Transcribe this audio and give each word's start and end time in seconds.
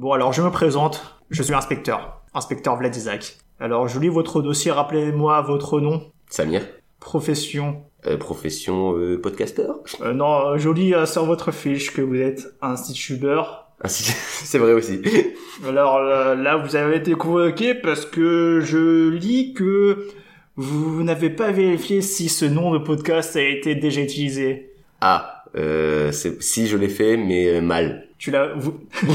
Bon, 0.00 0.12
alors 0.12 0.32
je 0.32 0.40
me 0.40 0.50
présente. 0.50 1.14
Je 1.28 1.42
suis 1.42 1.52
inspecteur. 1.52 2.22
Inspecteur 2.32 2.74
Vlad 2.76 2.96
Isaac. 2.96 3.36
Alors, 3.60 3.86
je 3.86 4.00
lis 4.00 4.08
votre 4.08 4.40
dossier. 4.40 4.70
Rappelez-moi 4.70 5.42
votre 5.42 5.78
nom, 5.78 6.10
Samir, 6.30 6.62
profession. 7.00 7.82
euh, 8.06 8.16
profession 8.16 8.96
euh, 8.96 9.20
podcasteur. 9.20 9.76
Euh, 10.00 10.14
non, 10.14 10.56
je 10.56 10.70
lis 10.70 10.94
euh, 10.94 11.04
sur 11.04 11.26
votre 11.26 11.52
fiche 11.52 11.92
que 11.92 12.00
vous 12.00 12.14
êtes 12.14 12.46
instituteur. 12.62 13.66
Ah, 13.82 13.88
c'est 13.88 14.56
vrai 14.58 14.72
aussi. 14.72 15.02
Alors 15.68 15.96
euh, 15.96 16.34
là, 16.34 16.56
vous 16.56 16.76
avez 16.76 16.96
été 16.96 17.12
convoqué 17.12 17.74
parce 17.74 18.06
que 18.06 18.60
je 18.62 19.10
lis 19.10 19.52
que 19.52 20.08
vous 20.56 21.02
n'avez 21.02 21.28
pas 21.28 21.50
vérifié 21.50 22.00
si 22.00 22.30
ce 22.30 22.46
nom 22.46 22.72
de 22.72 22.78
podcast 22.78 23.36
a 23.36 23.42
été 23.42 23.74
déjà 23.74 24.00
utilisé. 24.00 24.72
Ah, 25.02 25.39
euh, 25.56 26.12
c'est- 26.12 26.42
si 26.42 26.66
je 26.66 26.76
l'ai 26.76 26.88
fait, 26.88 27.16
mais 27.16 27.48
euh, 27.48 27.60
mal. 27.60 28.06
Tu 28.18 28.30
l'as... 28.30 28.48
Vous... 28.56 28.74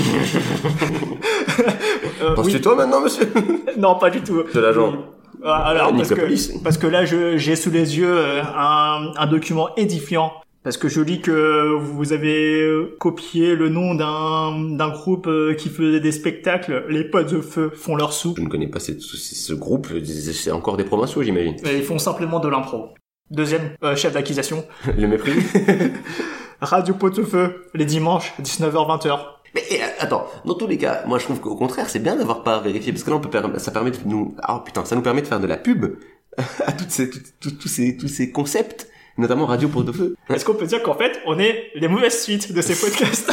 Euh, 2.21 2.35
oui. 2.43 2.59
Toi 2.61 2.75
maintenant, 2.75 3.01
monsieur 3.01 3.27
Non, 3.77 3.95
pas 3.99 4.09
du 4.09 4.21
tout. 4.21 4.43
De 4.53 4.59
l'agent. 4.59 4.91
Oui. 4.91 4.97
Ah, 5.43 5.67
Alors, 5.69 5.89
Ah, 5.91 5.97
parce, 5.97 6.09
la 6.11 6.15
que, 6.15 6.63
parce 6.63 6.77
que 6.77 6.87
là, 6.87 7.05
j'ai 7.05 7.55
sous 7.55 7.69
les 7.71 7.97
yeux 7.97 8.17
euh, 8.17 8.41
un, 8.41 9.11
un 9.17 9.27
document 9.27 9.69
édifiant. 9.75 10.31
Parce 10.63 10.77
que 10.77 10.87
je 10.87 11.01
lis 11.01 11.21
que 11.21 11.75
vous 11.77 12.11
avez 12.13 12.61
euh, 12.61 12.95
copié 12.99 13.53
le 13.55 13.69
nom 13.69 13.93
d'un 13.93 14.75
d'un 14.75 14.89
groupe 14.89 15.29
qui 15.57 15.69
faisait 15.69 15.99
des 15.99 16.11
spectacles. 16.11 16.85
Les 16.89 17.03
potes 17.03 17.31
de 17.31 17.41
feu 17.41 17.69
font 17.73 17.95
leur 17.95 18.13
sou. 18.13 18.33
Je 18.37 18.41
ne 18.41 18.47
connais 18.47 18.67
pas 18.67 18.79
cette- 18.79 19.01
ce, 19.01 19.17
ce 19.17 19.53
groupe. 19.53 19.87
C'est 20.33 20.51
encore 20.51 20.77
des 20.77 20.85
provinciaux, 20.85 21.21
j'imagine. 21.21 21.55
Ils 21.65 21.83
font 21.83 21.99
simplement 21.99 22.39
de 22.39 22.47
l'impro. 22.49 22.89
Deuxième 23.31 23.71
euh, 23.83 23.95
chef 23.95 24.13
d'accusation. 24.13 24.65
Le 24.97 25.07
mépris. 25.07 25.33
Radio 26.61 26.93
Pot 26.93 27.09
de 27.09 27.23
Feu, 27.23 27.65
les 27.73 27.85
dimanches, 27.85 28.33
19h-20h. 28.41 29.19
Mais 29.53 29.63
eh, 29.71 29.79
attends, 29.99 30.27
dans 30.45 30.53
tous 30.55 30.67
les 30.67 30.77
cas, 30.77 31.03
moi 31.05 31.17
je 31.19 31.25
trouve 31.25 31.39
qu'au 31.39 31.55
contraire, 31.55 31.89
c'est 31.89 31.99
bien 31.99 32.15
d'avoir 32.15 32.43
pas 32.43 32.59
vérifié 32.59 32.91
parce 32.91 33.03
que 33.03 33.09
là 33.09 33.15
on 33.15 33.19
peut 33.19 33.29
ça 33.59 33.71
permet 33.71 33.91
de 33.91 33.97
nous 34.05 34.35
ah 34.41 34.61
putain, 34.65 34.83
ça 34.85 34.95
nous 34.95 35.01
permet 35.01 35.21
de 35.21 35.27
faire 35.27 35.39
de 35.39 35.47
la 35.47 35.57
pub 35.57 35.97
à 36.65 36.71
toutes 36.71 36.91
ces 36.91 37.09
tout- 37.09 37.19
tout- 37.39 37.51
tous 37.51 37.67
ces 37.67 37.97
tous 37.97 38.07
ces 38.07 38.31
concepts, 38.31 38.87
notamment 39.17 39.45
Radio 39.45 39.69
pour 39.69 39.83
de 39.83 39.91
feu. 39.91 40.15
Est-ce 40.29 40.43
qu'on 40.45 40.53
peut 40.55 40.65
dire 40.67 40.83
qu'en 40.83 40.95
fait, 40.95 41.19
on 41.25 41.39
est 41.39 41.71
les 41.75 41.87
mauvaises 41.87 42.21
suites 42.21 42.51
de 42.53 42.61
ces 42.61 42.75
podcasts? 42.75 43.31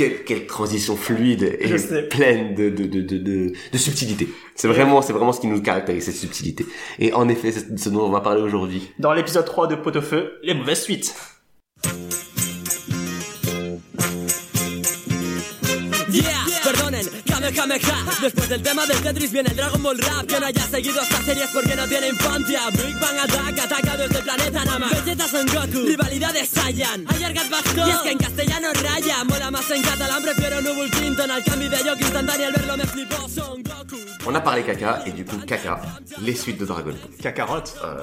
Quelle, 0.00 0.24
quelle 0.24 0.46
transition 0.46 0.96
fluide 0.96 1.58
et 1.60 2.06
pleine 2.08 2.54
de 2.54 2.70
de 2.70 2.86
de 2.86 3.02
de, 3.02 3.18
de, 3.18 3.52
de 3.70 3.78
subtilité. 3.78 4.30
C'est 4.54 4.66
vraiment 4.66 5.02
c'est 5.02 5.12
vraiment 5.12 5.34
ce 5.34 5.42
qui 5.42 5.46
nous 5.46 5.60
caractérise 5.60 6.04
cette 6.04 6.14
subtilité. 6.14 6.64
Et 6.98 7.12
en 7.12 7.28
effet, 7.28 7.52
c'est 7.52 7.78
ce 7.78 7.90
dont 7.90 8.06
on 8.06 8.10
va 8.10 8.22
parler 8.22 8.40
aujourd'hui. 8.40 8.90
Dans 8.98 9.12
l'épisode 9.12 9.44
3 9.44 9.66
de 9.66 9.74
Pot 9.74 9.90
de 9.90 10.00
Feu, 10.00 10.38
les 10.42 10.54
mauvaises 10.54 10.84
suites. 10.84 11.14
Kamehameha 17.52 18.20
Después 18.20 18.48
del 18.48 18.62
tema 18.62 18.86
del 18.86 19.00
Tetris 19.00 19.32
viene 19.32 19.48
el 19.50 19.56
Dragon 19.56 19.82
Ball 19.82 19.98
Rap 19.98 20.26
Quien 20.26 20.44
haya 20.44 20.66
seguido 20.66 21.00
esta 21.00 21.22
serie 21.22 21.44
es 21.44 21.50
porque 21.50 21.74
no 21.74 21.86
tiene 21.86 22.08
infancia 22.08 22.60
Big 22.70 22.98
Bang 23.00 23.18
Attack, 23.18 23.58
ataca 23.58 23.96
desde 23.96 24.18
el 24.18 24.24
planeta 24.24 24.64
Nama 24.64 24.88
Vegeta 24.88 25.28
Son 25.28 25.46
Goku, 25.46 25.86
rivalidad 25.86 26.32
de 26.32 26.44
Saiyan 26.44 27.04
Ayer 27.08 27.32
Gat 27.32 27.50
Bastón, 27.50 27.88
y 27.88 27.90
es 27.90 27.98
que 27.98 28.10
en 28.10 28.18
castellano 28.18 28.68
raya 28.82 29.24
On 34.26 34.34
a 34.34 34.40
parlé 34.40 34.62
caca 34.62 35.02
et 35.06 35.12
du 35.12 35.24
coup 35.24 35.36
caca, 35.46 35.80
les 36.20 36.34
suites 36.34 36.58
de 36.60 36.66
Dragon 36.66 36.90
Ball. 36.90 36.94
Cacarotte, 37.20 37.76
Euh, 37.84 38.02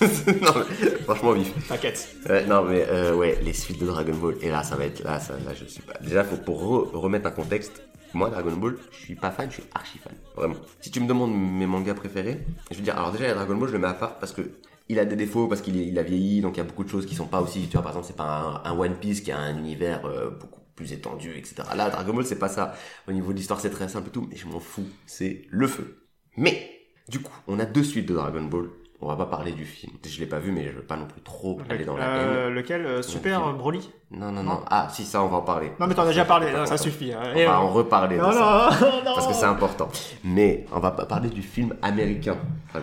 non, 0.42 0.52
mais, 0.56 0.90
franchement 1.04 1.32
vif. 1.32 1.52
t'inquiète. 1.68 2.08
Euh, 2.28 2.44
non 2.46 2.62
mais 2.64 2.84
euh, 2.88 3.14
ouais, 3.14 3.38
les 3.42 3.52
suites 3.52 3.80
de 3.80 3.86
Dragon 3.86 4.14
Ball. 4.14 4.36
Et 4.42 4.48
là, 4.50 4.62
ça 4.62 4.76
va 4.76 4.84
être 4.84 5.02
là, 5.02 5.18
ça, 5.18 5.34
là, 5.44 5.52
je 5.58 5.64
suis 5.64 5.82
pas. 5.82 5.94
Déjà, 6.00 6.22
faut 6.24 6.36
pour 6.36 6.62
re- 6.62 6.90
remettre 6.96 7.26
un 7.26 7.30
contexte. 7.32 7.82
Moi, 8.12 8.28
Dragon 8.30 8.52
Ball, 8.56 8.76
je 8.92 8.96
suis 9.04 9.14
pas 9.14 9.30
fan, 9.30 9.48
je 9.48 9.54
suis 9.54 9.64
archi 9.74 9.98
fan, 9.98 10.12
vraiment. 10.36 10.56
Si 10.80 10.90
tu 10.90 11.00
me 11.00 11.06
demandes 11.06 11.32
mes 11.32 11.66
mangas 11.66 11.94
préférés, 11.94 12.44
je 12.70 12.76
veux 12.76 12.82
dire, 12.82 12.96
alors 12.96 13.12
déjà, 13.12 13.32
Dragon 13.34 13.54
Ball, 13.56 13.68
je 13.68 13.72
le 13.74 13.78
mets 13.78 13.86
à 13.88 13.94
part 13.94 14.18
parce 14.18 14.32
que 14.32 14.42
il 14.88 14.98
a 14.98 15.04
des 15.04 15.14
défauts, 15.16 15.46
parce 15.46 15.60
qu'il 15.60 15.76
il 15.76 15.96
a 15.98 16.02
vieilli, 16.02 16.40
donc 16.40 16.56
il 16.56 16.58
y 16.58 16.60
a 16.60 16.64
beaucoup 16.64 16.82
de 16.84 16.88
choses 16.88 17.06
qui 17.06 17.14
sont 17.14 17.26
pas 17.26 17.40
aussi. 17.40 17.62
Tu 17.68 17.72
vois, 17.74 17.82
par 17.82 17.92
exemple, 17.92 18.06
c'est 18.08 18.16
pas 18.16 18.60
un, 18.64 18.70
un 18.70 18.76
One 18.78 18.94
Piece 18.96 19.20
qui 19.20 19.30
a 19.30 19.38
un 19.38 19.56
univers 19.56 20.04
euh, 20.04 20.30
beaucoup 20.30 20.59
plus 20.80 20.94
étendu, 20.94 21.36
etc. 21.36 21.56
Là, 21.76 21.90
Dragon 21.90 22.14
Ball, 22.14 22.24
c'est 22.24 22.38
pas 22.38 22.48
ça. 22.48 22.74
Au 23.06 23.12
niveau 23.12 23.32
de 23.32 23.36
l'histoire, 23.36 23.60
c'est 23.60 23.70
très 23.70 23.88
simple 23.88 24.08
et 24.08 24.12
tout, 24.12 24.26
mais 24.30 24.36
je 24.36 24.46
m'en 24.46 24.60
fous. 24.60 24.88
C'est 25.06 25.44
le 25.50 25.66
feu. 25.66 26.06
Mais, 26.38 26.70
du 27.08 27.20
coup, 27.20 27.32
on 27.46 27.58
a 27.58 27.66
deux 27.66 27.84
suites 27.84 28.06
de 28.06 28.14
Dragon 28.14 28.44
Ball. 28.44 28.70
On 29.02 29.06
va 29.08 29.16
pas 29.16 29.24
parler 29.24 29.52
du 29.52 29.64
film. 29.64 29.92
Je 30.06 30.20
l'ai 30.20 30.26
pas 30.26 30.38
vu, 30.38 30.52
mais 30.52 30.64
je 30.66 30.72
veux 30.76 30.82
pas 30.82 30.96
non 30.96 31.06
plus 31.06 31.22
trop 31.22 31.58
aller 31.70 31.86
dans 31.86 31.96
la 31.96 32.04
haine. 32.04 32.28
Euh, 32.28 32.50
lequel 32.50 32.84
euh, 32.84 33.00
Super 33.02 33.54
Broly 33.54 33.90
Non, 34.10 34.26
non, 34.30 34.42
Non. 34.42 34.50
non. 34.56 34.60
Ah, 34.68 34.88
si, 34.92 35.04
ça, 35.06 35.22
on 35.22 35.28
va 35.28 35.38
en 35.38 35.42
parler. 35.42 35.72
Non 35.80 35.86
mais 35.86 35.94
t'en 35.94 36.02
as 36.02 36.08
déjà 36.08 36.26
parlé, 36.26 36.48
ça 36.66 36.76
suffit. 36.76 37.12
hein. 37.14 37.20
On 37.32 37.36
Et, 37.36 37.46
va 37.46 37.52
euh, 37.52 37.56
en 37.56 37.70
reparler 37.70 38.16
de 38.16 38.20
Non, 38.20 38.30
ça. 38.30 38.70
non, 38.78 38.86
non 39.06 39.14
Parce 39.14 39.26
que 39.26 39.32
c'est 39.32 39.46
important. 39.46 39.88
Mais 40.22 40.66
on 40.70 40.80
va 40.80 40.90
pas 40.90 41.06
parler 41.06 41.30
du 41.30 41.40
film 41.42 41.74
américain. 41.80 42.36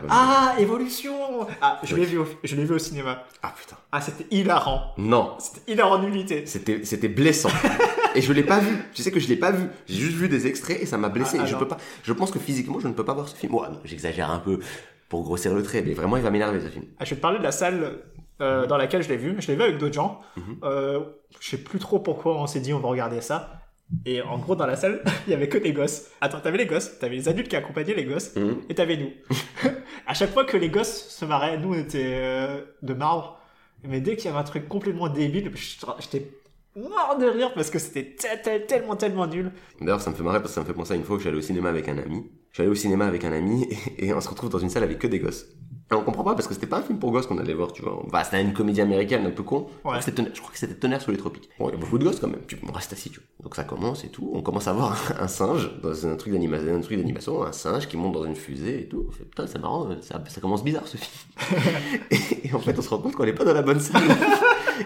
Ah, 0.09 0.55
Évolution 0.57 1.13
Ah, 1.61 1.79
je 1.83 1.93
Oui. 1.93 1.99
l'ai 2.01 2.05
vu, 2.07 2.17
au, 2.17 2.25
je 2.43 2.55
l'ai 2.55 2.65
vu 2.65 2.73
au 2.73 2.79
cinéma. 2.79 3.23
Ah, 3.43 3.53
putain. 3.55 3.77
Ah, 3.91 4.01
c'était 4.01 4.25
hilarant. 4.35 4.93
Non, 4.97 5.35
C'était 5.39 5.71
hilarant 5.71 5.99
nullité. 5.99 6.47
c'était 6.47 6.83
c'était 6.83 7.09
blessant. 7.09 7.49
et 8.15 8.21
je 8.21 8.33
l'ai 8.33 8.43
pas 8.43 8.57
vu. 8.57 8.75
Tu 8.93 9.03
sais 9.03 9.11
que 9.11 9.19
je 9.19 9.27
l'ai 9.27 9.35
pas 9.37 9.51
vu. 9.51 9.67
J'ai 9.87 9.99
juste 10.01 10.17
vu 10.17 10.29
des 10.29 10.47
extraits 10.47 10.81
et 10.81 10.87
ça 10.87 10.97
m'a 10.97 11.09
blessé. 11.09 11.37
Ah, 11.39 11.43
et 11.43 11.47
je 11.47 11.55
peux 11.55 11.67
pas. 11.67 11.77
Je 12.03 12.11
pense 12.13 12.31
que 12.31 12.39
physiquement, 12.39 12.79
je 12.79 12.87
ne 12.87 12.93
peux 12.93 13.05
pas 13.05 13.13
voir 13.13 13.27
ce 13.29 13.35
film. 13.35 13.53
Ouais, 13.53 13.67
j'exagère 13.85 14.31
un 14.31 14.39
peu 14.39 14.59
pour 15.09 15.23
grossir 15.23 15.53
le 15.53 15.63
trait, 15.63 15.81
mais 15.81 15.93
vraiment, 15.93 16.17
il 16.17 16.23
va 16.23 16.29
m'énerver 16.31 16.59
ce 16.61 16.67
film. 16.67 16.85
Ah, 16.99 17.05
je 17.05 17.11
vais 17.11 17.15
te 17.15 17.21
parler 17.21 17.37
de 17.39 17.43
la 17.43 17.51
salle 17.51 17.99
euh, 18.41 18.65
dans 18.67 18.77
laquelle 18.77 19.01
je 19.03 19.09
l'ai 19.09 19.17
vu. 19.17 19.35
Je 19.39 19.47
l'ai 19.47 19.55
vu 19.55 19.63
avec 19.63 19.77
d'autres 19.77 19.93
gens. 19.93 20.21
Mhm. 20.35 20.57
Euh, 20.63 20.99
je 21.39 21.49
sais 21.49 21.57
plus 21.57 21.79
trop 21.79 21.99
pourquoi 21.99 22.39
on 22.41 22.47
s'est 22.47 22.59
dit 22.59 22.73
on 22.73 22.79
va 22.79 22.89
regarder 22.89 23.21
ça. 23.21 23.61
Et 24.05 24.21
en 24.21 24.37
gros, 24.37 24.55
dans 24.57 24.65
la 24.67 24.75
salle, 24.75 25.01
il 25.27 25.31
y 25.31 25.33
avait 25.33 25.47
que 25.47 25.57
des 25.57 25.71
gosses. 25.71 26.09
Attends, 26.19 26.41
t'avais 26.41 26.57
les 26.57 26.65
gosses, 26.65 26.99
t'avais 26.99 27.15
les 27.15 27.29
adultes 27.29 27.47
qui 27.47 27.55
accompagnaient 27.55 27.93
les 27.93 28.03
gosses, 28.05 28.35
Mhm. 28.35 28.57
et 28.69 28.75
t'avais 28.75 28.97
nous. 28.97 29.11
à 30.07 30.13
chaque 30.13 30.31
fois 30.31 30.43
que 30.43 30.57
les 30.57 30.69
gosses 30.69 31.07
se 31.09 31.23
marraient, 31.25 31.57
nous 31.57 31.73
on 31.73 31.77
était 31.77 32.03
euh, 32.15 32.61
de 32.81 32.93
marbre. 32.93 33.39
Mais 33.83 34.01
dès 34.01 34.15
qu'il 34.17 34.25
y 34.25 34.27
avait 34.29 34.39
un 34.39 34.43
truc 34.43 34.67
complètement 34.67 35.07
débile, 35.07 35.51
j'étais 35.99 36.31
mort 36.77 37.17
de 37.19 37.25
rire 37.25 37.51
parce 37.53 37.69
que 37.69 37.79
c'était 37.79 38.15
tel- 38.15 38.41
tel- 38.43 38.65
tellement, 38.65 38.95
tellement 38.95 39.27
nul. 39.27 39.51
D'ailleurs, 39.81 40.01
ça 40.01 40.09
me 40.11 40.15
fait 40.15 40.23
marrer 40.23 40.39
parce 40.39 40.51
que 40.51 40.55
ça 40.55 40.61
me 40.61 40.65
fait 40.65 40.73
penser 40.73 40.93
à 40.93 40.95
une 40.95 41.03
fois 41.03 41.15
où 41.15 41.19
j'allais 41.19 41.37
au 41.37 41.41
cinéma 41.41 41.69
avec 41.69 41.87
un 41.89 41.97
ami. 41.97 42.23
J'allais 42.53 42.69
au 42.69 42.75
cinéma 42.75 43.05
avec 43.05 43.23
un 43.25 43.31
ami 43.33 43.67
et, 43.97 44.07
et 44.07 44.13
on 44.13 44.21
se 44.21 44.29
retrouve 44.29 44.49
dans 44.49 44.59
une 44.59 44.69
salle 44.69 44.83
avec 44.83 44.99
que 44.99 45.07
des 45.07 45.19
gosses. 45.19 45.45
Et 45.89 45.93
on 45.95 46.01
comprend 46.03 46.25
pas 46.25 46.33
parce 46.35 46.47
que 46.49 46.53
c'était 46.53 46.67
pas 46.67 46.79
un 46.79 46.81
film 46.81 46.99
pour 46.99 47.11
gosses 47.13 47.27
qu'on 47.27 47.37
allait 47.37 47.53
voir, 47.53 47.71
tu 47.71 47.81
vois. 47.81 48.03
Bah, 48.11 48.21
c'était 48.25 48.41
une 48.41 48.51
comédie 48.51 48.81
américaine 48.81 49.25
un 49.25 49.31
peu 49.31 49.43
con. 49.43 49.67
Je 49.69 49.79
crois 49.79 49.93
Ouais. 49.93 49.99
que 49.99 50.03
c'était 50.03 50.17
Tonnerre- 50.21 50.35
Je 50.35 50.41
crois 50.41 50.51
que 50.51 50.57
c'était 50.59 50.73
Tonnerre 50.73 51.01
sur 51.01 51.13
les 51.13 51.17
tropiques. 51.17 51.49
Bon, 51.57 51.69
il 51.69 51.71
y 51.71 51.75
a 51.75 51.77
beaucoup 51.77 51.97
de 51.97 52.03
gosses 52.03 52.19
quand 52.19 52.27
même. 52.27 52.41
Tu 52.45 52.57
on 52.67 52.71
reste 52.73 52.91
assis, 52.91 53.09
tu 53.09 53.21
vois. 53.21 53.27
Donc 53.45 53.55
ça 53.55 53.63
commence 53.63 54.03
et 54.03 54.09
tout. 54.09 54.29
On 54.33 54.41
commence 54.41 54.67
à 54.67 54.73
voir 54.73 54.97
un 55.17 55.29
singe 55.29 55.71
dans 55.81 56.05
un 56.05 56.15
truc 56.17 56.33
d'animation, 56.33 56.75
un 56.75 56.81
truc 56.81 56.97
d'animation, 56.97 57.41
un 57.41 57.53
singe 57.53 57.87
qui 57.87 57.95
monte 57.95 58.11
dans 58.15 58.25
une 58.25 58.35
fusée 58.35 58.81
et 58.81 58.87
tout. 58.89 59.05
On 59.07 59.11
fait, 59.13 59.23
putain, 59.23 59.47
c'est 59.47 59.59
marrant, 59.59 59.87
ça, 60.01 60.21
ça 60.27 60.41
commence 60.41 60.61
bizarre 60.61 60.85
ce 60.87 60.97
film. 60.97 61.61
et, 62.11 62.49
et 62.49 62.53
en 62.53 62.59
fait, 62.59 62.77
on 62.77 62.81
se 62.81 62.89
rend 62.89 62.97
compte 62.97 63.15
qu'on 63.15 63.23
est 63.23 63.31
pas 63.31 63.45
dans 63.45 63.53
la 63.53 63.61
bonne 63.61 63.79
salle. 63.79 64.03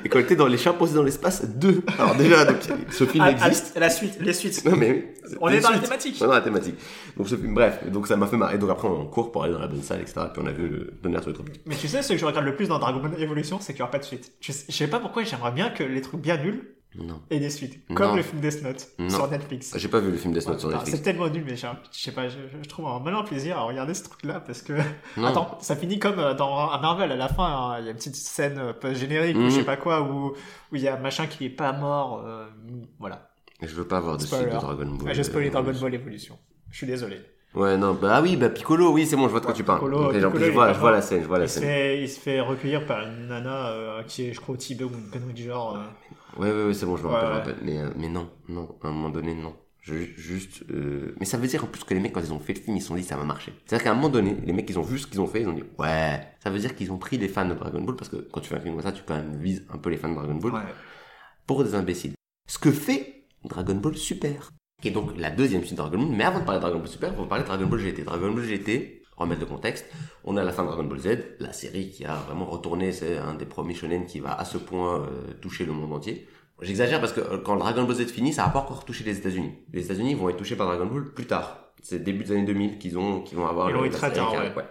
Et 0.03 0.19
était 0.19 0.35
dans 0.35 0.47
les 0.47 0.57
chats 0.57 0.74
posés 0.74 0.96
dans 0.96 1.03
l'espace 1.03 1.46
2. 1.46 1.81
Alors 2.00 2.16
déjà, 2.16 2.46
donc, 2.46 2.57
ce 2.91 3.06
film 3.06 3.24
Ah, 3.28 3.34
ah, 3.41 3.47
existe. 3.47 3.78
la 3.78 3.90
suite, 3.90 4.18
les 4.19 4.34
suites. 4.34 4.63
Non 4.66 4.75
mais 4.75 4.91
oui. 4.91 5.35
On 5.40 5.50
est 5.50 5.59
dans 5.59 5.72
la 5.72 5.79
thématique. 5.79 6.18
On 6.22 6.25
est 6.25 6.28
dans 6.28 6.34
la 6.34 6.41
thématique. 6.41 6.75
Donc 7.18 7.29
ce 7.29 7.35
film, 7.35 7.53
bref, 7.53 7.79
donc 7.90 8.07
ça 8.07 8.16
m'a 8.18 8.28
fait 8.28 8.38
marrer. 8.38 8.57
Donc 8.57 8.69
après 8.69 8.88
on 8.88 9.06
court 9.06 9.31
pour 9.31 9.44
aller 9.44 9.53
dans 9.53 9.59
la 9.59 9.68
bonne 9.68 9.84
salle, 9.84 10.01
etc. 10.01 10.22
Et 10.25 10.34
puis 10.34 10.41
on 10.44 10.47
a 10.47 10.51
vu 10.51 10.68
le 10.68 10.94
Tonnerre 11.01 11.22
sur 11.22 11.30
les 11.30 11.35
tropiques. 11.35 11.62
Mais 11.66 11.75
tu 11.75 11.88
sais, 11.88 12.01
ce 12.01 12.13
que 12.13 12.18
je 12.19 12.25
regarde 12.25 12.46
le 12.46 12.56
plus 12.56 12.68
dans 12.68 12.80
Dragon 12.80 13.00
Ball 13.00 13.22
Evolution, 13.22 13.59
c'est 13.59 13.74
qu'il 13.74 13.80
n'y 13.80 13.84
aura 13.84 13.91
pas 13.91 14.00
de 14.00 14.03
suite. 14.03 14.31
Je 14.41 14.51
sais, 14.51 14.66
je 14.69 14.75
sais 14.75 14.88
pas 14.88 15.00
pourquoi 15.00 15.24
j'aimerais 15.24 15.51
bien 15.51 15.69
que 15.69 15.84
les 15.84 16.01
trucs 16.01 16.22
bien 16.22 16.38
nuls 16.38 16.75
Non. 16.96 17.22
aient 17.29 17.40
des 17.40 17.50
suites. 17.50 17.79
Comme 17.94 18.09
Non. 18.09 18.16
le 18.16 18.22
film 18.22 18.41
Death 18.41 18.63
Note 18.63 18.88
Non. 19.00 19.09
sur 19.09 19.29
Netflix. 19.29 19.74
J'ai 19.78 19.88
pas 19.88 20.00
vu 20.00 20.12
le 20.12 20.18
film 20.18 20.34
Death 20.34 20.47
Note 20.47 20.59
sur 20.59 20.68
Enfin, 20.69 20.78
Netflix. 20.79 20.97
c'est 20.97 21.03
tellement 21.03 21.29
nul, 21.29 21.44
mais 21.46 21.56
je 21.56 21.66
sais 21.91 22.12
pas, 22.12 22.28
je, 22.28 22.38
je 22.62 22.68
trouve 22.68 22.88
un 22.88 23.00
malin 23.00 23.24
plaisir 23.24 23.57
à 23.57 23.62
regarder 23.63 23.94
ce 23.94 24.03
truc-là 24.03 24.41
parce 24.41 24.62
que. 24.62 24.74
Non. 25.18 25.28
Attends, 25.28 25.57
ça 25.62 25.75
finit 25.78 26.00
comme 26.00 26.19
euh, 26.19 26.34
dans 26.34 26.57
un 26.69 26.80
Marvel 26.81 27.12
à 27.12 27.16
la 27.16 27.28
fin, 27.30 27.46
hein, 27.46 27.78
il 27.80 27.85
y 27.85 27.88
a 27.88 27.91
une 27.91 27.97
petite 27.97 28.16
scène 28.18 28.57
euh, 28.59 28.74
post-générique 28.74 29.38
ou 29.38 29.41
Mhm. 29.41 29.50
je 29.51 29.56
sais 29.56 29.63
pas 29.63 29.78
quoi, 29.78 30.01
où 30.01 30.34
où 30.72 30.75
il 30.75 30.81
y 30.81 30.88
a 30.90 30.97
machin 30.97 31.28
qui 31.28 31.46
est 31.46 31.50
pas 31.50 31.72
mort. 31.74 32.24
euh, 32.25 32.46
voilà. 33.00 33.30
Je 33.62 33.74
veux 33.75 33.88
pas 33.88 33.97
avoir 33.97 34.18
de 34.18 34.24
suite 34.24 34.39
de 34.42 34.50
Dragon 34.50 34.86
Ball. 34.88 35.07
Ah, 35.10 35.13
J'ai 35.13 35.24
spoilé 35.24 35.50
Dragon 35.50 35.71
Ball 35.80 35.94
Evolution. 35.94 36.38
Je 36.71 36.77
suis 36.77 36.88
désolé. 36.88 37.21
Ouais, 37.53 37.77
non, 37.77 37.94
bah 37.95 38.15
ah 38.15 38.21
oui, 38.21 38.38
bah 38.38 38.50
Piccolo, 38.50 38.92
oui, 38.94 39.06
c'est 39.06 39.15
bon, 39.18 39.25
je 39.25 39.31
vois 39.31 39.42
de 39.42 39.45
quoi 39.45 39.53
tu 39.53 39.63
parles. 39.65 39.86
Piccolo, 39.86 40.13
je 40.13 40.50
vois, 40.51 40.71
je 40.74 40.80
vois 40.80 40.92
la 40.92 41.01
scène, 41.01 41.21
je 41.21 41.27
vois 41.27 41.39
la 41.39 41.45
Il 41.45 41.50
se, 41.50 41.59
scène. 41.59 41.63
fait, 41.63 42.01
il 42.01 42.09
se 42.09 42.19
fait 42.19 42.39
recueillir 42.39 42.86
par 42.86 43.01
une 43.07 43.27
nana 43.27 43.69
euh, 43.71 44.03
qui 44.03 44.24
est, 44.27 44.33
je 44.33 44.39
crois, 44.39 44.56
au 44.56 44.57
Tibet 44.57 44.83
ou 44.86 44.89
une 44.94 45.09
connerie 45.09 45.33
du 45.33 45.44
genre. 45.45 45.75
euh. 45.77 45.83
Ouais, 46.38 46.51
ouais, 46.51 46.65
ouais, 46.68 46.74
c'est 46.74 46.86
bon, 46.86 46.95
je 46.98 47.03
me 47.03 47.09
Ouais, 47.09 47.13
rappelle, 47.13 47.27
je 47.27 47.33
ouais. 47.33 47.38
rappelle. 47.38 47.57
Mais, 47.62 47.77
euh, 47.80 47.89
mais 47.98 48.07
non, 48.09 48.30
non, 48.48 48.77
à 48.81 48.88
un 48.88 48.92
moment 48.92 49.09
donné, 49.09 49.36
non. 49.36 49.56
Je, 49.81 49.95
juste, 50.15 50.63
mais 51.19 51.25
ça 51.25 51.38
veut 51.38 51.48
dire 51.48 51.63
en 51.63 51.68
plus 51.68 51.83
que 51.83 51.95
les 51.95 52.00
mecs, 52.00 52.13
quand 52.13 52.21
ils 52.21 52.31
ont 52.31 52.39
fait 52.39 52.53
le 52.53 52.59
film, 52.62 52.77
ils 52.77 52.81
se 52.81 52.89
sont 52.89 52.95
dit 52.95 53.03
ça 53.03 53.18
va 53.18 53.24
marcher. 53.24 53.51
C'est-à-dire 53.65 53.83
qu'à 53.86 53.92
un 53.92 53.95
moment 53.95 54.09
donné, 54.09 54.38
les 54.45 54.54
mecs, 54.54 54.69
ils 54.69 54.77
ont 54.77 54.83
vu 54.83 55.00
ce 55.00 55.07
qu'ils 55.07 55.19
ont 55.21 55.25
fait, 55.25 55.42
ils 55.42 55.47
ont 55.47 55.54
dit 55.54 55.63
ouais. 55.80 56.21
Ça 56.44 56.51
veut 56.51 56.59
dire 56.59 56.75
qu'ils 56.75 56.92
ont 56.92 57.00
pris 57.00 57.18
les 57.18 57.27
fans 57.27 57.47
de 57.47 57.56
Dragon 57.56 57.81
Ball 57.81 57.95
parce 57.95 58.09
que 58.09 58.18
quand 58.18 58.42
tu 58.42 58.50
fais 58.50 58.56
un 58.57 58.59
film 58.59 58.75
comme 58.75 58.83
ça, 58.83 58.92
tu 58.92 59.01
quand 59.04 59.15
même 59.15 59.38
vises 59.42 59.65
un 59.74 59.80
peu 59.80 59.89
les 59.89 59.97
fans 59.97 60.09
de 60.09 60.13
Dragon 60.15 60.36
Ball. 60.36 60.54
Ouais. 60.54 60.59
pour 61.47 61.63
des 61.63 61.75
imbéciles. 61.75 62.13
Ce 62.47 62.59
que 62.59 62.71
fait 62.71 63.25
Dragon 63.45 63.75
Ball 63.75 63.97
Super. 63.97 64.51
Qui 64.81 64.88
est 64.88 64.92
donc 64.92 65.12
la 65.18 65.30
deuxième 65.30 65.62
suite 65.62 65.74
de 65.74 65.78
Dragon 65.78 65.98
Ball. 66.00 66.16
Mais 66.16 66.24
avant 66.24 66.39
de 66.39 66.45
parler 66.45 66.60
de 66.60 66.63
Dragon 66.63 66.80
Ball 66.80 66.88
Super, 66.88 67.13
on 67.18 67.22
va 67.22 67.28
parler 67.28 67.44
de 67.44 67.48
Dragon 67.48 67.66
Ball 67.68 67.80
GT. 67.80 68.04
Dragon 68.04 68.31
Ball 68.31 68.44
GT, 68.44 69.04
remettre 69.16 69.42
le 69.42 69.48
contexte, 69.48 69.86
on 70.24 70.38
a 70.38 70.44
la 70.44 70.51
fin 70.51 70.63
de 70.63 70.68
Dragon 70.68 70.83
Ball 70.83 71.00
Z, 71.00 71.18
la 71.39 71.54
série 71.54 71.89
qui 71.89 72.06
a 72.06 72.16
vraiment 72.16 72.45
retourné, 72.45 72.92
c'est 72.92 73.18
un 73.18 73.36
des 73.36 73.45
premiers 73.45 73.75
shonen 73.75 74.06
qui 74.06 74.19
va 74.19 74.33
à 74.33 74.45
ce 74.45 74.57
point 74.57 75.01
euh, 75.01 75.33
toucher 75.39 75.66
le 75.66 75.74
monde 75.74 75.94
entier. 75.94 76.28
J'exagère 76.62 77.00
parce 77.00 77.13
que 77.13 77.22
euh, 77.22 77.38
quand 77.38 77.56
Dragon 77.57 77.83
Ball 77.83 77.95
Z 77.95 78.07
finit, 78.07 78.33
ça 78.33 78.44
va 78.44 78.50
pas 78.50 78.60
encore 78.60 78.86
toucher 78.86 79.04
les 79.04 79.18
États-Unis. 79.18 79.51
Les 79.74 79.86
États-Unis 79.86 80.16
vont 80.16 80.30
être 80.30 80.38
touchés 80.38 80.56
par 80.56 80.68
Dragon 80.68 80.86
Ball 80.86 81.12
plus 81.13 81.25
tard. 81.25 81.74
C'est 81.81 82.04
début 82.04 82.24
des 82.24 82.33
années 82.33 82.45
2000 82.45 82.78
qu'ils 82.78 82.98
ont, 82.98 83.22
qu'ils 83.22 83.38
vont 83.38 83.48
avoir 83.48 83.69
Ils 83.69 83.74
l'ont 83.74 83.86
eu 83.86 83.89
très 83.89 84.12
tard, 84.12 84.33
ouais. 84.33 84.54
ouais. 84.56 84.66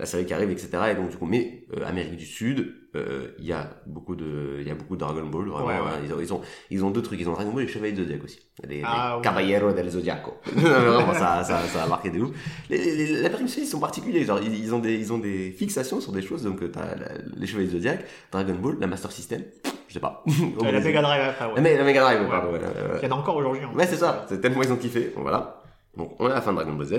La 0.00 0.06
série 0.06 0.24
qui 0.24 0.32
arrive, 0.32 0.50
etc. 0.50 0.70
Et 0.90 0.94
donc 0.94 1.10
du 1.10 1.16
coup, 1.18 1.26
mais 1.26 1.64
euh, 1.76 1.84
Amérique 1.86 2.16
du 2.16 2.24
Sud, 2.24 2.74
euh, 2.96 3.28
il 3.38 3.44
y 3.44 3.52
a 3.52 3.70
beaucoup 3.86 4.16
de, 4.16 4.56
il 4.58 4.66
y 4.66 4.70
a 4.70 4.74
beaucoup 4.74 4.94
de 4.96 5.00
Dragon 5.00 5.26
Ball. 5.26 5.46
Vraiment, 5.48 5.66
Ouais, 5.66 5.74
ouais. 5.74 5.80
hein. 5.94 6.00
Ils, 6.04 6.12
ont, 6.14 6.20
ils 6.20 6.32
ont, 6.34 6.40
ils 6.70 6.84
ont 6.86 6.90
deux 6.90 7.02
trucs. 7.02 7.20
Ils 7.20 7.28
ont 7.28 7.34
Dragon 7.34 7.50
Ball 7.52 7.62
et 7.62 7.66
les 7.66 7.72
Chevaliers 7.72 7.92
de 7.92 8.02
Zodiac 8.02 8.24
aussi. 8.24 8.40
Les, 8.66 8.80
Ah, 8.84 9.10
les 9.12 9.16
oui. 9.18 9.22
Caballeros 9.22 9.72
del 9.74 9.90
Zodiaco. 9.90 10.32
Mais 10.56 10.62
vraiment, 10.62 11.12
ça, 11.12 11.44
ça, 11.44 11.58
ça 11.68 11.84
a 11.84 11.86
marqué 11.86 12.08
de 12.10 12.20
ouf. 12.20 12.30
Les, 12.70 12.78
les, 12.78 12.96
les, 12.96 13.22
l'Amérique 13.22 13.46
du 13.46 13.52
Sud, 13.52 13.62
ils 13.64 13.66
sont 13.66 13.78
particuliers. 13.78 14.24
Genre, 14.24 14.40
ils, 14.42 14.58
ils 14.64 14.74
ont 14.74 14.78
des, 14.78 14.94
ils 14.94 15.12
ont 15.12 15.18
des 15.18 15.50
fixations 15.52 16.00
sur 16.00 16.12
des 16.12 16.22
choses. 16.22 16.42
Donc, 16.44 16.62
euh, 16.62 16.68
t'as 16.68 16.94
la- 16.96 17.12
les 17.36 17.46
Chevaliers 17.46 17.66
de 17.68 17.72
Zodiac, 17.72 18.04
Dragon 18.32 18.54
Ball, 18.54 18.76
la 18.80 18.86
Master 18.86 19.12
System. 19.12 19.42
Je 19.88 19.92
sais 19.94 20.00
pas. 20.00 20.24
Et 20.26 20.72
la 20.72 20.80
Mega 20.86 21.02
Drive 21.02 21.22
après, 21.28 21.46
ouais. 21.52 21.60
La, 21.60 21.76
la 21.78 21.84
Mega 21.84 22.00
Drive, 22.00 22.22
Ouais. 22.22 22.28
pardon. 22.30 22.52
ouais, 22.52 22.58
ouais, 22.58 22.64
ouais. 22.64 22.98
Il 23.02 23.08
y 23.08 23.12
en 23.12 23.16
a 23.16 23.18
encore 23.20 23.36
aujourd'hui. 23.36 23.62
hein. 23.64 23.70
Ouais, 23.76 23.86
c'est 23.86 23.96
ça. 23.96 24.24
C'est 24.30 24.40
tellement 24.40 24.62
ils 24.62 24.72
ont 24.72 24.76
kiffé. 24.76 25.12
Voilà. 25.16 25.60
Donc, 25.96 26.16
on 26.18 26.26
est 26.28 26.32
à 26.32 26.36
la 26.36 26.40
fin 26.40 26.52
de 26.52 26.56
Dragon 26.56 26.72
Ball 26.72 26.86
Z. 26.86 26.94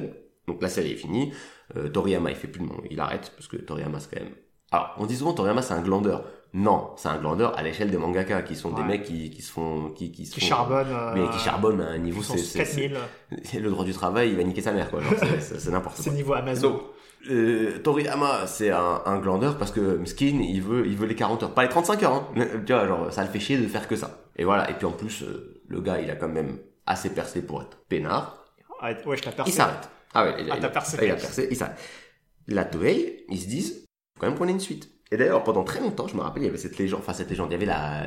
Donc, 0.48 0.62
la 0.62 0.70
série 0.70 0.92
est 0.92 0.96
finie. 0.96 1.34
Euh, 1.78 1.90
Toriyama, 1.90 2.30
il 2.32 2.36
fait 2.36 2.48
plus 2.48 2.62
de 2.62 2.68
monde. 2.68 2.82
Il 2.90 3.00
arrête 3.00 3.32
parce 3.36 3.48
que 3.48 3.58
Toriyama, 3.58 4.00
c'est 4.00 4.14
quand 4.16 4.24
même. 4.24 4.34
Alors, 4.72 4.96
on 4.98 5.06
dit 5.06 5.16
souvent 5.16 5.34
Toriyama, 5.34 5.62
c'est 5.62 5.74
un 5.74 5.82
glandeur. 5.82 6.24
Non, 6.54 6.92
c'est 6.98 7.08
un 7.08 7.18
glandeur 7.18 7.58
à 7.58 7.64
l'échelle 7.64 7.90
des 7.92 7.98
mangaka 7.98 8.42
qui 8.42 8.56
sont 8.56 8.72
des 8.72 8.84
mecs 8.84 9.04
qui, 9.04 9.30
qui 9.30 9.42
se 9.42 9.52
font, 9.52 9.90
qui, 9.96 10.12
qui 10.12 10.26
se 10.26 10.34
Qui 10.34 10.42
font- 10.42 10.48
charbonnent. 10.48 10.88
euh, 10.92 11.14
mais 11.16 11.30
qui 11.30 11.40
charbonnent 11.40 11.80
à 11.82 11.88
un 11.92 11.98
niveau, 11.98 12.22
c'est, 12.22 12.38
c'est, 12.38 12.58
4000. 12.60 12.98
c'est- 13.44 13.60
le 13.60 13.70
droit 13.70 13.86
du 13.86 13.94
travail, 13.94 14.32
il 14.32 14.36
va 14.36 14.44
niquer 14.44 14.62
sa 14.62 14.74
mère, 14.74 14.90
quoi. 14.92 15.00
C'est, 15.18 15.40
c'est, 15.42 15.60
c'est 15.60 15.72
n'importe 15.72 15.96
C'est 15.98 16.10
quoi. 16.10 16.14
niveau 16.14 16.34
Amazon. 16.34 16.70
Donc, 16.72 16.82
euh, 17.30 17.78
Toriyama, 17.80 18.48
c'est 18.48 18.70
un, 18.72 19.02
un 19.06 19.18
glandeur 19.20 19.58
parce 19.58 19.72
que 19.72 20.04
Skin, 20.06 20.40
il 20.42 20.62
veut, 20.62 20.86
il 20.88 20.98
veut 20.98 21.08
les 21.08 21.16
40 21.16 21.44
heures. 21.44 21.54
Pas 21.54 21.64
les 21.64 21.70
35 21.70 22.04
heures, 22.04 22.14
hein. 22.14 22.28
Tu 22.66 22.74
vois, 22.74 22.86
genre, 22.88 23.14
ça 23.14 23.24
le 23.24 23.30
fait 23.30 23.40
chier 23.40 23.58
de 23.58 23.68
faire 23.68 23.88
que 23.88 23.96
ça. 23.96 24.20
Et 24.36 24.44
voilà. 24.44 24.70
Et 24.72 24.74
puis 24.74 24.86
en 24.86 24.92
plus, 24.92 25.24
euh, 25.24 25.62
le 25.70 25.80
gars, 25.80 26.02
il 26.02 26.10
a 26.12 26.16
quand 26.16 26.28
même 26.28 26.58
assez 26.86 27.12
percé 27.14 27.42
pour 27.42 27.62
être 27.62 27.78
peinard. 27.88 28.44
Ouais, 28.82 28.98
je 29.16 29.22
t'ai 29.22 29.32
percé. 29.32 29.52
Il 29.52 29.54
s'arrête. 29.54 29.90
Ah 30.13 30.25
ouais, 30.25 30.36
il, 30.40 30.52
Ah, 30.52 30.58
il- 30.58 30.72
percé. 30.72 30.98
il 31.02 31.12
a 31.12 31.16
percé, 31.16 31.48
il 31.52 31.56
s'arrête. 31.58 31.78
La 32.48 32.66
Toei, 32.66 33.25
ils 33.30 33.40
se 33.40 33.48
disent, 33.48 33.86
faut 34.16 34.22
quand 34.22 34.28
même 34.28 34.38
qu'on 34.38 34.48
ait 34.48 34.52
une 34.52 34.60
suite. 34.60 34.90
Et 35.12 35.18
d'ailleurs, 35.18 35.44
pendant 35.44 35.63
très 35.63 35.80
longtemps, 35.80 36.08
je 36.08 36.16
me 36.16 36.22
rappelle, 36.22 36.44
il 36.44 36.46
y 36.46 36.50
avait 36.50 36.58
cette 36.58 36.78
légende, 36.78 37.00
enfin 37.02 37.13
cette 37.13 37.30
légende, 37.30 37.50
il 37.50 37.54
y 37.54 37.56
avait 37.56 37.66
la, 37.66 38.06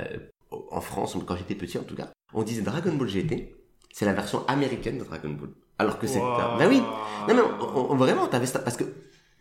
en 0.71 0.81
France, 0.81 1.17
quand 1.27 1.37
j'étais 1.37 1.55
petit 1.55 1.79
en 1.79 1.83
tout 1.85 1.95
cas, 1.97 2.11
on 2.33 2.43
disait 2.43 2.63
Dragon 2.63 2.93
Ball 2.95 3.09
GT, 3.09 3.55
c'est 3.93 4.05
la 4.07 4.13
version 4.13 4.47
américaine 4.47 4.99
de 4.99 5.05
Dragon 5.05 5.31
Ball. 5.31 5.51
Alors 5.79 5.99
que 5.99 6.07
c'est, 6.07 6.19
bah 6.21 6.67
oui, 6.69 6.79
non 7.29 7.35
mais 7.35 7.43
on- 7.43 7.93
on- 7.93 7.97
vraiment, 7.97 8.27
t'avais 8.29 8.47
ça, 8.47 8.59
parce 8.61 8.77
que 8.77 8.85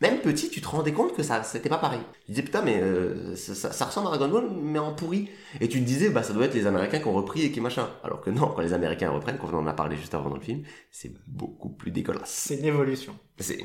même 0.01 0.19
petit, 0.19 0.49
tu 0.49 0.59
te 0.59 0.67
rendais 0.67 0.91
compte 0.91 1.15
que 1.15 1.23
ça, 1.23 1.43
c'était 1.43 1.69
pas 1.69 1.77
pareil. 1.77 2.01
Tu 2.25 2.31
disais 2.31 2.43
putain, 2.43 2.61
mais 2.61 2.81
euh, 2.81 3.35
ça, 3.35 3.55
ça- 3.55 3.71
ça 3.71 3.85
ressemble 3.85 4.07
à 4.07 4.17
Dragon 4.17 4.27
Ball, 4.27 4.49
mais 4.61 4.79
en 4.79 4.93
pourri. 4.93 5.29
Et 5.61 5.67
tu 5.69 5.79
te 5.79 5.85
disais, 5.85 6.09
bah 6.09 6.23
ça 6.23 6.33
doit 6.33 6.45
être 6.45 6.53
les 6.55 6.67
Américains 6.67 6.99
qui 6.99 7.07
ont 7.07 7.13
repris 7.13 7.43
et 7.43 7.51
qui 7.51 7.61
machin. 7.61 7.87
Alors 8.03 8.19
que 8.21 8.29
non, 8.29 8.47
quand 8.47 8.61
les 8.61 8.73
Américains 8.73 9.09
reprennent, 9.11 9.37
quand 9.37 9.49
on 9.53 9.57
en 9.57 9.67
a 9.67 9.73
parlé 9.73 9.95
juste 9.95 10.13
avant 10.13 10.29
dans 10.29 10.35
le 10.35 10.41
film, 10.41 10.63
c'est 10.91 11.13
beaucoup 11.27 11.69
plus 11.69 11.91
dégueulasse. 11.91 12.29
C'est 12.29 12.55
une 12.57 12.65
évolution. 12.65 13.15
C'est. 13.39 13.59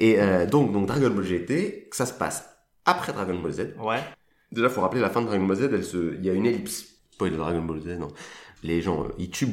Et 0.00 0.20
euh, 0.20 0.46
donc, 0.46 0.72
donc 0.72 0.86
Dragon 0.86 1.10
Ball 1.10 1.24
GT, 1.24 1.88
ça 1.92 2.06
se 2.06 2.12
passe 2.12 2.48
après 2.84 3.12
Dragon 3.12 3.38
Ball 3.38 3.52
Z. 3.52 3.74
Ouais. 3.80 4.00
Déjà, 4.52 4.68
faut 4.68 4.80
rappeler 4.80 5.00
la 5.00 5.10
fin 5.10 5.20
de 5.22 5.26
Dragon 5.26 5.44
Ball 5.46 5.56
Z, 5.56 5.62
elle 5.72 5.84
se, 5.84 6.14
il 6.16 6.24
y 6.24 6.30
a 6.30 6.32
une 6.32 6.46
ellipse. 6.46 6.86
Pas 7.18 7.28
de 7.30 7.36
Dragon 7.36 7.62
Ball 7.62 7.80
Z, 7.80 7.98
non. 7.98 8.08
Les 8.62 8.82
gens, 8.82 9.04
euh, 9.04 9.08
ils 9.18 9.30
tuent. 9.30 9.48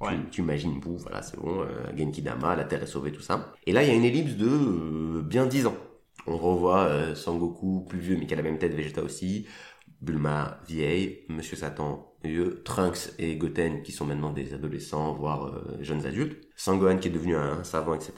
Ouais. 0.00 0.12
Tu, 0.30 0.42
imagines 0.42 0.78
Boo, 0.78 0.96
voilà, 0.98 1.22
c'est 1.22 1.38
bon. 1.38 1.62
Euh, 1.62 1.96
Genki 1.96 2.22
Dama, 2.22 2.54
la 2.54 2.64
Terre 2.64 2.82
est 2.82 2.86
sauvée, 2.86 3.12
tout 3.12 3.22
ça. 3.22 3.52
Et 3.66 3.72
là, 3.72 3.82
il 3.82 3.88
y 3.88 3.90
a 3.90 3.94
une 3.94 4.04
ellipse 4.04 4.36
de 4.36 4.48
euh, 4.48 5.22
bien 5.22 5.46
10 5.46 5.66
ans. 5.66 5.76
On 6.26 6.36
revoit 6.36 6.84
euh, 6.84 7.14
Sangoku 7.14 7.86
plus 7.88 8.00
vieux, 8.00 8.16
mais 8.18 8.26
qui 8.26 8.34
a 8.34 8.36
la 8.36 8.42
même 8.42 8.58
tête, 8.58 8.74
Vegeta 8.74 9.02
aussi. 9.02 9.46
Bulma 10.00 10.60
vieille, 10.68 11.24
Monsieur 11.28 11.56
Satan 11.56 12.12
vieux, 12.26 12.62
Trunks 12.64 13.12
et 13.18 13.36
Goten 13.36 13.82
qui 13.82 13.92
sont 13.92 14.04
maintenant 14.04 14.32
des 14.32 14.52
adolescents, 14.52 15.14
voire 15.14 15.46
euh, 15.46 15.78
jeunes 15.80 16.04
adultes. 16.06 16.48
Sangohan 16.56 16.98
qui 16.98 17.08
est 17.08 17.12
devenu 17.12 17.36
un 17.36 17.64
savant, 17.64 17.94
etc. 17.94 18.12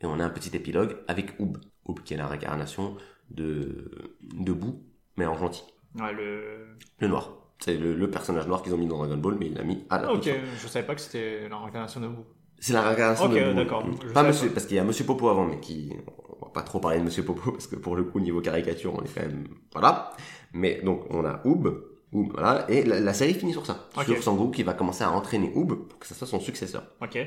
Et 0.00 0.06
on 0.06 0.18
a 0.20 0.24
un 0.24 0.30
petit 0.30 0.54
épilogue 0.56 0.96
avec 1.08 1.38
Oob. 1.40 1.58
Oob 1.86 2.00
qui 2.00 2.14
est 2.14 2.16
la 2.16 2.26
réincarnation 2.26 2.96
de, 3.30 3.90
de 4.22 4.52
Boo, 4.52 4.82
mais 5.16 5.26
en 5.26 5.36
gentil. 5.36 5.64
Ouais, 5.98 6.12
le. 6.12 6.76
Le 7.00 7.08
noir. 7.08 7.43
C'est 7.60 7.76
le, 7.76 7.94
le 7.94 8.10
personnage 8.10 8.46
noir 8.46 8.62
qu'ils 8.62 8.74
ont 8.74 8.78
mis 8.78 8.86
dans 8.86 8.98
Dragon 8.98 9.16
Ball, 9.16 9.36
mais 9.38 9.46
il 9.46 9.54
l'a 9.54 9.62
mis 9.62 9.84
à 9.90 10.00
la 10.02 10.12
ok, 10.12 10.22
toute 10.22 10.32
je 10.62 10.68
savais 10.68 10.86
pas 10.86 10.94
que 10.94 11.00
c'était 11.00 11.48
la 11.48 11.58
réincarnation 11.58 12.00
de 12.00 12.06
vous. 12.06 12.24
C'est 12.58 12.72
la 12.72 12.82
réincarnation 12.82 13.28
de 13.28 13.38
Boo. 13.40 13.54
d'accord. 13.54 13.84
Pas 14.12 14.22
monsieur, 14.22 14.48
pas. 14.48 14.54
parce 14.54 14.66
qu'il 14.66 14.76
y 14.76 14.80
a 14.80 14.84
Monsieur 14.84 15.04
Popo 15.04 15.28
avant, 15.28 15.44
mais 15.46 15.60
qui... 15.60 15.92
On 16.40 16.46
va 16.46 16.52
pas 16.52 16.62
trop 16.62 16.80
parler 16.80 16.98
de 16.98 17.04
Monsieur 17.04 17.24
Popo, 17.24 17.50
parce 17.52 17.66
que 17.66 17.76
pour 17.76 17.96
le 17.96 18.04
coup, 18.04 18.20
niveau 18.20 18.40
caricature, 18.40 18.94
on 18.94 19.02
est 19.02 19.14
quand 19.14 19.22
même... 19.22 19.46
Voilà. 19.72 20.10
Mais 20.52 20.80
donc, 20.82 21.04
on 21.10 21.24
a 21.24 21.40
Oob. 21.44 21.84
Oob, 22.12 22.32
voilà. 22.32 22.64
Et 22.70 22.84
la, 22.84 23.00
la 23.00 23.12
série 23.14 23.34
finit 23.34 23.52
sur 23.52 23.66
ça. 23.66 23.88
Sur 24.04 24.22
Sangoku 24.22 24.50
qui 24.50 24.62
va 24.62 24.74
commencer 24.74 25.04
à 25.04 25.10
entraîner 25.12 25.52
Oob 25.54 25.88
pour 25.88 25.98
que 25.98 26.06
ça 26.06 26.14
soit 26.14 26.26
son 26.26 26.40
successeur. 26.40 26.84
Ok. 27.02 27.18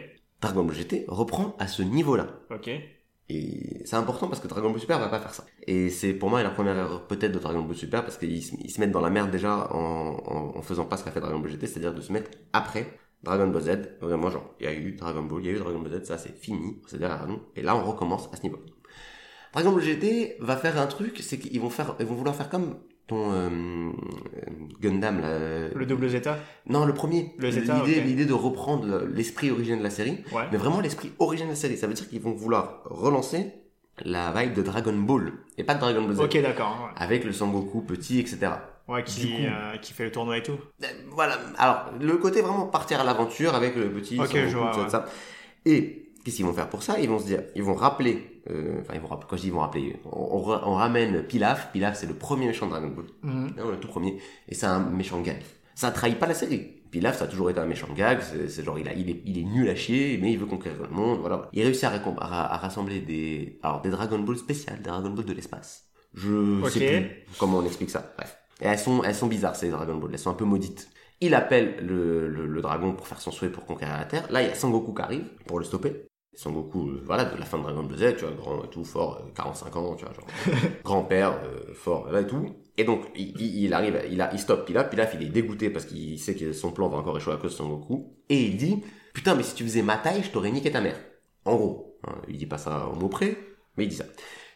Dragon 0.41 0.63
Ball 0.63 0.75
GT 0.75 1.06
reprend 1.07 1.56
à 1.59 1.68
ce 1.68 1.81
niveau-là. 1.83 2.27
Ok. 2.51 2.69
Et 3.29 3.81
c'est 3.85 3.95
important 3.97 4.27
parce 4.27 4.39
que 4.39 4.47
Dragon 4.47 4.69
Ball 4.69 4.79
Super 4.79 5.00
va 5.00 5.09
pas 5.09 5.19
faire 5.19 5.33
ça. 5.33 5.45
Et 5.65 5.89
c'est 5.89 6.13
pour 6.13 6.29
moi 6.29 6.41
la 6.44 6.50
première 6.50 6.77
erreur 6.77 7.07
peut-être 7.07 7.33
de 7.33 7.39
Dragon 7.39 7.62
Ball 7.62 7.75
Super 7.75 8.03
parce 8.03 8.18
qu'ils 8.18 8.44
se, 8.44 8.79
mettent 8.79 8.91
dans 8.91 9.01
la 9.01 9.09
merde 9.09 9.31
déjà 9.31 9.68
en 9.74 10.62
faisant 10.62 10.85
pas 10.85 10.97
ce 10.97 11.03
qu'a 11.03 11.12
fait 11.12 11.19
Dragon 11.19 11.39
Ball 11.39 11.51
GT, 11.51 11.68
c'est-à-dire 11.68 11.94
de 11.94 12.01
se 12.01 12.13
mettre 12.13 12.31
après 12.53 12.88
Dragon 13.24 13.47
Ball 13.47 13.62
Z. 13.62 13.69
Vraiment 14.01 14.29
genre, 14.29 14.56
il 14.59 14.65
y 14.65 14.69
a 14.69 14.74
eu 14.74 14.94
Dragon 14.94 15.24
Ball, 15.24 15.41
il 15.41 15.47
y 15.47 15.50
a 15.50 15.53
eu 15.53 15.59
Dragon 15.59 15.79
Ball 15.79 16.01
Z, 16.01 16.06
ça 16.06 16.18
c'est 16.18 16.38
fini, 16.38 16.81
c'est 16.88 17.00
derrière 17.00 17.27
nous. 17.27 17.41
Et 17.56 17.62
là 17.62 17.75
on 17.75 17.83
recommence 17.83 18.29
à 18.31 18.38
ce 18.38 18.44
niveau. 18.44 18.59
Dragon 19.53 19.71
Ball 19.71 19.81
GT 19.81 20.38
va 20.39 20.56
faire 20.56 20.80
un 20.80 20.88
truc, 20.88 21.19
c'est 21.21 21.38
qu'ils 21.38 21.59
vont 21.59 21.69
faire, 21.69 21.95
ils 22.00 22.06
vont 22.06 22.15
vouloir 22.15 22.35
faire 22.35 22.50
comme 22.50 22.77
ton 23.07 23.31
euh, 23.31 23.89
Gundam 24.81 25.21
là. 25.21 25.69
Le 25.74 25.86
double 25.86 26.09
Zeta 26.09 26.38
Non, 26.68 26.86
le 26.86 26.94
premier. 26.94 27.33
Le 27.38 27.50
Zeta, 27.51 27.75
L'idée, 27.86 28.00
ok. 28.00 28.06
l'idée 28.06 28.25
de 28.25 28.33
reprendre 28.33 28.86
le- 28.86 29.07
l'esprit 29.07 29.50
originel 29.51 29.80
de 29.80 29.83
la 29.83 29.89
série. 29.89 30.24
Ouais. 30.33 30.44
Mais 30.51 30.57
vraiment 30.57 30.80
l'esprit 30.81 31.12
original 31.19 31.48
de 31.50 31.54
la 31.54 31.59
série. 31.59 31.77
Ça 31.77 31.88
veut 31.88 31.94
dire 31.94 32.07
qu'ils 32.09 32.21
vont 32.21 32.33
vouloir 32.33 32.81
relancer 32.86 33.54
la 34.04 34.31
vibe 34.31 34.54
de 34.54 34.62
Dragon 34.62 34.94
Ball. 34.94 35.33
Et 35.57 35.63
pas 35.63 35.74
de 35.75 35.80
Dragon 35.80 36.04
Ball 36.04 36.15
Z. 36.15 36.19
Ok, 36.21 36.42
d'accord. 36.42 36.89
Avec 36.95 37.24
le 37.24 37.31
Sangoku 37.31 37.81
petit, 37.81 38.19
etc. 38.19 38.38
Ouais, 38.88 38.95
ouais 38.95 39.04
qui, 39.04 39.21
coup- 39.31 39.44
euh, 39.44 39.77
qui 39.77 39.94
fait 39.94 40.04
le 40.04 40.12
tournoi 40.12 40.38
et 40.38 40.44
tout. 40.44 40.57
Euh, 40.83 40.88
Voilà. 41.12 41.38
Alors, 41.57 41.86
le 42.00 42.18
côté 42.18 42.42
vraiment 42.42 42.68
partir 42.68 43.00
à 43.00 43.04
l'aventure 43.04 43.56
avec 43.56 43.75
le 43.75 43.89
petit 43.89 44.19
Ok, 44.19 44.27
Sangoku, 44.27 44.50
je 44.50 44.57
vois, 44.57 44.68
tout 44.71 44.77
ça, 44.77 44.83
ouais. 44.83 44.89
ça. 44.89 45.06
Et 45.65 46.06
qu'est-ce 46.27 46.35
qu'ils 46.35 46.45
vont 46.45 46.51
faire 46.53 46.68
pour 46.69 46.83
ça? 46.83 47.00
Ils 47.00 47.07
vont 47.07 47.19
se 47.19 47.25
dire, 47.25 47.44
ils 47.56 47.63
vont 47.63 47.74
rappeler, 47.74 48.41
euh, 48.50 48.81
enfin 48.81 48.95
ils 48.95 49.00
vont 49.00 49.07
rappeler, 49.07 49.27
quand 49.29 49.38
je 49.38 49.41
dis 49.44 49.47
ils 49.47 49.53
vont 49.53 49.62
rappeler, 49.62 49.95
on, 50.03 50.38
on 50.38 50.41
ra- 50.41 50.63
on 50.65 50.74
ramène 50.74 51.24
Pilaf. 51.24 51.71
Pilaf 51.71 51.97
c'est 51.97 52.06
le 52.07 52.15
premier 52.15 52.47
méchant 52.47 52.65
de 52.65 52.71
Dragon 52.71 52.89
Ball. 52.89 53.06
Mhm. 53.24 53.53
Le 53.71 53.79
tout 53.79 53.88
premier. 53.88 54.18
Et 54.50 54.53
c'est 54.56 54.65
un 54.65 54.79
méchant 54.81 55.21
gag. 55.21 55.41
Ça 55.74 55.91
trahit 55.91 56.19
pas 56.19 56.27
la 56.27 56.33
série. 56.33 56.74
Pilaf, 56.91 57.18
ça 57.18 57.25
a 57.25 57.27
toujours 57.27 57.50
été 57.50 57.59
un 57.62 57.65
méchant 57.65 57.88
gag. 57.95 58.19
C'est 58.21 58.63
genre, 58.63 58.78
il, 58.80 58.87
a, 58.90 58.94
il, 58.94 59.09
est, 59.09 59.21
il 59.25 59.37
est 59.37 59.44
nul 59.44 59.69
à 59.69 59.75
chier, 59.75 60.18
mais 60.21 60.31
il 60.33 60.37
veut 60.40 60.45
conquérir 60.45 60.81
le 60.81 60.90
monde. 60.90 61.19
Voilà. 61.19 61.49
Il 61.54 61.63
réussit 61.63 61.85
à, 61.85 61.92
à, 61.92 62.54
à 62.54 62.57
rassembler 62.57 62.99
des, 62.99 63.59
alors, 63.63 63.81
des 63.81 63.90
Dragon 63.90 64.19
Ball 64.19 64.37
spéciales, 64.37 64.78
des 64.78 64.90
Dragon 64.90 65.09
Ball 65.11 65.25
de 65.25 65.33
l'espace. 65.33 65.85
Je 66.13 66.61
sais 66.69 66.80
plus 66.80 67.37
comment 67.40 67.59
on 67.59 67.66
explique 67.66 67.90
ça. 67.90 68.13
Bref. 68.18 68.37
Et 68.61 68.66
elles 68.66 68.80
sont, 68.80 69.04
elles 69.04 69.16
sont 69.16 69.28
bizarres, 69.28 69.56
ces 69.56 69.69
Dragon 69.69 69.95
Ball. 69.95 70.09
Elles 70.13 70.19
sont 70.19 70.31
un 70.31 70.35
peu 70.35 70.45
maudites. 70.45 70.90
Il 71.19 71.33
appelle 71.33 71.78
le, 71.85 72.28
le, 72.30 72.45
le 72.45 72.61
dragon 72.61 72.94
pour 72.94 73.07
faire 73.07 73.19
son 73.19 73.31
souhait 73.31 73.49
pour 73.49 73.66
conquérir 73.66 73.97
la 73.97 74.06
Terre. 74.06 74.31
Là, 74.31 74.42
il 74.44 74.47
y 74.49 74.51
a 74.51 74.56
Sangoku 74.56 74.94
qui 74.94 75.01
arrive 75.01 75.25
pour 75.47 75.57
le 75.59 75.66
stopper. 75.66 76.06
Sangoku, 76.37 76.89
euh, 76.89 77.03
voilà, 77.06 77.25
de 77.25 77.37
la 77.37 77.45
fin 77.45 77.57
de 77.57 77.63
Dragon 77.63 77.83
Ball 77.83 77.97
Z, 77.97 78.15
tu 78.17 78.25
vois, 78.25 78.33
grand 78.35 78.63
et 78.63 78.67
tout, 78.69 78.83
fort, 78.85 79.21
euh, 79.25 79.31
45 79.35 79.75
ans, 79.75 79.95
tu 79.95 80.06
vois, 80.06 80.13
genre, 80.13 80.27
grand-père, 80.85 81.33
euh, 81.44 81.73
fort, 81.73 82.11
là 82.11 82.21
et 82.21 82.27
tout. 82.27 82.45
Et 82.77 82.83
donc, 82.83 83.01
il, 83.15 83.29
il- 83.41 83.63
il 83.65 83.73
arrive, 83.73 83.99
il, 84.11 84.21
a, 84.21 84.31
il 84.33 84.39
stoppe 84.39 84.65
Pilaf, 84.65 84.89
Pilaf, 84.89 85.15
il 85.15 85.23
est 85.23 85.29
dégoûté 85.29 85.69
parce 85.71 85.85
qu'il 85.85 86.19
sait 86.19 86.35
que 86.35 86.53
son 86.53 86.71
plan 86.71 86.89
va 86.89 86.99
encore 86.99 87.17
échouer 87.17 87.33
à 87.33 87.37
cause 87.37 87.51
de 87.53 87.57
Sangoku. 87.57 88.13
Et 88.29 88.39
il 88.44 88.56
dit, 88.56 88.83
putain, 89.13 89.33
mais 89.35 89.41
si 89.44 89.56
tu 89.56 89.63
faisais 89.63 89.81
ma 89.81 89.97
taille, 89.97 90.21
je 90.23 90.29
t'aurais 90.29 90.51
niqué 90.51 90.71
ta 90.71 90.79
mère. 90.79 90.97
En 91.45 91.56
gros, 91.56 91.97
hein, 92.07 92.13
il 92.27 92.37
dit 92.37 92.45
pas 92.45 92.59
ça 92.59 92.87
au 92.87 92.95
mot 92.95 93.09
près, 93.09 93.35
mais 93.75 93.85
il 93.85 93.87
dit 93.89 93.95
ça. 93.95 94.06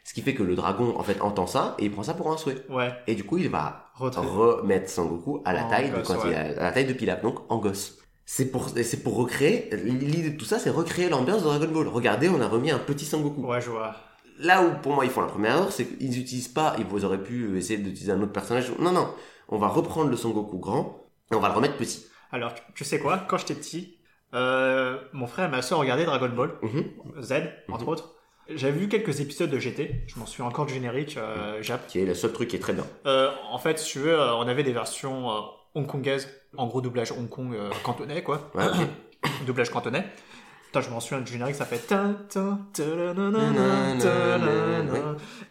Ce 0.04 0.14
qui 0.14 0.22
fait 0.22 0.34
que 0.36 0.44
le 0.44 0.56
dragon, 0.56 0.96
en 0.98 1.04
fait, 1.04 1.20
entend 1.22 1.48
ça 1.48 1.76
et 1.80 1.86
il 1.86 1.92
prend 1.92 2.04
ça 2.04 2.14
pour 2.14 2.32
un 2.32 2.38
souhait. 2.38 2.64
Ouais. 2.70 2.92
Et 3.08 3.16
du 3.16 3.24
coup, 3.24 3.38
il 3.40 3.50
va 3.50 3.92
Retrait. 3.96 4.26
remettre 4.26 4.90
Sangoku 4.90 5.42
à 5.46 5.54
la 5.54 5.64
taille 5.64 5.90
de 5.92 5.96
gosse, 5.98 6.08
quand 6.08 6.24
il 6.26 6.30
ouais. 6.30 6.34
est 6.36 6.58
à 6.58 6.64
la 6.64 6.72
taille 6.72 6.86
de 6.86 6.94
Pilaf, 6.94 7.22
donc 7.24 7.40
en 7.52 7.58
gosse. 7.58 7.98
C'est 8.34 8.46
pour, 8.50 8.70
c'est 8.70 9.04
pour 9.04 9.18
recréer, 9.18 9.68
l'idée 9.74 10.30
de 10.30 10.38
tout 10.38 10.46
ça, 10.46 10.58
c'est 10.58 10.70
recréer 10.70 11.10
l'ambiance 11.10 11.44
de 11.44 11.48
Dragon 11.50 11.68
Ball. 11.68 11.88
Regardez, 11.90 12.30
on 12.30 12.40
a 12.40 12.48
remis 12.48 12.72
un 12.72 12.80
petit 12.80 13.04
Sangoku. 13.04 13.42
Ouais, 13.46 13.60
je 13.60 13.70
vois. 13.70 13.94
Là 14.40 14.64
où, 14.64 14.72
pour 14.82 14.94
moi, 14.94 15.04
ils 15.04 15.12
font 15.12 15.20
la 15.20 15.28
première 15.28 15.52
erreur, 15.58 15.72
c'est 15.74 15.86
qu'ils 15.86 16.12
n'utilisent 16.12 16.48
pas, 16.48 16.74
ils 16.80 17.06
auraient 17.06 17.22
pu 17.22 17.58
essayer 17.58 17.78
d'utiliser 17.78 18.14
un 18.14 18.22
autre 18.22 18.32
personnage. 18.32 18.72
Non, 18.80 18.94
non. 18.94 19.14
On 19.50 19.58
va 19.58 19.68
reprendre 19.68 20.10
le 20.10 20.16
Sangoku 20.16 20.60
grand, 20.60 21.04
et 21.30 21.36
on 21.36 21.42
va 21.42 21.50
le 21.50 21.56
remettre 21.56 21.76
petit. 21.76 22.06
Alors, 22.32 22.54
tu- 22.74 22.86
sais 22.86 23.00
quoi? 23.00 23.18
Quand 23.28 23.38
j'étais 23.38 23.54
petit, 23.54 23.98
euh, 24.34 24.98
mon 25.12 25.28
frère 25.28 25.50
et 25.50 25.52
ma 25.52 25.62
soeur 25.62 25.80
regardaient 25.80 26.06
Dragon 26.06 26.30
Ball 26.30 26.52
Mhm. 26.62 26.86
Z, 27.22 27.34
entre 27.68 27.84
Mhm. 27.84 27.90
autres. 27.90 28.16
J'avais 28.48 28.80
vu 28.80 28.88
quelques 28.88 29.20
épisodes 29.20 29.50
de 29.50 29.60
GT. 29.60 30.04
Je 30.08 30.18
m'en 30.18 30.26
souviens 30.26 30.46
encore 30.46 30.66
du 30.66 30.74
générique 30.74 31.18
euh, 31.18 31.62
Jap. 31.62 31.86
Qui 31.88 32.00
est 32.00 32.06
le 32.06 32.16
seul 32.16 32.32
truc 32.32 32.48
qui 32.48 32.56
est 32.56 32.60
très 32.60 32.72
bien. 32.72 32.86
Euh, 33.08 33.30
en 33.52 33.58
fait, 33.58 33.78
si 33.78 33.92
tu 33.92 34.00
veux, 34.00 34.18
euh, 34.18 34.34
on 34.36 34.48
avait 34.48 34.64
des 34.64 34.72
versions 34.74 35.28
hongkongaises, 35.76 36.30
en 36.58 36.68
gros 36.68 36.82
doublage 36.82 37.12
Hong 37.12 37.30
Kong 37.30 37.54
euh, 37.54 37.70
cantonais, 37.84 38.24
quoi. 38.24 38.52
Ouais, 38.56 38.66
doublage 39.46 39.70
cantonais. 39.70 40.06
Putain, 40.66 40.82
je 40.82 40.90
m'en 40.90 41.00
souviens 41.02 41.22
du 41.22 41.30
générique, 41.32 41.56
ça 41.56 41.66
fait. 41.66 41.86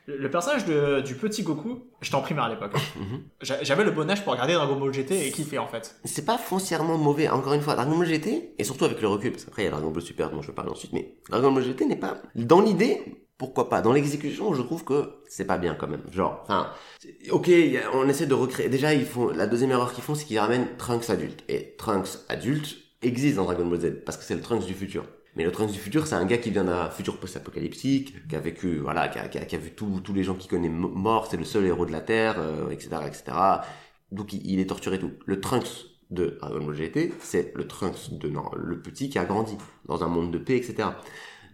Le 0.07 0.29
personnage 0.31 0.65
de, 0.65 1.01
du 1.03 1.15
petit 1.15 1.43
Goku, 1.43 1.85
j'étais 2.01 2.17
en 2.17 2.23
primaire 2.23 2.45
à 2.45 2.49
l'époque. 2.49 2.73
Mhm. 2.97 3.23
J'a- 3.43 3.63
J'avais 3.63 3.85
le 3.85 3.91
bon 3.91 4.09
âge 4.11 4.25
pour 4.25 4.33
regarder 4.33 4.55
Dragon 4.55 4.77
Ball 4.77 4.93
GT 4.93 5.27
et 5.27 5.31
kiffer 5.31 5.59
en 5.59 5.69
fait. 5.69 5.97
C'est 6.05 6.25
pas 6.25 6.39
foncièrement 6.39 6.97
mauvais. 6.99 7.29
Encore 7.29 7.53
une 7.53 7.61
fois, 7.61 7.75
Dragon 7.75 7.97
Ball 7.97 8.07
GT, 8.07 8.55
et 8.59 8.65
surtout 8.65 8.85
avec 8.87 9.01
le 9.01 9.09
recul, 9.09 9.33
parce 9.33 9.45
qu'après 9.45 9.63
il 9.63 9.65
y 9.67 9.69
a 9.69 9.73
Dragon 9.73 9.91
Ball 9.91 10.03
Super 10.03 10.31
dont 10.31 10.43
je 10.43 10.49
vais 10.49 10.55
parler 10.55 10.71
ensuite, 10.71 10.93
mais 10.93 11.17
Dragon 11.29 11.53
Ball 11.53 11.63
GT 11.65 11.85
n'est 11.87 11.97
pas, 11.97 12.17
dans 12.35 12.61
l'idée, 12.61 13.27
pourquoi 13.41 13.69
pas. 13.71 13.81
Dans 13.83 13.93
l'exécution, 13.93 14.55
je 14.55 14.63
trouve 14.63 14.85
que 14.85 15.15
c'est 15.27 15.47
pas 15.47 15.59
bien 15.59 15.75
quand 15.75 15.89
même. 15.89 16.03
Genre, 16.13 16.39
enfin, 16.45 16.69
ok, 17.31 17.51
on 17.95 18.09
essaie 18.09 18.27
de 18.27 18.35
recréer. 18.35 18.69
Déjà, 18.69 18.95
ils 18.95 19.05
font, 19.07 19.29
la 19.31 19.47
deuxième 19.49 19.71
erreur 19.73 19.93
qu'ils 19.93 20.05
font, 20.05 20.15
c'est 20.15 20.27
qu'ils 20.27 20.39
ramènent 20.39 20.69
Trunks 20.79 21.11
adulte. 21.11 21.43
Et 21.49 21.75
Trunks 21.79 22.19
adulte 22.29 22.77
existe 23.03 23.37
dans 23.37 23.45
Dragon 23.45 23.67
Ball 23.67 23.81
Z, 23.81 24.05
parce 24.05 24.19
que 24.19 24.25
c'est 24.25 24.35
le 24.37 24.43
Trunks 24.43 24.67
du 24.67 24.75
futur. 24.75 25.05
Mais 25.37 25.45
le 25.45 25.53
Trunks 25.53 25.73
du 25.73 25.79
futur, 25.79 26.07
c'est 26.07 26.17
un 26.17 26.27
gars 26.27 26.39
qui 26.39 26.51
vient 26.51 26.65
d'un 26.65 26.91
futur 26.91 27.17
post-apocalyptique, 27.19 28.29
qui 28.29 28.37
a 28.37 28.41
vécu, 28.41 28.79
voilà, 28.79 29.09
qui 29.09 29.19
a, 29.19 29.29
qui 29.29 29.57
a- 29.57 29.59
vu 29.59 29.71
tous 29.73 30.13
les 30.15 30.23
gens 30.23 30.35
qu'il 30.35 30.51
connaît 30.51 30.69
mo- 30.69 30.89
morts, 30.89 31.27
c'est 31.31 31.37
le 31.39 31.45
seul 31.45 31.65
héros 31.65 31.87
de 31.87 31.93
la 31.93 32.01
Terre, 32.03 32.37
euh, 32.39 32.69
etc., 32.71 32.89
etc. 33.07 33.25
Donc 34.13 34.33
il, 34.33 34.45
il 34.51 34.61
est 34.61 34.67
torturé 34.67 34.97
et 34.97 34.99
tout. 34.99 35.13
Le 35.25 35.41
Trunks 35.41 35.87
de 36.11 36.37
Dragon 36.41 36.65
Ball 36.65 36.75
GT, 36.75 37.13
c'est 37.21 37.53
le 37.55 37.67
Trunks 37.69 38.11
de 38.19 38.29
non, 38.29 38.43
le 38.57 38.81
petit 38.83 39.09
qui 39.09 39.19
a 39.19 39.25
grandi 39.25 39.57
dans 39.87 40.03
un 40.03 40.09
monde 40.09 40.33
de 40.33 40.39
paix, 40.39 40.57
etc. 40.57 40.89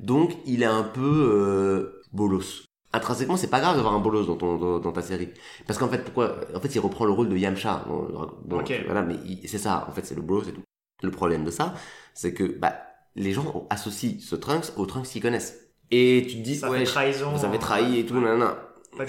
Donc 0.00 0.36
il 0.46 0.62
est 0.62 0.66
un 0.66 0.82
peu 0.82 1.00
euh, 1.32 2.02
bolos. 2.12 2.64
Intrinsèquement, 2.92 3.36
c'est 3.36 3.50
pas 3.50 3.60
grave 3.60 3.76
d'avoir 3.76 3.94
un 3.94 3.98
bolos 3.98 4.26
dans, 4.26 4.36
ton, 4.36 4.56
dans, 4.56 4.78
dans 4.78 4.92
ta 4.92 5.02
série. 5.02 5.28
Parce 5.66 5.78
qu'en 5.78 5.88
fait, 5.88 5.98
pourquoi 6.04 6.36
En 6.54 6.60
fait, 6.60 6.74
il 6.74 6.78
reprend 6.78 7.04
le 7.04 7.12
rôle 7.12 7.28
de 7.28 7.36
Yamcha. 7.36 7.84
dans- 7.86 8.30
dans- 8.44 8.60
Ok. 8.60 8.72
Voilà, 8.86 9.02
mais 9.02 9.16
c'est 9.46 9.58
ça. 9.58 9.86
En 9.88 9.92
fait, 9.92 10.06
c'est 10.06 10.14
le 10.14 10.22
bolos 10.22 10.48
et 10.48 10.52
tout. 10.52 10.62
Le 11.02 11.10
problème 11.10 11.44
de 11.44 11.50
ça, 11.50 11.74
c'est 12.14 12.32
que 12.32 12.44
bah, 12.44 12.74
les 13.14 13.32
gens 13.32 13.66
associent 13.68 14.16
ce 14.20 14.34
Trunks 14.34 14.72
au 14.78 14.86
Trunks 14.86 15.06
qu'ils 15.08 15.20
connaissent. 15.20 15.58
Et 15.90 16.26
tu 16.28 16.36
te 16.38 16.42
dis, 16.42 16.56
Ça 16.56 16.70
ouais, 16.70 16.78
fait 16.78 16.84
trahison. 16.84 17.30
vous 17.32 17.44
avez 17.44 17.58
trahi 17.58 17.98
et 17.98 18.06
tout, 18.06 18.18
nanana. 18.18 18.56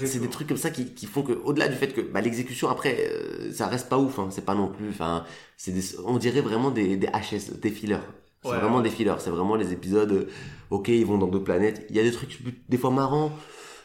C'est 0.06 0.20
des 0.20 0.28
trucs 0.28 0.50
comme 0.50 0.58
ça 0.58 0.70
qui, 0.70 0.94
qui 0.94 1.06
font 1.06 1.22
que, 1.24 1.32
au-delà 1.32 1.70
du 1.70 1.76
fait 1.78 1.94
que 1.94 2.02
bah, 2.02 2.20
l'exécution 2.20 2.68
après, 2.68 2.98
euh, 3.10 3.54
ça 3.54 3.68
reste 3.68 3.88
pas 3.88 3.98
ouf. 3.98 4.20
Hein, 4.20 4.28
c'est 4.32 4.44
pas 4.44 4.54
non 4.56 4.68
plus. 4.68 4.90
Enfin, 4.90 5.24
c'est 5.56 5.72
des, 5.72 5.98
on 6.06 6.18
dirait 6.18 6.42
vraiment 6.42 6.72
des, 6.72 6.98
des 6.98 7.08
HS, 7.08 7.58
des 7.62 7.70
fillers. 7.72 8.00
C'est 8.44 8.50
Ouais, 8.50 8.58
vraiment 8.60 8.78
ouais. 8.78 8.84
des 8.84 8.90
fillers. 8.90 9.16
C'est 9.20 9.30
vraiment 9.30 9.56
les 9.56 9.74
épisodes. 9.74 10.12
euh, 10.12 10.28
ok, 10.70 10.88
ils 10.90 11.06
vont 11.06 11.18
dans 11.18 11.28
deux 11.28 11.44
planètes. 11.44 11.86
Il 11.90 11.96
y 11.96 12.00
a 12.00 12.04
des 12.04 12.12
trucs 12.12 12.40
des 12.70 12.78
fois 12.78 12.92
marrants. 12.92 13.32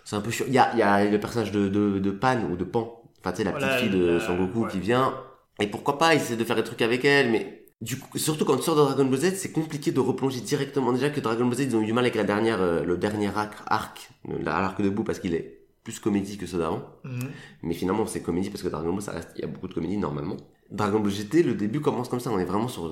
C'est 0.04 0.16
un 0.16 0.20
peu 0.20 0.30
chiant. 0.30 0.46
Il 0.48 0.54
y 0.54 0.58
a, 0.58 0.72
il 0.72 0.78
y 0.78 0.82
a 0.82 1.04
le 1.04 1.18
personnage 1.20 1.52
de, 1.52 1.68
de, 1.68 1.98
de 1.98 2.10
Pan 2.10 2.40
ou 2.50 2.56
de 2.56 2.64
Pan. 2.64 3.02
Enfin, 3.20 3.32
tu 3.32 3.38
sais, 3.38 3.44
la 3.44 3.52
petite 3.52 3.66
Voilà, 3.68 3.82
fille 3.82 3.90
de 3.90 4.18
Son 4.18 4.36
Goku 4.36 4.64
ouais. 4.64 4.70
qui 4.70 4.78
vient. 4.80 5.14
Et 5.60 5.66
pourquoi 5.68 5.96
pas 5.98 6.14
essayer 6.14 6.36
de 6.36 6.44
faire 6.44 6.56
des 6.56 6.64
trucs 6.64 6.82
avec 6.82 7.04
elle, 7.04 7.30
mais 7.30 7.66
du 7.80 7.98
coup, 7.98 8.16
surtout 8.18 8.44
quand 8.44 8.56
tu 8.56 8.62
sors 8.62 8.74
de 8.76 8.80
Dragon 8.80 9.04
Ball 9.04 9.18
Z, 9.18 9.34
c'est 9.36 9.52
compliqué 9.52 9.90
de 9.92 10.00
replonger 10.00 10.40
directement. 10.40 10.92
Déjà 10.92 11.10
que 11.10 11.20
Dragon 11.20 11.44
Ball 11.46 11.54
Z, 11.56 11.60
ils 11.62 11.76
ont 11.76 11.80
eu 11.82 11.86
du 11.86 11.92
mal 11.92 12.04
avec 12.04 12.14
la 12.16 12.24
dernière, 12.24 12.60
euh, 12.60 12.82
le 12.84 12.96
dernier 12.96 13.28
arc, 13.28 13.54
arc 13.66 14.10
l'arc 14.42 14.80
de 14.82 14.88
bout 14.90 15.04
parce 15.04 15.18
qu'il 15.20 15.34
est 15.34 15.60
plus 15.84 15.98
comédie 16.00 16.36
que 16.36 16.46
ceux 16.46 16.58
d'avant. 16.58 16.82
Mhm. 17.04 17.28
Mais 17.62 17.74
finalement, 17.74 18.06
c'est 18.06 18.22
comédie 18.22 18.50
parce 18.50 18.62
que 18.62 18.68
Dragon 18.68 18.92
Ball, 18.92 19.02
ça 19.02 19.12
reste, 19.12 19.30
il 19.36 19.40
y 19.42 19.44
a 19.44 19.48
beaucoup 19.48 19.68
de 19.68 19.74
comédie 19.74 19.96
normalement. 19.98 20.36
Dragon 20.70 20.98
Ball 21.00 21.10
GT, 21.12 21.42
le 21.42 21.54
début 21.54 21.80
commence 21.80 22.08
comme 22.08 22.20
ça. 22.20 22.30
On 22.30 22.38
est 22.38 22.44
vraiment 22.44 22.68
sur 22.68 22.88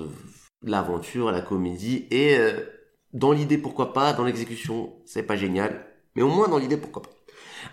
l'aventure, 0.63 1.31
la 1.31 1.41
comédie 1.41 2.07
et 2.11 2.37
euh, 2.37 2.59
dans 3.13 3.31
l'idée, 3.31 3.57
pourquoi 3.57 3.93
pas. 3.93 4.13
Dans 4.13 4.23
l'exécution, 4.23 4.93
c'est 5.05 5.23
pas 5.23 5.35
génial, 5.35 5.85
mais 6.15 6.21
au 6.21 6.29
moins 6.29 6.47
dans 6.47 6.57
l'idée, 6.57 6.77
pourquoi 6.77 7.01
pas. 7.01 7.09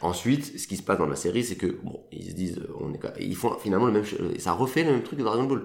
Ensuite, 0.02 0.58
ce 0.58 0.66
qui 0.66 0.76
se 0.76 0.82
passe 0.82 0.98
dans 0.98 1.06
la 1.06 1.16
série, 1.16 1.44
c'est 1.44 1.56
que 1.56 1.66
bon, 1.66 2.04
ils 2.12 2.30
se 2.30 2.34
disent, 2.34 2.58
euh, 2.58 2.74
on 2.80 2.92
est, 2.92 3.00
ils 3.20 3.36
font 3.36 3.56
finalement 3.58 3.86
le 3.86 3.92
même, 3.92 4.04
et 4.34 4.38
ça 4.38 4.52
refait 4.52 4.84
le 4.84 4.92
même 4.92 5.02
truc 5.02 5.18
que 5.18 5.24
Dragon 5.24 5.44
Ball. 5.44 5.64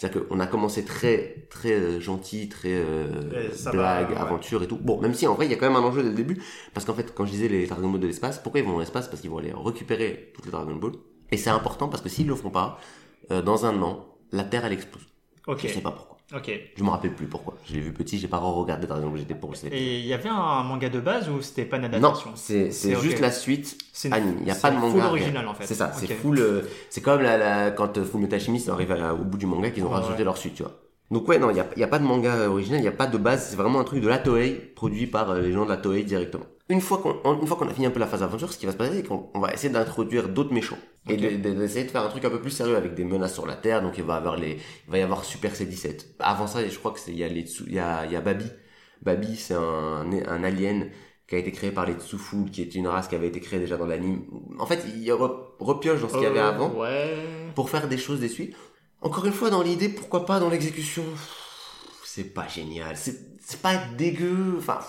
C'est-à-dire 0.00 0.26
qu'on 0.26 0.40
a 0.40 0.46
commencé 0.46 0.82
très, 0.82 1.46
très 1.50 1.72
euh, 1.72 2.00
gentil, 2.00 2.48
très 2.48 2.72
euh, 2.72 3.52
ça 3.52 3.70
blague, 3.70 4.08
va, 4.08 4.14
ouais. 4.14 4.18
aventure 4.18 4.62
et 4.62 4.66
tout. 4.66 4.78
Bon, 4.78 4.98
même 4.98 5.12
si 5.12 5.26
en 5.26 5.34
vrai, 5.34 5.44
il 5.44 5.50
y 5.50 5.54
a 5.54 5.58
quand 5.58 5.68
même 5.68 5.76
un 5.76 5.86
enjeu 5.86 6.02
dès 6.02 6.08
le 6.08 6.14
début, 6.14 6.42
parce 6.72 6.86
qu'en 6.86 6.94
fait, 6.94 7.14
quand 7.14 7.26
je 7.26 7.32
disais 7.32 7.48
les 7.48 7.66
Dragon 7.66 7.90
Ball 7.90 8.00
de 8.00 8.06
l'espace, 8.06 8.38
pourquoi 8.38 8.60
ils 8.60 8.66
vont 8.66 8.72
dans 8.72 8.80
l'espace? 8.80 9.08
Parce 9.08 9.20
qu'ils 9.20 9.28
vont 9.28 9.36
aller 9.36 9.52
récupérer 9.54 10.32
toutes 10.34 10.46
les 10.46 10.50
Dragon 10.50 10.74
Ball. 10.74 10.92
Et 11.30 11.36
c'est 11.36 11.50
important 11.50 11.88
parce 11.88 12.02
que 12.02 12.08
s'ils 12.08 12.26
le 12.26 12.34
font 12.34 12.48
pas, 12.48 12.80
euh, 13.30 13.42
dans 13.42 13.66
un 13.66 13.82
an, 13.82 14.06
la 14.32 14.44
Terre 14.44 14.64
elle 14.64 14.72
explose. 14.72 15.06
Ok. 15.46 15.60
Je 15.62 15.68
sais 15.68 15.82
pas 15.82 15.90
pourquoi. 15.92 16.09
Ok. 16.34 16.50
Je 16.76 16.84
me 16.84 16.90
rappelle 16.90 17.12
plus 17.14 17.26
pourquoi. 17.26 17.56
Je 17.66 17.74
l'ai 17.74 17.80
vu 17.80 17.92
petit, 17.92 18.18
j'ai 18.18 18.28
pas 18.28 18.38
regardé 18.38 18.86
Dragon 18.86 19.08
Ball 19.10 19.18
GT 19.18 19.34
pour 19.34 19.50
le. 19.52 19.74
Et 19.74 19.98
il 19.98 20.06
y 20.06 20.14
avait 20.14 20.28
un 20.28 20.62
manga 20.62 20.88
de 20.88 21.00
base 21.00 21.28
ou 21.28 21.42
c'était 21.42 21.64
pas 21.64 21.76
une 21.76 21.82
Non, 21.88 21.88
adaptation 21.88 22.30
c'est 22.36 22.70
c'est 22.70 22.94
juste 23.00 23.18
la 23.20 23.32
suite 23.32 23.76
C'est 23.92 24.08
une- 24.08 24.14
anime. 24.14 24.36
Il 24.42 24.46
y 24.46 24.50
a 24.50 24.54
c'est 24.54 24.60
pas 24.62 24.70
de 24.70 24.76
manga. 24.76 24.90
full 24.92 25.00
rien. 25.00 25.08
original, 25.10 25.48
en 25.48 25.54
fait. 25.54 25.66
C'est 25.66 25.74
ça, 25.74 25.92
c'est 25.92 26.06
full. 26.06 26.38
euh, 26.38 26.62
c'est 26.88 27.00
comme 27.00 27.22
la, 27.22 27.36
la, 27.36 27.70
quand 27.72 27.98
euh, 27.98 28.04
Fullmetal 28.04 28.38
Alchemist 28.38 28.68
à 28.68 28.76
la- 28.96 29.14
au 29.14 29.24
bout 29.24 29.38
du 29.38 29.46
manga 29.46 29.70
qu'ils 29.70 29.82
ont 29.84 29.88
Ouais, 29.88 29.94
rajouté 29.96 30.18
ouais. 30.18 30.24
leur 30.24 30.36
suite, 30.38 30.54
tu 30.54 30.62
vois. 30.62 30.72
Donc 31.10 31.26
ouais, 31.28 31.40
non, 31.40 31.50
il 31.50 31.56
y 31.56 31.60
a, 31.60 31.66
y 31.76 31.82
a 31.82 31.88
pas 31.88 31.98
de 31.98 32.04
manga 32.04 32.48
original, 32.48 32.80
il 32.80 32.84
y 32.84 32.88
a 32.88 32.92
pas 32.92 33.08
de 33.08 33.18
base. 33.18 33.48
C'est 33.50 33.56
vraiment 33.56 33.80
un 33.80 33.84
truc 33.84 34.00
de 34.00 34.06
la 34.08 34.18
Toei 34.18 34.52
produit 34.76 35.08
par 35.08 35.30
euh, 35.30 35.40
les 35.40 35.52
gens 35.52 35.64
de 35.64 35.70
la 35.70 35.76
Toei 35.78 36.04
directement. 36.04 36.44
Une 36.70 36.80
fois 36.80 36.98
qu'on 36.98 37.20
en- 37.24 37.38
une 37.40 37.46
fois 37.46 37.56
qu'on 37.58 37.68
a 37.68 37.74
fini 37.74 37.86
un 37.86 37.90
peu 37.90 38.00
la 38.00 38.06
phase 38.06 38.22
aventure, 38.22 38.50
ce 38.52 38.56
qui 38.58 38.64
va 38.64 38.72
se 38.72 38.76
passer, 38.78 38.94
c'est 38.96 39.06
qu'on 39.08 39.28
on 39.34 39.40
va 39.40 39.52
essayer 39.52 39.68
d'introduire 39.72 40.28
d'autres 40.28 40.54
méchants 40.54 40.78
et 41.08 41.14
Ok. 41.14 41.20
de- 41.20 41.36
de- 41.48 41.54
d'essayer 41.58 41.84
de 41.84 41.90
faire 41.90 42.02
un 42.04 42.08
truc 42.08 42.24
un 42.24 42.30
peu 42.30 42.40
plus 42.40 42.50
sérieux 42.60 42.76
avec 42.76 42.94
des 42.94 43.04
menaces 43.04 43.34
sur 43.34 43.46
la 43.46 43.56
Terre. 43.56 43.82
Donc 43.82 43.98
il 43.98 44.04
va 44.04 44.14
y 44.14 44.16
avoir 44.16 44.36
les, 44.36 44.52
il 44.86 44.90
va 44.90 44.98
y 44.98 45.02
avoir 45.02 45.24
Super 45.24 45.52
C17. 45.54 46.06
Avant 46.20 46.46
ça, 46.46 46.66
je 46.66 46.78
crois 46.78 46.92
que 46.92 47.00
c'est 47.00 47.10
il 47.10 47.18
y 47.18 47.24
a 47.24 47.28
les 47.28 47.44
il 47.66 47.74
y 47.74 47.78
a 47.78 48.06
il 48.06 48.12
y 48.12 48.16
a 48.16 48.20
Babi. 48.22 48.46
Babi, 49.02 49.36
c'est 49.36 49.54
un, 49.54 50.06
un 50.36 50.44
alien 50.44 50.90
qui 51.26 51.34
a 51.36 51.38
été 51.38 51.52
créé 51.52 51.70
par 51.72 51.86
les 51.86 51.94
Tsuful, 51.94 52.50
qui 52.50 52.60
est 52.62 52.74
une 52.74 52.86
race 52.88 53.08
qui 53.08 53.14
avait 53.14 53.28
été 53.28 53.40
créée 53.40 53.60
déjà 53.60 53.76
dans 53.76 53.86
l'anime. 53.86 54.24
En 54.58 54.66
fait, 54.66 54.84
il 54.94 55.08
re- 55.10 55.36
repioche 55.58 56.00
dans 56.02 56.08
ce 56.08 56.14
qu'il 56.14 56.22
y 56.24 56.26
avait 56.26 56.40
Euh, 56.40 56.48
avant 56.54 56.70
Ouais. 56.74 57.14
pour 57.54 57.70
faire 57.70 57.88
des 57.88 57.98
choses 57.98 58.20
des 58.20 58.28
suites. 58.28 58.54
Encore 59.00 59.24
une 59.26 59.32
fois, 59.32 59.48
dans 59.50 59.62
l'idée, 59.62 59.88
pourquoi 59.88 60.26
pas 60.26 60.38
dans 60.40 60.50
l'exécution? 60.50 61.04
C'est 62.04 62.34
pas 62.34 62.46
génial. 62.48 62.96
C'est 62.96 63.16
c'est 63.40 63.60
pas 63.62 63.76
dégueu. 63.96 64.56
Enfin, 64.58 64.80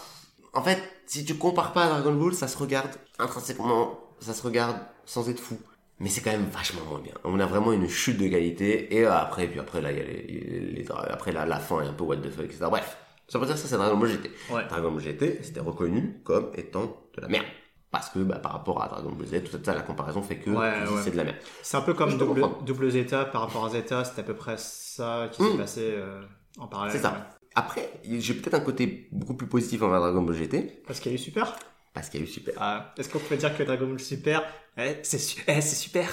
en 0.53 0.61
fait, 0.63 0.79
si 1.11 1.25
tu 1.25 1.35
compares 1.35 1.73
pas 1.73 1.85
à 1.85 1.89
Dragon 1.89 2.13
Ball, 2.13 2.33
ça 2.33 2.47
se 2.47 2.57
regarde 2.57 2.91
intrinsèquement, 3.19 3.99
ça 4.19 4.33
se 4.33 4.43
regarde 4.43 4.77
sans 5.05 5.29
être 5.29 5.39
fou. 5.39 5.57
Mais 5.99 6.09
c'est 6.09 6.21
quand 6.21 6.31
même 6.31 6.45
vachement 6.45 6.81
moins 6.89 6.99
bien. 6.99 7.13
On 7.23 7.39
a 7.39 7.45
vraiment 7.45 7.71
une 7.73 7.87
chute 7.87 8.17
de 8.17 8.27
qualité. 8.27 8.95
Et 8.95 9.05
euh, 9.05 9.13
après, 9.13 9.47
puis 9.47 9.59
après, 9.59 9.81
là, 9.81 9.91
il 9.91 9.97
y 9.97 10.01
a 10.01 10.03
les, 10.05 10.85
après, 11.09 11.31
là, 11.31 11.45
la 11.45 11.59
fin 11.59 11.81
est 11.81 11.87
un 11.87 11.93
peu 11.93 12.03
what 12.05 12.17
the 12.17 12.29
fuck, 12.31 12.45
etc. 12.45 12.65
Bref. 12.69 12.97
Ça 13.27 13.37
veut 13.39 13.45
dire 13.45 13.55
que 13.55 13.61
ça, 13.61 13.67
c'est 13.67 13.77
Dragon 13.77 13.97
Ball 13.97 14.09
GT. 14.09 14.31
Ouais. 14.51 14.65
Dragon 14.67 14.91
Ball 14.91 14.99
GT, 15.01 15.39
c'était 15.43 15.59
reconnu 15.59 16.21
comme 16.23 16.49
étant 16.55 16.85
de 17.15 17.21
la 17.21 17.27
merde. 17.27 17.45
Parce 17.91 18.09
que, 18.09 18.19
bah, 18.19 18.39
par 18.39 18.53
rapport 18.53 18.81
à 18.81 18.87
Dragon 18.87 19.11
Ball 19.11 19.27
Z, 19.27 19.43
tout 19.43 19.59
ça, 19.63 19.75
la 19.75 19.81
comparaison 19.81 20.21
fait 20.23 20.37
que 20.37 20.49
Ouais, 20.49 20.55
ouais. 20.57 21.01
c'est 21.03 21.11
de 21.11 21.17
la 21.17 21.25
merde. 21.25 21.37
C'est 21.61 21.77
un 21.77 21.81
peu 21.81 21.93
comme 21.93 22.17
double, 22.17 22.89
Zeta 22.89 23.25
par 23.25 23.41
rapport 23.41 23.65
à 23.65 23.69
Zeta, 23.69 24.03
c'était 24.05 24.21
à 24.21 24.23
peu 24.23 24.33
près 24.35 24.55
ça 24.57 25.27
qui 25.31 25.43
s'est 25.43 25.53
Mm. 25.53 25.57
passé 25.57 25.93
euh, 25.97 26.21
en 26.57 26.67
parallèle. 26.67 26.93
C'est 26.95 27.01
ça. 27.03 27.29
Après, 27.55 27.89
j'ai 28.05 28.33
peut-être 28.33 28.53
un 28.53 28.59
côté 28.61 29.07
beaucoup 29.11 29.33
plus 29.33 29.47
positif 29.47 29.81
envers 29.83 29.99
Dragon 29.99 30.21
Ball 30.21 30.35
GT, 30.35 30.81
Parce 30.87 30.99
qu'il 30.99 31.11
y 31.11 31.15
a 31.15 31.17
eu 31.17 31.19
Super? 31.19 31.55
parce 31.93 32.09
qu'il 32.09 32.21
y 32.21 32.23
a 32.23 32.25
eu 32.25 32.29
Super. 32.29 32.53
Ah, 32.57 32.93
Est-ce 32.97 33.09
qu'on 33.09 33.19
peut 33.19 33.35
dire 33.35 33.55
que 33.57 33.63
Dragon 33.63 33.87
Ball 33.87 33.99
Super, 33.99 34.43
eh, 34.77 34.95
c'est 35.03 35.17
su- 35.19 35.43
eh, 35.47 35.61
super? 35.61 36.07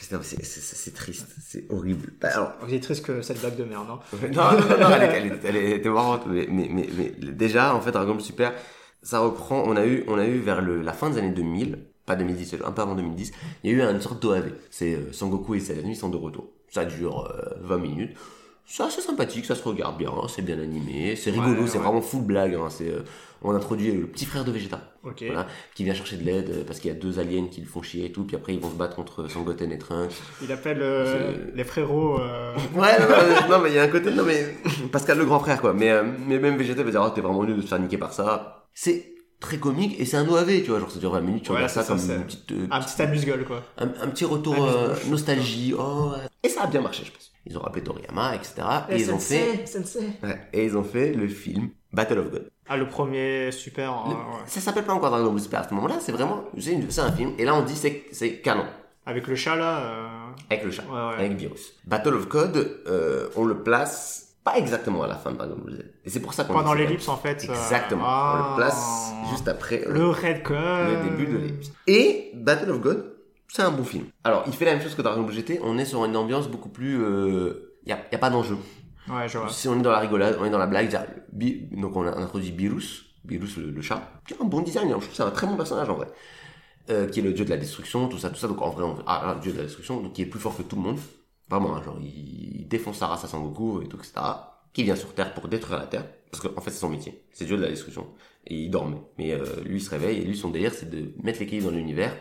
C'est 0.00 0.94
triste, 0.94 1.26
c'est 1.44 1.64
horrible. 1.70 2.12
Bah, 2.20 2.28
Alors, 2.32 2.52
Vous 2.62 2.72
êtes 2.72 2.82
triste 2.82 3.04
que 3.04 3.20
cette 3.22 3.40
blague 3.40 3.56
de 3.56 3.64
merde, 3.64 3.86
non 3.88 3.98
non, 4.12 4.28
non, 4.30 4.60
non, 4.60 4.78
non, 4.80 4.90
elle, 4.90 5.26
était- 5.26 5.48
elle 5.48 5.56
elle 5.56 5.72
était 5.72 5.88
marrante, 5.88 6.26
mais, 6.26 6.46
mais, 6.48 6.68
mais, 6.70 6.88
mais 6.96 7.10
déjà, 7.32 7.74
en 7.74 7.80
fait, 7.80 7.90
Dragon 7.90 8.12
Ball 8.12 8.20
Super, 8.22 8.52
ça 9.02 9.18
reprend, 9.20 9.62
on 9.66 9.76
a 9.76 9.84
eu, 9.86 10.04
on 10.06 10.18
a 10.18 10.26
eu 10.26 10.38
vers 10.38 10.60
le, 10.62 10.82
la 10.82 10.92
fin 10.92 11.10
des 11.10 11.18
années 11.18 11.32
2000, 11.32 11.78
pas 12.06 12.14
2010, 12.16 12.56
un 12.64 12.72
peu 12.72 12.82
avant 12.82 12.94
2010, 12.94 13.32
il 13.64 13.70
y 13.70 13.74
a 13.74 13.76
eu 13.76 13.90
une 13.94 14.00
sorte 14.00 14.22
d'OAV. 14.22 14.52
C'est 14.70 14.94
euh, 14.94 15.12
Sangoku 15.12 15.54
et 15.56 15.70
amis 15.78 15.96
sont 15.96 16.08
de 16.10 16.16
retour. 16.16 16.48
Ça 16.70 16.84
dure 16.84 17.26
euh, 17.30 17.54
20 17.62 17.78
minutes. 17.78 18.16
C'est 18.70 18.82
assez 18.82 19.00
sympathique, 19.00 19.46
ça 19.46 19.54
se 19.54 19.62
regarde 19.62 19.96
bien, 19.96 20.12
c'est 20.28 20.42
bien 20.42 20.58
animé, 20.60 21.16
c'est 21.16 21.30
rigolo, 21.30 21.62
Ouais, 21.62 21.66
c'est 21.66 21.78
ouais. 21.78 21.84
vraiment 21.84 22.02
full 22.02 22.20
blague. 22.22 22.54
Hein, 22.54 22.68
c'est, 22.68 22.88
euh, 22.90 23.00
on 23.40 23.54
introduit 23.54 23.90
le 23.92 24.06
petit 24.06 24.26
frère 24.26 24.44
de 24.44 24.50
Vegeta. 24.52 24.92
Voilà, 25.02 25.46
qui 25.74 25.84
vient 25.84 25.94
chercher 25.94 26.18
de 26.18 26.24
l'aide 26.24 26.50
euh, 26.50 26.64
parce 26.66 26.78
qu'il 26.80 26.90
y 26.90 26.94
a 26.94 26.96
deux 26.98 27.18
aliens 27.18 27.46
qui 27.50 27.62
le 27.62 27.66
font 27.66 27.80
chier 27.80 28.04
et 28.06 28.12
tout, 28.12 28.24
puis 28.24 28.36
après 28.36 28.52
ils 28.52 28.60
vont 28.60 28.68
se 28.70 28.74
battre 28.74 28.94
contre 28.94 29.26
Sangoten 29.30 29.72
et 29.72 29.78
Trunks. 29.78 30.12
Il 30.42 30.52
appelle 30.52 30.82
euh, 30.82 31.34
C'est- 31.46 31.56
les 31.56 31.64
frérots. 31.64 32.18
Ouais, 32.74 32.98
non, 33.48 33.58
mais 33.62 33.70
il 33.70 33.74
y 33.76 33.78
a 33.78 33.84
un 33.84 33.88
côté, 33.88 34.10
non 34.10 34.24
mais 34.24 34.54
Pascal 34.92 35.16
le 35.16 35.24
grand 35.24 35.40
frère 35.40 35.60
quoi, 35.62 35.72
mais, 35.72 35.90
mais 36.26 36.38
même 36.38 36.58
Vegeta 36.58 36.82
va 36.82 36.90
dire 36.90 37.02
oh, 37.02 37.10
t'es 37.14 37.22
vraiment 37.22 37.44
nul 37.44 37.56
de 37.56 37.62
te 37.62 37.66
faire 37.68 37.78
niquer 37.78 37.96
par 37.96 38.12
ça. 38.12 38.66
C'est 38.74 39.14
très 39.40 39.56
comique 39.58 39.98
et 39.98 40.04
c'est 40.04 40.16
un 40.18 40.28
OAV, 40.28 40.62
tu 40.62 40.70
vois, 40.70 40.80
genre 40.80 40.90
ça 40.90 40.98
dure 40.98 41.12
20 41.12 41.20
minutes, 41.22 41.44
tu 41.44 41.50
Ouais, 41.52 41.56
regardes 41.56 41.72
ça 41.72 41.82
c'est 41.82 41.86
ça, 41.88 41.94
comme 41.94 42.02
c'est- 42.02 42.16
une 42.16 42.24
petite, 42.24 42.52
un 42.70 42.80
petit 42.80 43.00
amuse-gueule, 43.02 43.44
quoi. 43.46 43.62
un, 43.78 43.86
un 43.86 44.08
petit 44.08 44.26
retour 44.26 44.56
nostalgie, 45.08 45.74
oh, 45.78 46.12
et 46.42 46.48
ça 46.50 46.64
a 46.64 46.66
bien 46.66 46.80
marché 46.82 47.04
je 47.06 47.12
pense. 47.12 47.32
Ils 47.48 47.56
ont 47.56 47.60
rappelé 47.60 47.82
Toriyama, 47.82 48.34
etc. 48.36 48.54
Et, 48.90 48.96
ils 49.00 49.10
ont 49.12 49.18
fait, 49.18 49.64
ouais, 50.22 50.40
et 50.52 50.64
ils 50.64 50.76
ont 50.76 50.84
fait 50.84 51.12
le 51.12 51.26
film 51.28 51.70
Battle 51.92 52.18
of 52.18 52.30
God. 52.30 52.50
Ah, 52.68 52.76
le 52.76 52.86
premier 52.86 53.50
Super. 53.50 54.04
Le- 54.06 54.12
euh, 54.12 54.14
ouais. 54.14 54.42
Ça 54.46 54.60
s'appelle 54.60 54.84
pas 54.84 54.92
encore 54.92 55.10
Dragon 55.10 55.30
Ball 55.30 55.40
Super 55.40 55.60
à 55.60 55.68
ce 55.68 55.72
moment-là, 55.74 55.96
c'est 56.00 56.12
vraiment, 56.12 56.44
c'est 56.58 57.00
un 57.00 57.12
film, 57.12 57.32
et 57.38 57.44
là 57.46 57.54
on 57.54 57.62
dit 57.62 57.74
c'est 57.74 58.04
c'est 58.12 58.40
canon. 58.40 58.66
Avec 59.06 59.26
le 59.26 59.34
chat, 59.36 59.56
là. 59.56 59.78
euh, 59.78 60.06
Avec 60.50 60.64
le 60.64 60.70
chat, 60.70 60.82
Ouais, 60.82 60.92
ouais. 60.94 61.14
avec 61.24 61.32
Virus. 61.38 61.72
Battle 61.86 62.12
of 62.14 62.28
Code, 62.28 62.82
euh, 62.86 63.28
on 63.36 63.44
le 63.46 63.62
place 63.62 64.34
pas 64.44 64.58
exactement 64.58 65.02
à 65.02 65.06
la 65.06 65.14
fin 65.14 65.30
de 65.32 65.36
Dragon 65.38 65.56
Ball 65.64 65.76
Z. 65.76 65.84
Et 66.04 66.10
c'est 66.10 66.20
pour 66.20 66.34
ça 66.34 66.44
qu'on 66.44 66.52
Pendant 66.52 66.74
l'ellipse, 66.74 67.08
en 67.08 67.16
fait. 67.16 67.46
euh, 67.48 67.52
Exactement. 67.54 68.04
ah. 68.04 68.34
On 68.34 68.50
le 68.50 68.56
place 68.56 69.12
juste 69.30 69.48
après 69.48 69.82
euh, 69.86 69.92
Le 69.92 70.10
Red 70.10 70.42
Code. 70.42 70.56
le 70.58 71.10
début 71.10 71.32
de 71.32 71.38
l'ellipse. 71.38 71.72
Et 71.86 72.32
Battle 72.34 72.70
of 72.70 72.80
God, 72.82 73.14
c'est 73.48 73.62
un 73.62 73.70
bon 73.70 73.84
film. 73.84 74.06
Alors, 74.24 74.44
il 74.46 74.52
fait 74.52 74.64
la 74.64 74.72
même 74.72 74.82
chose 74.82 74.94
que 74.94 75.02
Dragon 75.02 75.22
Ball 75.22 75.34
GT. 75.34 75.60
On 75.62 75.78
est 75.78 75.84
sur 75.84 76.04
une 76.04 76.16
ambiance 76.16 76.48
beaucoup 76.48 76.68
plus. 76.68 76.94
Il 76.94 77.88
y, 77.88 77.92
a, 77.92 77.98
y 78.12 78.14
a 78.14 78.18
pas 78.18 78.30
d'enjeu. 78.30 78.56
Ouais, 79.08 79.28
je 79.28 79.38
vois. 79.38 79.48
Si 79.48 79.68
on 79.68 79.78
est 79.78 79.82
dans 79.82 79.90
la 79.90 80.00
rigolade, 80.00 80.36
on 80.38 80.44
est 80.44 80.50
dans 80.50 80.58
la 80.58 80.66
blague, 80.66 80.90
donc 81.72 81.96
on 81.96 82.06
a 82.06 82.16
introduit 82.16 82.52
Beerus, 82.52 83.06
Beerus 83.24 83.56
le, 83.56 83.70
le 83.70 83.82
chat, 83.82 84.20
qui 84.26 84.34
est 84.34 84.40
un 84.40 84.44
bon 84.44 84.60
design, 84.60 84.88
hein, 84.88 84.96
je 84.98 85.00
trouve 85.00 85.08
que 85.08 85.16
c'est 85.16 85.22
un 85.22 85.30
très 85.30 85.46
bon 85.46 85.56
personnage 85.56 85.88
en 85.88 85.94
vrai, 85.94 86.08
euh, 86.90 87.08
qui 87.08 87.20
est 87.20 87.22
le 87.22 87.32
dieu 87.32 87.44
de 87.44 87.50
la 87.50 87.56
destruction, 87.56 88.08
tout 88.08 88.18
ça, 88.18 88.30
tout 88.30 88.36
ça, 88.36 88.48
donc 88.48 88.60
en 88.60 88.70
vrai, 88.70 88.84
on, 88.84 88.96
ah, 89.06 89.32
le 89.36 89.40
dieu 89.40 89.52
de 89.52 89.58
la 89.58 89.64
destruction, 89.64 90.00
donc 90.00 90.12
qui 90.12 90.22
est 90.22 90.26
plus 90.26 90.40
fort 90.40 90.56
que 90.56 90.62
tout 90.62 90.76
le 90.76 90.82
monde, 90.82 90.98
vraiment, 91.48 91.76
hein, 91.76 91.82
genre 91.82 91.98
il, 92.00 92.60
il 92.60 92.68
défonce 92.68 92.98
sa 92.98 93.06
race 93.06 93.24
à 93.24 93.28
Sangoku 93.28 93.82
et 93.82 93.88
tout, 93.88 93.96
etc., 93.96 94.12
qui 94.72 94.82
vient 94.82 94.96
sur 94.96 95.14
Terre 95.14 95.32
pour 95.34 95.48
détruire 95.48 95.78
la 95.78 95.86
Terre, 95.86 96.04
parce 96.30 96.46
qu'en 96.46 96.60
fait 96.60 96.70
c'est 96.70 96.80
son 96.80 96.90
métier, 96.90 97.24
c'est 97.32 97.44
le 97.44 97.48
dieu 97.48 97.56
de 97.56 97.62
la 97.62 97.70
destruction, 97.70 98.08
et 98.46 98.54
il 98.54 98.70
dormait, 98.70 99.00
mais 99.16 99.32
euh, 99.32 99.44
lui 99.64 99.76
il 99.76 99.82
se 99.82 99.90
réveille, 99.90 100.18
et 100.18 100.24
lui 100.24 100.36
son 100.36 100.50
délire 100.50 100.74
c'est 100.74 100.90
de 100.90 101.12
mettre 101.22 101.40
l'équilibre 101.40 101.70
dans 101.70 101.76
l'univers, 101.76 102.14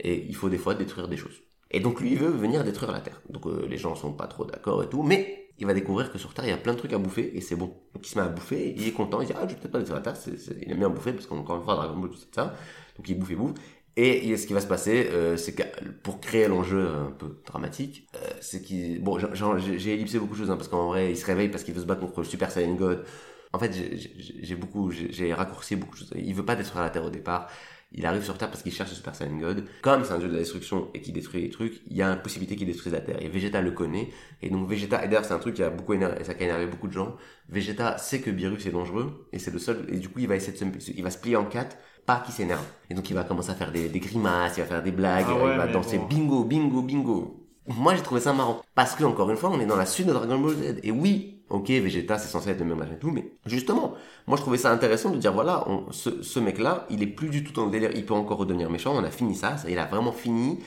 et 0.00 0.24
il 0.28 0.34
faut 0.36 0.48
des 0.48 0.58
fois 0.58 0.74
détruire 0.74 1.08
des 1.08 1.16
choses. 1.16 1.42
Et 1.70 1.80
donc 1.80 2.00
lui 2.00 2.12
il 2.12 2.18
veut 2.18 2.28
venir 2.30 2.64
détruire 2.64 2.92
la 2.92 3.00
Terre, 3.00 3.20
donc 3.30 3.46
euh, 3.46 3.66
les 3.68 3.78
gens 3.78 3.94
sont 3.94 4.12
pas 4.12 4.26
trop 4.26 4.44
d'accord 4.44 4.82
et 4.82 4.88
tout, 4.88 5.02
mais 5.02 5.38
il 5.58 5.66
va 5.66 5.74
découvrir 5.74 6.10
que 6.10 6.18
sur 6.18 6.34
Terre, 6.34 6.44
il 6.46 6.50
y 6.50 6.52
a 6.52 6.56
plein 6.56 6.72
de 6.72 6.78
trucs 6.78 6.92
à 6.92 6.98
bouffer 6.98 7.36
et 7.36 7.40
c'est 7.40 7.56
bon. 7.56 7.66
Donc 7.94 8.06
il 8.06 8.08
se 8.10 8.18
met 8.18 8.24
à 8.24 8.28
bouffer, 8.28 8.74
il 8.76 8.86
est 8.88 8.92
content, 8.92 9.20
il 9.20 9.26
dit 9.28 9.32
ah 9.36 9.42
je 9.46 9.54
vais 9.54 9.60
peut-être 9.60 9.72
pas 9.72 9.78
détruire 9.78 9.96
la 9.96 10.02
Terre, 10.02 10.16
il 10.60 10.70
aime 10.72 10.78
bien 10.78 10.88
bouffer 10.90 11.12
parce 11.12 11.26
qu'encore 11.26 11.56
une 11.56 11.62
fois 11.62 11.74
Dragon 11.76 11.96
Ball 11.98 12.10
tout 12.10 12.18
ça. 12.34 12.54
Donc 12.96 13.08
il 13.08 13.18
bouffe 13.18 13.30
et 13.30 13.36
bouffe. 13.36 13.52
Et 13.96 14.36
ce 14.38 14.46
qui 14.46 14.54
va 14.54 14.62
se 14.62 14.66
passer, 14.66 15.08
euh, 15.10 15.36
c'est 15.36 15.52
que 15.54 15.62
pour 16.02 16.18
créer 16.20 16.48
l'enjeu 16.48 16.88
un 16.88 17.10
peu 17.10 17.42
dramatique, 17.46 18.08
euh, 18.16 18.18
c'est 18.40 18.62
qu'il 18.62 19.02
bon 19.04 19.18
j'ai- 19.18 19.92
ellipsé 19.92 20.18
beaucoup 20.18 20.32
de 20.32 20.38
choses 20.38 20.50
hein, 20.50 20.56
parce 20.56 20.68
qu'en 20.68 20.86
vrai 20.88 21.10
il 21.10 21.16
se 21.16 21.26
réveille 21.26 21.50
parce 21.50 21.62
qu'il 21.62 21.74
veut 21.74 21.82
se 21.82 21.86
battre 21.86 22.00
contre 22.00 22.20
le 22.20 22.24
Super 22.26 22.50
Saiyan 22.50 22.74
God. 22.74 23.04
En 23.52 23.58
fait 23.58 23.70
j'ai- 23.74 24.56
beaucoup 24.56 24.90
j'ai 24.90 25.34
raccourci 25.34 25.76
beaucoup 25.76 25.92
de 25.94 25.98
choses. 26.00 26.12
Il 26.16 26.34
veut 26.34 26.44
pas 26.44 26.56
détruire 26.56 26.82
la 26.82 26.90
Terre 26.90 27.04
au 27.04 27.10
départ. 27.10 27.48
Il 27.94 28.06
arrive 28.06 28.22
sur 28.24 28.38
Terre 28.38 28.50
parce 28.50 28.62
qu'il 28.62 28.72
cherche 28.72 28.90
le 28.90 28.96
Super 28.96 29.14
Saiyan 29.14 29.36
God. 29.38 29.64
Comme 29.82 30.04
c'est 30.04 30.12
un 30.12 30.18
dieu 30.18 30.28
de 30.28 30.32
la 30.32 30.38
destruction 30.38 30.88
et 30.94 31.00
qui 31.02 31.12
détruit 31.12 31.42
les 31.42 31.50
trucs, 31.50 31.82
il 31.88 31.96
y 31.96 32.02
a 32.02 32.08
une 32.08 32.22
possibilité 32.22 32.56
qu'il 32.56 32.66
détruise 32.66 32.92
la 32.92 33.00
Terre. 33.00 33.20
Et 33.22 33.28
Vegeta 33.28 33.60
le 33.60 33.70
connaît. 33.72 34.08
Et 34.40 34.48
donc 34.50 34.68
Vegeta, 34.68 35.04
et 35.04 35.08
d'ailleurs 35.08 35.24
c'est 35.24 35.34
un 35.34 35.38
truc 35.38 35.54
qui 35.54 35.62
a 35.62 35.70
beaucoup 35.70 35.92
énervé, 35.92 36.24
ça 36.24 36.34
qui 36.34 36.42
a 36.42 36.46
énervé 36.46 36.66
beaucoup 36.66 36.88
de 36.88 36.92
gens. 36.92 37.16
Vegeta 37.48 37.98
sait 37.98 38.20
que 38.20 38.30
Beerus 38.30 38.64
est 38.66 38.70
dangereux 38.70 39.26
et 39.32 39.38
c'est 39.38 39.50
le 39.52 39.58
seul. 39.58 39.84
Et 39.88 39.98
du 39.98 40.08
coup 40.08 40.20
il 40.20 40.28
va 40.28 40.36
essayer 40.36 40.52
de 40.52 40.80
se, 40.80 40.90
il 40.90 41.02
va 41.02 41.10
se 41.10 41.18
plier 41.18 41.36
en 41.36 41.44
quatre, 41.44 41.76
pas 42.06 42.20
qu'il 42.24 42.32
s'énerve. 42.34 42.64
Et 42.90 42.94
donc 42.94 43.08
il 43.10 43.14
va 43.14 43.24
commencer 43.24 43.50
à 43.50 43.54
faire 43.54 43.72
des, 43.72 43.88
des 43.88 44.00
grimaces, 44.00 44.56
il 44.56 44.60
va 44.60 44.66
faire 44.66 44.82
des 44.82 44.92
blagues, 44.92 45.26
Ah 45.28 45.44
ouais, 45.44 45.52
il 45.52 45.56
va 45.58 45.66
danser 45.66 45.98
bon. 45.98 46.06
bingo, 46.06 46.44
bingo, 46.44 46.82
bingo. 46.82 47.38
Moi 47.68 47.94
j'ai 47.94 48.02
trouvé 48.02 48.20
ça 48.20 48.32
marrant 48.32 48.60
parce 48.74 48.94
que 48.96 49.04
encore 49.04 49.30
une 49.30 49.36
fois 49.36 49.50
on 49.50 49.60
est 49.60 49.66
dans 49.66 49.76
la 49.76 49.86
suite 49.86 50.06
de 50.08 50.12
Dragon 50.12 50.38
Ball 50.38 50.54
Z 50.54 50.80
et 50.82 50.90
oui 50.90 51.31
ok 51.50 51.68
Vegeta 51.68 52.18
c'est 52.18 52.28
censé 52.28 52.50
être 52.50 52.58
le 52.60 52.64
même 52.64 52.80
âge 52.82 52.92
et 52.92 52.98
tout 52.98 53.10
mais 53.10 53.32
justement 53.46 53.94
moi 54.26 54.36
je 54.36 54.42
trouvais 54.42 54.58
ça 54.58 54.70
intéressant 54.72 55.10
de 55.10 55.18
dire 55.18 55.32
voilà 55.32 55.68
on, 55.68 55.90
ce, 55.92 56.22
ce 56.22 56.40
mec 56.40 56.58
là 56.58 56.86
il 56.90 57.02
est 57.02 57.06
plus 57.06 57.28
du 57.28 57.44
tout 57.44 57.52
dans 57.52 57.66
le 57.66 57.70
délire 57.70 57.90
il 57.94 58.06
peut 58.06 58.14
encore 58.14 58.38
redevenir 58.38 58.70
méchant 58.70 58.94
on 58.96 59.04
a 59.04 59.10
fini 59.10 59.34
ça, 59.34 59.56
ça 59.58 59.68
il 59.70 59.78
a 59.78 59.84
vraiment 59.86 60.12
fini 60.12 60.58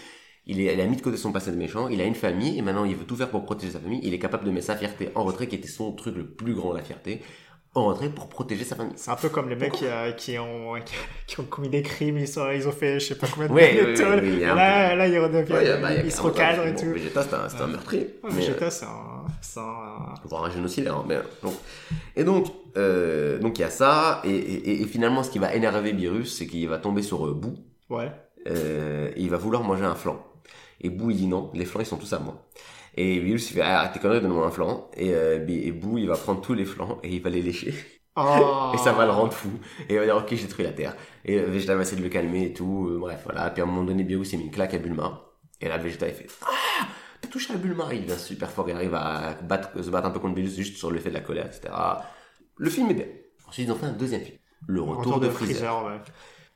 il, 0.48 0.60
est, 0.62 0.74
il 0.74 0.82
a 0.82 0.86
mis 0.86 0.96
de 0.96 1.02
côté 1.02 1.18
son 1.18 1.32
passé 1.32 1.52
de 1.52 1.56
méchant, 1.58 1.88
il 1.88 2.00
a 2.02 2.06
une 2.06 2.16
famille 2.16 2.58
et 2.58 2.62
maintenant 2.62 2.86
il 2.86 2.96
veut 2.96 3.06
tout 3.06 3.16
faire 3.16 3.30
pour 3.32 3.44
protéger 3.46 3.74
sa 3.74 3.80
famille. 3.80 4.00
Il 4.04 4.14
est 4.14 4.20
capable 4.20 4.46
de 4.46 4.52
mettre 4.52 4.68
sa 4.68 4.76
fierté 4.78 5.10
en 5.16 5.24
retrait, 5.24 5.48
qui 5.48 5.56
était 5.56 5.68
son 5.68 5.92
truc 5.94 6.16
le 6.16 6.26
plus 6.28 6.54
grand, 6.54 6.72
la 6.74 6.84
fierté, 6.84 7.22
en 7.76 7.86
retrait 7.88 8.10
pour 8.10 8.28
protéger 8.30 8.64
sa 8.64 8.76
famille. 8.76 8.94
C'est 8.96 9.12
un 9.12 9.16
peu 9.16 9.28
comme 9.30 9.50
les 9.50 9.56
mecs 9.56 9.74
qui, 9.74 9.86
euh, 9.86 10.12
qui 10.14 10.40
ont, 10.40 10.74
qui 11.28 11.40
ont 11.40 11.44
commis 11.44 11.70
des 11.70 11.82
crimes, 11.82 12.18
ils, 12.18 12.28
sont, 12.28 12.50
ils 12.52 12.68
ont 12.68 12.72
fait 12.72 13.00
je 13.00 13.08
sais 13.08 13.16
pas 13.18 13.28
combien 13.28 13.48
de 13.50 13.54
Ouais, 13.54 13.80
oui, 13.86 14.40
Et 14.42 14.46
un 14.46 14.56
là, 14.56 14.96
là, 14.96 15.08
ils 15.08 15.20
redeviennent, 15.20 15.82
bah, 15.82 15.94
ils 15.94 16.12
se 16.12 16.22
recadrent 16.22 16.66
et 16.66 16.72
bon, 16.72 16.80
tout. 16.80 16.94
Vegeta 16.94 17.24
c'est 17.24 17.36
un, 17.36 17.50
c'est 17.50 17.62
un 17.62 17.68
meurtrier. 17.68 18.20
Ouais, 18.24 18.30
mais, 18.34 18.42
Vegeta, 18.42 18.72
c'est 18.72 18.86
un, 18.86 19.26
c'est 19.42 19.60
un, 19.60 20.14
voire 20.24 20.46
un 20.46 20.50
génocidaire. 20.50 20.96
hein, 20.96 21.06
mais, 21.08 21.18
donc. 21.44 21.54
Et 22.16 22.24
donc, 22.24 22.48
euh, 22.78 23.40
donc 23.40 23.60
il 23.60 23.62
y 23.62 23.66
a 23.66 23.70
ça, 23.70 24.22
et, 24.24 24.30
et, 24.32 24.82
et 24.82 24.86
finalement, 24.86 25.22
ce 25.24 25.30
qui 25.30 25.40
va 25.40 25.54
énerver 25.54 25.92
Beerus, 25.94 26.34
c'est 26.38 26.48
qu'il 26.48 26.68
va 26.70 26.78
tomber 26.78 27.02
sur 27.02 27.28
euh, 27.28 27.34
Boo, 27.34 27.56
ouais. 27.90 28.10
et 28.46 29.14
il 29.22 29.30
va 29.30 29.38
vouloir 29.38 29.64
manger 29.64 29.84
un 29.86 29.96
flan. 29.96 30.18
Et 30.82 30.90
Boo, 30.90 31.10
il 31.12 31.18
dit 31.18 31.28
non, 31.28 31.52
les 31.54 31.66
flans, 31.66 31.82
ils 31.82 31.86
sont 31.86 31.98
tous 31.98 32.14
à 32.14 32.20
moi. 32.20 32.42
Et 32.98 33.20
Beerus, 33.20 33.50
il 33.52 33.54
fait, 33.56 33.62
ah, 33.62 33.90
tes 33.94 34.00
conneries, 34.00 34.22
donne-moi 34.22 34.48
un 34.48 34.52
flan. 34.52 34.90
Et, 34.96 35.14
euh, 35.14 35.46
et 35.48 35.72
Boo, 35.72 35.98
il 35.98 36.08
va 36.08 36.16
prendre 36.16 36.42
tous 36.42 36.54
les 36.54 36.66
flans, 36.66 37.00
et 37.04 37.10
il 37.10 37.22
va 37.22 37.30
les 37.30 37.42
lécher. 37.42 37.74
Oh. 38.16 38.72
Et 38.74 38.78
ça 38.78 38.94
va 38.94 39.06
le 39.06 39.12
rendre 39.12 39.34
fou. 39.34 39.50
Et 39.90 39.94
il 39.94 40.00
va 40.00 40.06
dire, 40.06 40.16
ok, 40.16 40.28
j'ai 40.30 40.44
détruit 40.44 40.64
la 40.64 40.72
Terre. 40.72 40.96
Et 41.26 41.38
euh, 41.38 41.48
Vegeta 41.48 41.76
va 41.76 41.82
essayer 41.82 41.98
de 41.98 42.04
le 42.04 42.10
calmer 42.10 42.46
et 42.46 42.54
tout. 42.54 42.88
euh, 42.90 42.98
bref, 42.98 43.22
voilà. 43.26 43.50
Puis 43.50 43.62
à 43.62 43.66
un 43.66 43.68
moment 43.68 43.84
donné, 43.84 44.06
Beerus, 44.06 44.32
il 44.32 44.40
met 44.40 44.46
une 44.46 44.52
claque 44.52 44.74
à 44.74 44.78
Bulma. 44.78 45.26
Et 45.60 45.68
là, 45.68 45.78
Vegeta, 45.78 46.08
il 46.08 46.14
fait, 46.14 46.28
ah, 46.44 46.88
t'as 47.20 47.28
touché 47.28 47.54
à 47.54 47.58
Bulma. 47.58 47.90
Il 47.92 48.06
devient 48.06 48.18
super 48.18 48.50
fort. 48.50 48.70
Il 48.70 48.76
arrive 48.76 48.96
à 48.96 49.34
battre, 49.44 49.84
se 49.84 49.90
battre 49.90 50.08
un 50.08 50.12
peu 50.12 50.20
contre 50.20 50.36
Beerus 50.36 50.56
juste 50.56 50.78
sur 50.78 50.92
le 50.92 51.00
fait 51.00 51.10
de 51.10 51.16
la 51.16 51.20
colère, 51.20 51.48
etc. 51.48 51.74
Le 52.56 52.70
film 52.70 52.90
est 52.92 52.94
bien. 52.94 53.08
Ensuite, 53.50 53.68
ils 53.68 53.72
ont 53.72 53.76
fait 53.76 53.88
un 53.88 53.92
deuxième 53.92 54.22
film. 54.22 54.38
Le 54.68 54.82
retour, 54.82 55.20
de, 55.20 55.30
Freezer. 55.30 55.84
ouais. 55.86 56.00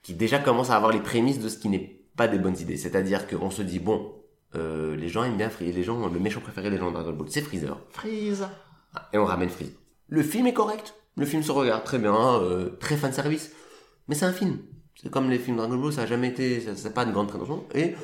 Qui 0.01 0.13
déjà 0.13 0.39
commence 0.39 0.69
à 0.69 0.77
avoir 0.77 0.93
les 0.93 1.01
prémices 1.01 1.39
de 1.39 1.49
ce 1.49 1.57
qui 1.57 1.67
n'est 1.67 2.05
pas 2.15 2.29
des 2.29 2.39
bonnes 2.39 2.57
idées. 2.57 2.77
C'est-à-dire 2.77 3.27
qu'on 3.27 3.51
se 3.51 3.61
dit, 3.61 3.79
bon, 3.79 4.13
euh, 4.55 4.95
les 4.95 5.09
gens 5.09 5.23
aiment 5.23 5.38
bien 5.38 5.49
Freezer. 5.49 5.75
Les 5.75 5.83
gens, 5.83 6.07
le 6.07 6.19
méchant 6.19 6.41
préféré 6.41 6.69
des 6.69 6.77
gens 6.77 6.89
de 6.89 6.93
Dragon 6.95 7.13
Ball, 7.13 7.27
c'est 7.29 7.41
Freezer. 7.41 7.79
Freeze. 7.91 8.47
Et 9.13 9.17
on 9.17 9.25
ramène 9.25 9.49
Freezer. 9.49 9.73
Le 10.07 10.23
film 10.23 10.47
est 10.47 10.53
correct. 10.53 10.95
Le 11.17 11.25
film 11.25 11.43
se 11.43 11.51
regarde 11.51 11.83
très 11.83 11.99
bien, 11.99 12.15
euh, 12.15 12.69
très 12.79 12.95
fan 12.97 13.12
service. 13.13 13.51
Mais 14.07 14.15
c'est 14.15 14.25
un 14.25 14.33
film. 14.33 14.59
C'est 14.95 15.12
comme 15.12 15.29
les 15.29 15.38
films 15.39 15.57
Dragon 15.57 15.77
Ball, 15.77 15.93
ça 15.93 16.01
a 16.01 16.05
jamais 16.05 16.29
été, 16.29 16.59
ça- 16.62 16.75
c'est 16.75 16.93
pas 16.93 17.03
une 17.03 17.12
grande 17.12 17.27
prétention. 17.27 17.65
Et 17.75 17.95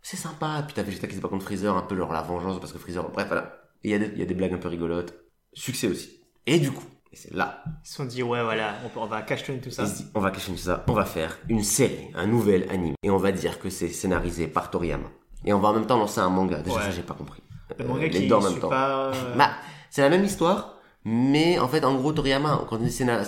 c'est 0.00 0.16
sympa. 0.16 0.62
Puis 0.66 0.74
t'as 0.74 0.82
Vegeta 0.82 1.06
qui 1.06 1.16
se 1.16 1.20
bat 1.20 1.28
contre 1.28 1.44
Freezer, 1.44 1.76
un 1.76 1.82
peu 1.82 1.96
genre 1.96 2.12
la 2.12 2.22
vengeance 2.22 2.58
parce 2.58 2.72
que 2.72 2.78
Freezer, 2.78 3.08
bref, 3.10 3.26
voilà. 3.28 3.58
Et 3.84 3.88
il 3.88 3.90
y, 3.90 3.94
a 3.94 3.98
des- 3.98 4.12
il 4.14 4.18
y 4.18 4.22
a 4.22 4.26
des 4.26 4.34
blagues 4.34 4.52
un 4.54 4.58
peu 4.58 4.68
rigolotes. 4.68 5.14
Succès 5.52 5.88
aussi. 5.88 6.20
Et 6.46 6.58
du 6.58 6.70
coup, 6.72 6.84
et 7.12 7.16
c'est 7.16 7.34
là, 7.34 7.62
Ils 7.84 7.88
se 7.88 7.94
sont 7.96 8.04
dit, 8.04 8.22
ouais, 8.22 8.42
voilà, 8.42 8.74
on, 8.84 8.88
peut- 8.88 9.00
on 9.00 9.06
va 9.06 9.22
cacher 9.22 9.58
tout 9.60 9.70
ça. 9.70 9.84
on 10.14 10.20
va 10.20 10.30
cacher 10.30 10.52
tout 10.52 10.58
ça, 10.58 10.84
on 10.88 10.92
va 10.94 11.04
faire 11.04 11.38
une 11.48 11.62
série, 11.62 12.08
un 12.14 12.26
nouvel 12.26 12.66
anime. 12.70 12.94
Et 13.02 13.10
on 13.10 13.18
va 13.18 13.32
dire 13.32 13.58
que 13.60 13.68
c'est 13.70 13.88
scénarisé 13.88 14.46
par 14.48 14.70
Toriyama. 14.70 15.10
Et 15.44 15.52
on 15.52 15.58
va 15.58 15.68
en 15.68 15.72
même 15.74 15.86
temps 15.86 15.98
lancer 15.98 16.20
un 16.20 16.28
manga. 16.28 16.58
Déjà, 16.58 16.76
Ouais. 16.76 16.82
ça, 16.82 16.90
j'ai 16.90 17.02
pas 17.02 17.14
compris. 17.14 17.42
Le 17.78 17.84
Euh, 17.84 17.88
manga 17.88 18.02
les 18.06 18.10
qui 18.10 18.28
deux 18.28 18.34
en 18.34 18.40
même 18.42 18.58
temps. 18.58 18.68
pas. 18.68 19.06
euh, 19.08 19.34
Bah, 19.36 19.50
c'est 19.90 20.02
la 20.02 20.08
même 20.10 20.24
histoire, 20.24 20.76
mais 21.04 21.58
en 21.58 21.68
fait, 21.68 21.84
en 21.84 21.94
gros, 21.94 22.12
Toriyama, 22.12 22.64
quand 22.68 22.78
il 22.80 22.90
scénar- 22.90 23.24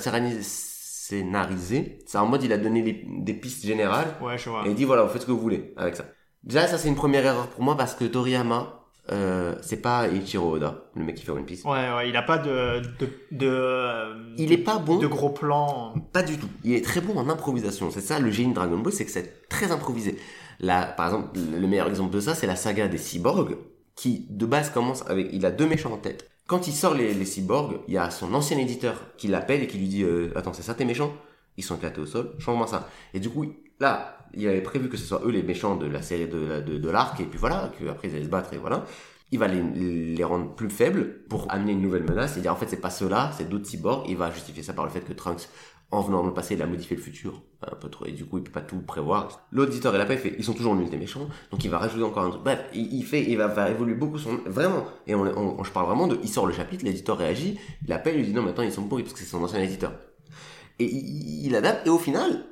scénarisé, 1.05 1.99
c'est 2.07 2.19
en 2.19 2.27
mode 2.27 2.43
il 2.43 2.53
a 2.53 2.59
donné 2.59 2.83
les- 2.83 3.05
des 3.21 3.35
pistes 3.35 3.65
générales 3.65 4.15
Ouais, 4.21 4.39
je 4.39 4.49
vois. 4.49 4.63
et 4.67 4.71
il 4.71 4.75
dit 4.75 4.85
voilà, 4.85 5.03
vous 5.03 5.09
faites 5.11 5.23
ce 5.23 5.27
que 5.27 5.33
vous 5.33 5.41
voulez 5.41 5.73
avec 5.77 5.97
ça. 5.97 6.05
Déjà, 6.43 6.67
ça 6.67 6.79
c'est 6.79 6.89
une 6.89 6.95
première 6.95 7.25
erreur 7.25 7.49
pour 7.49 7.63
moi 7.63 7.77
parce 7.77 7.95
que 7.95 8.05
Toriyama, 8.05 8.81
euh, 9.13 9.55
c'est 9.63 9.81
pas 9.83 10.09
Ichiro 10.09 10.55
Oda, 10.57 10.85
le 10.95 11.05
mec 11.05 11.15
qui 11.17 11.25
fait 11.25 11.33
One 11.33 11.45
Piece. 11.45 11.65
Ouais, 11.65 11.91
ouais, 11.95 12.09
il 12.09 12.17
a 12.17 12.23
pas 12.23 12.39
de, 12.39 12.81
de, 12.99 13.09
de, 13.33 13.47
euh, 13.49 14.15
Il 14.39 14.53
est 14.53 14.59
pas 14.59 14.79
bon, 14.79 14.99
de 14.99 15.07
gros 15.07 15.31
plans. 15.31 15.95
pas 16.13 16.23
du 16.23 16.39
tout. 16.39 16.49
Il 16.65 16.75
est 16.75 16.85
très 16.85 17.01
bon 17.01 17.19
en 17.19 17.29
improvisation. 17.29 17.91
C'est 17.91 18.01
ça 18.01 18.19
le 18.19 18.31
génie 18.31 18.51
de 18.51 18.55
Dragon 18.55 18.79
Ball, 18.79 18.93
c'est 18.93 19.05
que 19.05 19.11
c'est 19.11 19.49
très 19.49 19.71
improvisé. 19.73 20.19
Par 20.61 21.07
exemple, 21.07 21.39
le 21.39 21.67
meilleur 21.67 21.89
exemple 21.89 22.15
de 22.15 22.21
ça, 22.21 22.35
c'est 22.35 22.47
la 22.47 22.57
saga 22.57 22.89
des 22.89 22.99
cyborgs, 22.99 23.57
qui 23.97 24.27
de 24.31 24.47
base 24.47 24.71
commence 24.71 25.05
avec, 25.09 25.29
il 25.33 25.47
a 25.47 25.51
deux 25.51 25.67
méchants 25.67 25.93
en 25.93 25.99
tête. 25.99 26.29
Quand 26.47 26.69
il 26.69 26.75
sort 26.75 26.95
les, 26.95 27.15
les 27.15 27.25
cyborgs, 27.25 27.81
il 27.89 27.95
y 27.95 27.99
a 27.99 28.11
son 28.11 28.35
ancien 28.35 28.59
éditeur 28.59 29.17
qui 29.17 29.29
l'appelle 29.29 29.63
et 29.63 29.67
qui 29.67 29.79
lui 29.79 29.89
dit, 29.89 30.03
euh, 30.03 30.31
attends, 30.37 30.53
c'est 30.53 30.63
ça 30.63 30.75
tes 30.75 30.85
méchants? 30.85 31.13
Ils 31.57 31.65
sont 31.65 31.77
éclatés 31.77 32.01
au 32.01 32.07
sol, 32.07 32.35
change-moi 32.39 32.67
ça. 32.67 32.89
Et 33.15 33.21
du 33.21 33.31
coup, 33.31 33.47
là, 33.81 34.19
il 34.35 34.47
avait 34.49 34.61
prévu 34.61 34.89
que 34.89 34.97
ce 34.97 35.07
soit 35.07 35.23
eux 35.25 35.31
les 35.31 35.43
méchants 35.43 35.77
de 35.77 35.87
la 35.87 36.03
série 36.03 36.27
de, 36.27 36.61
de, 36.61 36.77
de 36.77 36.91
l'arc, 36.91 37.19
et 37.21 37.25
puis 37.25 37.39
voilà, 37.39 37.71
qu'après 37.79 38.09
ils 38.09 38.17
allaient 38.17 38.25
se 38.25 38.31
battre, 38.31 38.53
et 38.53 38.59
voilà. 38.59 38.85
Il 39.31 39.39
va 39.39 39.49
les, 39.49 39.63
les 40.15 40.25
rendre 40.25 40.55
plus 40.55 40.71
faibles 40.71 41.25
pour 41.29 41.51
amener 41.51 41.73
une 41.73 41.81
nouvelle 41.81 42.05
menace 42.05 42.37
et 42.37 42.41
dire 42.41 42.53
en 42.53 42.57
fait 42.57 42.69
c'est 42.69 42.81
pas 42.81 42.91
ceux-là, 42.91 43.33
c'est 43.37 43.49
d'autres 43.49 43.67
cyborgs. 43.67 44.05
Il 44.09 44.17
va 44.17 44.31
justifier 44.31 44.63
ça 44.63 44.75
par 44.75 44.85
le 44.85 44.91
fait 44.91 45.01
que 45.01 45.13
Trunks, 45.13 45.49
en 45.95 46.03
venant 46.03 46.23
dans 46.23 46.29
le 46.29 46.35
passé, 46.35 46.55
il 46.55 46.63
a 46.63 46.67
modifié 46.67 46.97
le 46.97 47.03
futur 47.03 47.43
un 47.63 47.75
peu 47.77 47.89
trop 47.89 48.05
et 48.05 48.13
du 48.13 48.25
coup 48.27 48.39
il 48.39 48.45
peut 48.45 48.51
pas 48.53 48.61
tout 48.61 48.81
prévoir. 48.81 49.47
L'auditeur 49.51 49.95
il 49.95 50.01
a 50.01 50.07
pas 50.07 50.17
fait, 50.17 50.35
ils 50.39 50.45
sont 50.45 50.53
toujours 50.53 50.75
nuls 50.75 50.89
les 50.91 50.99
méchants, 50.99 51.29
donc 51.51 51.65
il 51.65 51.71
va 51.71 51.79
rajouter 51.79 52.05
encore 52.05 52.25
un 52.25 52.31
truc. 52.31 52.43
Bref, 52.43 52.65
il, 52.75 53.05
fait, 53.05 53.25
il 53.29 53.37
va 53.37 53.49
faire 53.49 53.67
évoluer 53.69 53.95
beaucoup 53.95 54.19
son 54.19 54.39
vraiment. 54.47 54.85
Et 55.07 55.15
on, 55.15 55.63
je 55.63 55.71
parle 55.71 55.87
vraiment 55.87 56.07
de, 56.07 56.19
il 56.23 56.29
sort 56.29 56.47
le 56.47 56.53
chapitre, 56.53 56.85
l'éditeur 56.85 57.17
réagit, 57.17 57.59
il 57.85 57.93
appelle, 57.93 58.15
il 58.15 58.21
lui 58.21 58.27
dit 58.27 58.35
non 58.35 58.43
maintenant 58.43 58.65
ils 58.65 58.73
sont 58.73 58.85
pourris 58.85 59.03
parce 59.03 59.15
que 59.15 59.21
c'est 59.21 59.27
son 59.27 59.43
ancien 59.43 59.61
éditeur. 59.61 59.93
Et 60.79 60.85
il, 60.85 61.47
il 61.47 61.57
adapte 61.57 61.87
et 61.87 61.91
au 61.91 61.99
final, 61.99 62.45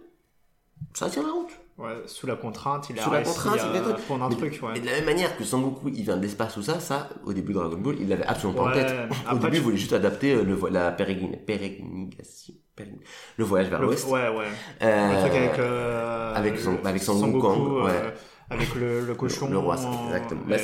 ça 0.94 1.10
tient 1.10 1.22
la 1.22 1.32
route. 1.32 1.51
Ouais, 1.82 2.02
sous 2.06 2.26
la 2.28 2.36
contrainte, 2.36 2.88
il 2.90 2.98
a 2.98 3.02
Sous 3.02 3.10
la 3.10 3.22
contrainte, 3.22 3.58
à 3.60 3.66
il 3.74 3.82
tout. 3.82 4.02
prendre 4.06 4.24
un 4.24 4.28
Mais- 4.28 4.36
truc, 4.36 4.60
ouais. 4.62 4.76
Et 4.76 4.80
de 4.80 4.86
la 4.86 4.92
même 4.92 5.04
manière 5.04 5.36
que 5.36 5.42
Sangoku, 5.42 5.88
il 5.88 6.04
vient 6.04 6.16
de 6.16 6.22
l'espace 6.22 6.56
ou 6.56 6.62
ça, 6.62 6.78
ça, 6.78 7.08
au 7.24 7.32
début 7.32 7.52
de 7.52 7.58
Dragon 7.58 7.76
Ball, 7.78 7.96
il 7.98 8.08
l'avait 8.08 8.24
absolument 8.24 8.64
pas 8.64 8.70
en 8.70 8.72
tête. 8.74 8.94
Au 9.30 9.34
début, 9.34 9.50
tu- 9.50 9.56
il 9.56 9.62
voulait 9.62 9.76
juste 9.76 9.92
adapter 9.92 10.34
euh, 10.34 10.44
le, 10.44 10.56
la 10.70 10.92
pérégrin- 10.92 11.36
pérégrinations- 11.44 12.54
pérégrin- 12.76 13.00
le 13.36 13.44
voyage 13.44 13.68
vers 13.68 13.80
Le- 13.80 13.86
l'ouest. 13.86 14.06
ouais, 14.08 14.28
ouais. 14.28 14.44
Euh, 14.82 15.12
Le 15.12 15.20
truc 15.20 15.34
avec, 15.34 15.58
euh, 15.58 16.34
avec 16.34 16.58
Son- 16.58 16.72
le- 16.72 16.86
avec 16.86 17.02
euh, 17.80 17.84
ouais. 17.84 18.14
avec 18.50 18.74
le, 18.76 19.00
le 19.06 19.14
cochon. 19.14 19.48
le 19.50 19.58
roi, 19.58 19.76
ça, 19.76 19.88
euh, 19.88 20.06
exactement. 20.06 20.42
et 20.48 20.58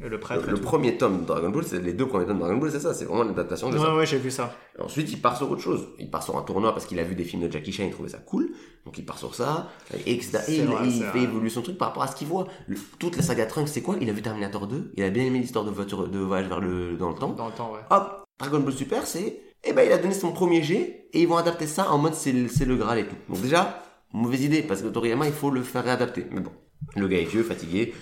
le 0.00 0.20
prêtre. 0.20 0.42
le, 0.42 0.48
et 0.48 0.50
le 0.52 0.58
tout. 0.58 0.62
premier 0.64 0.98
tome 0.98 1.22
de 1.22 1.26
Dragon 1.26 1.48
Ball, 1.50 1.64
c'est 1.64 1.80
les 1.82 1.92
deux 1.92 2.06
premiers 2.06 2.26
tomes 2.26 2.36
de 2.36 2.42
Dragon 2.42 2.58
Ball, 2.58 2.70
c'est 2.70 2.80
ça, 2.80 2.92
c'est 2.94 3.04
vraiment 3.04 3.24
l'adaptation 3.24 3.70
de 3.70 3.78
ça. 3.78 3.90
Ouais, 3.92 3.98
ouais, 3.98 4.06
j'ai 4.06 4.18
vu 4.18 4.30
ça. 4.30 4.54
Et 4.78 4.82
Ensuite, 4.82 5.10
il 5.12 5.20
part 5.20 5.36
sur 5.36 5.50
autre 5.50 5.62
chose. 5.62 5.88
Il 5.98 6.10
part 6.10 6.22
sur 6.22 6.36
un 6.36 6.42
tournoi 6.42 6.72
parce 6.72 6.86
qu'il 6.86 6.98
a 7.00 7.04
vu 7.04 7.14
des 7.14 7.24
films 7.24 7.46
de 7.46 7.50
Jackie 7.52 7.72
Chan, 7.72 7.84
il 7.84 7.90
trouvait 7.90 8.08
ça 8.08 8.18
cool. 8.18 8.50
Donc 8.84 8.98
il 8.98 9.04
part 9.04 9.18
sur 9.18 9.34
ça, 9.34 9.70
et, 10.06 10.12
il, 10.12 10.64
vrai, 10.66 10.90
fait 11.12 11.22
évoluer 11.22 11.50
son 11.50 11.62
truc 11.62 11.76
par 11.78 11.88
rapport 11.88 12.02
à 12.02 12.08
ce 12.08 12.14
qu'il 12.16 12.28
voit. 12.28 12.46
Le- 12.68 12.76
toute 12.98 13.16
la 13.16 13.22
saga 13.22 13.46
Trunks, 13.46 13.68
c'est 13.68 13.82
quoi? 13.82 13.96
Il 14.00 14.08
a 14.08 14.12
vu 14.12 14.22
Terminator 14.22 14.66
2, 14.66 14.92
il 14.96 15.02
a 15.02 15.10
bien 15.10 15.24
aimé 15.24 15.38
l'histoire 15.40 15.64
de 15.64 15.70
voiture 15.70 16.08
de 16.08 16.18
voyage 16.18 16.46
vers 16.48 16.60
le 16.60 16.96
dans 16.96 17.08
le 17.08 17.14
temps. 17.16 17.30
Dans 17.30 17.46
le 17.46 17.52
temps, 17.52 17.72
ouais. 17.72 17.80
Hop, 17.90 18.24
Dragon 18.38 18.60
Ball 18.60 18.72
Super, 18.72 19.06
c'est 19.06 19.40
eh 19.64 19.72
ben 19.72 19.82
il 19.84 19.92
a 19.92 19.98
donné 19.98 20.14
son 20.14 20.30
premier 20.32 20.62
G 20.62 21.08
et 21.12 21.22
ils 21.22 21.26
vont 21.26 21.36
adapter 21.36 21.66
ça 21.66 21.90
en 21.90 21.98
mode 21.98 22.14
c'est 22.14 22.30
le, 22.30 22.48
c'est 22.48 22.64
le 22.64 22.76
Graal 22.76 22.98
et 23.00 23.06
tout. 23.06 23.16
Donc 23.28 23.40
déjà, 23.42 23.82
mauvaise 24.12 24.44
idée 24.44 24.62
parce 24.62 24.82
que 24.82 24.86
Toriyama, 24.88 25.26
il 25.26 25.32
faut 25.32 25.50
le 25.50 25.62
faire 25.62 25.82
réadapter. 25.82 26.26
Mais 26.30 26.40
bon, 26.40 26.52
le 26.94 27.08
gars 27.08 27.18
est 27.18 27.24
vieux, 27.24 27.42
fatigué, 27.42 27.92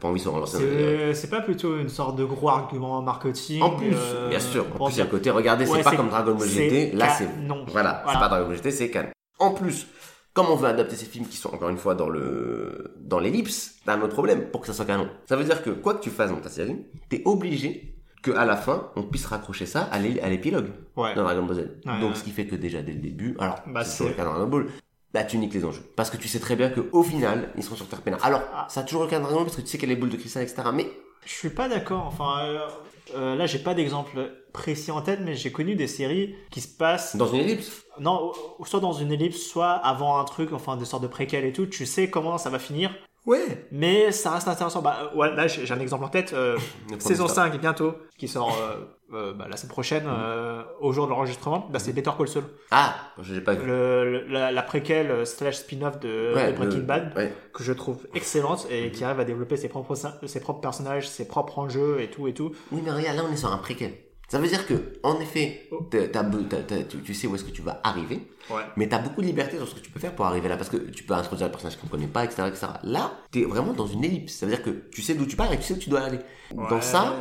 pas 0.00 0.08
envie 0.08 0.18
de 0.20 0.24
se 0.24 0.28
relancer 0.28 0.58
dans 0.58 0.64
les- 0.64 1.14
C'est 1.14 1.30
pas 1.30 1.40
plutôt 1.40 1.76
une 1.78 1.88
sorte 1.88 2.16
de 2.16 2.24
gros 2.24 2.48
argument 2.48 3.00
marketing 3.02 3.62
En 3.62 3.70
plus, 3.70 3.94
euh, 3.94 4.28
bien 4.28 4.40
sûr. 4.40 4.66
En 4.78 4.86
plus, 4.86 4.94
il 4.94 4.98
y 4.98 5.00
a 5.00 5.04
dire- 5.04 5.04
le 5.04 5.10
côté, 5.10 5.30
regardez, 5.30 5.66
Ouais, 5.68 5.78
c'est 5.78 5.84
pas 5.84 5.96
comme 5.96 6.08
Dragon 6.08 6.34
Ball 6.34 6.48
GT. 6.48 6.92
Là, 6.92 7.08
c'est. 7.10 7.28
non. 7.38 7.64
Voilà, 7.68 7.98
c'est 7.98 8.04
Voilà. 8.04 8.18
pas 8.20 8.28
Dragon 8.28 8.46
Ball 8.46 8.56
GT, 8.56 8.70
c'est 8.70 8.90
canon. 8.90 9.10
En 9.38 9.52
plus, 9.52 9.86
comme 10.32 10.46
on 10.50 10.56
veut 10.56 10.68
adapter 10.68 10.96
ces 10.96 11.06
films 11.06 11.26
qui 11.26 11.36
sont 11.36 11.52
encore 11.54 11.68
une 11.70 11.76
fois 11.78 11.94
dans 11.94 12.08
le 12.08 12.94
dans 13.00 13.18
l'ellipse, 13.20 13.76
t'as 13.84 13.94
un 13.94 14.00
autre 14.02 14.14
problème 14.14 14.50
pour 14.50 14.60
que 14.60 14.66
ça 14.66 14.72
soit 14.72 14.84
canon. 14.84 15.08
Ça 15.28 15.36
veut 15.36 15.44
dire 15.44 15.62
que 15.62 15.70
quoi 15.70 15.94
que 15.94 16.02
tu 16.02 16.10
fasses 16.10 16.30
dans 16.30 16.36
ta 16.40 16.48
série, 16.48 16.76
t'es 17.08 17.22
obligé 17.24 17.96
que 18.22 18.30
à 18.32 18.44
la 18.44 18.56
fin, 18.56 18.90
on 18.96 19.02
puisse 19.02 19.24
raccrocher 19.26 19.64
ça 19.66 19.82
à 19.90 19.98
l'é- 19.98 20.20
à 20.20 20.28
l'épilogue 20.28 20.68
Ouais. 20.96 21.14
dans 21.14 21.22
Dragon 21.22 21.42
Ball 21.42 21.56
Z. 21.56 21.58
Ouais, 21.86 22.00
Donc, 22.00 22.10
ouais. 22.10 22.16
ce 22.16 22.22
qui 22.24 22.30
fait 22.30 22.46
que 22.46 22.54
déjà 22.54 22.82
dès 22.82 22.92
le 22.92 22.98
début, 23.00 23.34
alors 23.38 23.56
Bah, 23.66 23.82
c'est 23.82 24.08
le 24.08 24.14
cas 24.14 24.24
dans 24.24 24.32
Dragon 24.34 24.46
Ball. 24.48 24.66
Là, 25.12 25.24
tu 25.24 25.38
niques 25.38 25.54
les 25.54 25.64
enjeux. 25.64 25.82
Parce 25.96 26.10
que 26.10 26.16
tu 26.16 26.28
sais 26.28 26.38
très 26.38 26.56
bien 26.56 26.70
que 26.70 26.88
au 26.92 27.02
final, 27.02 27.50
ils 27.56 27.64
seront 27.64 27.76
sur 27.76 27.88
Terre 27.88 28.02
Peinard. 28.02 28.24
Alors, 28.24 28.42
ça 28.68 28.80
a 28.80 28.82
toujours 28.84 29.06
Dragon 29.06 29.24
Ball 29.28 29.44
parce 29.44 29.56
que 29.56 29.62
tu 29.62 29.66
sais 29.66 29.82
a 29.82 29.86
les 29.86 29.96
boules 29.96 30.10
de 30.10 30.16
cristal, 30.16 30.42
etc. 30.42 30.62
Mais 30.72 30.88
Je 31.24 31.32
suis 31.32 31.50
pas 31.50 31.68
d'accord. 31.68 32.04
Enfin, 32.06 32.44
euh, 32.44 32.68
euh, 33.16 33.34
là, 33.34 33.46
j'ai 33.46 33.58
pas 33.58 33.74
d'exemple 33.74 34.30
précis 34.52 34.90
en 34.90 35.02
tête, 35.02 35.20
mais 35.22 35.34
j'ai 35.34 35.50
connu 35.50 35.74
des 35.74 35.88
séries 35.88 36.36
qui 36.50 36.60
se 36.60 36.68
passent, 36.68 37.16
dans 37.16 37.26
une 37.26 37.40
ellipse, 37.40 37.84
non, 37.98 38.32
soit 38.64 38.80
dans 38.80 38.92
une 38.92 39.12
ellipse, 39.12 39.40
soit 39.42 39.72
avant 39.72 40.18
un 40.18 40.24
truc, 40.24 40.52
enfin, 40.52 40.76
des 40.76 40.84
sortes 40.84 41.02
de 41.02 41.08
préquels 41.08 41.44
et 41.44 41.52
tout. 41.52 41.66
Tu 41.66 41.86
sais 41.86 42.08
comment 42.08 42.38
ça 42.38 42.50
va 42.50 42.58
finir, 42.58 42.94
ouais. 43.30 43.66
mais 43.72 44.12
ça 44.12 44.32
reste 44.32 44.48
intéressant. 44.48 44.82
Bah, 44.82 45.10
euh, 45.12 45.16
ouais, 45.16 45.34
là, 45.34 45.46
j'ai 45.46 45.72
un 45.72 45.80
exemple 45.80 46.04
en 46.04 46.08
tête. 46.08 46.32
euh, 46.32 46.58
saison 46.98 47.28
5 47.28 47.58
bientôt, 47.60 47.94
qui 48.18 48.28
sort 48.28 48.56
euh, 48.60 49.16
euh, 49.16 49.32
bah, 49.32 49.46
la 49.50 49.56
semaine 49.56 49.70
prochaine, 49.72 50.04
euh, 50.06 50.62
au 50.80 50.92
jour 50.92 51.06
de 51.06 51.10
l'enregistrement. 51.10 51.68
Bah, 51.72 51.78
c'est 51.78 51.92
Better 51.92 52.10
Call 52.16 52.28
Saul, 52.28 52.44
Ah, 52.70 52.94
je 53.20 53.34
l'ai 53.34 53.40
pas 53.40 53.54
vu. 53.54 53.66
le, 53.66 54.04
le- 54.12 54.26
la, 54.28 54.52
la 54.52 54.62
préquelle 54.62 55.26
slash 55.26 55.56
spin-off 55.56 55.98
de, 56.00 56.32
Ouais, 56.34 56.52
de 56.52 56.56
Breaking 56.56 56.76
le- 56.78 56.82
Bad. 56.82 57.12
ouais. 57.16 57.32
que 57.54 57.62
je 57.64 57.72
trouve 57.72 58.06
excellente 58.14 58.66
et 58.70 58.90
qui 58.92 59.02
arrive 59.04 59.20
à 59.20 59.24
développer 59.24 59.56
ses 59.56 59.68
propres, 59.68 59.94
ses 60.26 60.40
propres 60.40 60.60
personnages, 60.60 61.08
ses 61.08 61.26
propres 61.26 61.58
enjeux 61.58 62.00
et 62.00 62.10
tout 62.10 62.28
et 62.28 62.34
tout. 62.34 62.52
Oui, 62.72 62.80
mais 62.84 62.90
regarde, 62.92 63.16
là, 63.16 63.22
on 63.28 63.32
est 63.32 63.36
sur 63.36 63.52
un 63.52 63.58
préquel. 63.58 63.94
Ça 64.30 64.38
veut 64.38 64.46
dire 64.48 64.64
que, 64.64 64.74
en 65.02 65.18
effet, 65.20 65.66
Oh. 65.72 65.80
t'as- 65.90 66.06
t'as 66.06 66.22
be- 66.22 66.46
t'as- 66.48 66.62
t'as- 66.62 66.84
tu, 66.84 66.98
tu 67.02 67.14
sais 67.14 67.26
où 67.26 67.34
est-ce 67.34 67.42
que 67.44 67.50
tu 67.50 67.62
vas 67.62 67.80
arriver, 67.82 68.20
Ouais. 68.48 68.62
mais 68.76 68.88
t'as 68.88 69.00
beaucoup 69.00 69.20
de 69.22 69.26
liberté 69.26 69.56
sur 69.56 69.66
ce 69.68 69.74
que 69.74 69.80
tu 69.80 69.90
peux 69.90 69.98
faire 69.98 70.14
pour 70.14 70.24
arriver 70.24 70.48
là, 70.48 70.56
parce 70.56 70.70
que 70.70 70.76
tu 70.76 71.02
peux 71.02 71.14
introduire 71.14 71.48
un 71.48 71.50
personnage 71.50 71.76
qu'on 71.78 71.86
ne 71.88 71.90
connaît 71.90 72.06
pas, 72.06 72.24
etc., 72.24 72.44
etc. 72.46 72.66
Là, 72.84 73.12
t'es 73.32 73.42
vraiment 73.42 73.72
dans 73.72 73.88
une 73.88 74.04
ellipse. 74.04 74.34
Ça 74.34 74.46
veut 74.46 74.52
dire 74.54 74.62
que 74.62 74.70
tu 74.92 75.02
sais 75.02 75.14
d'où 75.14 75.26
tu 75.26 75.34
pars 75.34 75.52
et 75.52 75.56
tu 75.56 75.64
sais 75.64 75.74
où 75.74 75.78
tu 75.78 75.90
dois 75.90 76.02
aller. 76.02 76.20
Dans 76.54 76.80
ça, 76.80 77.14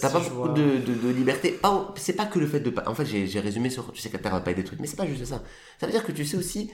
T'as 0.00 0.08
pas 0.08 0.20
beaucoup 0.20 0.48
de, 0.48 0.78
de, 0.78 0.94
de 0.94 1.08
liberté. 1.10 1.50
Pas, 1.50 1.92
c'est 1.96 2.14
pas 2.14 2.24
que 2.26 2.38
le 2.38 2.46
fait 2.46 2.60
de 2.60 2.70
pas. 2.70 2.82
En 2.86 2.94
fait, 2.94 3.04
j'ai, 3.04 3.26
j'ai 3.26 3.40
résumé 3.40 3.68
sur. 3.68 3.92
Tu 3.92 4.00
sais 4.00 4.08
que 4.08 4.14
la 4.16 4.22
Terre 4.22 4.32
va 4.32 4.40
pas 4.40 4.52
être 4.52 4.56
détruite, 4.56 4.80
mais 4.80 4.86
c'est 4.86 4.96
pas 4.96 5.06
juste 5.06 5.24
ça. 5.26 5.42
Ça 5.78 5.86
veut 5.86 5.92
dire 5.92 6.02
que 6.04 6.12
tu 6.12 6.24
sais 6.24 6.36
aussi 6.38 6.70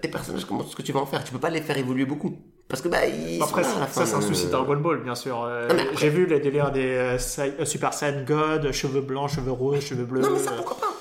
tes 0.00 0.08
personnages, 0.08 0.44
comment 0.44 0.64
ce 0.64 0.74
que 0.76 0.82
tu 0.82 0.92
vas 0.92 1.00
en 1.00 1.06
faire. 1.06 1.22
Tu 1.24 1.32
peux 1.32 1.38
pas 1.38 1.50
les 1.50 1.60
faire 1.60 1.76
évoluer 1.78 2.04
beaucoup. 2.04 2.36
Parce 2.68 2.80
que 2.80 2.88
bah, 2.88 3.06
ils 3.06 3.42
Après, 3.42 3.64
sont 3.64 3.78
là 3.80 3.86
ça, 3.90 4.06
c'est 4.06 4.14
un 4.14 4.20
souci 4.20 4.46
Dragon 4.46 4.76
Ball, 4.76 5.02
bien 5.02 5.14
sûr. 5.14 5.42
Euh, 5.44 5.68
après- 5.68 5.88
J'ai 5.96 6.08
vu 6.08 6.26
les 6.26 6.40
délires 6.40 6.72
des 6.72 6.86
euh, 6.94 7.18
euh, 7.38 7.64
Super 7.64 7.92
Saiyan 7.92 8.22
God, 8.24 8.72
cheveux 8.72 9.02
blancs, 9.02 9.30
cheveux 9.30 9.52
roses, 9.52 9.80
cheveux 9.80 10.04
bleus. 10.04 10.22
Non, 10.22 10.30
mais 10.32 10.38
ça, 10.38 10.52
pourquoi 10.52 10.76
pas 10.76 10.92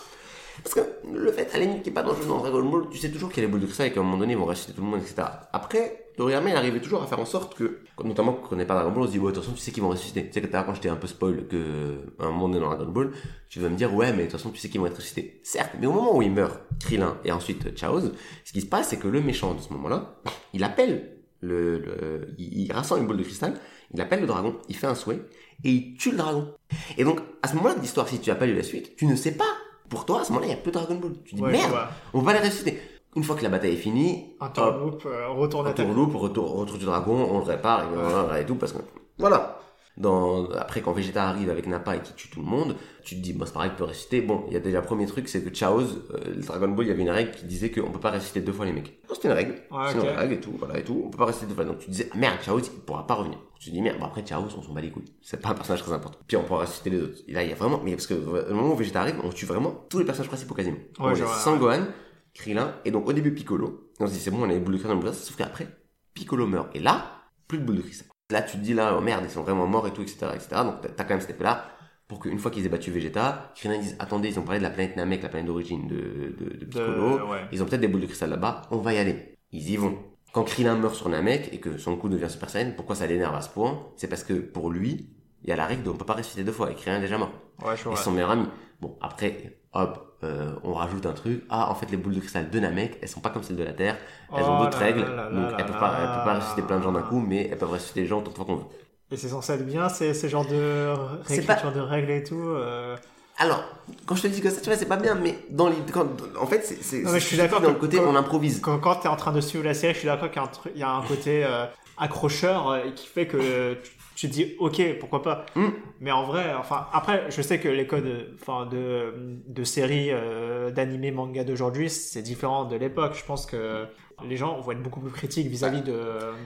Parce 0.63 0.75
que 0.75 0.81
le 1.11 1.31
fait, 1.31 1.49
à 1.53 1.57
la 1.57 1.65
limite, 1.65 1.83
qu'il 1.83 1.91
n'y 1.91 1.99
ait 1.99 2.01
pas 2.01 2.07
d'enjeu 2.07 2.25
dans 2.27 2.37
Dragon 2.39 2.63
Ball, 2.63 2.83
tu 2.91 2.97
sais 2.97 3.09
toujours 3.11 3.29
qu'il 3.29 3.41
y 3.41 3.45
a 3.45 3.47
les 3.47 3.51
boules 3.51 3.61
de 3.61 3.65
cristal 3.65 3.87
et 3.87 3.91
qu'à 3.91 3.99
un 3.99 4.03
moment 4.03 4.17
donné, 4.17 4.33
ils 4.33 4.39
vont 4.39 4.45
ressusciter 4.45 4.73
tout 4.73 4.81
le 4.81 4.87
monde, 4.87 4.99
etc. 5.01 5.23
Après, 5.53 6.05
Toriyama, 6.17 6.49
il 6.51 6.55
arrivait 6.55 6.81
toujours 6.81 7.01
à 7.01 7.07
faire 7.07 7.19
en 7.19 7.25
sorte 7.25 7.55
que, 7.55 7.79
notamment 8.03 8.33
quand 8.33 8.53
on 8.53 8.55
n'est 8.57 8.65
pas 8.65 8.75
Dragon 8.75 8.91
Ball, 8.91 9.03
on 9.03 9.07
se 9.07 9.11
dit, 9.11 9.19
ouais, 9.19 9.31
attention, 9.31 9.53
tu 9.53 9.59
sais 9.59 9.71
qu'ils 9.71 9.81
vont 9.81 9.89
ressusciter. 9.89 10.27
Tu 10.27 10.33
sais 10.33 10.41
que 10.41 10.47
à 10.47 10.51
l'heure, 10.51 10.65
quand 10.65 10.75
j'étais 10.75 10.89
un 10.89 10.95
peu 10.95 11.07
spoil 11.07 11.47
que, 11.47 11.97
à 12.19 12.25
un 12.25 12.31
moment 12.31 12.47
donné 12.49 12.59
dans 12.59 12.69
Dragon 12.75 12.91
Ball, 12.91 13.11
tu 13.49 13.59
vas 13.59 13.69
me 13.69 13.75
dire, 13.75 13.93
ouais, 13.93 14.11
mais 14.11 14.17
de 14.19 14.21
toute 14.23 14.33
façon, 14.33 14.51
tu 14.51 14.59
sais 14.59 14.69
qu'ils 14.69 14.79
vont 14.79 14.87
être 14.87 14.95
ressuscités. 14.97 15.39
Certes, 15.43 15.71
mais 15.79 15.87
au 15.87 15.93
moment 15.93 16.15
où 16.15 16.21
il 16.21 16.31
meurt, 16.31 16.59
Krillin 16.79 17.17
et 17.25 17.31
ensuite 17.31 17.75
Chaoz, 17.75 18.11
ce 18.45 18.53
qui 18.53 18.61
se 18.61 18.67
passe, 18.67 18.89
c'est 18.89 18.97
que 18.97 19.07
le 19.07 19.21
méchant 19.21 19.53
de 19.53 19.61
ce 19.61 19.71
moment-là, 19.73 20.15
il 20.53 20.63
appelle 20.63 21.17
le, 21.41 21.79
le- 21.79 22.27
il, 22.37 22.71
rassemble 22.71 23.01
une 23.01 23.07
boule 23.07 23.17
de 23.17 23.23
cristal, 23.23 23.55
il 23.93 23.99
appelle 23.99 24.21
le 24.21 24.27
dragon, 24.27 24.57
il 24.69 24.75
fait 24.75 24.87
un 24.87 24.95
souhait, 24.95 25.21
et 25.63 25.69
il 25.69 25.97
tue 25.97 26.11
le 26.11 26.17
dragon. 26.17 26.53
Et 26.97 27.03
donc, 27.03 27.19
à 27.41 27.47
ce 27.47 27.55
moment-là 27.55 27.75
de 27.75 27.81
l'histoire, 27.81 28.07
si 28.07 28.19
tu 28.19 28.31
lu 28.31 28.55
la 28.55 28.63
suite, 28.63 28.95
tu 28.95 29.05
ne 29.05 29.15
sais 29.15 29.31
pas. 29.33 29.57
Pour 29.91 30.05
toi, 30.05 30.21
à 30.21 30.23
ce 30.23 30.29
moment-là, 30.31 30.47
il 30.47 30.53
n'y 30.53 30.59
a 30.59 30.63
plus 30.63 30.71
Dragon 30.71 30.95
Ball. 30.95 31.11
Tu 31.25 31.35
dis, 31.35 31.41
ouais, 31.41 31.51
merde, 31.51 31.73
on 32.13 32.21
va 32.21 32.31
les 32.31 32.39
ressusciter. 32.39 32.79
Une 33.17 33.25
fois 33.25 33.35
que 33.35 33.43
la 33.43 33.49
bataille 33.49 33.73
est 33.73 33.75
finie, 33.75 34.35
Un 34.39 34.45
hop, 34.45 34.53
tourloop, 34.53 35.05
euh, 35.05 35.27
retourne 35.27 35.67
un 35.67 35.73
tourloupe, 35.73 36.15
retour, 36.15 36.49
retour 36.59 36.77
du 36.77 36.85
dragon, 36.85 37.27
on 37.29 37.39
le 37.39 37.43
répare, 37.43 37.83
et, 37.83 37.87
voilà, 37.93 38.39
et 38.39 38.45
tout, 38.45 38.55
parce 38.55 38.71
que, 38.71 38.77
voilà. 39.19 39.59
Dans, 40.01 40.49
après, 40.51 40.81
quand 40.81 40.93
Vegeta 40.93 41.29
arrive 41.29 41.49
avec 41.51 41.67
Nappa 41.67 41.95
et 41.95 42.01
qui 42.01 42.13
tue 42.13 42.27
tout 42.27 42.39
le 42.41 42.47
monde, 42.47 42.75
tu 43.03 43.15
te 43.15 43.21
dis, 43.21 43.33
bon, 43.33 43.45
c'est 43.45 43.53
pareil, 43.53 43.69
il 43.71 43.77
peut 43.77 43.83
ressusciter. 43.83 44.21
Bon, 44.21 44.45
il 44.47 44.53
y 44.53 44.57
a 44.57 44.59
déjà, 44.59 44.81
premier 44.81 45.05
truc, 45.05 45.29
c'est 45.29 45.43
que 45.43 45.53
Chaoz, 45.53 46.01
euh, 46.13 46.35
le 46.35 46.41
Dragon 46.41 46.69
Ball, 46.69 46.85
il 46.85 46.89
y 46.89 46.91
avait 46.91 47.03
une 47.03 47.09
règle 47.11 47.31
qui 47.31 47.45
disait 47.45 47.69
qu'on 47.69 47.91
peut 47.91 47.99
pas 47.99 48.09
ressusciter 48.09 48.41
deux 48.41 48.51
fois 48.51 48.65
les 48.65 48.73
mecs. 48.73 48.99
Non, 49.07 49.13
c'était 49.13 49.27
une 49.27 49.35
règle. 49.35 49.51
Ouais, 49.69 49.85
c'est 49.91 49.99
une 49.99 50.17
règle 50.17 50.33
et 50.33 50.39
tout, 50.39 50.53
voilà, 50.57 50.79
et 50.79 50.83
tout. 50.83 51.03
On 51.05 51.09
peut 51.11 51.19
pas 51.19 51.25
ressusciter 51.25 51.49
deux 51.49 51.55
fois. 51.55 51.65
Donc, 51.65 51.79
tu 51.79 51.89
disais, 51.91 52.09
merde, 52.15 52.37
Chaoz, 52.43 52.71
il 52.73 52.79
pourra 52.81 53.05
pas 53.05 53.13
revenir. 53.13 53.37
Tu 53.59 53.69
te 53.69 53.75
dis, 53.75 53.81
merde, 53.81 53.99
bon, 53.99 54.05
après, 54.05 54.23
Chaoz, 54.23 54.55
on 54.57 54.61
s'en 54.63 54.73
bat 54.73 54.81
les 54.81 54.89
couilles. 54.89 55.13
C'est 55.21 55.39
pas 55.39 55.49
un 55.49 55.53
personnage 55.53 55.83
très 55.83 55.93
important. 55.93 56.17
Puis, 56.27 56.35
on 56.35 56.43
pourra 56.43 56.61
ressusciter 56.61 56.89
les 56.89 57.01
autres. 57.01 57.19
Et 57.27 57.33
là, 57.33 57.43
il 57.43 57.49
y 57.49 57.53
a 57.53 57.55
vraiment, 57.55 57.79
mais 57.83 57.91
parce 57.91 58.07
que, 58.07 58.15
au 58.15 58.53
moment 58.55 58.73
où 58.73 58.75
Vegeta 58.75 59.01
arrive, 59.01 59.19
on 59.23 59.29
tue 59.29 59.45
vraiment 59.45 59.85
tous 59.87 59.99
les 59.99 60.05
personnages 60.05 60.29
principaux 60.29 60.55
quasiment. 60.55 60.77
Ouais, 60.77 61.11
on 61.11 61.15
je 61.15 61.21
est 61.21 61.25
vois. 61.25 61.35
sans 61.35 61.57
Gohan, 61.57 61.85
Krillin, 62.33 62.73
et 62.85 62.91
donc, 62.91 63.07
au 63.07 63.13
début, 63.13 63.33
Piccolo. 63.33 63.91
Et 63.99 64.03
on 64.03 64.07
se 64.07 64.13
dit, 64.13 64.19
c'est 64.19 64.31
bon, 64.31 64.41
on 64.41 64.49
a 64.49 64.53
les 64.53 64.59
boules 64.59 64.73
de 64.73 64.79
cristal 64.79 64.99
le 64.99 65.13
sauf 65.13 65.35
qu'après, 65.35 65.67
Piccolo 66.15 66.47
meurt. 66.47 66.75
Et 66.75 66.79
là, 66.79 67.11
plus 67.47 67.59
de 67.59 67.63
boules 67.63 67.77
de 67.77 67.81
cristal. 67.81 68.07
Là, 68.31 68.41
tu 68.41 68.57
te 68.57 68.63
dis 68.63 68.73
là, 68.73 68.95
oh 68.97 69.01
merde, 69.01 69.23
ils 69.25 69.29
sont 69.31 69.43
vraiment 69.43 69.67
morts 69.67 69.87
et 69.87 69.91
tout, 69.91 70.01
etc., 70.01 70.27
etc. 70.35 70.63
Donc, 70.63 70.81
t'as- 70.95 71.03
quand 71.03 71.09
même 71.15 71.21
cet 71.21 71.31
effet-là 71.31 71.65
pour 72.07 72.19
qu'une 72.19 72.39
fois 72.39 72.51
qu'ils 72.51 72.65
aient 72.65 72.69
battu 72.69 72.91
Vegeta, 72.91 73.51
Krillin 73.55 73.79
dise, 73.79 73.95
attendez, 73.99 74.29
ils 74.29 74.39
ont 74.39 74.43
parlé 74.43 74.59
de 74.59 74.63
la 74.63 74.69
planète 74.69 74.97
Namek, 74.97 75.23
la 75.23 75.29
planète 75.29 75.47
d'origine 75.47 75.87
de, 75.87 75.95
de, 76.37 76.57
de 76.57 76.65
Piccolo. 76.65 77.19
De- 77.19 77.23
ouais. 77.23 77.41
Ils 77.53 77.63
ont 77.63 77.65
peut-être 77.65 77.79
des 77.81 77.87
boules 77.87 78.01
de 78.01 78.05
cristal 78.07 78.29
là-bas, 78.29 78.63
on 78.71 78.77
va 78.77 78.93
y 78.93 78.97
aller. 78.97 79.37
Ils 79.53 79.69
y 79.69 79.77
vont. 79.77 79.97
Quand 80.33 80.43
Krillin 80.43 80.75
meurt 80.75 80.95
sur 80.95 81.07
Namek 81.09 81.53
et 81.53 81.59
que 81.59 81.77
son 81.77 81.95
coup 81.97 82.09
devient 82.09 82.29
Super 82.29 82.49
Saiyan, 82.49 82.71
pourquoi 82.75 82.95
ça 82.95 83.07
l'énerve 83.07 83.35
à 83.35 83.41
ce 83.41 83.49
point? 83.49 83.87
C'est 83.95 84.07
parce 84.07 84.23
que 84.23 84.33
pour 84.33 84.69
lui, 84.69 85.09
il 85.43 85.49
y 85.49 85.53
a 85.53 85.55
la 85.55 85.65
règle 85.65 85.83
de 85.83 85.89
on 85.89 85.95
peut 85.95 86.05
pas 86.05 86.13
ressusciter 86.13 86.43
deux 86.43 86.51
fois 86.51 86.71
et 86.71 86.75
Krillin 86.75 86.97
est 86.97 87.01
déjà 87.01 87.17
mort. 87.17 87.31
Ouais, 87.63 87.75
je 87.77 87.89
Et 87.89 87.95
son 87.95 88.11
meilleur 88.11 88.31
ami. 88.31 88.45
Bon, 88.81 88.97
après, 89.01 89.57
hop, 89.73 90.10
euh, 90.23 90.53
on 90.63 90.73
rajoute 90.73 91.05
un 91.05 91.13
truc. 91.13 91.43
Ah, 91.49 91.69
en 91.71 91.75
fait, 91.75 91.89
les 91.91 91.97
boules 91.97 92.13
de 92.15 92.19
cristal 92.19 92.49
de 92.49 92.59
Namek, 92.59 92.97
elles 93.01 93.09
sont 93.09 93.21
pas 93.21 93.29
comme 93.29 93.43
celles 93.43 93.55
de 93.57 93.63
la 93.63 93.73
Terre. 93.73 93.97
Elles 94.35 94.49
ont 94.49 94.55
d'autres 94.55 94.77
règles. 94.77 95.05
donc, 95.31 95.53
elles 95.57 95.65
peuvent 95.65 95.77
pas, 95.77 95.97
elles 96.01 96.11
peuvent 96.11 96.23
pas 96.23 96.35
ressusciter 96.35 96.61
plein 96.61 96.77
de 96.79 96.83
gens 96.83 96.91
d'un 96.91 97.01
coup, 97.01 97.19
mais 97.19 97.47
elles 97.51 97.57
peuvent 97.57 97.71
ressusciter 97.71 98.01
les 98.01 98.07
gens 98.07 98.19
autant 98.19 98.31
de 98.31 98.35
fois 98.35 98.45
qu'on 98.45 98.55
veut. 98.55 98.65
Et 99.11 99.17
c'est 99.17 99.27
censé 99.29 99.53
être 99.53 99.65
bien, 99.65 99.89
ces, 99.89 100.13
ces 100.13 100.29
genres 100.29 100.45
de 100.45 100.93
réécriture 101.27 101.71
de 101.73 101.81
règles 101.81 102.11
et 102.11 102.23
tout. 102.23 102.35
euh, 102.35 102.95
Alors, 103.37 103.63
quand 104.05 104.15
je 104.15 104.21
te 104.23 104.27
dis 104.27 104.39
que 104.41 104.49
ça, 104.49 104.61
tu 104.61 104.69
vois, 104.69 104.77
c'est 104.77 104.85
pas 104.85 104.97
bien, 104.97 105.15
mais 105.15 105.37
dans 105.49 105.67
les, 105.67 105.75
quand, 105.91 106.05
en 106.39 106.45
fait, 106.45 106.63
c'est, 106.63 107.03
je 107.05 107.19
suis 107.19 107.35
d'accord 107.37 107.61
dans 107.61 107.69
le 107.69 107.75
côté, 107.75 107.97
quand- 107.97 108.05
on 108.07 108.15
improvise. 108.15 108.61
Quand, 108.61 108.79
quand 108.79 108.95
tu 108.95 109.07
es 109.07 109.09
en 109.09 109.15
train 109.15 109.31
de 109.33 109.41
suivre 109.41 109.65
la 109.65 109.73
série, 109.73 109.93
je 109.93 109.99
suis 109.99 110.07
d'accord 110.07 110.29
qu'il 110.31 110.75
y 110.75 110.79
y 110.79 110.83
a 110.83 110.89
un 110.91 111.01
côté 111.03 111.43
euh, 111.43 111.65
accrocheur 111.97 112.69
euh, 112.69 112.91
qui 112.95 113.07
fait 113.07 113.27
que 113.27 113.73
tu, 113.83 113.91
tu 114.21 114.29
te 114.29 114.33
dis 114.33 114.53
ok, 114.59 114.99
pourquoi 114.99 115.23
pas. 115.23 115.45
Mm. 115.55 115.67
Mais 115.99 116.11
en 116.11 116.23
vrai, 116.25 116.53
enfin, 116.53 116.85
après, 116.93 117.25
je 117.29 117.41
sais 117.41 117.59
que 117.59 117.67
les 117.69 117.87
codes 117.87 118.27
enfin, 118.39 118.67
de, 118.67 119.13
de 119.47 119.63
séries, 119.63 120.09
euh, 120.11 120.69
d'animés, 120.69 121.09
manga 121.11 121.43
d'aujourd'hui, 121.43 121.89
c'est 121.89 122.21
différent 122.21 122.65
de 122.65 122.75
l'époque. 122.75 123.15
Je 123.19 123.25
pense 123.25 123.45
que 123.47 123.85
les 124.27 124.37
gens 124.37 124.59
vont 124.61 124.71
être 124.73 124.83
beaucoup 124.83 124.99
plus 124.99 125.09
critiques 125.11 125.47
vis-à-vis 125.47 125.81
de, 125.81 125.97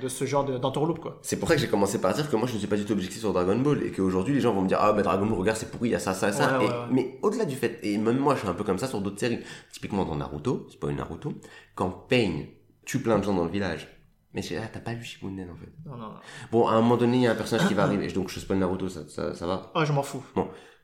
de 0.02 0.08
ce 0.08 0.24
genre 0.24 0.46
de- 0.46 0.58
d'entourloupe, 0.58 1.00
quoi. 1.00 1.20
C'est 1.22 1.38
pour 1.38 1.50
ça 1.50 1.56
que 1.56 1.62
j'ai 1.62 1.68
commencé 1.68 2.00
par 2.00 2.14
dire 2.14 2.30
que 2.30 2.36
moi 2.38 2.48
je 2.48 2.54
ne 2.54 2.60
suis 2.60 2.68
pas 2.68 2.78
du 2.78 2.86
tout 2.86 2.94
objectif 2.94 3.20
sur 3.20 3.34
Dragon 3.34 3.58
Ball 3.58 3.84
et 3.84 3.92
qu'aujourd'hui 3.92 4.34
les 4.34 4.40
gens 4.40 4.54
vont 4.54 4.62
me 4.62 4.68
dire 4.70 4.78
ah 4.80 4.94
mais 4.96 5.04
Dragon 5.04 5.26
Ball 5.26 5.38
regarde 5.38 5.58
c'est 5.58 5.70
pourri 5.70 5.90
il 5.90 5.92
y 5.92 5.96
a 5.96 6.00
ça 6.00 6.14
ça 6.14 6.32
ça 6.32 6.58
Ouais, 6.58 6.64
Et- 6.64 6.68
ouais, 6.70 6.74
ouais. 6.74 6.86
mais 6.92 7.20
au-delà 7.22 7.44
du 7.44 7.58
fait 7.58 7.80
et 7.84 7.98
même 7.98 8.18
moi 8.18 8.36
je 8.36 8.40
suis 8.40 8.48
un 8.48 8.54
peu 8.54 8.64
comme 8.64 8.78
ça 8.80 8.88
sur 8.88 9.02
d'autres 9.02 9.20
séries 9.20 9.40
typiquement 9.74 10.06
dans 10.06 10.16
Naruto 10.16 10.66
c'est 10.70 10.80
pas 10.80 10.90
une 10.90 10.96
Naruto 10.96 11.34
quand 11.76 11.90
Pain 12.08 12.44
tue 12.86 13.00
plein 13.00 13.20
de 13.20 13.26
gens 13.26 13.34
dans 13.34 13.44
le 13.44 13.52
village 13.52 13.90
mais 14.36 14.42
ah 14.62 14.68
t'as 14.72 14.80
pas 14.82 14.94
vu 14.94 15.04
Shippuden 15.04 15.50
en 15.50 15.56
fait. 15.56 15.72
Non, 15.90 15.96
non, 15.98 16.08
non. 16.10 16.20
bon 16.52 16.68
à 16.68 16.74
un 16.74 16.82
moment 16.82 16.98
donné 16.98 17.18
il 17.18 17.24
y 17.24 17.28
a 17.28 17.32
un 17.32 17.36
personnage 17.36 17.68
qui 17.68 17.74
va 17.74 17.84
arriver. 17.84 18.08
Donc 18.10 18.30
je 18.30 18.40
spoil 18.40 18.60
Naruto 18.60 18.90
ça, 18.90 19.08
ça, 19.08 19.34
ça 19.34 19.48
va. 19.48 19.72
Oh, 19.74 19.84
je 19.86 19.94
m'en 19.94 20.04
fous. 20.04 20.24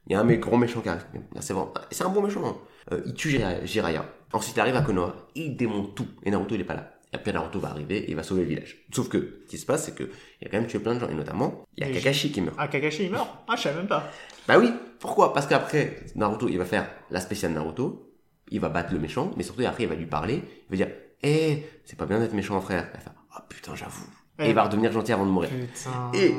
il 0.07 0.13
y 0.13 0.15
a 0.15 0.19
un 0.19 0.23
mec 0.23 0.39
gros 0.39 0.57
méchant 0.57 0.81
qui 0.81 0.89
arrive. 0.89 1.05
C'est 1.41 1.53
vraiment 1.53 1.73
c'est 1.91 2.03
un 2.03 2.09
bon 2.09 2.21
méchant 2.23 2.41
hein. 2.45 2.55
Euh, 2.91 3.01
il 3.05 3.13
tue 3.13 3.39
Jiraiya, 3.63 4.05
ensuite 4.33 4.55
il 4.55 4.59
arrive 4.59 4.75
à 4.75 4.81
Konoha. 4.81 5.13
Il 5.35 5.55
démonte 5.55 5.93
tout. 5.93 6.07
Et 6.23 6.31
Naruto 6.31 6.55
il 6.55 6.61
est 6.61 6.63
pas 6.65 6.73
là. 6.73 6.93
Et 7.13 7.15
après 7.17 7.33
Naruto 7.33 7.59
va 7.59 7.69
arriver 7.69 7.97
et 7.97 8.09
il 8.09 8.15
va 8.15 8.23
sauver 8.23 8.41
le 8.43 8.47
village. 8.47 8.85
Sauf 8.91 9.09
que 9.09 9.41
ce 9.45 9.51
qui 9.51 9.57
se 9.57 9.65
passe 9.65 9.83
c'est 9.83 9.93
que 9.95 10.09
il 10.41 10.47
a 10.47 10.49
quand 10.49 10.57
même 10.57 10.67
tué 10.67 10.79
plein 10.79 10.95
de 10.95 10.99
gens. 10.99 11.09
Et 11.09 11.13
notamment 11.13 11.65
il 11.77 11.83
y 11.83 11.87
a 11.87 11.89
Et 11.89 11.93
Kakashi 11.93 12.31
qui 12.31 12.41
meurt. 12.41 12.55
Ah, 12.57 12.67
Kakashi, 12.69 13.03
il 13.05 13.11
meurt 13.11 13.27
Ah, 13.47 13.55
je 13.57 13.61
savais 13.63 13.75
même 13.77 13.87
pas. 13.87 14.09
bah 14.47 14.57
oui, 14.57 14.71
pourquoi? 14.99 15.33
Parce 15.33 15.45
qu'après, 15.45 15.97
Naruto, 16.15 16.47
il 16.47 16.57
va 16.57 16.65
faire 16.65 16.89
la 17.09 17.19
spéciale 17.19 17.51
Naruto, 17.51 18.11
il 18.49 18.59
va 18.61 18.69
battre 18.69 18.93
le 18.93 18.99
méchant, 18.99 19.31
mais 19.37 19.43
surtout 19.43 19.63
après, 19.65 19.83
il 19.83 19.89
va 19.89 19.95
lui 19.95 20.05
parler, 20.07 20.35
il 20.69 20.77
va 20.77 20.85
dire 20.85 20.95
Eh, 21.21 21.63
c'est 21.85 21.97
pas 21.97 22.05
bien 22.05 22.19
d'être 22.19 22.33
méchant, 22.33 22.59
frère. 22.61 22.87
Il 22.93 22.97
va 22.97 22.99
faire 22.99 23.13
Oh 23.35 23.41
putain, 23.49 23.75
j'avoue. 23.75 24.05
Et 24.39 24.49
il 24.49 24.55
va 24.55 24.63
redevenir 24.63 24.91
gentil 24.91 25.13
avant 25.13 25.25
de 25.25 25.31
mourir. 25.31 25.49
Putain. 25.49 26.11
Et 26.13 26.33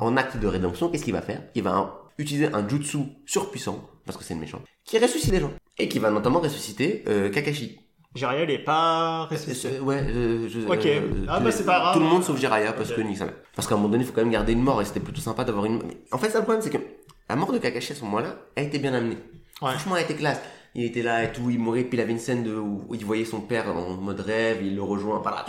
en 0.00 0.16
acte 0.16 0.36
de 0.36 0.46
rédemption, 0.46 0.88
qu'est-ce 0.90 1.04
qu'il 1.04 1.12
va 1.12 1.22
faire? 1.22 1.42
Il 1.54 1.62
va 1.62 2.00
utiliser 2.18 2.52
un 2.52 2.68
jutsu 2.68 2.98
surpuissant, 3.26 3.88
parce 4.04 4.18
que 4.18 4.24
c'est 4.24 4.34
le 4.34 4.40
méchant, 4.40 4.60
qui 4.84 4.98
ressuscite 4.98 5.32
les 5.32 5.40
gens. 5.40 5.50
Et 5.78 5.88
qui 5.88 5.98
va 5.98 6.10
notamment 6.10 6.40
ressusciter 6.40 7.04
euh, 7.08 7.30
Kakashi. 7.30 7.80
Jiraiya, 8.14 8.44
il 8.44 8.50
est 8.50 8.58
pas 8.64 9.24
ressuscité. 9.26 9.76
Euh, 9.76 9.80
ouais, 9.80 10.00
euh, 10.08 10.48
je- 10.48 10.60
Ok. 10.68 10.86
euh, 10.86 11.26
Ah, 11.28 11.38
je- 11.40 11.44
bah, 11.44 11.50
c'est 11.50 11.64
pas 11.64 11.80
grave. 11.80 11.94
Tout 11.94 12.00
le 12.00 12.06
monde 12.06 12.22
sauf 12.22 12.38
Jiraiya, 12.38 12.72
parce 12.72 12.90
Ok. 12.90 12.96
que 12.96 13.00
nique 13.02 13.18
mère. 13.20 13.32
Parce 13.56 13.66
qu'à 13.66 13.74
un 13.74 13.78
moment 13.78 13.88
donné, 13.88 14.04
il 14.04 14.06
faut 14.06 14.12
quand 14.12 14.20
même 14.22 14.30
garder 14.30 14.52
une 14.52 14.62
mort, 14.62 14.80
et 14.80 14.84
c'était 14.84 15.00
plutôt 15.00 15.20
sympa 15.20 15.42
d'avoir 15.44 15.64
une. 15.64 15.80
En 16.12 16.18
fait, 16.18 16.30
ça 16.30 16.38
le 16.38 16.44
problème, 16.44 16.62
c'est 16.62 16.70
que 16.70 16.78
la 17.28 17.36
mort 17.36 17.52
de 17.52 17.58
Kakashi 17.58 17.92
à 17.92 17.96
ce 17.96 18.04
moment-là 18.04 18.36
a 18.56 18.60
été 18.62 18.78
bien 18.78 18.94
amenée. 18.94 19.18
Ouais. 19.62 19.70
Franchement, 19.70 19.96
elle 19.96 20.04
était 20.04 20.14
classe. 20.14 20.40
Il 20.76 20.84
était 20.84 21.02
là 21.02 21.24
et 21.24 21.32
tout, 21.32 21.50
il 21.50 21.58
mourait, 21.58 21.84
puis 21.84 21.96
il 21.98 22.00
avait 22.00 22.12
une 22.12 22.18
scène 22.18 22.42
de, 22.44 22.54
où 22.54 22.86
il 22.92 23.04
voyait 23.04 23.24
son 23.24 23.40
père 23.40 23.68
en 23.74 23.94
mode 23.94 24.20
rêve, 24.20 24.58
il 24.62 24.74
le 24.76 24.82
rejoint, 24.82 25.18
voilà. 25.20 25.44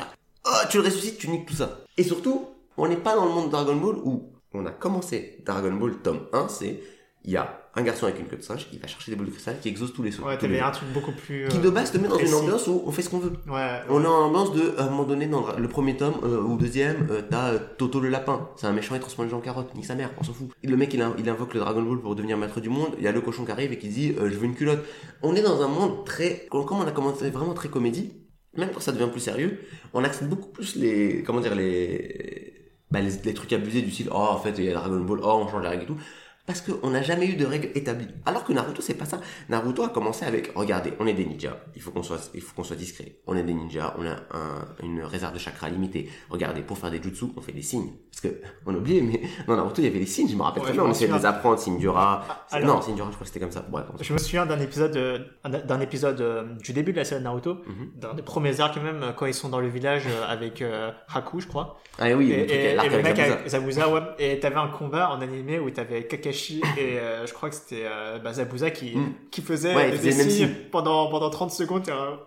Oh, 0.46 0.66
tu 0.70 0.78
le 0.78 0.84
ressuscites, 0.84 1.18
tu 1.18 1.30
niques 1.30 1.48
tout 1.48 1.56
ça. 1.56 1.80
Et 1.98 2.04
surtout, 2.04 2.48
on 2.78 2.88
n'est 2.88 2.98
pas 2.98 3.16
dans 3.16 3.26
le 3.26 3.32
monde 3.32 3.48
de 3.48 3.52
Dragon 3.52 3.76
Ball 3.76 3.96
où 4.04 4.32
on 4.54 4.66
a 4.66 4.72
commencé 4.72 5.42
Dragon 5.46 5.74
Ball 5.74 5.98
tome 6.04 6.28
1, 6.34 6.48
c'est 6.50 6.82
il 7.24 7.32
y 7.32 7.38
a 7.38 7.62
un 7.74 7.82
garçon 7.82 8.06
avec 8.06 8.20
une 8.20 8.28
queue 8.28 8.38
de 8.38 8.44
singe 8.44 8.70
qui 8.70 8.78
va 8.78 8.88
chercher 8.88 9.12
des 9.12 9.18
boules 9.18 9.26
de 9.26 9.32
cristal 9.32 9.58
qui 9.60 9.68
exauce 9.68 9.92
tous 9.92 10.04
les 10.04 10.12
sauts. 10.12 10.24
Ouais, 10.24 10.38
t'avais 10.38 10.60
un 10.60 10.72
truc 10.72 10.88
beaucoup 10.94 11.12
plus. 11.12 11.48
Qui 11.50 11.58
de 11.58 11.70
base 11.70 11.92
te 11.92 11.98
met 11.98 12.08
dans 12.08 12.20
une 12.20 12.34
ambiance 12.34 12.68
où 12.68 12.84
on 12.86 12.92
fait 12.92 13.02
ce 13.02 13.10
qu'on 13.10 13.18
veut. 13.18 13.34
Ouais. 13.48 13.82
On 13.90 14.04
est 14.04 14.08
en 14.08 14.26
ambiance 14.26 14.54
de, 14.54 14.76
à 14.78 14.84
un 14.84 14.90
moment 14.90 15.04
donné, 15.04 15.26
dans 15.26 15.44
le 15.58 15.68
premier 15.68 15.98
tome 15.98 16.14
euh, 16.24 16.42
ou 16.42 16.56
deuxième, 16.56 17.08
euh, 17.10 17.22
t'as 17.30 17.54
euh, 17.54 17.60
Toto 17.78 18.00
le 18.00 18.10
lapin. 18.10 18.48
C'est 18.56 18.68
un 18.68 18.72
méchant, 18.72 18.96
il 18.96 19.02
transforme 19.02 19.28
les 19.28 19.32
gens 19.32 19.40
en 19.40 19.42
carottes. 19.42 19.74
Nique 19.76 19.86
sa 19.86 19.96
mère, 19.96 20.12
on 20.20 20.24
s'en 20.24 20.34
fout. 20.34 20.50
Le 20.64 20.78
mec, 20.78 20.94
il, 20.94 21.04
il 21.18 21.28
invoque 21.28 21.54
le 21.56 21.60
Dragon 21.60 21.82
Ball 21.82 22.00
pour 22.00 22.16
devenir 22.16 22.38
maître 22.38 22.62
du 22.62 22.70
monde. 22.70 22.92
Il 22.98 23.04
y 23.04 23.08
a 23.08 23.12
le 23.12 23.22
cochon 23.22 23.44
qui 23.44 23.52
arrive 23.52 23.74
et 23.74 23.78
qui 23.80 23.90
dit, 23.90 24.16
euh, 24.20 24.30
je 24.30 24.38
veux 24.38 24.46
une 24.46 24.56
culotte. 24.56 24.86
On 25.24 25.36
est 25.36 25.42
dans 25.42 25.62
un 25.62 25.68
monde 25.68 26.06
très, 26.06 26.48
comme 26.50 26.80
on 26.80 26.88
a 26.88 26.92
commencé 26.92 27.30
vraiment 27.32 27.56
très 27.56 27.70
comédie, 27.70 28.14
même 28.58 28.72
quand 28.74 28.80
ça 28.80 28.92
devient 28.92 29.10
plus 29.12 29.22
sérieux, 29.22 29.60
on 29.94 30.04
accepte 30.04 30.30
beaucoup 30.30 30.50
plus 30.50 30.76
les, 30.76 31.24
comment 31.24 31.42
dire, 31.42 31.56
les, 31.56 32.72
bah, 32.92 33.00
les, 33.02 33.34
trucs 33.34 33.54
abusés 33.54 33.82
du 33.82 33.92
style, 33.92 34.10
oh, 34.12 34.16
en 34.16 34.38
fait, 34.38 34.54
il 34.58 34.66
y 34.66 34.70
a 34.70 34.74
Dragon 34.74 35.00
Ball, 35.00 35.20
oh, 35.22 35.42
on 35.44 35.48
change 35.48 35.64
les 35.64 35.70
règles 35.70 35.84
et 35.84 35.88
tout. 35.88 35.98
Parce 36.46 36.62
qu'on 36.62 36.92
n'a 36.92 37.02
jamais 37.02 37.26
eu 37.26 37.36
de 37.36 37.46
règles 37.46 37.70
établies. 37.74 38.08
Alors 38.26 38.44
que 38.44 38.54
Naruto, 38.54 38.80
c'est 38.82 38.94
pas 38.94 39.06
ça. 39.06 39.20
Naruto 39.50 39.84
a 39.84 39.90
commencé 39.90 40.26
avec, 40.26 40.52
regardez, 40.56 40.94
on 41.00 41.08
est 41.08 41.14
des 41.14 41.26
ninjas. 41.26 41.58
Il 41.76 41.82
faut 41.82 41.90
qu'on 41.90 42.04
soit, 42.04 42.30
il 42.36 42.42
faut 42.42 42.54
qu'on 42.56 42.64
soit 42.64 42.76
discret. 42.76 43.16
On 43.26 43.36
est 43.36 43.42
des 43.42 43.54
ninjas. 43.56 43.96
On 43.98 44.06
a 44.06 44.12
un- 44.12 44.66
une 44.84 45.02
réserve 45.02 45.34
de 45.34 45.40
chakra 45.40 45.70
limitée. 45.70 46.08
Regardez, 46.30 46.62
pour 46.62 46.78
faire 46.78 46.92
des 46.92 47.02
jutsu, 47.02 47.26
on 47.36 47.42
fait 47.42 47.52
des 47.52 47.64
signes. 47.64 47.90
Parce 48.12 48.22
que, 48.22 48.40
on 48.68 48.76
oublié, 48.76 49.02
mais 49.02 49.22
dans 49.48 49.56
Naruto, 49.56 49.82
il 49.82 49.86
y 49.86 49.88
avait 49.88 49.98
les 50.00 50.06
signes. 50.06 50.30
Je 50.30 50.36
me 50.36 50.44
rappelle 50.44 50.62
Ouais, 50.62 50.68
très 50.70 50.74
bien. 50.78 50.84
On 50.84 50.92
essayait 50.92 51.12
de 51.12 51.18
les 51.18 51.26
apprendre. 51.26 51.58
Signe 51.58 51.80
alors- 51.88 52.76
non, 52.76 52.82
signe 52.82 52.96
je 52.96 53.02
crois 53.02 53.12
que 53.20 53.26
c'était 53.26 53.40
comme 53.40 53.52
ça. 53.52 53.66
Ouais, 53.74 53.82
comme 53.88 53.98
ça. 53.98 54.04
Je 54.04 54.14
me 54.14 54.20
souviens 54.20 54.46
d'un 54.46 54.60
épisode, 54.60 54.96
euh, 54.98 55.20
d'un 55.44 55.80
épisode 55.80 56.22
euh, 56.22 56.44
du 56.64 56.74
début 56.74 56.92
de 56.92 56.98
la 56.98 57.06
série 57.06 57.22
de 57.22 57.26
Naruto, 57.26 57.56
Mhm. 57.56 57.90
d'un 57.96 58.14
des 58.14 58.22
premiers 58.22 58.60
arcs 58.62 58.78
même, 58.84 59.02
euh, 59.02 59.12
quand 59.14 59.26
ils 59.26 59.34
sont 59.34 59.50
dans 59.50 59.60
le 59.60 59.68
village 59.68 60.04
euh, 60.08 60.26
avec 60.28 60.62
euh, 60.62 60.92
Haku, 61.14 61.40
je 61.40 61.48
crois. 61.48 61.80
Ah 61.98 62.12
oui, 62.16 62.32
et, 62.32 62.42
le 62.42 62.46
truc, 62.46 62.60
et- 62.60 62.74
le 62.74 62.80
avec 62.82 62.92
mec 63.04 63.16
Zabuza. 63.18 63.34
avec 63.34 63.48
Zabuza, 63.50 63.90
ouais. 63.94 64.02
Et 64.20 64.40
t'avais 64.40 64.58
un 64.58 64.68
combat 64.68 65.10
en 65.12 65.22
animé 65.22 65.58
où 65.60 65.70
t'avais 65.72 66.04
Kakashi 66.06 66.35
et 66.78 67.00
euh, 67.00 67.26
je 67.26 67.34
crois 67.34 67.50
que 67.50 67.56
c'était 67.56 67.84
euh, 67.86 68.20
bah, 68.20 68.34
Zabuza 68.34 68.72
qui, 68.72 68.96
Mm. 68.96 69.14
qui 69.32 69.42
faisait 69.42 69.76
Ouais, 69.76 69.98
des 69.98 70.12
signes 70.12 70.50
pendant, 70.72 71.08
pendant 71.10 71.30
30 71.30 71.52
secondes. 71.52 71.84
T'es 71.84 71.92
en 71.92 72.18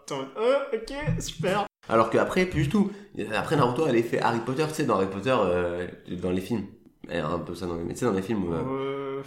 oh, 0.41 0.55
ok, 0.75 0.93
super. 1.21 1.67
Alors 1.89 2.11
qu'après, 2.11 2.45
plus 2.47 2.65
du 2.65 2.69
tout. 2.69 2.91
Après, 3.35 3.57
Naruto, 3.57 3.87
elle 3.87 3.97
a 3.97 4.03
fait 4.03 4.21
Harry 4.21 4.41
Potter, 4.41 4.65
tu 4.69 4.75
sais, 4.75 4.85
dans 4.85 4.97
Harry 4.97 5.07
Potter, 5.07 5.35
euh, 5.35 5.87
dans 6.21 6.31
les 6.31 6.41
films. 6.43 6.67
Et 7.11 7.19
un 7.19 7.39
peu 7.39 7.55
ça 7.55 7.67
dans 7.67 7.77
les, 7.77 7.85
mais 7.85 7.95
tu 7.95 8.01
sais, 8.01 8.05
dans 8.07 8.13
les 8.13 8.21
films 8.23 8.45
où, 8.45 8.53
Euh, 8.53 9.23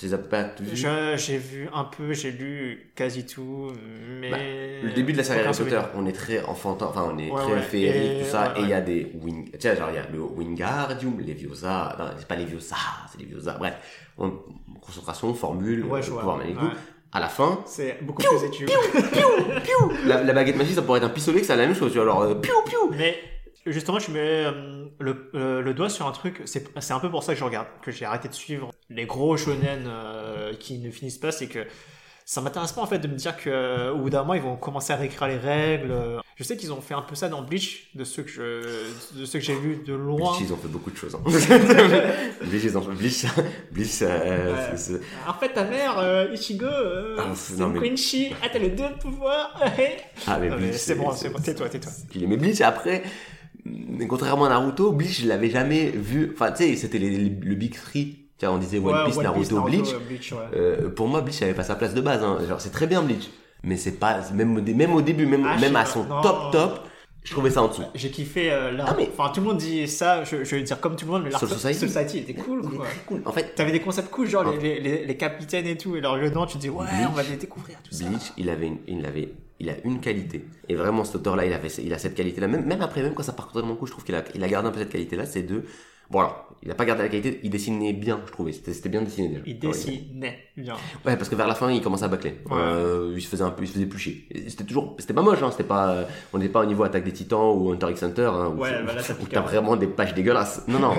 tu 0.00 0.06
les 0.06 0.14
as 0.14 0.18
pas 0.18 0.44
tous 0.44 0.64
vus. 0.64 0.76
je- 0.76 1.14
j'ai 1.16 1.36
vu 1.36 1.68
un 1.74 1.84
peu, 1.84 2.12
j'ai 2.14 2.30
lu 2.32 2.90
quasi 2.96 3.26
tout, 3.26 3.70
mais. 4.20 4.30
Bah, 4.30 4.36
Le 4.82 4.92
début 4.94 5.12
de 5.12 5.18
la 5.18 5.24
série 5.24 5.40
Harry 5.46 5.56
Potter, 5.56 5.80
on 5.94 6.06
est 6.06 6.12
très 6.12 6.42
enfantin, 6.44 6.86
enfin 6.86 7.10
on 7.14 7.18
est 7.18 7.30
Ouais, 7.30 7.42
très 7.42 7.52
ouais. 7.52 7.60
féerique, 7.62 8.20
Et- 8.20 8.24
tout 8.24 8.30
ça, 8.30 8.52
ouais, 8.54 8.60
et 8.60 8.62
il 8.62 8.68
y 8.70 8.72
a 8.72 8.80
des 8.80 9.12
wing, 9.22 9.50
tu 9.52 9.60
sais, 9.60 9.76
genre 9.76 9.90
il 9.90 9.96
y 9.96 9.98
a 9.98 10.06
le 10.10 10.20
Wingardium, 10.20 11.20
Leviosa, 11.20 11.94
non, 11.98 12.06
c'est 12.18 12.26
pas 12.26 12.36
Leviosa, 12.36 12.76
c'est 13.12 13.20
Leviosa, 13.20 13.56
bref, 13.58 13.74
on, 14.16 14.32
concentration, 14.80 15.34
formule, 15.34 15.84
euh, 15.84 16.00
pouvoir 16.00 16.38
manier 16.38 16.54
tout. 16.54 16.60
À 17.12 17.18
la 17.20 17.28
fin, 17.28 17.60
C'est 17.66 17.98
beaucoup 18.02 18.22
plus 18.22 18.44
étudié. 18.46 18.74
la, 20.06 20.22
la 20.22 20.32
baguette 20.32 20.56
magique, 20.56 20.74
ça 20.76 20.82
pourrait 20.82 20.98
être 20.98 21.06
un 21.06 21.10
pistolet, 21.10 21.40
que 21.40 21.46
c'est 21.46 21.56
la 21.56 21.66
même 21.66 21.74
chose, 21.74 21.90
tu 21.92 21.98
vois, 21.98 22.04
alors, 22.04 22.22
euh, 22.22 22.34
piou, 22.36 22.54
piou. 22.66 22.90
Mais 22.96 23.16
justement, 23.66 23.98
je 23.98 24.10
mets 24.10 24.18
euh, 24.46 24.84
le, 25.00 25.30
euh, 25.34 25.60
le 25.60 25.74
doigt 25.74 25.88
sur 25.88 26.06
un 26.06 26.12
truc. 26.12 26.40
C'est 26.44 26.64
c'est 26.80 26.92
un 26.92 27.00
peu 27.00 27.10
pour 27.10 27.22
ça 27.22 27.32
que 27.34 27.38
je 27.38 27.44
regarde, 27.44 27.66
que 27.82 27.90
j'ai 27.90 28.04
arrêté 28.04 28.28
de 28.28 28.34
suivre 28.34 28.69
les 28.90 29.06
gros 29.06 29.36
shonen 29.36 29.84
euh, 29.86 30.52
qui 30.54 30.78
ne 30.78 30.90
finissent 30.90 31.18
pas. 31.18 31.32
C'est 31.32 31.46
que 31.46 31.60
ça 32.26 32.40
m'intéresse 32.40 32.70
pas 32.72 32.82
en 32.82 32.86
fait 32.86 32.98
de 33.00 33.08
me 33.08 33.14
dire 33.14 33.36
que 33.36 33.90
au 33.90 33.98
bout 33.98 34.10
d'un 34.10 34.22
mois 34.22 34.36
ils 34.36 34.42
vont 34.42 34.56
commencer 34.56 34.92
à 34.92 34.96
réécrire 34.96 35.26
les 35.28 35.38
règles. 35.38 35.92
Je 36.36 36.44
sais 36.44 36.56
qu'ils 36.56 36.72
ont 36.72 36.80
fait 36.80 36.94
un 36.94 37.02
peu 37.02 37.14
ça 37.14 37.28
dans 37.28 37.42
Bleach, 37.42 37.88
de 37.94 38.02
ceux 38.04 38.22
que 38.22 38.30
je, 38.30 39.18
de 39.18 39.24
ceux 39.26 39.40
que 39.40 39.44
j'ai 39.44 39.54
vus 39.56 39.82
de 39.84 39.92
loin. 39.92 40.30
Bleach, 40.38 40.48
ils 40.48 40.52
ont 40.54 40.56
fait 40.56 40.68
beaucoup 40.68 40.90
de 40.90 40.96
choses. 40.96 41.14
Hein. 41.14 41.20
Bleach, 42.44 42.64
ils 42.64 42.78
ont 42.78 42.82
fait 42.82 42.92
Bleach, 42.92 43.24
Bleach, 43.72 43.98
euh, 44.02 44.54
Ouais. 44.54 45.00
En 45.28 45.34
fait, 45.34 45.50
ta 45.52 45.64
mère, 45.64 45.98
euh, 45.98 46.28
Ichigo, 46.32 46.64
euh, 46.64 47.16
Ah, 47.18 47.32
c'est- 47.34 47.56
mais- 47.66 47.80
Quincy. 47.90 48.28
Ah, 48.42 48.46
t'as 48.50 48.58
les 48.58 48.70
deux 48.70 48.88
pouvoirs. 49.00 49.60
Ah, 50.26 50.38
mais 50.40 50.48
Bleach, 50.50 50.76
c'est 50.76 50.94
bon, 50.94 51.10
c'est 51.12 51.28
bon. 51.30 51.38
Tais-toi, 51.40 51.68
tais-toi. 51.68 51.92
Mais 52.26 52.36
Bleach, 52.36 52.60
après, 52.62 53.02
mais 53.64 54.06
contrairement 54.06 54.46
à 54.46 54.50
Naruto, 54.50 54.92
Bleach, 54.92 55.20
je 55.22 55.28
l'avais 55.28 55.50
jamais 55.50 55.90
vu. 55.90 56.30
Enfin, 56.34 56.52
tu 56.52 56.64
sais, 56.64 56.76
c'était 56.76 56.98
le 56.98 57.54
Big 57.54 57.74
Three. 57.74 58.19
On 58.42 58.58
disait 58.58 58.78
One 58.78 58.86
Ouais, 58.94 59.04
Piece, 59.06 59.16
Naruto, 59.18 59.60
Bleach. 59.62 59.92
euh, 59.92 59.98
Bleach, 60.08 60.32
ouais. 60.32 60.38
Euh, 60.56 60.88
pour 60.90 61.08
moi, 61.08 61.20
Bleach 61.20 61.42
avait 61.42 61.54
pas 61.54 61.62
sa 61.64 61.74
place 61.74 61.94
de 61.94 62.00
base. 62.00 62.22
Hein. 62.22 62.38
Genre, 62.48 62.60
c'est 62.60 62.70
très 62.70 62.86
bien 62.86 63.02
Bleach. 63.02 63.28
Mais 63.62 63.76
c'est 63.76 63.92
pas, 63.98 64.20
même 64.32 64.60
même 64.74 64.94
au 64.94 65.02
début, 65.02 65.26
même, 65.26 65.44
Ah, 65.46 65.58
même 65.58 65.76
à 65.76 65.84
son 65.84 66.04
Non. 66.04 66.22
top 66.22 66.50
top, 66.52 66.80
je 67.22 67.32
trouvais 67.32 67.50
ça 67.50 67.62
en 67.62 67.68
dessous. 67.68 67.82
J'ai 67.94 68.10
kiffé 68.10 68.50
euh, 68.50 68.70
là. 68.72 68.86
Ah, 68.88 68.94
mais- 68.96 69.10
Enfin, 69.12 69.30
tout 69.34 69.40
le 69.40 69.46
monde 69.48 69.58
dit 69.58 69.86
ça. 69.86 70.24
Je, 70.24 70.42
je 70.44 70.56
vais 70.56 70.62
dire 70.62 70.80
comme 70.80 70.96
tout 70.96 71.04
le 71.04 71.12
monde, 71.12 71.24
mais 71.24 71.30
l'Art 71.30 71.40
Society. 71.46 71.78
Society 71.86 72.18
était 72.20 72.32
cool. 72.32 72.62
Quoi. 72.62 72.86
cool. 73.06 73.20
En 73.26 73.32
fait, 73.32 73.54
T'avais 73.54 73.72
des 73.72 73.80
concepts 73.80 74.10
cool, 74.10 74.26
genre 74.26 74.44
les, 74.50 74.80
les, 74.80 75.04
les 75.04 75.16
capitaines 75.18 75.66
et 75.66 75.76
tout, 75.76 75.94
et 75.96 76.00
leur 76.00 76.16
lieutenant, 76.16 76.46
tu 76.46 76.54
te 76.56 76.62
dis 76.62 76.70
ouais, 76.70 76.86
Bleach. 76.86 77.06
on 77.10 77.12
va 77.12 77.22
les 77.22 77.36
découvrir 77.36 77.76
tout 77.84 77.92
ça. 77.94 78.06
Bleach, 78.06 78.32
il 78.38 78.48
avait, 78.48 78.68
une, 78.68 78.78
il 78.88 79.04
avait, 79.04 79.34
il 79.58 79.68
a 79.68 79.74
une 79.84 80.00
qualité. 80.00 80.46
Et 80.70 80.74
vraiment, 80.74 81.04
cet 81.04 81.16
auteur-là, 81.16 81.44
il 81.44 81.52
avait, 81.52 81.68
il 81.68 81.92
a 81.92 81.98
cette 81.98 82.14
qualité-là. 82.14 82.46
Même, 82.48 82.64
même 82.64 82.80
après, 82.80 83.02
même 83.02 83.12
quand 83.12 83.22
ça 83.22 83.32
part 83.34 83.48
totalement 83.52 83.76
coup, 83.76 83.84
je 83.86 83.92
trouve 83.92 84.04
qu'il 84.04 84.14
a, 84.14 84.24
il 84.34 84.42
a 84.42 84.48
gardé 84.48 84.68
un 84.68 84.72
peu 84.72 84.78
cette 84.78 84.88
qualité-là. 84.90 85.26
C'est 85.26 85.42
de, 85.42 85.64
bon 86.08 86.20
alors, 86.20 86.46
il 86.62 86.70
a 86.70 86.74
pas 86.74 86.84
gardé 86.84 87.02
la 87.02 87.08
qualité, 87.08 87.40
il 87.42 87.50
dessinait 87.50 87.92
bien, 87.92 88.20
je 88.26 88.32
trouvais. 88.32 88.52
C'était, 88.52 88.88
bien 88.88 89.02
dessiné 89.02 89.28
déjà. 89.28 89.42
Il 89.46 89.58
dessinait 89.58 90.38
bien. 90.56 90.74
Ouais, 91.06 91.16
parce 91.16 91.28
que 91.28 91.34
vers 91.34 91.48
la 91.48 91.54
fin, 91.54 91.70
il 91.70 91.80
commençait 91.80 92.04
à 92.04 92.08
bâcler. 92.08 92.34
Ouais. 92.50 92.56
Euh, 92.56 93.14
il 93.16 93.22
se 93.22 93.28
faisait 93.28 93.44
un 93.44 93.50
peu, 93.50 93.64
il 93.64 93.66
se 93.66 93.72
faisait 93.72 93.86
plus 93.86 93.98
chier. 93.98 94.26
C'était 94.48 94.64
toujours, 94.64 94.94
c'était 94.98 95.14
pas 95.14 95.22
moche, 95.22 95.42
hein. 95.42 95.50
C'était 95.50 95.64
pas, 95.64 96.06
on 96.32 96.38
n'était 96.38 96.52
pas 96.52 96.60
au 96.60 96.66
niveau 96.66 96.82
attaque 96.82 97.04
des 97.04 97.12
titans 97.12 97.56
ou 97.56 97.70
Hunter 97.70 97.90
x 97.90 98.02
Hunter, 98.02 98.30
hein, 98.32 98.52
où, 98.54 98.60
Ouais, 98.60 98.82
bah 98.84 98.94
là, 98.94 99.02
ça 99.02 99.14
où 99.22 99.26
t'as 99.26 99.40
vraiment 99.40 99.76
des 99.76 99.86
pages 99.86 100.14
dégueulasses. 100.14 100.64
Non, 100.68 100.78
non. 100.78 100.94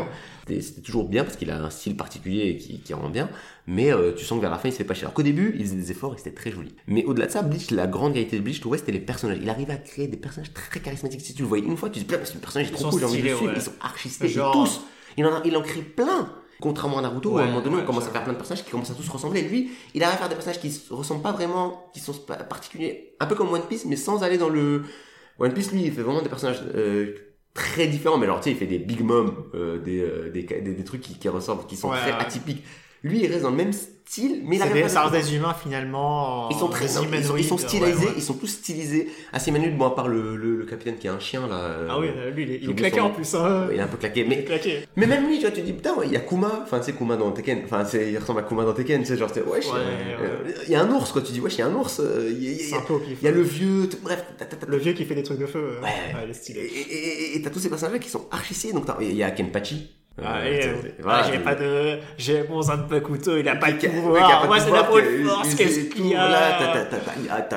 C'était 0.48 0.82
toujours 0.82 1.08
bien 1.08 1.24
parce 1.24 1.38
qu'il 1.38 1.50
a 1.52 1.64
un 1.64 1.70
style 1.70 1.96
particulier 1.96 2.58
qui, 2.58 2.80
qui 2.80 2.94
rend 2.94 3.10
bien. 3.10 3.30
Mais 3.68 3.94
euh, 3.94 4.12
tu 4.14 4.26
sens 4.26 4.38
que 4.38 4.42
vers 4.42 4.52
la 4.52 4.58
fin, 4.58 4.70
il 4.70 4.72
se 4.72 4.78
fait 4.80 4.84
pas 4.84 4.96
chier. 4.96 5.04
Alors 5.04 5.14
qu'au 5.14 5.22
début, 5.22 5.56
il 5.58 5.64
faisait 5.64 5.76
des 5.76 5.92
efforts 5.92 6.16
et 6.16 6.18
c'était 6.18 6.34
très 6.34 6.52
joli. 6.52 6.74
Mais 6.88 7.06
au-delà 7.06 7.28
de 7.28 7.32
ça, 7.32 7.44
Bleach, 7.44 7.72
la 7.72 7.88
grande 7.88 8.14
qualité 8.14 8.38
de 8.38 8.42
Bleach, 8.42 8.56
je 8.56 8.62
trouvais, 8.62 8.80
c'était 8.80 8.92
les 8.92 9.00
personnages. 9.00 9.38
Il 9.42 9.50
arrivait 9.50 9.74
à 9.74 9.78
créer 9.78 10.08
des 10.08 10.18
personnages 10.18 10.52
très 10.54 10.80
charismatiques. 10.80 11.22
Si 11.22 11.34
tu 11.36 11.44
le 11.44 11.48
voyais 11.48 11.64
une 11.64 11.78
fois, 11.78 11.90
tu 11.90 12.00
te 12.00 12.00
dis, 12.00 12.06
putain, 12.06 12.26
ce 12.26 12.38
personnage 12.38 12.70
est 12.70 12.74
trop 12.74 12.90
cool, 12.90 13.00
j'ai 13.00 13.06
envie 13.06 13.22
de 13.22 13.30
le 13.30 13.36
suivre. 13.36 13.54
Ils 13.56 13.62
sont 13.62 13.74
archi 13.80 14.10
stylés. 14.10 14.30
Genre- 14.30 14.52
tous. 14.52 14.82
Il 15.18 15.26
en, 15.26 15.36
a, 15.36 15.42
il 15.46 15.56
en 15.58 15.62
crée 15.62 15.82
plein. 15.82 16.30
Contrairement 16.62 17.00
à 17.00 17.02
Naruto, 17.02 17.32
où 17.32 17.38
à 17.40 17.42
un 17.42 17.46
moment 17.48 17.62
donné, 17.62 17.78
ouais, 17.78 17.82
on 17.82 17.86
commence 17.88 18.06
à 18.06 18.12
faire 18.12 18.24
plein 18.24 18.34
de 18.34 18.38
personnages 18.38 18.64
qui 18.64 18.70
commencent 18.70 18.92
à 18.92 18.94
tous 18.94 19.10
ressembler. 19.10 19.42
Lui, 19.42 19.72
il 19.96 20.04
arrive 20.04 20.16
à 20.16 20.18
faire 20.20 20.30
des 20.30 20.36
personnages 20.36 20.60
qui 20.62 20.72
se 20.72 20.94
ressemblent 20.94 21.24
pas 21.24 21.32
vraiment, 21.32 21.90
qui 21.92 22.00
sont 22.00 22.14
particuliers, 22.48 23.16
un 23.20 23.26
peu 23.26 23.34
comme 23.34 23.52
One 23.52 23.64
Piece, 23.68 23.86
mais 23.86 23.96
sans 23.96 24.22
aller 24.24 24.38
dans 24.38 24.50
le. 24.50 24.84
One 25.40 25.54
Piece, 25.54 25.72
lui, 25.72 25.82
il 25.84 25.92
fait 25.92 26.04
vraiment 26.04 26.22
des 26.22 26.30
personnages 26.30 26.62
euh, 26.76 27.16
très 27.56 27.88
différents, 27.88 28.20
mais 28.20 28.26
alors, 28.26 28.40
tu 28.42 28.44
sais, 28.44 28.52
il 28.52 28.58
fait 28.58 28.68
des 28.68 28.78
Big 28.78 29.02
Mom, 29.02 29.46
euh, 29.56 29.80
des, 29.80 30.02
euh, 30.02 30.30
des, 30.30 30.44
des, 30.44 30.62
des 30.76 30.84
trucs 30.84 31.02
qui, 31.02 31.18
qui 31.18 31.30
ressemblent, 31.30 31.66
qui 31.66 31.76
sont 31.76 31.90
Ouais, 31.90 31.98
très 31.98 32.12
atypiques. 32.12 32.64
Lui, 33.04 33.22
il 33.24 33.28
reste 33.28 33.42
dans 33.42 33.50
le 33.50 33.56
même 33.56 33.74
style, 33.74 34.42
mais 34.46 34.58
il 34.58 34.62
arrive 34.62 34.88
ça 34.88 35.04
reste 35.08 35.26
des 35.30 35.36
humains 35.36 35.56
finalement. 35.56 36.50
ils 36.52 36.58
sont 36.58 36.68
très 36.68 36.86
ils 36.86 36.90
sont, 36.90 37.02
ils 37.04 37.08
humanoïdes, 37.08 37.46
sont 37.48 37.58
stylisés, 37.58 37.94
ouais, 37.94 38.06
ouais. 38.06 38.14
ils 38.16 38.22
sont 38.22 38.34
tous 38.36 38.46
stylisés. 38.48 39.10
Assez 39.34 39.50
humanoïdes, 39.50 39.76
bon, 39.78 39.86
à 39.88 39.96
part 39.96 40.08
le, 40.08 40.36
le, 40.36 40.56
le 40.58 40.66
capitaine 40.66 40.98
qui 40.98 41.08
a 41.08 41.14
un 41.14 41.20
chien, 41.20 41.48
là. 41.48 41.56
euh, 41.56 41.88
Ah 41.90 42.00
oui, 42.00 42.08
lui, 42.36 42.44
il 42.44 42.52
est, 42.52 42.60
il 42.62 42.70
est 42.70 42.76
claqué 42.76 43.00
en 43.00 43.10
plus. 43.10 43.34
Hein. 43.34 43.70
Il 43.72 43.78
est 43.80 43.82
un 43.82 43.88
peu 43.88 43.98
claqué, 43.98 44.22
est 44.22 44.26
mais 44.26 44.44
claqué. 44.44 44.82
mais 44.98 45.08
même 45.08 45.26
lui, 45.28 45.36
tu 45.38 45.42
vois, 45.42 45.52
tu 45.52 45.62
te 45.62 45.66
dis, 45.66 45.74
putain, 45.74 45.96
ouais, 45.96 46.06
il 46.06 46.12
y 46.14 46.16
a 46.16 46.20
Kuma, 46.20 46.60
enfin, 46.64 46.78
tu 46.80 46.86
sais, 46.86 46.94
Kuma 46.94 47.18
dans 47.18 47.32
Tekken, 47.32 47.62
enfin, 47.66 47.84
il 47.94 48.18
ressemble 48.20 48.42
à 48.42 48.44
Kuma 48.44 48.66
dans 48.66 48.74
Tekken, 48.74 49.02
tu 49.02 49.08
sais, 49.08 49.18
genre, 49.18 49.32
wesh, 49.48 49.66
Ouais, 49.66 49.72
euh, 49.76 50.18
ouais. 50.22 50.52
euh, 50.52 50.62
il 50.68 50.72
y 50.72 50.76
a 50.76 50.82
un 50.82 50.92
ours, 50.92 51.12
quoi, 51.12 51.22
tu 51.24 51.32
dis, 51.32 51.40
wesh, 51.40 51.56
il 51.56 51.60
y 51.60 51.62
a 51.64 51.68
un 51.68 51.74
ours, 51.74 52.02
il 52.30 52.44
y, 52.44 52.74
a- 52.74 52.78
un 52.78 52.82
peu 52.82 53.00
il 53.10 53.24
y 53.24 53.28
a 53.28 53.32
le 53.32 53.42
vieux, 53.42 53.90
bref, 54.04 54.24
Le 54.68 54.78
vieux 54.78 54.94
qui 54.94 55.06
fait 55.06 55.16
des 55.16 55.24
trucs 55.24 55.40
de 55.40 55.48
feu. 55.48 55.78
Ouais. 55.82 55.90
il 56.24 56.28
est 56.28 56.30
et 56.30 56.34
stylé. 56.34 56.72
et- 57.36 57.42
t'as 57.42 57.50
tous 57.50 57.60
ces 57.60 57.70
personnages-là 57.70 58.00
qui 58.00 58.10
sont 58.10 58.28
archi 58.30 58.72
donc 58.74 58.86
t'as- 58.86 58.98
il 59.02 59.16
y 59.16 59.24
a 59.24 59.32
Kenpachi. 59.32 59.90
Ah, 60.22 60.40
Euh, 60.40 60.44
et, 60.46 60.62
c'est- 60.62 60.68
euh, 60.70 60.74
c'est- 60.82 60.96
voilà, 61.02 61.24
j'ai 61.24 61.32
c'est- 61.32 61.40
pas 61.40 61.56
de. 61.56 61.98
J'ai 62.18 62.48
mon 62.48 62.62
Zanpakuto, 62.62 63.38
il 63.38 63.48
a 63.48 63.56
pas 63.56 63.72
de 63.72 63.88
pouvoir. 63.88 64.42
pas 64.42 64.48
Moi, 64.48 64.60
c'est 64.60 64.70
la 64.72 64.84
force, 64.84 65.56
qu'est-ce 65.56 65.80
il- 65.80 65.90
qu'il 65.90 66.08
y 66.10 66.16
a 66.16 66.20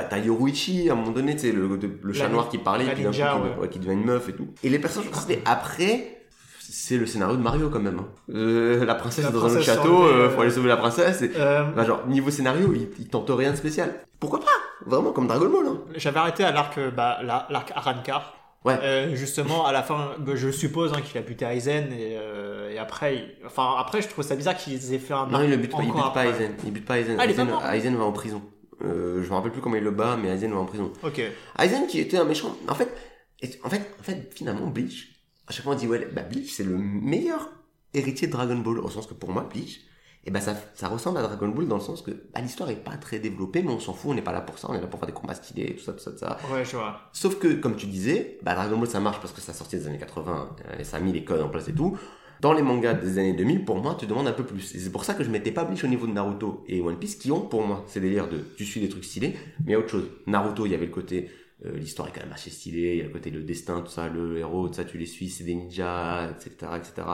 t'as- 0.04 0.18
Yoruichi, 0.18 0.88
à 0.88 0.92
un 0.92 0.96
moment 0.96 1.10
donné, 1.10 1.34
sais, 1.48 1.52
le, 1.52 1.68
le- 2.02 2.12
chat 2.12 2.28
noir 2.28 2.48
qui 2.48 2.58
parlait, 2.58 2.84
puis 2.94 3.02
d'un 3.02 3.10
coup, 3.10 3.66
qui, 3.66 3.78
devient 3.80 3.92
une 3.92 4.04
meuf 4.04 4.28
et 4.28 4.32
tout. 4.34 4.48
Et 4.62 4.68
les 4.70 4.78
personnages 4.78 5.10
stylés. 5.12 5.42
Après, 5.44 6.18
c'est 6.60 6.96
le 6.96 7.06
scénario 7.06 7.36
de 7.36 7.42
Mario 7.42 7.68
quand 7.70 7.80
même. 7.80 7.98
hein. 7.98 8.06
Euh, 8.32 8.84
la 8.84 8.94
princesse 8.94 9.24
La 9.24 9.30
est 9.30 9.32
dans 9.32 9.44
un 9.46 9.50
autre 9.50 9.62
château, 9.62 10.04
euh, 10.04 10.30
faut 10.30 10.40
aller 10.42 10.50
sauver 10.50 10.68
la 10.68 10.76
princesse. 10.76 11.22
Et... 11.22 11.32
Euh, 11.36 11.64
Bah, 11.74 11.84
genre, 11.84 12.06
niveau 12.06 12.30
scénario, 12.30 12.72
il, 12.72 12.88
il 12.98 13.08
tente 13.08 13.30
rien 13.30 13.50
de 13.50 13.56
spécial. 13.56 13.94
Pourquoi 14.20 14.40
pas? 14.40 14.46
Vraiment, 14.86 15.10
comme 15.12 15.26
Dragon 15.26 15.48
Ball. 15.50 15.66
Hein. 15.68 15.78
J'avais 15.96 16.18
arrêté 16.20 16.44
à 16.44 16.52
l'arc 16.52 16.78
euh, 16.78 16.90
bah, 16.90 17.18
la- 17.22 17.46
l'arc 17.50 17.72
Arankar. 17.74 18.34
Ouais. 18.64 18.79
Euh, 18.83 19.14
justement, 19.14 19.66
à 19.66 19.72
la 19.72 19.83
fin, 19.83 20.12
bah, 20.18 20.33
je 20.37 20.50
suppose 20.50 20.92
hein, 20.94 21.00
qu'il 21.03 21.18
a 21.18 21.20
buté 21.22 21.44
Aizen 21.44 21.92
et, 21.92 22.16
euh, 22.16 22.70
et 22.70 22.79
après, 22.79 23.16
il- 23.16 23.46
enfin 23.46 23.74
après, 23.79 24.00
je 24.00 24.09
trouve 24.09 24.24
ça 24.24 24.37
bizarre 24.37 24.57
qu'ils 24.57 24.94
aient 24.94 24.98
fait 24.98 25.12
un 25.12 25.27
Non, 25.27 25.42
il 25.42 25.50
ne 25.50 25.57
bute 25.57 25.70
pas, 25.70 25.83
il 25.83 25.90
encore 25.90 26.05
bute 26.07 26.14
pas 26.14 26.20
après. 26.22 26.31
Aizen. 26.31 26.55
Il 26.64 26.72
bute 26.72 26.85
pas 26.87 26.98
Aizen. 26.98 27.16
Ah, 27.18 27.77
Aizen, 27.77 27.94
va 27.96 28.05
en 28.05 28.12
prison. 28.12 28.42
Euh, 28.83 29.22
je 29.22 29.29
me 29.29 29.35
rappelle 29.35 29.53
plus 29.53 29.61
comment 29.61 29.77
il 29.77 29.85
le 29.85 29.90
bat, 29.90 30.16
mais 30.20 30.29
Aizen 30.29 30.50
va 30.53 30.59
en 30.59 30.64
prison. 30.64 30.90
Ok. 31.03 31.20
Aizen 31.59 31.87
qui 31.87 32.00
était 32.00 32.16
un 32.16 32.24
méchant. 32.24 32.57
En 32.68 32.74
fait, 32.74 32.88
en 33.62 33.68
fait, 33.68 33.83
en 34.00 34.03
fait, 34.03 34.33
finalement, 34.35 34.66
Bleach, 34.68 35.11
à 35.46 35.53
chaque 35.53 35.64
fois 35.64 35.74
on 35.74 35.77
dit, 35.77 35.87
ouais, 35.87 36.09
bah, 36.12 36.22
Bleach, 36.22 36.50
c'est 36.53 36.64
le 36.64 36.77
meilleur 36.79 37.50
héritier 37.92 38.29
de 38.29 38.33
Dragon 38.33 38.57
Ball, 38.57 38.79
au 38.79 38.88
sens 38.88 39.07
que 39.07 39.14
pour 39.14 39.31
moi, 39.31 39.46
Bleach, 39.53 39.81
Et 40.26 40.30
ben 40.30 40.40
ça, 40.40 40.54
ça 40.74 40.88
ressemble 40.88 41.18
à 41.18 41.22
Dragon 41.22 41.48
Ball 41.48 41.68
dans 41.68 41.76
le 41.76 41.82
sens 41.82 42.00
que 42.00 42.10
bah, 42.10 42.40
l'histoire 42.40 42.70
est 42.70 42.82
pas 42.82 42.96
très 42.96 43.18
développée, 43.18 43.62
mais 43.62 43.70
on 43.70 43.80
s'en 43.80 43.92
fout, 43.92 44.10
on 44.10 44.14
n'est 44.14 44.22
pas 44.22 44.32
là 44.32 44.40
pour 44.40 44.58
ça, 44.58 44.68
on 44.70 44.74
est 44.74 44.80
là 44.80 44.87
pour 44.87 44.98
faire 44.98 45.06
des 45.06 45.12
combats 45.12 45.34
stylés, 45.34 45.76
tout 45.76 45.82
ça, 45.82 45.92
tout 45.92 45.98
ça, 45.98 46.12
tout 46.12 46.18
ça. 46.18 46.38
Ouais, 46.52 46.64
je 46.64 46.76
vois. 46.76 47.00
Sauf 47.12 47.38
que, 47.38 47.54
comme 47.54 47.76
tu 47.76 47.87
disais, 47.87 48.38
bah, 48.42 48.54
Dragon 48.54 48.78
Ball 48.78 48.88
ça 48.88 49.00
marche 49.00 49.20
parce 49.20 49.32
que 49.32 49.40
ça 49.40 49.52
sorti 49.52 49.76
des 49.76 49.87
années 49.87 49.98
80 49.98 50.56
euh, 50.66 50.78
et 50.78 50.84
ça 50.84 50.96
a 50.96 51.00
mis 51.00 51.12
les 51.12 51.24
codes 51.24 51.42
en 51.42 51.48
place 51.48 51.68
et 51.68 51.74
tout. 51.74 51.98
Dans 52.40 52.52
les 52.52 52.62
mangas 52.62 52.94
des 52.94 53.18
années 53.18 53.32
2000, 53.34 53.64
pour 53.64 53.76
moi, 53.76 53.96
tu 53.98 54.06
demandes 54.06 54.26
un 54.26 54.32
peu 54.32 54.44
plus. 54.44 54.74
Et 54.74 54.78
c'est 54.78 54.90
pour 54.90 55.04
ça 55.04 55.14
que 55.14 55.24
je 55.24 55.30
m'étais 55.30 55.52
pas 55.52 55.64
bliché 55.64 55.87
au 55.87 55.90
niveau 55.90 56.06
de 56.06 56.12
Naruto 56.12 56.64
et 56.66 56.80
One 56.80 56.98
Piece 56.98 57.16
qui 57.16 57.30
ont 57.30 57.42
pour 57.42 57.66
moi 57.66 57.84
ces 57.87 58.00
délires 58.00 58.28
de 58.28 58.38
tu 58.56 58.64
suis 58.64 58.80
des 58.80 58.88
trucs 58.88 59.04
stylés, 59.04 59.37
mais 59.64 59.68
il 59.68 59.72
y 59.72 59.74
a 59.74 59.78
autre 59.78 59.90
chose. 59.90 60.10
Naruto, 60.26 60.66
il 60.66 60.72
y 60.72 60.74
avait 60.74 60.87
le 60.87 60.92
côté 60.92 61.30
euh, 61.64 61.76
l'histoire 61.76 62.08
est 62.08 62.12
quand 62.12 62.22
même 62.22 62.32
assez 62.32 62.50
stylée, 62.50 62.94
il 62.94 62.98
y 62.98 63.00
a 63.00 63.04
le 63.04 63.10
côté 63.10 63.30
le 63.30 63.42
destin, 63.42 63.80
tout 63.80 63.90
ça, 63.90 64.08
le 64.08 64.38
héros, 64.38 64.68
tout 64.68 64.74
ça, 64.74 64.84
tu 64.84 64.98
les 64.98 65.06
suis, 65.06 65.28
c'est 65.30 65.44
des 65.44 65.54
ninjas, 65.54 66.30
etc., 66.30 66.72
etc., 66.76 67.08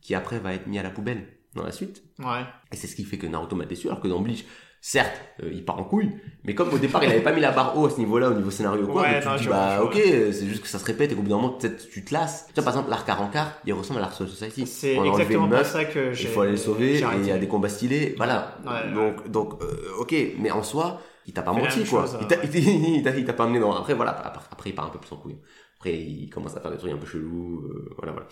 qui 0.00 0.14
après 0.14 0.38
va 0.38 0.54
être 0.54 0.66
mis 0.66 0.78
à 0.78 0.82
la 0.82 0.90
poubelle 0.90 1.26
dans 1.56 1.64
la 1.64 1.72
suite. 1.72 2.02
Ouais. 2.18 2.42
Et 2.72 2.76
c'est 2.76 2.86
ce 2.86 2.96
qui 2.96 3.04
fait 3.04 3.18
que 3.18 3.26
Naruto 3.26 3.56
m'a 3.56 3.64
déçu, 3.66 3.88
alors 3.88 4.00
que 4.00 4.08
dans 4.08 4.20
Bleach, 4.20 4.44
certes, 4.80 5.20
euh, 5.42 5.50
il 5.52 5.64
part 5.64 5.78
en 5.80 5.84
couille, 5.84 6.12
mais 6.44 6.54
comme 6.54 6.68
au 6.72 6.78
départ, 6.78 7.02
il 7.02 7.10
avait 7.10 7.22
pas 7.22 7.32
mis 7.32 7.40
la 7.40 7.50
barre 7.50 7.76
haut 7.76 7.86
à 7.86 7.90
ce 7.90 7.98
niveau-là, 7.98 8.30
au 8.30 8.34
niveau 8.34 8.50
scénario, 8.50 8.86
quoi, 8.86 9.02
Ouais, 9.02 9.20
tu 9.20 9.26
non, 9.26 9.34
te 9.34 9.40
dis, 9.40 9.48
bah, 9.48 9.82
ok, 9.82 9.94
vois. 9.94 10.32
c'est 10.32 10.46
juste 10.46 10.62
que 10.62 10.68
ça 10.68 10.78
se 10.78 10.84
répète, 10.84 11.10
et 11.10 11.14
qu'au 11.16 11.22
bout 11.22 11.30
d'un 11.30 11.36
moment, 11.36 11.50
peut-être, 11.50 11.88
tu 11.88 12.04
te 12.04 12.14
lasses. 12.14 12.46
Tu 12.48 12.54
vois, 12.54 12.64
par 12.64 12.74
exemple, 12.74 12.90
l'arc 12.90 13.08
à 13.08 13.14
Rancard, 13.14 13.52
il 13.64 13.72
ressemble 13.72 13.98
à 13.98 14.02
l'arc 14.02 14.14
Society. 14.14 14.66
C'est 14.66 14.96
exactement 14.96 15.48
meuf, 15.48 15.72
ça 15.72 15.84
que 15.84 16.10
il 16.10 16.14
j'ai. 16.14 16.28
faut 16.28 16.42
aller 16.42 16.52
le 16.52 16.56
sauver, 16.56 16.98
et 16.98 17.04
il 17.20 17.26
y 17.26 17.32
a 17.32 17.38
des 17.38 17.48
combats 17.48 17.68
stylés, 17.68 18.14
voilà. 18.16 18.58
Ouais, 18.64 18.92
donc, 18.94 19.28
donc, 19.28 19.62
euh, 19.62 19.98
ok, 19.98 20.14
mais 20.38 20.50
en 20.50 20.62
soi, 20.62 21.00
il 21.26 21.32
t'a 21.32 21.42
pas 21.42 21.52
menti, 21.52 21.84
quoi. 21.84 22.02
chose, 22.06 22.18
il 22.20 22.26
t'a, 22.28 22.36
euh, 22.36 22.40
il 22.54 22.56
il 22.58 23.18
il 23.18 23.24
pas 23.26 23.44
amené 23.44 23.58
dans, 23.58 23.74
après, 23.74 23.94
voilà, 23.94 24.12
après, 24.12 24.44
après, 24.52 24.70
il 24.70 24.74
part 24.74 24.86
un 24.86 24.90
peu 24.90 24.98
plus 25.00 25.12
en 25.12 25.16
couille. 25.16 25.38
Après, 25.78 25.94
il 25.94 26.30
commence 26.30 26.56
à 26.56 26.60
faire 26.60 26.70
des 26.70 26.78
trucs 26.78 26.92
un 26.92 26.96
peu 26.96 27.06
chelous, 27.06 27.64
euh, 27.68 27.90
voilà, 27.96 28.12
voilà. 28.12 28.28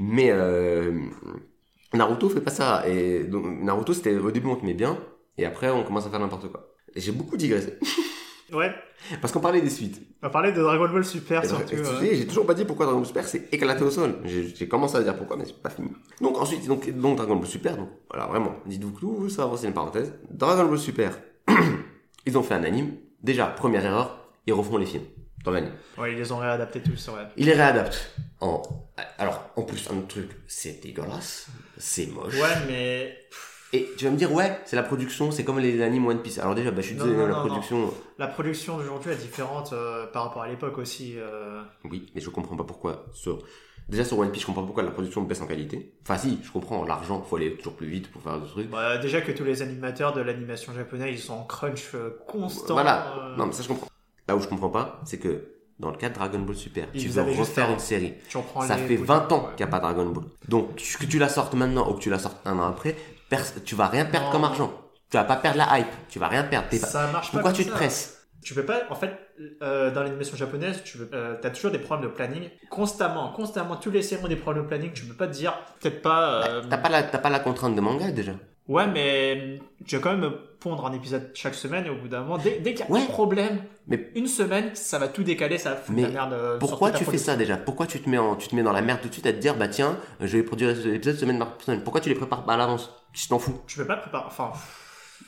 Mais, 0.00 0.30
euh, 0.30 0.92
Naruto 1.94 2.28
fait 2.28 2.40
pas 2.40 2.50
ça. 2.50 2.88
Et 2.88 3.24
donc, 3.24 3.44
Naruto, 3.62 3.92
c'était, 3.92 4.16
au 4.16 4.30
début, 4.30 4.48
on 4.48 4.56
te 4.56 4.64
met 4.64 4.74
bien, 4.74 4.98
et 5.36 5.44
après, 5.44 5.70
on 5.70 5.84
commence 5.84 6.06
à 6.06 6.10
faire 6.10 6.20
n'importe 6.20 6.50
quoi. 6.50 6.74
Et 6.94 7.00
j'ai 7.00 7.12
beaucoup 7.12 7.36
digressé. 7.36 7.78
Ouais. 8.52 8.74
Parce 9.20 9.32
qu'on 9.32 9.40
parlait 9.40 9.60
des 9.60 9.70
suites. 9.70 10.00
On 10.22 10.30
parler 10.30 10.52
de 10.52 10.62
Dragon 10.62 10.88
Ball 10.88 11.04
Super 11.04 11.44
Et 11.44 11.48
surtout. 11.48 11.76
sais, 11.84 12.16
J'ai 12.16 12.26
toujours 12.26 12.46
pas 12.46 12.54
dit 12.54 12.64
pourquoi 12.64 12.86
Dragon 12.86 13.00
Ball 13.00 13.06
Super 13.06 13.28
s'est 13.28 13.48
éclaté 13.52 13.84
au 13.84 13.90
sol. 13.90 14.16
J'ai 14.24 14.68
commencé 14.68 14.96
à 14.96 15.02
dire 15.02 15.16
pourquoi, 15.16 15.36
mais 15.36 15.44
c'est 15.44 15.60
pas 15.62 15.70
fini. 15.70 15.90
Donc 16.20 16.38
ensuite, 16.38 16.66
donc, 16.66 16.88
donc 16.98 17.16
Dragon 17.16 17.36
Ball 17.36 17.46
Super, 17.46 17.76
donc 17.76 17.90
voilà, 18.10 18.26
vraiment, 18.26 18.56
dites-vous 18.66 18.92
que 18.92 19.00
tout 19.00 19.28
ça, 19.28 19.50
c'est 19.56 19.66
une 19.66 19.74
parenthèse. 19.74 20.14
Dragon 20.30 20.64
Ball 20.64 20.78
Super, 20.78 21.18
ils 22.26 22.38
ont 22.38 22.42
fait 22.42 22.54
un 22.54 22.64
anime. 22.64 22.94
Déjà, 23.22 23.46
première 23.46 23.84
erreur, 23.84 24.30
ils 24.46 24.52
refont 24.54 24.78
les 24.78 24.86
films 24.86 25.04
dans 25.44 25.50
l'anime. 25.50 25.72
Ouais, 25.98 26.12
ils 26.12 26.18
les 26.18 26.32
ont 26.32 26.38
réadaptés 26.38 26.80
tous, 26.80 27.08
ouais. 27.08 27.24
Ils 27.36 27.46
les 27.46 27.52
réadaptent 27.54 28.12
en... 28.40 28.62
Alors, 29.18 29.50
en 29.56 29.62
plus, 29.62 29.88
un 29.90 29.98
autre 29.98 30.08
truc, 30.08 30.30
c'est 30.46 30.82
dégueulasse, 30.82 31.48
c'est 31.78 32.06
moche. 32.06 32.34
Ouais, 32.34 32.56
mais. 32.66 33.16
Et 33.72 33.86
tu 33.98 34.06
vas 34.06 34.10
me 34.10 34.16
dire, 34.16 34.32
ouais, 34.32 34.58
c'est 34.64 34.76
la 34.76 34.82
production, 34.82 35.30
c'est 35.30 35.44
comme 35.44 35.58
les 35.58 35.82
animes 35.82 36.06
One 36.06 36.22
Piece. 36.22 36.38
Alors 36.38 36.54
déjà, 36.54 36.70
bah, 36.70 36.80
je 36.80 36.86
suis 36.86 36.96
Non, 36.96 37.04
désolé, 37.04 37.18
non, 37.22 37.26
la 37.28 37.34
non, 37.34 37.46
production... 37.46 37.94
La 38.18 38.26
production 38.26 38.78
d'aujourd'hui 38.78 39.10
est 39.12 39.16
différente 39.16 39.74
euh, 39.74 40.06
par 40.06 40.24
rapport 40.24 40.40
à 40.42 40.48
l'époque 40.48 40.78
aussi. 40.78 41.14
euh. 41.18 41.60
Oui, 41.84 42.06
mais 42.14 42.20
je 42.22 42.30
comprends 42.30 42.56
pas 42.56 42.64
pourquoi. 42.64 43.04
Sur... 43.12 43.40
Déjà 43.90 44.04
sur 44.04 44.18
One 44.18 44.30
Piece, 44.30 44.42
je 44.42 44.46
comprends 44.46 44.62
pas 44.62 44.66
pourquoi 44.66 44.82
la 44.84 44.90
production 44.90 45.20
baisse 45.22 45.40
en 45.42 45.46
qualité. 45.46 45.94
Enfin 46.02 46.16
si, 46.18 46.38
je 46.42 46.50
comprends, 46.50 46.84
l'argent, 46.84 47.22
faut 47.22 47.36
aller 47.36 47.56
toujours 47.56 47.74
plus 47.74 47.88
vite 47.88 48.10
pour 48.10 48.22
faire 48.22 48.38
des 48.40 48.46
trucs. 48.46 48.70
Bah, 48.70 48.96
déjà 48.98 49.20
que 49.22 49.32
tous 49.32 49.44
les 49.44 49.60
animateurs 49.62 50.12
de 50.14 50.20
l'animation 50.22 50.72
japonaise, 50.74 51.18
ils 51.18 51.22
sont 51.22 51.34
en 51.34 51.44
crunch 51.44 51.94
euh, 51.94 52.18
constant. 52.26 52.72
voilà, 52.74 53.16
euh, 53.18 53.36
non 53.36 53.46
mais 53.46 53.52
ça 53.52 53.62
je 53.62 53.68
comprends. 53.68 53.88
Là 54.28 54.36
où 54.36 54.40
je 54.40 54.48
comprends 54.48 54.68
pas, 54.70 55.00
c'est 55.06 55.18
que 55.18 55.42
dans 55.78 55.90
le 55.90 55.96
cas 55.96 56.08
de 56.08 56.14
Dragon 56.14 56.38
Ball 56.40 56.56
Super, 56.56 56.86
tu 56.92 57.08
veux 57.08 57.22
refaire 57.22 57.68
un- 57.68 57.72
une 57.74 57.78
série. 57.78 58.14
Ça 58.66 58.76
fait 58.76 58.96
boutons, 58.96 59.04
20 59.12 59.32
ans 59.32 59.36
ouais. 59.44 59.48
qu'il 59.56 59.66
n'y 59.66 59.70
a 59.70 59.72
pas 59.72 59.80
Dragon 59.80 60.06
Ball. 60.06 60.24
Donc 60.48 60.76
que 60.76 61.06
tu 61.06 61.18
la 61.18 61.28
sortes 61.28 61.54
maintenant 61.54 61.88
ou 61.90 61.94
que 61.94 62.00
tu 62.00 62.10
la 62.10 62.18
sortes 62.18 62.38
un 62.44 62.58
an 62.58 62.66
après, 62.68 62.96
tu 63.64 63.74
vas 63.74 63.88
rien 63.88 64.04
perdre 64.04 64.26
Non. 64.26 64.32
comme 64.32 64.44
argent. 64.44 64.72
Tu 65.10 65.16
vas 65.16 65.24
pas 65.24 65.36
perdre 65.36 65.58
la 65.58 65.78
hype, 65.78 65.86
tu 66.08 66.18
vas 66.18 66.28
rien 66.28 66.42
perdre. 66.44 66.68
Pas- 66.68 66.76
Ça 66.76 67.06
marche 67.12 67.30
Pourquoi 67.30 67.50
pas 67.50 67.56
tu 67.56 67.64
te 67.64 67.70
ça. 67.70 67.74
presses 67.76 68.14
Tu 68.44 68.54
peux 68.54 68.64
pas, 68.64 68.82
en 68.90 68.94
fait, 68.94 69.10
euh, 69.62 69.90
dans 69.90 70.02
l'animation 70.02 70.36
japonaise, 70.36 70.82
tu 70.84 70.98
veux, 70.98 71.10
euh, 71.12 71.36
t'as 71.40 71.50
toujours 71.50 71.70
des 71.72 71.78
problèmes 71.78 72.08
de 72.10 72.14
planning. 72.14 72.48
Constamment, 72.70 73.32
constamment, 73.32 73.76
tous 73.76 73.90
les 73.90 74.02
séries 74.02 74.22
ont 74.24 74.28
des 74.28 74.36
problèmes 74.36 74.64
de 74.64 74.68
planning. 74.68 74.92
Tu 74.92 75.04
peux 75.06 75.14
pas 75.14 75.26
te 75.26 75.32
dire, 75.32 75.58
peut-être 75.80 76.02
pas. 76.02 76.46
euh, 76.46 76.62
T'as 76.68 76.76
pas, 76.78 76.88
la, 76.88 77.02
t'as 77.02 77.18
pas 77.18 77.30
la 77.30 77.40
contrainte 77.40 77.74
de 77.74 77.80
manga 77.80 78.10
déjà. 78.12 78.32
Ouais, 78.68 78.86
mais 78.86 79.58
tu 79.86 79.96
vas 79.96 80.02
quand 80.02 80.14
même 80.16 80.30
pondre 80.60 80.84
un 80.86 80.92
épisode 80.92 81.30
chaque 81.34 81.54
semaine 81.54 81.86
et 81.86 81.90
au 81.90 81.94
bout 81.96 82.08
d'un 82.08 82.20
moment, 82.20 82.36
dès, 82.36 82.58
dès 82.60 82.74
qu'il 82.74 82.84
y 82.84 82.88
a 82.88 82.92
Ouais. 82.92 83.00
un 83.00 83.06
problème, 83.06 83.62
Mais- 83.86 84.10
une 84.14 84.26
semaine, 84.26 84.70
ça 84.74 84.98
va 84.98 85.08
tout 85.08 85.22
décaler, 85.22 85.56
ça 85.56 85.70
va 85.70 85.76
foutre 85.76 85.92
Mais 85.96 86.02
la 86.02 86.08
merde. 86.08 86.32
euh, 86.34 86.58
Pourquoi 86.58 86.90
tu 86.90 87.04
fais 87.04 87.16
ça 87.18 87.36
déjà? 87.36 87.56
Pourquoi 87.56 87.86
tu 87.86 87.98
te 88.00 88.10
mets 88.10 88.18
en, 88.18 88.36
tu 88.36 88.48
te 88.48 88.54
mets 88.56 88.62
dans 88.62 88.72
la 88.72 88.82
merde 88.82 89.00
tout 89.00 89.08
de 89.08 89.12
suite 89.14 89.26
à 89.26 89.32
te 89.32 89.38
dire 89.38 89.56
bah 89.56 89.68
tiens, 89.68 89.96
je 90.20 90.36
vais 90.36 90.42
produire 90.42 90.74
l'épisode 90.84 91.16
semaine 91.16 91.38
par 91.38 91.56
semaine? 91.64 91.82
Pourquoi 91.82 92.00
tu 92.02 92.08
les 92.10 92.14
prépares 92.14 92.44
pas 92.44 92.54
à 92.54 92.56
l'avance? 92.58 92.90
Tu 93.14 93.26
t'en 93.28 93.38
fous? 93.38 93.58
Tu 93.66 93.78
peux 93.78 93.86
pas 93.86 93.96
préparer. 93.96 94.24
Enfin, 94.26 94.52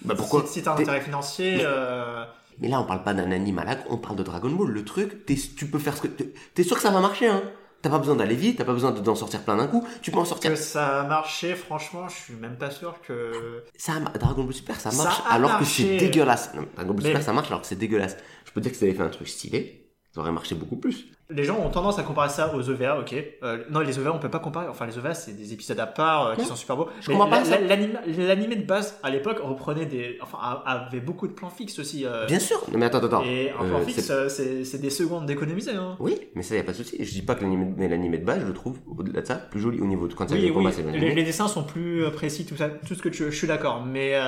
Bah 0.04 0.14
pourquoi 0.16 0.44
si, 0.46 0.54
si 0.54 0.62
t'as 0.62 0.74
un 0.74 0.78
intérêt 0.78 1.00
financier, 1.00 1.56
Mais- 1.58 1.62
euh, 1.64 2.24
Mais 2.60 2.68
là 2.68 2.78
on 2.80 2.84
parle 2.84 3.02
pas 3.04 3.14
d'un 3.14 3.30
la, 3.30 3.84
on 3.88 3.96
parle 3.96 4.16
de 4.16 4.22
Dragon 4.22 4.50
Ball. 4.50 4.68
Le 4.70 4.84
truc, 4.84 5.24
t'es- 5.24 5.36
tu 5.56 5.64
peux 5.66 5.78
faire 5.78 5.96
ce 5.96 6.02
que 6.02 6.08
t'es 6.08 6.62
sûr 6.62 6.76
que 6.76 6.82
ça 6.82 6.90
va 6.90 7.00
marcher 7.00 7.26
hein? 7.28 7.42
T'as 7.82 7.88
pas 7.90 7.98
besoin 7.98 8.14
d'aller 8.16 8.34
vite, 8.34 8.58
t'as 8.58 8.64
pas 8.64 8.74
besoin 8.74 8.90
de- 8.90 9.00
d'en 9.00 9.14
sortir 9.14 9.40
plein 9.42 9.56
d'un 9.56 9.66
coup. 9.66 9.86
Tu 10.02 10.10
peux 10.10 10.18
en 10.18 10.24
sortir. 10.26 10.50
que 10.50 10.56
ça 10.56 11.00
a 11.00 11.02
marché, 11.04 11.54
franchement, 11.54 12.08
je 12.08 12.14
suis 12.16 12.34
même 12.34 12.56
pas 12.56 12.70
sûr 12.70 12.94
que. 13.06 13.64
Ça, 13.78 13.92
a- 13.94 14.18
Dragon 14.18 14.44
Ball 14.44 14.52
Super, 14.52 14.78
ça 14.78 14.90
Ça 14.90 15.02
marche 15.04 15.22
alors 15.30 15.58
que 15.58 15.64
c'est 15.64 15.96
dégueulasse. 15.96 16.50
Non, 16.54 16.66
Dragon 16.74 16.92
Ball 16.92 17.02
Mais- 17.04 17.08
Super, 17.10 17.22
ça 17.22 17.32
marche 17.32 17.48
alors 17.48 17.62
que 17.62 17.66
c'est 17.66 17.76
dégueulasse. 17.76 18.16
Je 18.44 18.52
peux 18.52 18.60
dire 18.60 18.70
que 18.70 18.76
si 18.76 18.80
t'avais 18.80 18.94
fait 18.94 19.02
un 19.02 19.08
truc 19.08 19.28
stylé, 19.28 19.79
ça 20.12 20.20
aurait 20.20 20.32
marché 20.32 20.54
beaucoup 20.56 20.76
plus. 20.76 21.06
Les 21.32 21.44
gens 21.44 21.56
ont 21.60 21.70
tendance 21.70 22.00
à 22.00 22.02
comparer 22.02 22.28
ça 22.30 22.52
aux 22.56 22.68
OVA, 22.68 22.98
ok. 22.98 23.14
Euh, 23.44 23.62
non, 23.70 23.78
les 23.78 23.96
OVA, 24.00 24.12
on 24.12 24.18
peut 24.18 24.28
pas 24.28 24.40
comparer. 24.40 24.66
Enfin, 24.66 24.84
les 24.84 24.98
OVA, 24.98 25.14
c'est 25.14 25.30
des 25.32 25.52
épisodes 25.52 25.78
à 25.78 25.86
part 25.86 26.26
euh, 26.26 26.34
qui 26.34 26.44
sont 26.44 26.56
super 26.56 26.76
beaux. 26.76 26.88
Je 27.00 27.08
Mais 27.10 27.14
comprends 27.16 27.30
pas 27.30 27.44
ça. 27.44 27.56
L'animé 27.60 28.56
de 28.56 28.64
base, 28.64 28.98
à 29.04 29.10
l'époque, 29.10 29.38
reprenait 29.40 29.86
des. 29.86 30.18
Enfin, 30.20 30.38
a- 30.40 30.64
avait 30.86 30.98
beaucoup 30.98 31.28
de 31.28 31.32
plans 31.32 31.48
fixes 31.50 31.78
aussi. 31.78 32.04
euh, 32.04 32.26
Bien 32.26 32.40
sûr. 32.40 32.60
Non 32.72 32.78
mais 32.78 32.86
attends, 32.86 32.98
attends. 32.98 33.22
Et 33.22 33.52
un 33.52 33.62
Euh, 33.64 33.68
plan 33.68 33.78
c'est- 33.86 34.28
fixe, 34.28 34.64
c'est 34.64 34.80
des 34.80 34.90
secondes 34.90 35.26
d'économiser. 35.26 35.70
Hein. 35.76 35.94
Oui, 36.00 36.18
mais 36.34 36.42
ça 36.42 36.56
y 36.56 36.58
a 36.58 36.64
pas 36.64 36.72
de 36.72 36.76
souci. 36.78 36.96
Je 37.04 37.10
dis 37.12 37.22
pas 37.22 37.36
que 37.36 37.44
l'animé 37.44 38.18
de 38.18 38.24
base, 38.24 38.40
je 38.40 38.46
le 38.46 38.52
trouve 38.54 38.78
au-delà 38.98 39.20
de 39.22 39.26
ça 39.28 39.36
plus 39.36 39.60
joli 39.60 39.80
au 39.80 39.86
niveau 39.86 40.08
de 40.08 40.14
quand 40.14 40.26
il 40.32 40.40
y 40.44 40.48
a 40.48 40.52
Oui, 40.52 40.66
oui. 40.66 40.72
c'est 40.74 40.82
Les, 40.90 41.14
les 41.14 41.22
dessins 41.22 41.46
sont 41.46 41.62
plus 41.62 42.02
précis, 42.12 42.44
tout 42.44 42.56
ça, 42.56 42.68
tout 42.68 42.96
ce 42.96 43.02
que 43.02 43.08
tu, 43.08 43.24
je 43.30 43.30
suis 43.36 43.46
d'accord. 43.46 43.84
Mais 43.86 44.16
euh, 44.16 44.26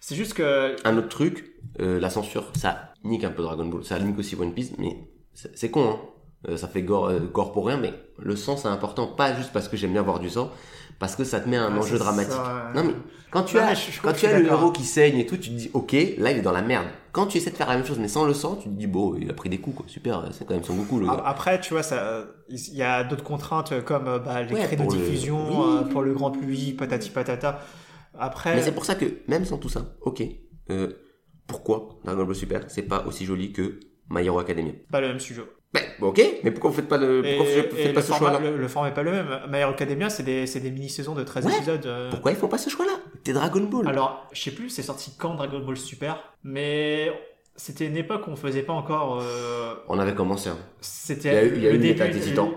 c'est 0.00 0.14
juste 0.14 0.34
que 0.34 0.76
Un 0.86 0.98
autre 0.98 1.08
truc, 1.08 1.54
euh, 1.80 1.98
la 1.98 2.10
censure, 2.10 2.50
ça 2.54 2.92
nique 3.02 3.24
un 3.24 3.30
peu 3.30 3.42
Dragon 3.42 3.64
Ball, 3.64 3.82
ça 3.84 3.98
nique 3.98 4.18
aussi 4.18 4.36
One 4.38 4.52
Piece, 4.52 4.72
mais 4.78 4.96
c'est 5.34 5.70
con, 5.70 5.90
hein. 5.90 6.00
Euh, 6.48 6.58
ça 6.58 6.68
fait 6.68 6.82
gore, 6.82 7.06
euh, 7.06 7.20
gore 7.20 7.52
pour 7.52 7.66
rien, 7.66 7.78
mais 7.78 7.94
le 8.18 8.36
sang 8.36 8.56
c'est 8.58 8.68
important, 8.68 9.06
pas 9.06 9.34
juste 9.34 9.50
parce 9.52 9.66
que 9.68 9.78
j'aime 9.78 9.92
bien 9.92 10.02
voir 10.02 10.20
du 10.20 10.28
sang, 10.28 10.50
parce 10.98 11.16
que 11.16 11.24
ça 11.24 11.40
te 11.40 11.48
met 11.48 11.56
un 11.56 11.74
enjeu 11.74 11.96
dramatique. 11.98 12.32
ça, 12.34 12.66
ouais. 12.74 12.74
Non 12.82 12.86
mais 12.86 12.94
quand 13.30 13.44
tu 13.44 13.56
Non, 13.56 13.62
as, 13.62 13.68
mais 13.70 13.74
je- 13.74 13.90
je- 13.92 14.00
quand 14.02 14.12
tu 14.12 14.26
as 14.26 14.38
le 14.38 14.46
héros 14.46 14.70
qui 14.70 14.84
saigne 14.84 15.16
et 15.18 15.24
tout, 15.24 15.36
tu 15.38 15.48
te 15.48 15.54
dis 15.54 15.70
ok, 15.72 15.92
là 16.18 16.32
il 16.32 16.38
est 16.38 16.42
dans 16.42 16.52
la 16.52 16.60
merde. 16.60 16.86
Quand 17.12 17.26
tu 17.28 17.38
essaies 17.38 17.50
de 17.50 17.56
faire 17.56 17.68
la 17.70 17.76
même 17.76 17.86
chose 17.86 17.98
mais 17.98 18.08
sans 18.08 18.26
le 18.26 18.34
sang, 18.34 18.56
tu 18.56 18.68
te 18.68 18.74
dis 18.74 18.86
bon, 18.86 19.16
il 19.18 19.30
a 19.30 19.32
pris 19.32 19.48
des 19.48 19.56
coups 19.58 19.76
quoi, 19.78 19.86
super, 19.88 20.22
c'est 20.32 20.46
quand 20.46 20.52
même 20.52 20.64
son 20.64 20.74
Goku 20.74 21.00
le 21.00 21.06
gars. 21.06 21.22
après, 21.24 21.58
tu 21.62 21.72
vois, 21.72 21.82
ça, 21.82 22.24
il 22.50 22.74
y 22.74 22.82
a 22.82 23.04
d'autres 23.04 23.24
contraintes 23.24 23.72
euh, 23.72 23.80
comme 23.80 24.06
euh, 24.06 24.18
bah, 24.18 24.42
les 24.42 24.52
Ouais, 24.52 24.60
créneaux 24.64 24.86
de 24.92 24.96
le- 24.98 25.02
diffusion 25.02 25.38
oui. 25.48 25.76
euh, 25.78 25.82
pour 25.84 26.02
le 26.02 26.12
grand 26.12 26.30
public, 26.30 26.76
patati 26.76 27.08
patata. 27.08 27.60
Après, 28.18 28.54
Mais 28.54 28.60
c'est 28.62 28.72
pour 28.74 28.84
ça 28.84 28.96
que 28.96 29.06
même 29.28 29.46
sans 29.46 29.56
tout 29.56 29.70
ça, 29.70 29.86
ok, 30.02 30.22
euh, 30.70 30.92
pourquoi 31.46 31.88
Dragon 32.04 32.24
Ball 32.24 32.34
Super 32.34 32.64
c'est 32.68 32.82
pas 32.82 33.04
aussi 33.06 33.24
joli 33.24 33.52
que 33.52 33.80
My 34.10 34.24
Hero 34.24 34.38
Academia 34.38 34.72
pas 34.90 35.00
le 35.00 35.08
même 35.08 35.20
sujet. 35.20 35.42
Ben 35.72 35.82
ok, 36.00 36.22
mais 36.44 36.52
pourquoi 36.52 36.70
vous 36.70 36.76
faites 36.76 36.88
pas 36.88 36.98
le, 36.98 37.24
Et, 37.26 37.36
pourquoi 37.36 37.52
vous 37.52 37.60
faites 37.60 37.86
et 37.90 37.92
pas 37.92 38.00
ce 38.02 38.06
format, 38.12 38.30
choix 38.30 38.40
là 38.40 38.50
le, 38.50 38.56
le 38.56 38.68
format 38.68 38.90
est 38.90 38.94
pas 38.94 39.02
le 39.02 39.10
même. 39.10 39.40
My 39.50 39.58
Hero 39.58 39.72
Academia, 39.72 40.08
c'est 40.08 40.22
des, 40.22 40.46
c'est 40.46 40.60
des 40.60 40.70
mini-saisons 40.70 41.14
de 41.16 41.24
13 41.24 41.46
Ouais. 41.46 41.56
épisodes. 41.56 41.84
euh. 41.86 42.10
Pourquoi 42.10 42.30
ils 42.30 42.36
font 42.36 42.46
pas 42.46 42.58
ce 42.58 42.70
choix-là? 42.70 42.92
T'es 43.24 43.32
Dragon 43.32 43.62
Ball. 43.64 43.88
Alors, 43.88 44.28
je 44.32 44.40
sais 44.40 44.52
plus, 44.52 44.68
c'est 44.70 44.82
sorti 44.84 45.16
quand 45.18 45.34
Dragon 45.34 45.58
Ball 45.58 45.76
Super, 45.76 46.22
mais 46.44 47.10
c'était 47.56 47.86
une 47.86 47.96
époque 47.96 48.28
où 48.28 48.30
on 48.30 48.36
faisait 48.36 48.62
pas 48.62 48.72
encore. 48.72 49.20
euh, 49.20 49.74
On 49.88 49.98
avait 49.98 50.14
commencé. 50.14 50.48
hein. 50.48 50.58
C'était 50.80 51.48
Il 51.48 51.62
y 51.62 51.66
a 51.66 51.70
eu- 51.72 51.78
l'attaque 51.78 52.12
des 52.12 52.20
Titans. 52.20 52.50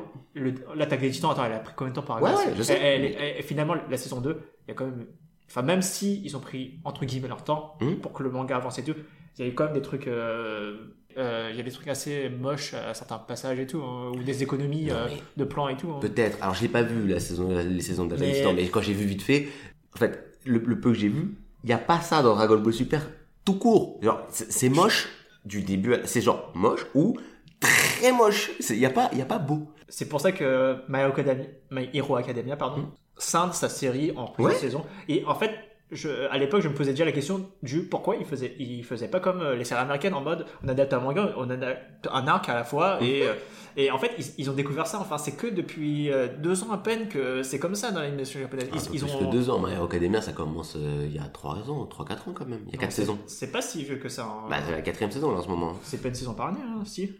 L'attaque 0.75 1.01
des 1.01 1.09
Titans, 1.09 1.31
attends, 1.31 1.45
elle 1.45 1.53
a 1.53 1.59
pris 1.59 1.73
combien 1.75 1.89
de 1.91 1.95
temps 1.95 2.03
par 2.03 2.21
Ouais, 2.21 2.29
ouais, 2.31 2.53
je 2.55 2.61
sais. 2.61 2.77
Elle- 2.79 3.05
elle- 3.05 3.33
elle- 3.37 3.43
finalement, 3.43 3.73
la 3.89 3.97
saison 3.97 4.21
2, 4.21 4.39
il 4.67 4.69
y 4.69 4.71
a 4.71 4.75
quand 4.75 4.85
même. 4.85 5.07
Enfin, 5.49 5.61
même 5.63 5.81
si 5.81 6.21
ils 6.23 6.35
ont 6.37 6.39
pris 6.41 6.79
entre 6.83 7.05
guillemets 7.05 7.29
leur 7.29 7.43
temps 7.43 7.77
Mhm. 7.81 7.95
pour 7.99 8.11
que 8.13 8.21
le 8.21 8.29
manga 8.29 8.55
avance 8.57 8.77
et 8.79 8.83
tout, 8.83 8.93
il 9.37 9.41
y 9.41 9.47
avait 9.47 9.53
quand 9.55 9.65
même 9.65 9.73
des 9.73 9.81
trucs. 9.81 10.07
euh, 10.07 10.75
euh, 11.17 11.49
il 11.51 11.57
y 11.57 11.59
a 11.59 11.63
des 11.63 11.71
trucs 11.71 11.87
assez 11.87 12.29
moches 12.29 12.73
à 12.75 12.93
certains 12.93 13.17
passages 13.17 13.59
et 13.59 13.65
tout, 13.65 13.81
hein, 13.81 14.11
ou 14.15 14.21
des 14.23 14.43
économies 14.43 14.85
Non, 14.85 14.95
euh, 14.95 15.07
de 15.35 15.43
plans 15.45 15.67
et 15.67 15.75
tout. 15.77 15.89
hein. 15.91 15.99
Peut-être. 15.99 16.37
Alors, 16.41 16.53
je 16.53 16.61
l'ai 16.61 16.67
pas 16.67 16.83
vu 16.83 17.07
la 17.07 17.19
saison, 17.19 17.49
les 17.57 17.81
saisons 17.81 18.05
de 18.05 18.15
Mais- 18.15 18.43
mais... 18.45 18.53
mais 18.53 18.67
quand 18.69 18.81
j'ai 18.81 18.93
vu 18.93 19.05
vite 19.05 19.23
fait, 19.23 19.47
en 19.95 19.97
fait, 19.97 20.37
le, 20.45 20.59
le 20.59 20.79
peu 20.79 20.91
que 20.91 20.97
j'ai 20.97 21.07
vu, 21.07 21.35
il 21.63 21.69
y 21.69 21.73
a 21.73 21.77
pas 21.79 21.99
ça 22.01 22.21
dans 22.21 22.35
Dragon 22.35 22.57
Ball 22.59 22.73
Super 22.73 23.01
tout 23.45 23.55
court. 23.57 23.99
Genre, 24.03 24.27
c'est 24.29 24.69
moche 24.69 25.07
du 25.45 25.63
début. 25.63 25.95
à- 25.95 26.05
C'est 26.05 26.21
genre 26.21 26.51
moche 26.53 26.85
ou 26.93 27.17
très 27.59 28.11
moche. 28.11 28.51
Il 28.69 28.77
y 28.77 28.85
a 28.85 28.89
pas, 28.91 29.09
y 29.15 29.21
a 29.21 29.25
pas 29.25 29.39
beau. 29.39 29.71
C'est 29.89 30.07
pour 30.09 30.21
ça 30.21 30.31
que 30.31 30.75
My 30.89 30.99
Hero 30.99 31.11
Academia, 31.13 31.45
My 31.71 31.89
Hero 31.93 32.15
Academia 32.17 32.57
pardon, 32.57 32.91
scinde 33.17 33.53
sa 33.53 33.69
série 33.69 34.11
en 34.15 34.25
plusieurs 34.27 34.55
saisons. 34.57 34.85
Et 35.07 35.23
en 35.25 35.33
fait, 35.33 35.51
je, 35.91 36.09
à 36.29 36.37
l'époque, 36.37 36.61
je 36.61 36.67
me 36.67 36.73
posais 36.73 36.91
déjà 36.91 37.05
la 37.05 37.11
question 37.13 37.49
du 37.63 37.83
pourquoi 37.83 38.15
ils 38.17 38.25
faisaient, 38.25 38.55
ils 38.59 38.83
faisaient 38.83 39.07
pas 39.07 39.19
comme 39.21 39.41
euh, 39.41 39.55
les 39.55 39.63
séries 39.63 39.81
américaines 39.81 40.13
en 40.13 40.21
mode 40.21 40.45
on 40.63 40.67
adapte 40.67 40.91
un 40.93 40.99
manga, 40.99 41.33
on 41.37 41.49
adapte 41.49 42.07
un 42.11 42.27
arc 42.27 42.49
à 42.49 42.55
la 42.55 42.63
fois 42.65 43.01
et, 43.01 43.23
euh, 43.25 43.33
et 43.77 43.89
en 43.91 43.97
fait 43.97 44.11
ils, 44.17 44.25
ils 44.37 44.49
ont 44.49 44.53
découvert 44.53 44.85
ça. 44.85 44.99
Enfin, 44.99 45.17
c'est 45.17 45.33
que 45.37 45.47
depuis 45.47 46.11
euh, 46.11 46.27
deux 46.39 46.63
ans 46.63 46.71
à 46.71 46.77
peine 46.77 47.07
que 47.07 47.41
c'est 47.43 47.57
comme 47.59 47.75
ça 47.75 47.91
dans 47.91 48.01
l'animation 48.01 48.39
japonaise. 48.39 48.67
Ah, 48.73 48.77
Ils, 48.91 48.99
plus 48.99 49.03
ont. 49.13 49.19
que 49.19 49.31
deux 49.31 49.49
ans. 49.49 49.59
My 49.59 49.73
Hero 49.73 49.85
Academia, 49.85 50.19
ça 50.21 50.33
commence 50.33 50.75
euh, 50.75 51.05
il 51.07 51.15
y 51.15 51.19
a 51.19 51.23
3 51.29 51.69
ans, 51.71 51.87
3-4 51.89 52.11
ans 52.29 52.33
quand 52.33 52.45
même. 52.47 52.59
Il 52.67 52.73
y 52.73 52.77
a 52.77 52.77
Non, 52.77 52.81
4 52.81 52.91
c'est- 52.91 53.01
saisons. 53.03 53.19
C'est 53.25 53.51
pas 53.51 53.61
si 53.61 53.83
vieux 53.85 53.95
que 53.97 54.09
ça. 54.09 54.23
hein. 54.25 54.47
Bah, 54.49 54.57
c'est 54.65 54.71
la 54.73 54.81
quatrième 54.81 55.11
saison 55.11 55.31
là 55.31 55.37
en 55.37 55.41
ce 55.41 55.47
moment. 55.47 55.73
c'est 55.83 56.01
pas 56.01 56.09
une 56.09 56.15
saison 56.15 56.33
par 56.33 56.47
année, 56.47 56.59
hein, 56.67 56.81
si. 56.83 57.11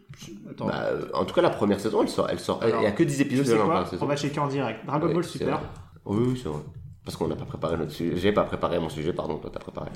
Attends. 0.50 0.66
Bah, 0.66 0.88
en 1.14 1.24
tout 1.24 1.34
cas, 1.34 1.40
la 1.42 1.50
première 1.50 1.80
saison, 1.80 2.02
elle 2.02 2.08
sort. 2.10 2.28
Elle 2.28 2.38
sort. 2.40 2.62
Alors, 2.62 2.80
il 2.82 2.84
y 2.84 2.86
a 2.86 2.92
que 2.92 3.02
10 3.02 3.16
tu 3.16 3.22
épisodes 3.22 3.46
sais 3.46 3.52
de 3.56 3.62
quoi 3.62 3.86
saison. 3.86 4.04
On 4.04 4.08
va 4.08 4.16
checker 4.16 4.40
en 4.40 4.48
direct. 4.48 4.84
Dragon 4.84 5.06
Ouais, 5.06 5.14
Ball 5.14 5.24
Super. 5.24 5.60
Oui, 6.04 6.18
oui, 6.32 6.40
c'est 6.42 6.48
vrai. 6.50 6.60
Parce 7.08 7.16
qu'on 7.16 7.26
n'a 7.26 7.36
pas 7.36 7.46
préparé 7.46 7.78
notre 7.78 7.92
sujet. 7.92 8.16
J'ai 8.18 8.32
pas 8.32 8.44
préparé 8.44 8.78
mon 8.78 8.90
sujet, 8.90 9.14
pardon, 9.14 9.38
toi 9.38 9.48
t'as 9.50 9.60
préparé. 9.60 9.88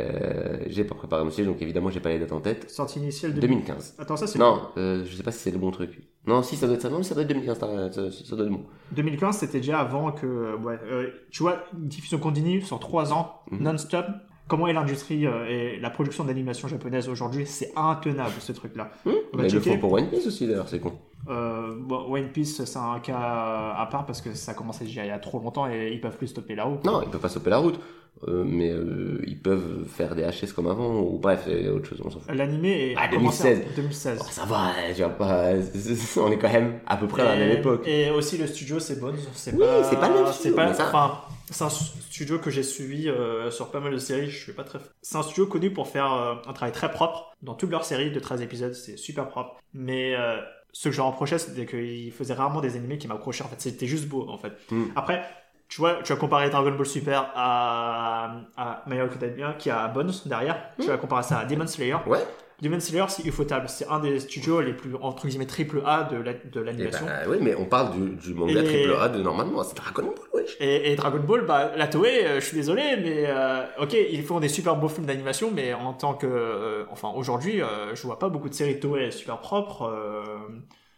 Euh, 0.00 0.58
j'ai 0.66 0.84
pas 0.84 0.94
préparé 0.94 1.24
mon 1.24 1.30
sujet, 1.30 1.46
donc 1.48 1.62
évidemment 1.62 1.88
j'ai 1.88 1.98
pas 2.00 2.10
les 2.10 2.18
dates 2.18 2.32
en 2.32 2.40
tête. 2.42 2.70
Sortie 2.70 2.98
initiale 2.98 3.32
de 3.32 3.40
2015. 3.40 3.94
Attends, 3.98 4.18
ça 4.18 4.26
c'est 4.26 4.38
Non, 4.38 4.60
euh, 4.76 5.02
je 5.06 5.16
sais 5.16 5.22
pas 5.22 5.32
si 5.32 5.38
c'est 5.38 5.50
le 5.50 5.56
bon 5.56 5.70
truc. 5.70 5.98
Non, 6.26 6.42
si 6.42 6.56
ça 6.56 6.66
doit 6.66 6.74
être 6.76 6.82
ça. 6.82 6.90
Non, 6.90 7.02
ça 7.02 7.14
doit 7.14 7.22
être 7.22 7.30
2015. 7.30 7.58
t'as- 7.58 7.90
Ça, 7.90 8.10
ça 8.12 8.36
doit 8.36 8.44
être 8.44 8.52
bon. 8.52 8.66
2015, 8.92 9.38
c'était 9.38 9.60
déjà 9.60 9.78
avant 9.80 10.12
que. 10.12 10.56
Ouais, 10.56 10.78
euh, 10.84 11.08
tu 11.30 11.42
vois, 11.42 11.64
une 11.72 11.88
diffusion 11.88 12.18
continue 12.18 12.60
sur 12.60 12.78
3 12.80 13.14
ans, 13.14 13.40
Mhm. 13.50 13.62
non-stop. 13.62 14.04
Comment 14.48 14.66
est 14.66 14.72
l'industrie 14.72 15.26
euh, 15.26 15.46
et 15.46 15.78
la 15.78 15.90
production 15.90 16.24
d'animation 16.24 16.68
japonaise 16.68 17.08
aujourd'hui 17.08 17.44
C'est 17.46 17.72
intenable 17.76 18.32
ce 18.40 18.52
truc-là. 18.52 18.90
On 19.06 19.10
va 19.10 19.14
Mais 19.34 19.48
ils 19.48 19.54
le 19.54 19.60
checker. 19.60 19.70
font 19.74 19.78
pour 19.78 19.92
One 19.92 20.08
Piece 20.08 20.26
aussi 20.26 20.46
d'ailleurs, 20.46 20.68
c'est 20.68 20.80
con. 20.80 20.94
Euh, 21.28 21.74
bon, 21.78 22.06
One 22.14 22.28
Piece, 22.32 22.64
c'est 22.64 22.78
un 22.78 22.98
cas 23.00 23.74
à 23.76 23.86
part 23.90 24.06
parce 24.06 24.20
que 24.22 24.32
ça 24.34 24.52
a 24.52 24.54
commencé 24.54 24.86
il 24.86 24.94
y 24.94 25.00
a 25.00 25.18
trop 25.18 25.38
longtemps 25.38 25.68
et 25.68 25.90
ils 25.92 26.00
peuvent 26.00 26.16
plus 26.16 26.28
stopper 26.28 26.54
là-haut. 26.54 26.78
Non, 26.84 27.02
ils 27.02 27.08
peuvent 27.10 27.20
pas 27.20 27.28
stopper 27.28 27.50
la 27.50 27.58
route. 27.58 27.78
Euh, 28.26 28.42
mais 28.44 28.72
euh, 28.72 29.22
ils 29.28 29.40
peuvent 29.40 29.84
faire 29.86 30.16
des 30.16 30.22
HS 30.22 30.52
comme 30.52 30.66
avant, 30.66 30.98
ou 30.98 31.20
bref, 31.20 31.42
c'est 31.46 31.68
autre 31.68 31.86
chose, 31.86 32.02
on 32.04 32.10
s'en 32.10 32.18
fout. 32.18 32.34
L'animé 32.34 32.90
est 32.90 32.94
Ah, 32.96 33.02
a 33.02 33.08
commencé 33.08 33.44
2016. 33.44 33.68
en 33.70 33.76
2016. 33.76 34.18
Bon, 34.18 34.24
ça 34.24 34.44
va, 34.44 34.72
tu 34.92 35.02
vois 35.02 35.10
pas. 35.10 35.52
On 36.16 36.32
est 36.32 36.38
quand 36.38 36.52
même 36.52 36.80
à 36.88 36.96
peu 36.96 37.06
près 37.06 37.22
à 37.22 37.36
la 37.36 37.36
même 37.46 37.58
époque. 37.58 37.86
Et 37.86 38.10
aussi 38.10 38.36
le 38.36 38.48
studio, 38.48 38.80
c'est 38.80 38.98
Bones. 38.98 39.14
C'est 39.34 39.52
Oui, 39.52 39.60
pas, 39.60 39.84
c'est 39.84 40.00
pas 40.00 40.08
le 40.08 40.14
même 40.14 40.26
c'est 40.26 40.32
studio, 40.32 40.56
pas- 40.56 40.66
mais 40.66 40.74
ça- 40.74 40.88
Enfin, 40.88 41.12
c'est 41.50 41.64
un 41.64 41.70
studio 41.70 42.38
que 42.38 42.50
j'ai 42.50 42.62
suivi 42.62 43.08
euh, 43.08 43.50
sur 43.50 43.70
pas 43.70 43.80
mal 43.80 43.92
de 43.92 43.98
séries. 43.98 44.30
Je 44.30 44.38
suis 44.38 44.52
pas 44.52 44.64
très. 44.64 44.78
C'est 45.02 45.16
un 45.16 45.22
studio 45.22 45.46
connu 45.46 45.72
pour 45.72 45.88
faire 45.88 46.12
euh, 46.12 46.34
un 46.46 46.52
travail 46.52 46.72
très 46.72 46.90
propre 46.90 47.34
dans 47.42 47.54
toutes 47.54 47.70
leurs 47.70 47.84
séries 47.84 48.10
de 48.10 48.20
13 48.20 48.42
épisodes. 48.42 48.74
C'est 48.74 48.96
super 48.96 49.28
propre. 49.28 49.56
Mais 49.72 50.14
euh, 50.14 50.38
ce 50.72 50.88
que 50.88 50.92
je 50.92 50.98
leur 50.98 51.06
reprochais, 51.06 51.38
c'était 51.38 51.66
qu'ils 51.66 52.12
faisaient 52.12 52.34
rarement 52.34 52.60
des 52.60 52.76
animés 52.76 52.98
qui 52.98 53.08
m'accrochaient. 53.08 53.44
En 53.44 53.48
fait, 53.48 53.60
c'était 53.60 53.86
juste 53.86 54.08
beau. 54.08 54.28
En 54.28 54.38
fait. 54.38 54.52
Hmm. 54.70 54.86
Après. 54.96 55.24
Tu 55.68 55.82
vois, 55.82 56.02
tu 56.02 56.10
as 56.14 56.16
comparé 56.16 56.48
Dragon 56.48 56.70
Ball 56.70 56.86
Super 56.86 57.30
à, 57.34 58.40
à 58.56 58.84
My 58.86 58.96
Hero 58.96 59.04
Academia 59.04 59.52
qui 59.52 59.68
a 59.68 59.86
Bones 59.88 60.14
derrière. 60.24 60.70
Tu 60.80 60.86
vas 60.86 60.96
comparer 60.96 61.22
ça 61.22 61.40
à 61.40 61.44
Demon 61.44 61.66
Slayer. 61.66 61.96
Ouais. 62.06 62.26
Demon 62.60 62.80
Slayer, 62.80 63.04
c'est 63.08 63.24
ufotable. 63.24 63.68
C'est 63.68 63.86
un 63.86 64.00
des 64.00 64.18
studios 64.18 64.60
les 64.60 64.72
plus, 64.72 64.90
entre 65.00 65.28
guillemets, 65.28 65.46
triple 65.46 65.80
A 65.86 66.02
de 66.10 66.16
la- 66.16 66.32
de 66.32 66.38
Eh 66.56 66.64
l'animation. 66.64 67.06
ben, 67.06 67.28
oui, 67.30 67.36
mais 67.40 67.54
on 67.54 67.66
parle 67.66 67.92
du, 67.92 68.16
du 68.16 68.34
manga 68.34 68.60
Et- 68.60 68.64
triple 68.64 68.96
A 69.00 69.08
de 69.08 69.22
normalement. 69.22 69.62
C'est 69.62 69.76
Dragon 69.76 70.02
Ball, 70.02 70.14
wesh. 70.42 70.56
Et, 70.58 70.90
et 70.92 70.96
Dragon 70.96 71.20
Ball, 71.20 71.42
bah, 71.46 71.70
la 71.76 71.86
Toei, 71.86 72.24
euh, 72.26 72.40
je 72.40 72.44
suis 72.46 72.56
désolé, 72.56 72.82
mais 73.00 73.26
euh, 73.28 73.62
ok, 73.80 73.92
ils 74.10 74.24
font 74.24 74.40
des 74.40 74.48
super 74.48 74.74
beaux 74.74 74.88
films 74.88 75.06
d'animation, 75.06 75.52
mais 75.54 75.72
en 75.72 75.92
tant 75.92 76.14
que, 76.14 76.26
euh, 76.26 76.84
enfin, 76.90 77.12
aujourd'hui, 77.14 77.62
euh, 77.62 77.94
je 77.94 78.02
vois 78.02 78.18
pas 78.18 78.28
beaucoup 78.28 78.48
de 78.48 78.54
séries 78.54 78.80
Toei 78.80 79.12
super 79.12 79.38
propres 79.38 79.82
euh, 79.84 80.22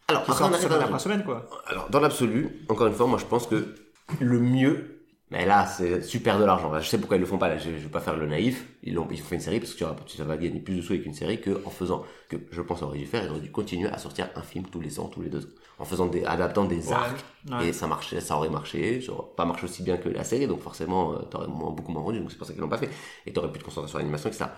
Alors, 0.08 0.24
qui 0.24 0.30
après, 0.30 0.42
sortent 0.42 0.56
semaine 0.62 0.80
après 0.82 0.98
semaine, 0.98 1.24
quoi. 1.24 1.46
Alors, 1.66 1.90
dans 1.90 2.00
l'absolu, 2.00 2.48
encore 2.70 2.86
une 2.86 2.94
fois, 2.94 3.06
moi 3.06 3.18
je 3.18 3.26
pense 3.26 3.46
que 3.46 3.74
le 4.18 4.40
mieux, 4.40 4.99
mais 5.30 5.46
là 5.46 5.66
c'est 5.66 6.02
super 6.02 6.38
de 6.38 6.44
l'argent. 6.44 6.70
Là, 6.72 6.80
Je 6.80 6.88
sais 6.88 6.98
pourquoi 6.98 7.16
ils 7.16 7.20
le 7.20 7.26
font 7.26 7.38
pas. 7.38 7.48
Là, 7.48 7.58
je, 7.58 7.64
je 7.70 7.76
vais 7.84 7.88
pas 7.88 8.00
faire 8.00 8.16
le 8.16 8.26
naïf. 8.26 8.66
Ils 8.82 8.98
ont, 8.98 9.06
ils 9.10 9.20
ont 9.20 9.24
fait 9.24 9.36
une 9.36 9.40
série 9.40 9.60
parce 9.60 9.72
que 9.72 9.78
tu, 9.78 9.84
vas- 9.84 9.96
tu 10.06 10.20
vas 10.22 10.36
gagner 10.36 10.60
plus 10.60 10.74
de 10.76 10.82
sous 10.82 10.92
avec 10.92 11.06
une 11.06 11.14
série 11.14 11.40
que 11.40 11.62
en 11.64 11.70
faisant, 11.70 12.04
que 12.28 12.36
je 12.50 12.60
pense 12.62 12.82
aurait 12.82 12.98
dû 12.98 13.06
faire, 13.06 13.24
ils 13.24 13.30
auraient 13.30 13.40
dû 13.40 13.50
continuer 13.52 13.88
à 13.88 13.98
sortir 13.98 14.28
un 14.34 14.42
film 14.42 14.64
tous 14.66 14.80
les 14.80 14.98
ans, 15.00 15.08
tous 15.08 15.22
les 15.22 15.28
deux 15.28 15.44
ans, 15.44 15.48
en 15.78 15.84
faisant 15.84 16.06
des, 16.06 16.24
adaptant 16.24 16.64
des 16.64 16.88
Ouais, 16.88 16.92
arcs. 16.94 17.24
ouais. 17.50 17.68
Et 17.68 17.72
ça 17.72 17.86
marchait, 17.86 18.20
ça 18.20 18.36
aurait 18.36 18.48
marché, 18.50 19.00
ça 19.00 19.12
aurait 19.12 19.28
pas 19.36 19.44
marché 19.44 19.64
aussi 19.66 19.82
bien 19.82 19.96
que 19.98 20.08
la 20.08 20.24
série, 20.24 20.46
donc 20.46 20.60
forcément, 20.60 21.14
euh, 21.14 21.18
t'aurais 21.30 21.46
moins, 21.48 21.70
beaucoup 21.70 21.92
moins 21.92 22.02
vendu, 22.02 22.20
donc 22.20 22.30
c'est 22.32 22.38
pour 22.38 22.46
ça 22.46 22.52
qu'ils 22.52 22.62
l'ont 22.62 22.68
pas 22.68 22.78
fait. 22.78 22.90
Et 23.26 23.32
t'aurais 23.32 23.52
pu 23.52 23.58
te 23.60 23.64
concentrer 23.64 23.88
sur 23.88 23.98
l'animation, 23.98 24.28
etc. 24.30 24.50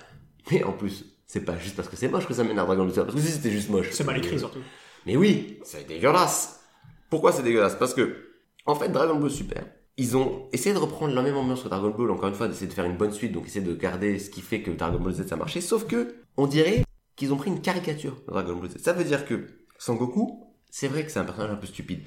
Mais 0.51 0.65
en 0.65 0.73
plus, 0.73 1.05
c'est 1.27 1.45
pas 1.45 1.57
juste 1.59 1.77
parce 1.77 1.89
que 1.89 1.97
c'est 1.97 2.09
moche 2.09 2.27
que 2.27 2.35
ça 2.35 2.45
m'énerve 2.45 2.67
Dragon 2.67 2.85
Ball 2.85 2.95
parce 2.95 3.15
que 3.15 3.21
si 3.21 3.33
c'était 3.33 3.51
juste 3.51 3.71
moche. 3.71 3.91
C'est 3.93 4.05
mal 4.05 4.19
écrit, 4.19 4.39
surtout. 4.39 4.61
mais 5.07 5.17
oui, 5.17 5.59
c'est 5.65 5.87
dégueulasse. 5.87 6.61
Pourquoi 7.11 7.33
c'est 7.33 7.43
dégueulasse? 7.43 7.77
Parce 7.77 7.95
que, 7.95 8.31
en 8.67 8.75
fait, 8.75 8.89
Dragon 8.89 9.17
Ball 9.17 9.31
Super, 9.31 9.65
ils 9.97 10.17
ont 10.17 10.49
essayé 10.53 10.75
de 10.75 10.81
reprendre 10.81 11.15
la 11.15 11.23
même 11.23 11.37
ambiance 11.37 11.63
que 11.63 11.69
Dragon 11.69 11.91
Ball, 11.91 12.11
encore 12.11 12.29
une 12.29 12.35
fois, 12.35 12.49
d'essayer 12.49 12.67
de 12.67 12.73
faire 12.73 12.87
une 12.87 12.97
bonne 12.97 13.13
suite, 13.13 13.33
donc 13.33 13.47
essayer 13.47 13.65
de 13.65 13.75
garder 13.75 14.19
ce 14.19 14.31
qui 14.31 14.41
fait 14.41 14.63
que 14.63 14.71
Dragon 14.71 14.99
Ball 14.99 15.13
Z 15.13 15.27
ça 15.27 15.37
marchait, 15.37 15.61
sauf 15.61 15.87
que, 15.87 16.15
on 16.37 16.47
dirait 16.47 16.85
qu'ils 17.17 17.33
ont 17.33 17.37
pris 17.37 17.51
une 17.51 17.61
caricature 17.61 18.23
de 18.27 18.33
Dragon 18.33 18.57
Ball 18.57 18.71
Z. 18.71 18.79
Ça 18.79 18.95
veut 18.95 19.05
dire 19.05 19.27
que 19.27 19.47
Sangoku, 19.79 20.45
c'est 20.71 20.89
vrai 20.89 21.05
que 21.05 21.13
c'est 21.13 21.19
un 21.19 21.25
personnage 21.25 21.51
un 21.51 21.57
peu 21.57 21.67
stupide. 21.67 22.03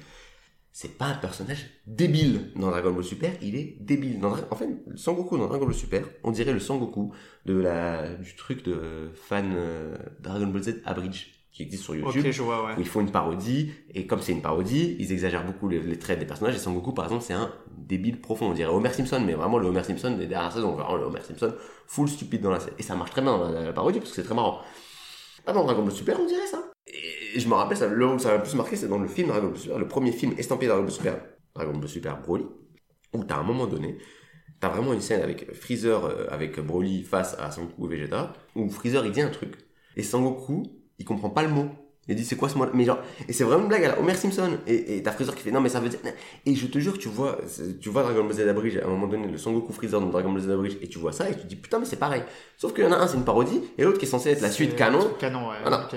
C'est 0.72 0.98
pas 0.98 1.06
un 1.06 1.14
personnage 1.14 1.70
débile 1.86 2.52
dans 2.56 2.70
Dragon 2.70 2.92
Ball 2.92 3.04
Super, 3.04 3.32
il 3.40 3.54
est 3.54 3.76
débile. 3.80 4.20
Dans 4.20 4.32
en 4.50 4.56
fait, 4.56 4.68
le 4.86 4.96
Sangoku 4.96 5.38
dans 5.38 5.46
Dragon 5.46 5.64
Ball 5.64 5.74
Super, 5.74 6.04
on 6.24 6.32
dirait 6.32 6.52
le 6.52 6.58
Sangoku 6.58 7.14
de 7.46 7.54
la, 7.56 8.14
du 8.14 8.34
truc 8.34 8.64
de 8.64 9.10
fan 9.14 9.54
euh, 9.54 9.96
Dragon 10.20 10.48
Ball 10.48 10.62
Z 10.62 10.82
Abridge 10.84 11.35
qui 11.56 11.62
existe 11.62 11.84
sur 11.84 11.94
YouTube 11.96 12.22
Ok, 12.26 12.30
je 12.30 12.42
vois, 12.42 12.66
ouais. 12.66 12.72
où 12.76 12.80
ils 12.80 12.86
font 12.86 13.00
une 13.00 13.10
parodie, 13.10 13.72
et 13.94 14.06
comme 14.06 14.20
c'est 14.20 14.32
une 14.32 14.42
parodie, 14.42 14.94
ils 14.98 15.10
exagèrent 15.10 15.46
beaucoup 15.46 15.68
les, 15.68 15.80
les 15.80 15.98
traits 15.98 16.18
des 16.18 16.26
personnages, 16.26 16.54
et 16.54 16.58
Sangoku, 16.58 16.92
par 16.92 17.06
exemple, 17.06 17.24
c'est 17.24 17.32
un 17.32 17.50
débile 17.78 18.20
profond, 18.20 18.50
on 18.50 18.52
dirait 18.52 18.70
Homer 18.70 18.92
Simpson, 18.92 19.22
mais 19.24 19.32
vraiment 19.32 19.56
le 19.58 19.66
Homer 19.68 19.82
Simpson 19.82 20.10
des 20.18 20.26
dernières 20.26 20.52
saisons, 20.52 20.72
vraiment 20.72 20.96
le 20.96 21.04
Homer 21.04 21.22
Simpson 21.22 21.54
full 21.86 22.08
stupide 22.08 22.42
dans 22.42 22.50
la 22.50 22.60
série. 22.60 22.74
Et 22.78 22.82
ça 22.82 22.94
marche 22.94 23.10
très 23.10 23.22
bien 23.22 23.38
dans 23.38 23.50
la, 23.50 23.62
la 23.62 23.72
parodie, 23.72 24.00
parce 24.00 24.10
que 24.10 24.16
c'est 24.16 24.24
très 24.24 24.34
marrant. 24.34 24.60
Pas 25.46 25.52
dans 25.52 25.64
Dragon 25.64 25.82
Ball 25.82 25.92
Super, 25.92 26.20
on 26.20 26.26
dirait 26.26 26.46
ça. 26.46 26.62
Et 26.86 27.40
je 27.40 27.48
me 27.48 27.54
rappelle, 27.54 27.76
ça, 27.78 27.86
le 27.86 28.06
où 28.06 28.18
ça 28.18 28.28
m'a 28.32 28.36
le 28.36 28.42
plus 28.42 28.54
marqué, 28.54 28.76
c'est 28.76 28.88
dans 28.88 28.98
le 28.98 29.08
film 29.08 29.28
Dragon 29.28 29.48
Ball 29.48 29.56
Super, 29.58 29.78
le 29.78 29.88
premier 29.88 30.12
film 30.12 30.34
estampillé 30.36 30.68
Dragon 30.68 30.82
Ball 30.82 30.92
Super, 30.92 31.20
Dragon 31.54 31.72
Ball 31.72 31.88
Super 31.88 32.20
Broly, 32.20 32.44
où 33.14 33.24
t'as 33.24 33.36
un 33.38 33.44
moment 33.44 33.66
donné, 33.66 33.96
t'as 34.60 34.68
vraiment 34.68 34.92
une 34.92 35.00
scène 35.00 35.22
avec 35.22 35.54
Freezer, 35.54 36.04
euh, 36.04 36.26
avec 36.30 36.60
Broly 36.60 37.02
face 37.02 37.34
à 37.38 37.50
Sangoku 37.50 37.86
et 37.86 37.96
Vegeta, 37.96 38.34
où 38.54 38.68
Freezer 38.68 39.06
il 39.06 39.12
dit 39.12 39.22
un 39.22 39.30
truc, 39.30 39.54
et 39.96 40.02
Sangoku, 40.02 40.64
il 40.98 41.04
comprend 41.04 41.30
pas 41.30 41.42
le 41.42 41.48
mot. 41.48 41.68
Il 42.08 42.14
dit 42.14 42.24
c'est 42.24 42.36
quoi 42.36 42.48
ce 42.48 42.56
mot 42.56 42.66
Mais 42.72 42.84
genre, 42.84 42.98
et 43.28 43.32
c'est 43.32 43.42
vraiment 43.42 43.62
une 43.62 43.68
blague 43.68 43.84
à 43.84 43.88
la 43.88 43.98
Homer 43.98 44.14
Simpson. 44.14 44.58
Et, 44.66 44.96
et 44.96 45.02
t'as 45.02 45.10
Freezer 45.10 45.34
qui 45.34 45.42
fait 45.42 45.50
non 45.50 45.60
mais 45.60 45.68
ça 45.68 45.80
veut 45.80 45.88
dire. 45.88 45.98
Et 46.44 46.54
je 46.54 46.66
te 46.68 46.78
jure, 46.78 46.98
tu 46.98 47.08
vois, 47.08 47.38
tu 47.80 47.88
vois 47.88 48.04
Dragon 48.04 48.22
Ball 48.22 48.32
Z 48.32 48.40
Abridge 48.48 48.76
à 48.76 48.86
un 48.86 48.90
moment 48.90 49.08
donné, 49.08 49.26
le 49.26 49.38
Sangoku 49.38 49.72
Freezer 49.72 50.00
dans 50.00 50.06
Dragon 50.06 50.30
Ball 50.32 50.42
Z 50.42 50.50
Abridge, 50.50 50.76
et 50.80 50.88
tu 50.88 50.98
vois 50.98 51.12
ça 51.12 51.28
et 51.28 51.34
tu 51.34 51.40
te 51.40 51.46
dis 51.46 51.56
putain 51.56 51.80
mais 51.80 51.84
c'est 51.84 51.96
pareil. 51.96 52.22
Sauf 52.58 52.74
qu'il 52.74 52.84
y 52.84 52.86
en 52.86 52.92
a 52.92 52.96
un 52.96 53.08
c'est 53.08 53.16
une 53.16 53.24
parodie 53.24 53.60
et 53.76 53.82
l'autre 53.82 53.98
qui 53.98 54.04
est 54.04 54.08
censé 54.08 54.30
être 54.30 54.40
la 54.40 54.50
suite 54.50 54.76
canon. 54.76 55.10
Canon, 55.18 55.48
ouais. 55.50 55.56
Voilà. 55.62 55.88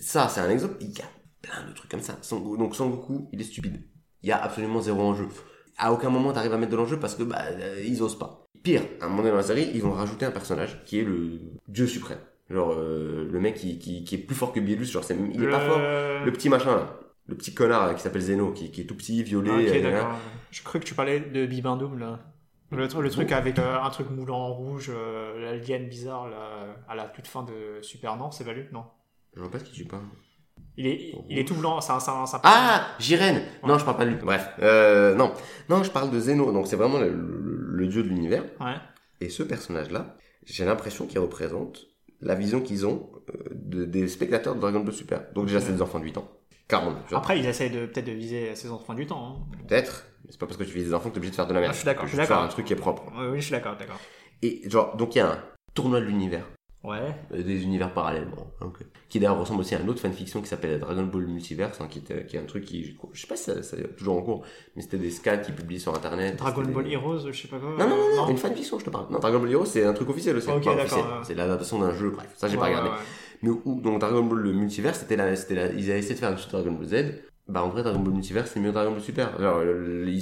Ça 0.00 0.28
c'est 0.28 0.40
un 0.40 0.48
exemple. 0.48 0.76
Il 0.80 0.90
y 0.90 1.02
a 1.02 1.10
plein 1.42 1.68
de 1.68 1.74
trucs 1.74 1.90
comme 1.90 2.00
ça. 2.00 2.18
Donc 2.30 2.74
Sangoku, 2.74 3.28
il 3.32 3.40
est 3.40 3.44
stupide. 3.44 3.82
Il 4.22 4.30
y 4.30 4.32
a 4.32 4.42
absolument 4.42 4.80
zéro 4.80 5.02
enjeu. 5.02 5.28
À 5.76 5.92
aucun 5.92 6.08
moment 6.08 6.32
t'arrives 6.32 6.54
à 6.54 6.58
mettre 6.58 6.72
de 6.72 6.76
l'enjeu 6.76 6.98
parce 6.98 7.14
que 7.14 7.24
bah 7.24 7.42
euh, 7.50 7.82
ils 7.84 8.02
osent 8.02 8.18
pas. 8.18 8.46
Pire, 8.62 8.82
à 9.00 9.04
un 9.04 9.08
moment 9.08 9.22
donné 9.22 9.32
dans 9.32 9.38
la 9.38 9.42
série, 9.42 9.70
ils 9.74 9.82
vont 9.82 9.92
rajouter 9.92 10.24
un 10.24 10.30
personnage 10.30 10.82
qui 10.86 11.00
est 11.00 11.04
le 11.04 11.40
dieu 11.66 11.86
suprême. 11.86 12.20
Genre 12.52 12.72
euh, 12.76 13.26
le 13.30 13.40
mec 13.40 13.54
qui, 13.54 13.78
qui, 13.78 14.04
qui 14.04 14.14
est 14.16 14.18
plus 14.18 14.34
fort 14.36 14.52
que 14.52 14.60
Bielus, 14.60 14.84
genre 14.86 15.02
il 15.10 15.42
est 15.42 15.48
pas 15.50 15.60
fort. 15.60 15.78
Le- 15.78 16.30
petit 16.32 16.48
machin 16.48 16.76
là, 16.76 16.98
le 17.26 17.34
petit 17.34 17.54
connard 17.54 17.86
là, 17.86 17.94
qui 17.94 18.02
s'appelle 18.02 18.20
Zeno, 18.22 18.52
qui, 18.52 18.70
qui 18.70 18.82
est 18.82 18.84
tout 18.84 18.94
petit, 18.96 19.22
violet. 19.22 19.50
Ah, 19.52 19.58
ok, 19.60 19.66
euh, 19.76 19.82
d'accord. 19.90 20.16
Je 20.50 20.62
crois 20.62 20.80
que 20.80 20.84
tu 20.84 20.94
parlais 20.94 21.20
de 21.20 21.46
Bibindoum, 21.46 21.98
là. 21.98 22.20
Le, 22.70 22.86
tr- 22.86 23.00
le 23.00 23.10
truc 23.10 23.32
avec 23.32 23.58
euh, 23.58 23.78
un 23.82 23.90
truc 23.90 24.08
moulant 24.10 24.38
en 24.38 24.52
rouge, 24.52 24.90
euh, 24.94 25.38
l'alien 25.40 25.88
bizarre, 25.88 26.28
là, 26.28 26.76
à 26.88 26.94
la 26.94 27.04
toute 27.04 27.26
fin 27.26 27.42
de 27.42 27.80
Super, 27.82 28.16
non 28.16 28.30
C'est 28.30 28.44
Valu 28.44 28.68
Non? 28.72 28.84
Je 29.34 29.40
vois 29.40 29.50
pas 29.50 29.58
ce 29.58 29.64
qui 29.64 29.72
tu 29.72 29.84
parles. 29.84 30.02
Il 30.76 30.86
est, 30.86 31.12
il 31.28 31.38
est 31.38 31.46
tout 31.46 31.54
blanc, 31.54 31.80
c'est 31.82 31.92
un, 31.92 31.96
un- 31.96 32.24
un- 32.24 32.40
Ah, 32.44 32.86
Jiren 32.98 33.42
Non, 33.66 33.78
je 33.78 33.84
parle 33.84 33.96
pas 33.98 34.04
de 34.06 34.10
lui. 34.10 34.16
Bref, 34.16 34.48
euh, 34.62 35.14
non. 35.14 35.32
Non, 35.68 35.82
je 35.82 35.90
parle 35.90 36.10
de 36.10 36.18
Zeno. 36.18 36.50
Donc 36.50 36.66
c'est 36.66 36.76
vraiment 36.76 36.98
le, 36.98 37.10
le- 37.10 37.66
le 37.76 37.86
dieu 37.88 38.02
de 38.02 38.08
l'univers. 38.08 38.44
Ouais. 38.60 38.74
Et 39.20 39.28
ce 39.28 39.42
personnage-là, 39.42 40.16
j'ai 40.46 40.64
l'impression 40.64 41.06
qu'il 41.06 41.18
représente 41.18 41.82
la 42.22 42.34
vision 42.34 42.60
qu'ils 42.60 42.86
ont 42.86 43.10
euh, 43.30 43.32
de- 43.52 43.84
des 43.84 44.08
spectateurs 44.08 44.54
de 44.54 44.60
Dragon 44.60 44.80
Ball 44.80 44.94
Super. 44.94 45.26
Donc 45.34 45.46
déjà, 45.46 45.60
c'est 45.60 45.72
des 45.72 45.82
enfants 45.82 45.98
de 45.98 46.04
8 46.04 46.16
ans. 46.18 46.28
40, 46.68 46.96
tu 47.04 47.10
vois. 47.10 47.18
Après, 47.18 47.38
ils 47.38 47.44
essayent 47.46 47.70
de, 47.70 47.86
peut-être 47.86 48.06
de 48.06 48.12
viser 48.12 48.54
ses 48.54 48.70
enfants 48.70 48.94
du 48.94 49.06
temps. 49.06 49.36
hein. 49.52 49.56
Peut-être. 49.68 50.06
Mais 50.24 50.30
c'est 50.30 50.38
pas 50.40 50.46
parce 50.46 50.56
que 50.56 50.64
tu 50.64 50.72
vis 50.72 50.84
des 50.84 50.94
enfants 50.94 51.08
que 51.10 51.14
t'es 51.14 51.18
obligé 51.18 51.32
de 51.32 51.36
faire 51.36 51.46
de 51.46 51.52
la 51.52 51.60
merde. 51.60 51.70
Ah, 51.72 51.74
je 51.74 51.78
suis 51.80 51.86
d'accord, 51.86 52.04
je 52.06 52.08
suis 52.10 52.16
d'accord. 52.18 52.42
un 52.42 52.48
truc 52.48 52.64
qui 52.64 52.72
est 52.72 52.76
propre. 52.76 53.02
Oui, 53.30 53.36
je 53.36 53.42
suis 53.42 53.50
d'accord, 53.52 53.76
d'accord. 53.76 54.00
Et 54.40 54.62
genre, 54.70 54.96
donc 54.96 55.14
il 55.14 55.18
y 55.18 55.20
a 55.20 55.32
un 55.32 55.38
tournoi 55.74 56.00
de 56.00 56.06
l'univers. 56.06 56.46
Ouais. 56.84 57.14
Euh, 57.32 57.42
des 57.44 57.62
univers 57.62 57.92
parallèles, 57.94 58.26
bon, 58.26 58.44
ok. 58.66 58.78
qui 59.08 59.20
d'ailleurs 59.20 59.38
ressemble 59.38 59.60
aussi 59.60 59.74
à 59.76 59.80
une 59.80 59.88
autre 59.88 60.00
fanfiction 60.00 60.40
qui 60.42 60.48
s'appelle 60.48 60.80
Dragon 60.80 61.04
Ball 61.04 61.26
Multiverse, 61.26 61.80
hein, 61.80 61.86
qui, 61.88 62.00
était, 62.00 62.26
qui 62.26 62.36
est 62.36 62.40
un 62.40 62.44
truc 62.44 62.64
qui, 62.64 62.96
je 63.12 63.20
sais 63.20 63.26
pas 63.28 63.36
si 63.36 63.44
ça, 63.44 63.62
ça 63.62 63.76
est 63.76 63.94
toujours 63.96 64.16
en 64.16 64.22
cours, 64.22 64.44
mais 64.74 64.82
c'était 64.82 64.98
des 64.98 65.10
scans 65.10 65.38
qui 65.44 65.52
publiaient 65.52 65.78
sur 65.78 65.94
internet. 65.94 66.36
Dragon 66.36 66.62
Ball 66.62 66.84
des- 66.84 66.90
Heroes, 66.92 67.30
je 67.30 67.40
sais 67.42 67.46
pas 67.48 67.58
quoi. 67.60 67.70
Non, 67.78 67.88
non, 67.88 67.96
non, 67.96 68.16
non, 68.16 68.28
une 68.30 68.36
fanfiction, 68.36 68.78
je 68.80 68.84
te 68.86 68.90
parle. 68.90 69.06
Non, 69.10 69.20
Dragon 69.20 69.38
Ball 69.38 69.52
Heroes, 69.52 69.64
c'est 69.66 69.84
un 69.84 69.92
truc 69.92 70.08
officiel 70.10 70.36
aussi. 70.36 70.48
Ok, 70.48 70.56
Enfin, 70.66 70.70
d'accord, 70.76 70.82
officiel. 70.84 71.04
ouais. 71.04 71.24
C'est 71.24 71.34
l'adaptation 71.34 71.78
d'un 71.78 71.94
jeu, 71.94 72.10
bref, 72.10 72.32
ça 72.36 72.48
j'ai 72.48 72.54
Ouais, 72.56 72.60
pas 72.60 72.66
regardé. 72.66 72.88
ouais. 72.88 72.96
Mais 73.42 73.50
où, 73.64 73.80
donc 73.80 74.00
Dragon 74.00 74.22
Ball 74.24 74.38
le 74.38 74.52
Multiverse, 74.52 74.98
c'était 75.00 75.36
c'était 75.36 75.54
la, 75.54 75.66
ils 75.72 75.88
avaient 75.90 75.98
essayé 76.00 76.14
de 76.14 76.18
faire 76.20 76.36
suite 76.38 76.52
de 76.52 76.58
Dragon 76.58 76.72
Ball 76.72 76.86
Z, 76.86 77.14
Bah 77.48 77.62
en 77.62 77.68
vrai 77.68 77.82
Dragon 77.84 77.98
Ball 78.00 78.14
Multiverse 78.14 78.50
c'est 78.52 78.60
mieux 78.60 78.70
que 78.70 78.74
Dragon 78.74 78.90
Ball 78.92 79.00
Super. 79.00 79.34
Alors, 79.36 79.62
ils, 79.62 80.16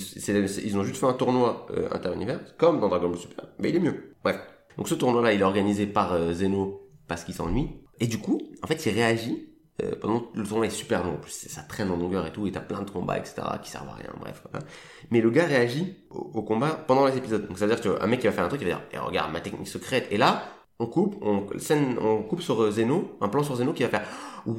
ils 0.65 0.79
ont 0.79 0.85
juste 0.85 0.97
fait 1.01 1.07
un 1.07 1.13
tournoi 1.15 1.67
euh, 1.71 1.89
inter-univers, 1.93 2.41
comme 2.59 2.81
dans 2.81 2.89
Dragon 2.89 3.09
Ball 3.09 3.19
Super, 3.19 3.47
mais 3.59 3.71
il 3.71 3.77
est 3.77 3.81
mieux. 3.81 4.15
Bref. 4.25 4.39
Donc 4.79 4.89
ce 4.89 4.95
tournoi-là 4.95 5.33
il 5.33 5.41
est 5.41 5.45
organisé 5.45 5.87
par 5.87 6.13
euh, 6.13 6.33
Zeno 6.33 6.89
parce 7.09 7.25
qu'il 7.25 7.35
s'ennuie. 7.35 7.69
Et 7.99 8.07
du 8.07 8.19
coup, 8.19 8.41
en 8.63 8.67
fait 8.67 8.85
il 8.87 8.93
réagit 8.95 9.47
euh, 9.83 9.93
pendant 10.01 10.25
le 10.35 10.45
tournoi 10.47 10.67
est 10.67 10.71
super 10.71 11.05
long, 11.05 11.15
en 11.15 11.17
plus 11.19 11.31
ça 11.33 11.63
traîne 11.63 11.91
en 11.91 11.97
longueur 11.97 12.27
et 12.27 12.33
tout, 12.33 12.47
et 12.47 12.53
t'as 12.53 12.61
plein 12.61 12.83
de 12.83 12.91
combats, 12.91 13.17
etc., 13.19 13.43
qui 13.63 13.71
servent 13.71 13.89
à 13.89 13.95
rien, 13.95 14.11
bref. 14.21 14.43
Mais 15.11 15.21
le 15.23 15.31
gars 15.31 15.47
réagit 15.47 15.97
au, 16.11 16.31
au 16.35 16.43
combat 16.43 16.69
pendant 16.87 17.07
les 17.07 17.17
épisodes. 17.17 17.47
Donc 17.49 17.59
ça 17.59 17.67
veut 17.67 17.75
dire 17.75 17.83
que 17.83 18.03
un 18.03 18.07
mec 18.07 18.21
qui 18.21 18.27
va 18.27 18.33
faire 18.33 18.45
un 18.45 18.49
truc, 18.49 18.61
il 18.61 18.69
va 18.69 18.75
dire, 18.75 18.83
eh, 18.93 18.99
regarde 18.99 19.33
ma 19.33 19.41
technique 19.41 19.69
secrète. 19.69 20.07
Et 20.11 20.19
là, 20.19 20.43
on 20.79 20.87
coupe, 20.87 21.17
on, 21.23 21.47
scène, 21.59 21.97
on 21.99 22.23
coupe 22.23 22.43
sur 22.43 22.63
euh, 22.63 22.71
Zeno, 22.71 23.17
un 23.23 23.29
plan 23.29 23.43
sur 23.43 23.57
Zeno 23.57 23.73
qui 23.73 23.83
va 23.83 23.89
faire, 23.89 24.07
waouh, 24.47 24.57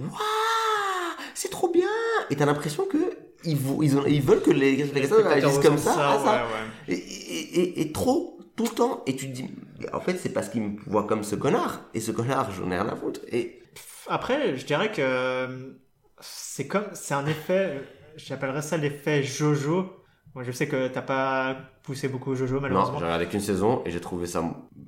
c'est 1.33 1.49
trop 1.49 1.69
bien. 1.69 1.87
Et 2.29 2.35
t'as 2.35 2.45
l'impression 2.45 2.85
que 2.85 2.97
ils, 3.43 3.57
vou- 3.57 3.81
ils, 3.83 3.97
ont- 3.97 4.05
ils 4.05 4.21
veulent 4.21 4.41
que 4.41 4.51
les, 4.51 4.75
les 4.75 5.01
gars 5.01 5.07
réagissent 5.29 5.59
comme 5.59 5.77
ça, 5.77 6.11
à 6.11 6.19
ça. 6.19 6.23
ouais, 6.25 6.39
ouais. 6.41 6.95
Et, 6.95 6.97
et- 6.97 7.59
et- 7.61 7.81
et 7.81 7.91
trop, 7.91 8.39
tout 8.55 8.63
le 8.63 8.69
temps. 8.69 9.03
Et 9.07 9.15
tu 9.15 9.27
te 9.29 9.35
dis, 9.35 9.49
en 9.93 9.99
fait, 9.99 10.17
c'est 10.17 10.33
parce 10.33 10.49
qu'ils 10.49 10.61
me 10.61 10.79
voient 10.87 11.05
comme 11.05 11.23
ce 11.23 11.35
connard. 11.35 11.81
Et 11.93 11.99
ce 11.99 12.11
connard, 12.11 12.51
j'en 12.51 12.69
ai 12.71 12.75
rien 12.79 12.87
à 12.87 12.95
foutre. 12.95 13.21
Et 13.31 13.61
Après, 14.07 14.57
je 14.57 14.65
dirais 14.65 14.91
que 14.91 15.01
euh, 15.01 15.73
c'est 16.19 16.67
comme, 16.67 16.85
c'est 16.93 17.13
un 17.13 17.25
effet, 17.25 17.81
j'appellerais 18.15 18.61
ça 18.61 18.77
l'effet 18.77 19.23
Jojo. 19.23 19.97
Moi, 20.33 20.43
je 20.43 20.51
sais 20.51 20.67
que 20.67 20.87
t'as 20.87 21.01
pas 21.01 21.57
poussé 21.83 22.07
beaucoup 22.07 22.35
Jojo, 22.35 22.55
non, 22.55 22.61
malheureusement. 22.61 22.99
j'ai 22.99 23.05
regardé 23.05 23.25
qu'une 23.27 23.41
saison 23.41 23.81
et 23.85 23.91
j'ai 23.91 23.99
trouvé 24.01 24.27
ça 24.27 24.43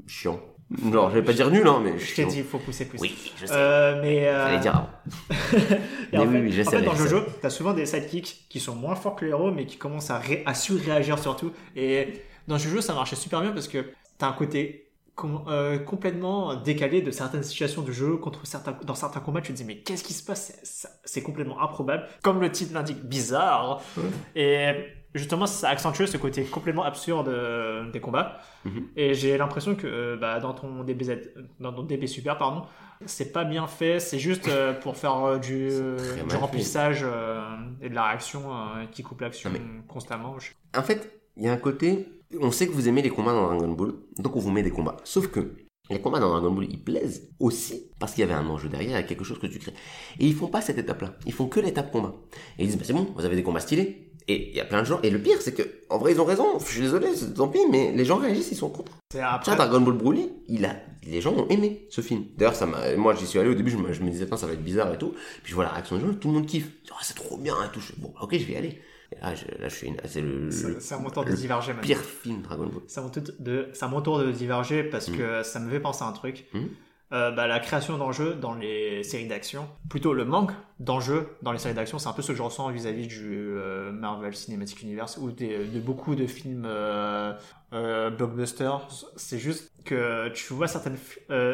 chiant. 0.07 0.39
Non, 0.81 1.09
je 1.09 1.15
vais 1.15 1.23
pas 1.23 1.33
dire 1.33 1.51
nul, 1.51 1.67
hein, 1.67 1.81
mais 1.83 1.99
je 1.99 2.15
t'ai 2.15 2.25
dit, 2.25 2.37
il 2.39 2.43
faut 2.45 2.57
pousser 2.57 2.85
plus. 2.85 2.99
Oui, 2.99 3.31
je 3.39 3.45
sais. 3.45 3.53
Euh, 3.53 4.01
mais 4.01 4.27
euh, 4.27 4.57
dire 4.57 4.75
avant. 4.75 4.89
en 6.13 6.25
Mais 6.25 6.25
oui, 6.25 6.31
fait, 6.33 6.41
oui, 6.41 6.51
je 6.51 6.61
en 6.61 6.71
fait, 6.71 6.81
dans. 6.81 6.95
Jojo, 6.95 7.19
t'as 7.41 7.49
souvent 7.49 7.73
des 7.73 7.85
sidekicks 7.85 8.45
qui 8.49 8.59
sont 8.59 8.73
moins 8.73 8.95
forts 8.95 9.15
que 9.15 9.25
les 9.25 9.31
héros, 9.31 9.51
mais 9.51 9.65
qui 9.65 9.77
commencent 9.77 10.09
à 10.09 10.53
surréagir 10.53 11.19
surtout. 11.19 11.51
Et 11.75 12.21
dans 12.47 12.57
Jojo, 12.57 12.81
ça 12.81 12.93
marchait 12.93 13.15
super 13.17 13.41
bien 13.41 13.51
parce 13.51 13.67
que 13.67 13.85
t'as 14.23 14.29
un 14.29 14.33
côté 14.33 14.89
com- 15.15 15.43
euh, 15.47 15.77
complètement 15.79 16.55
décalé 16.55 17.01
de 17.01 17.11
certaines 17.11 17.43
situations 17.43 17.81
de 17.81 17.91
jeu 17.91 18.15
contre 18.15 18.47
certains 18.47 18.77
dans 18.83 18.95
certains 18.95 19.19
combats. 19.19 19.41
Tu 19.41 19.51
te 19.51 19.57
dis 19.57 19.65
mais 19.65 19.77
qu'est-ce 19.79 20.03
qui 20.03 20.13
se 20.13 20.23
passe? 20.23 20.57
C'est- 20.63 21.21
complètement 21.21 21.61
improbable, 21.61 22.05
comme 22.23 22.39
le 22.41 22.49
titre 22.51 22.73
l'indique, 22.73 23.03
bizarre. 23.03 23.81
Et 24.35 24.71
justement, 25.13 25.45
ça 25.45 25.69
accentue 25.69 26.05
ce 26.05 26.17
côté 26.17 26.43
complètement 26.45 26.83
absurde 26.83 27.27
euh, 27.27 27.89
des 27.91 27.99
combats. 27.99 28.37
Mhm. 28.65 28.87
Et 28.95 29.13
j'ai 29.13 29.37
l'impression 29.37 29.75
que 29.75 29.87
euh, 29.87 30.17
bah, 30.17 30.39
dans 30.39 30.53
ton 30.53 30.83
DBZ, 30.83 31.11
dans 31.59 31.73
ton 31.73 31.83
DB 31.83 32.07
Super, 32.07 32.37
pardon, 32.37 32.63
c'est 33.05 33.31
pas 33.33 33.43
bien 33.43 33.67
fait. 33.67 33.99
C'est 33.99 34.19
juste 34.19 34.47
euh, 34.47 34.73
pour 34.73 34.95
faire 34.97 35.37
du, 35.39 35.67
du 36.29 36.35
remplissage 36.35 37.05
et 37.81 37.89
de 37.89 37.93
la 37.95 38.07
réaction 38.07 38.49
qui 38.91 39.03
coupe 39.03 39.19
l'action 39.21 39.51
constamment. 39.87 40.35
En 40.77 40.81
fait, 40.81 41.19
il 41.37 41.43
y 41.43 41.47
a 41.47 41.51
un 41.53 41.57
côté, 41.57 42.07
on 42.39 42.51
sait 42.51 42.67
que 42.67 42.71
vous 42.71 42.87
aimez 42.87 43.01
les 43.01 43.09
combats 43.09 43.33
dans 43.33 43.47
Dragon 43.47 43.69
Ball, 43.69 43.93
donc 44.17 44.35
on 44.35 44.39
vous 44.39 44.51
met 44.51 44.63
des 44.63 44.71
combats. 44.71 44.97
Sauf 45.03 45.27
que 45.27 45.55
les 45.89 45.99
combats 45.99 46.19
dans 46.19 46.29
Dragon 46.29 46.51
Ball, 46.51 46.67
ils 46.69 46.81
plaisent 46.81 47.29
aussi 47.39 47.91
parce 47.99 48.13
qu'il 48.13 48.21
y 48.21 48.23
avait 48.23 48.33
un 48.33 48.47
enjeu 48.47 48.69
derrière, 48.69 48.91
il 48.91 49.01
y 49.01 49.03
a 49.03 49.03
quelque 49.03 49.23
chose 49.23 49.39
que 49.39 49.47
tu 49.47 49.59
crées. 49.59 49.73
Et 50.19 50.25
ils 50.25 50.33
font 50.33 50.47
pas 50.47 50.61
cette 50.61 50.77
étape-là, 50.77 51.15
ils 51.25 51.33
font 51.33 51.47
que 51.47 51.59
l'étape 51.59 51.91
combat. 51.91 52.15
Et 52.57 52.63
ils 52.63 52.67
disent, 52.67 52.77
bah, 52.77 52.83
c'est 52.85 52.93
bon, 52.93 53.07
vous 53.15 53.25
avez 53.25 53.35
des 53.35 53.43
combats 53.43 53.59
stylés. 53.59 54.09
Et 54.29 54.51
il 54.51 54.55
y 54.55 54.61
a 54.61 54.65
plein 54.65 54.79
de 54.79 54.87
gens, 54.87 55.01
et 55.03 55.09
le 55.09 55.19
pire, 55.19 55.41
c'est 55.41 55.53
que, 55.53 55.63
en 55.89 55.97
vrai, 55.97 56.13
ils 56.13 56.21
ont 56.21 56.25
raison, 56.25 56.57
je 56.57 56.65
suis 56.65 56.79
désolé, 56.79 57.07
tant 57.35 57.49
pis, 57.49 57.59
mais 57.69 57.91
les 57.91 58.05
gens 58.05 58.15
réagissent, 58.15 58.51
ils 58.53 58.57
sont 58.57 58.69
contre. 58.69 58.93
C'est 59.11 59.17
Tiens, 59.17 59.27
après. 59.27 59.55
Dragon 59.57 59.81
Ball 59.81 59.95
Broly, 59.95 60.29
il 60.47 60.63
a, 60.63 60.77
les 61.05 61.19
gens 61.19 61.33
ont 61.33 61.47
aimé 61.49 61.87
ce 61.89 61.99
film. 61.99 62.23
D'ailleurs, 62.37 62.55
ça 62.55 62.65
m'a, 62.65 62.95
moi, 62.95 63.15
j'y 63.15 63.27
suis 63.27 63.37
allé 63.37 63.49
au 63.49 63.53
début, 63.53 63.69
je 63.69 63.75
me, 63.75 63.91
je 63.91 64.01
me 64.01 64.09
disais, 64.09 64.25
ça 64.33 64.47
va 64.47 64.53
être 64.53 64.63
bizarre 64.63 64.93
et 64.93 64.97
tout. 64.97 65.13
Puis 65.43 65.49
je 65.49 65.55
vois 65.55 65.65
la 65.65 65.71
réaction 65.71 65.97
des 65.97 66.03
gens, 66.05 66.13
tout 66.13 66.29
le 66.29 66.35
monde 66.35 66.45
kiffe. 66.45 66.69
Ah, 66.91 66.99
c'est 67.01 67.15
trop 67.15 67.35
bien 67.35 67.55
et 67.65 67.71
tout. 67.73 67.81
Je 67.81 67.91
bon, 67.97 68.13
ok, 68.21 68.37
je 68.37 68.45
vais 68.45 68.53
y 68.53 68.55
aller. 68.55 68.79
Et 69.17 69.21
là, 69.21 69.35
je, 69.35 69.45
là, 69.61 69.69
je 69.69 69.75
suis, 69.75 69.87
une- 69.87 69.97
c'est 70.05 70.21
le, 70.21 70.51
C'est 70.51 70.67
le 70.67 70.73
de 70.75 71.29
le 71.29 71.35
diverger 71.35 71.73
pire 71.81 71.99
film 71.99 72.41
Dragon 72.41 72.65
Ball. 72.67 72.81
C'est 72.87 72.99
à 72.99 73.87
mon 73.87 74.01
tour 74.01 74.19
de, 74.19 74.25
de 74.25 74.31
diverger 74.31 74.83
parce 74.83 75.09
Mhm. 75.09 75.17
que 75.17 75.43
ça 75.43 75.59
me 75.59 75.69
fait 75.69 75.79
penser 75.79 76.03
à 76.03 76.07
un 76.07 76.11
truc. 76.13 76.45
Mhm. 76.53 76.69
Euh, 77.11 77.29
bah, 77.29 77.45
la 77.45 77.59
création 77.59 77.97
d'enjeux 77.99 78.33
dans 78.33 78.55
les 78.55 79.03
séries 79.03 79.27
d'action, 79.27 79.67
plutôt 79.87 80.13
le 80.13 80.25
manque 80.25 80.51
d'enjeux 80.79 81.27
dans 81.43 81.51
les 81.51 81.59
séries 81.59 81.75
d'action, 81.75 81.99
c'est 81.99 82.09
un 82.09 82.13
peu 82.13 82.23
ce 82.23 82.31
que 82.31 82.37
je 82.37 82.41
ressens 82.41 82.71
vis-à-vis 82.71 83.05
du 83.05 83.29
euh, 83.55 83.91
Marvel 83.91 84.35
Cinematic 84.35 84.81
Universe 84.81 85.17
ou 85.21 85.29
des- 85.31 85.59
de 85.65 85.79
beaucoup 85.79 86.15
de 86.15 86.25
films 86.25 86.63
euh, 86.65 87.33
euh, 87.73 88.09
blockbusters. 88.09 88.87
C'est 89.15 89.37
juste 89.37 89.71
que 89.85 90.29
tu 90.29 90.53
vois 90.53 90.67
certaines, 90.67 90.97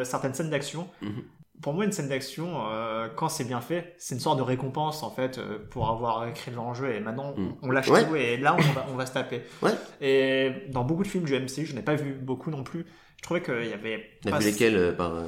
certaines 0.04 0.32
scènes 0.32 0.50
d'action. 0.50 0.88
Mhm. 1.02 1.24
Pour 1.62 1.74
moi, 1.74 1.84
une 1.84 1.92
scène 1.92 2.08
d'action, 2.08 2.62
euh, 2.70 3.08
quand 3.14 3.28
c'est 3.28 3.44
bien 3.44 3.60
fait, 3.60 3.94
c'est 3.98 4.14
une 4.14 4.20
sorte 4.20 4.38
de 4.38 4.42
récompense 4.42 5.02
en 5.02 5.10
fait 5.10 5.38
euh, 5.38 5.58
pour 5.70 5.88
avoir 5.90 6.32
créé 6.32 6.54
l'enjeu. 6.54 6.92
Et 6.94 7.00
maintenant, 7.00 7.34
Mhm. 7.36 7.54
on 7.62 7.70
lâche 7.70 7.88
Ouais. 7.88 8.06
tout 8.06 8.16
et 8.16 8.36
là, 8.36 8.56
on 8.58 8.72
va, 8.72 8.86
on 8.92 8.96
va 8.96 9.06
se 9.06 9.12
taper. 9.12 9.42
Ouais. 9.62 9.72
Et 10.00 10.52
dans 10.70 10.84
beaucoup 10.84 11.02
de 11.02 11.08
films 11.08 11.24
du 11.24 11.34
MCU, 11.34 11.66
je 11.66 11.74
n'ai 11.74 11.82
pas 11.82 11.94
vu 11.96 12.12
beaucoup 12.14 12.50
non 12.50 12.62
plus. 12.62 12.86
Je 13.18 13.22
trouvais 13.22 13.42
qu'il 13.42 13.66
y 13.68 13.72
avait. 13.74 14.04
T'as 14.22 14.38
vu 14.38 14.44
lesquels 14.46 14.76
euh, 14.76 14.92
par, 14.92 15.14
euh, 15.14 15.24